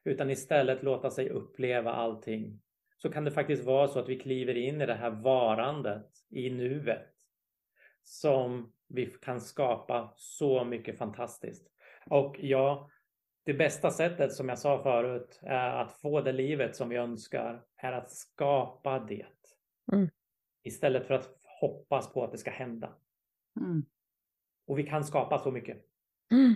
Utan 0.05 0.31
istället 0.31 0.83
låta 0.83 1.11
sig 1.11 1.31
uppleva 1.31 1.93
allting. 1.93 2.61
Så 3.03 3.11
kan 3.11 3.25
det 3.25 3.31
faktiskt 3.31 3.65
vara 3.65 3.89
så 3.89 3.99
att 3.99 4.09
vi 4.09 4.19
kliver 4.19 4.57
in 4.57 4.81
i 4.81 4.87
det 4.87 4.95
här 4.95 5.11
varandet 5.11 6.07
i 6.29 6.51
nuet. 6.51 7.07
Som 8.03 8.73
vi 8.89 9.07
kan 9.07 9.41
skapa 9.41 10.13
så 10.17 10.65
mycket 10.65 10.99
fantastiskt. 10.99 11.71
Och 12.07 12.37
ja, 12.41 12.91
det 13.45 13.55
bästa 13.55 13.91
sättet 13.91 14.33
som 14.33 14.49
jag 14.49 14.59
sa 14.59 14.83
förut 14.83 15.41
är 15.43 15.71
att 15.71 15.93
få 15.93 16.21
det 16.21 16.33
livet 16.33 16.77
som 16.77 16.89
vi 16.89 16.97
önskar 16.97 17.65
är 17.77 17.93
att 17.93 18.11
skapa 18.11 18.99
det. 18.99 19.27
Mm. 19.93 20.11
Istället 20.63 21.07
för 21.07 21.15
att 21.15 21.31
hoppas 21.61 22.13
på 22.13 22.25
att 22.25 22.33
det 22.33 22.39
ska 22.39 22.51
hända. 22.51 22.93
Mm. 23.61 23.85
Och 24.67 24.79
vi 24.79 24.83
kan 24.83 25.05
skapa 25.05 25.39
så 25.39 25.51
mycket. 25.51 25.87
Mm. 26.33 26.55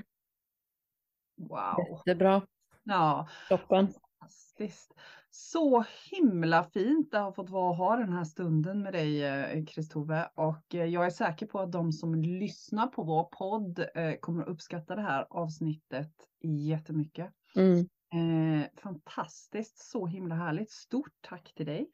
Wow. 1.37 2.03
Jättebra. 2.07 2.43
Ja, 2.83 3.29
Toppen. 3.49 3.89
fantastiskt. 3.89 4.95
Så 5.37 5.85
himla 6.11 6.65
fint 6.65 7.11
det 7.11 7.19
har 7.19 7.33
fått 7.33 7.51
vara 7.51 7.71
och 7.71 7.77
ha 7.77 7.97
den 7.97 8.13
här 8.13 8.25
stunden 8.25 8.83
med 8.83 8.93
dig 8.93 9.25
eh, 9.25 9.65
Kristove 9.65 10.29
och 10.35 10.75
eh, 10.75 10.85
jag 10.85 11.07
är 11.07 11.11
säker 11.11 11.47
på 11.47 11.61
att 11.61 11.73
de 11.73 11.93
som 11.93 12.15
lyssnar 12.15 12.87
på 12.87 13.03
vår 13.03 13.25
podd 13.25 13.87
eh, 13.95 14.15
kommer 14.21 14.43
att 14.43 14.49
uppskatta 14.49 14.95
det 14.95 15.03
här 15.03 15.27
avsnittet 15.31 16.13
jättemycket. 16.43 17.33
Mm. 17.57 17.79
Eh, 18.15 18.67
fantastiskt, 18.83 19.79
så 19.79 20.07
himla 20.07 20.35
härligt. 20.35 20.71
Stort 20.71 21.13
tack 21.21 21.55
till 21.55 21.67
dig. 21.67 21.91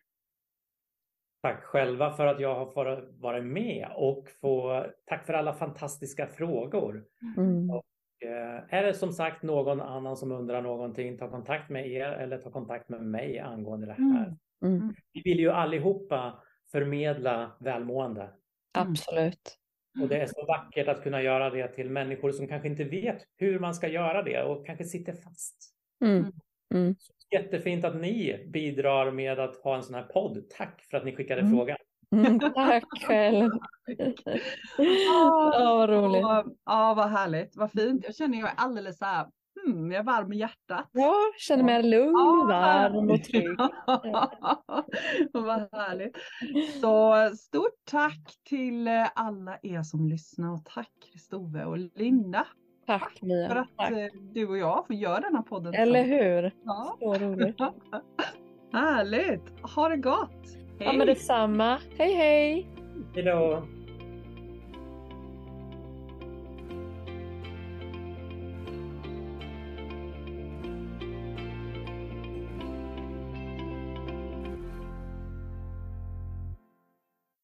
Tack 1.42 1.64
själva 1.64 2.12
för 2.12 2.26
att 2.26 2.40
jag 2.40 2.54
har 2.54 2.66
fått 2.66 3.20
vara 3.20 3.42
med 3.42 3.88
och 3.96 4.28
få 4.40 4.86
tack 5.06 5.26
för 5.26 5.32
alla 5.32 5.52
fantastiska 5.52 6.26
frågor. 6.26 7.04
Mm. 7.36 7.70
Eh, 7.70 7.80
Är 8.68 8.82
det 8.82 8.94
som 8.94 9.12
sagt 9.12 9.42
någon 9.42 9.80
annan 9.80 10.16
som 10.16 10.32
undrar 10.32 10.62
någonting, 10.62 11.18
ta 11.18 11.30
kontakt 11.30 11.70
med 11.70 11.88
er 11.90 12.08
eller 12.08 12.38
ta 12.38 12.50
kontakt 12.50 12.88
med 12.88 13.02
mig 13.02 13.38
angående 13.38 13.86
det 13.86 13.92
här. 13.92 14.36
Mm. 14.64 14.94
Vi 15.12 15.22
vill 15.24 15.38
ju 15.40 15.50
allihopa 15.50 16.42
förmedla 16.72 17.52
välmående 17.60 18.30
Absolut. 18.78 19.56
och 20.02 20.08
det 20.08 20.16
är 20.20 20.26
så 20.26 20.44
vackert 20.46 20.88
att 20.88 21.02
kunna 21.02 21.22
göra 21.22 21.50
det 21.50 21.68
till 21.68 21.90
människor 21.90 22.32
som 22.32 22.48
kanske 22.48 22.68
inte 22.68 22.84
vet 22.84 23.22
hur 23.36 23.58
man 23.58 23.74
ska 23.74 23.88
göra 23.88 24.22
det 24.22 24.42
och 24.42 24.66
kanske 24.66 24.84
sitter 24.84 25.12
fast. 25.12 25.56
Mm. 26.04 26.24
Mm. 26.74 26.94
Jättefint 27.32 27.84
att 27.84 27.96
ni 27.96 28.46
bidrar 28.52 29.10
med 29.10 29.38
att 29.38 29.56
ha 29.56 29.76
en 29.76 29.82
sån 29.82 29.94
här 29.94 30.02
podd. 30.02 30.44
Tack 30.50 30.82
för 30.90 30.96
att 30.96 31.04
ni 31.04 31.16
skickade 31.16 31.40
Mm. 31.40 31.52
frågan. 31.52 31.76
Mm. 32.12 32.40
Tack 32.40 32.84
själv. 33.06 33.50
Ja, 34.78 35.52
vad 35.58 35.90
roligt. 35.90 36.20
Ja, 36.22 36.44
ja, 36.64 36.94
vad 36.94 37.08
härligt, 37.10 37.56
vad 37.56 37.70
fint. 37.72 38.04
Jag 38.04 38.14
känner 38.14 38.38
jag 38.38 38.48
är 38.48 38.54
alldeles 38.56 38.98
så 38.98 39.04
här, 39.04 39.26
hmm, 39.64 39.92
jag 39.92 40.00
är 40.00 40.04
varm 40.04 40.32
i 40.32 40.36
hjärtat. 40.36 40.88
Ja, 40.92 41.14
känner 41.38 41.64
mig 41.64 41.82
lugn, 41.82 42.12
Ja, 42.12 42.44
varm 42.48 43.10
och 43.10 43.24
trygg. 43.24 43.58
Vad 45.32 45.68
härligt. 45.72 46.16
Så 46.80 47.30
stort 47.36 47.84
tack 47.90 48.34
till 48.48 48.88
eh, 48.88 49.08
alla 49.14 49.58
er 49.62 49.82
som 49.82 50.06
lyssnar 50.08 50.52
och 50.52 50.64
tack 50.64 50.90
Kristove 51.12 51.64
och 51.64 51.78
Linda 51.78 52.46
Tack 52.86 53.18
för 53.18 53.26
Mia. 53.26 53.60
att 53.60 53.68
Tack. 53.76 53.90
eh, 53.90 54.08
du 54.34 54.48
och 54.48 54.58
jag 54.58 54.86
får 54.86 54.96
göra 54.96 55.20
den 55.20 55.34
här 55.34 55.42
podden. 55.42 55.74
Eller 55.74 56.04
hur? 56.04 56.54
Ja. 56.64 56.96
Så 57.00 57.14
roligt. 57.14 57.56
Härligt. 58.72 59.42
Ha 59.74 59.88
det 59.88 59.96
gott. 59.96 60.59
Ja 60.84 60.92
men 60.92 61.06
detsamma. 61.06 61.78
Hej 61.98 62.14
hej! 62.14 62.66
Hej 63.14 63.24
då! 63.24 63.62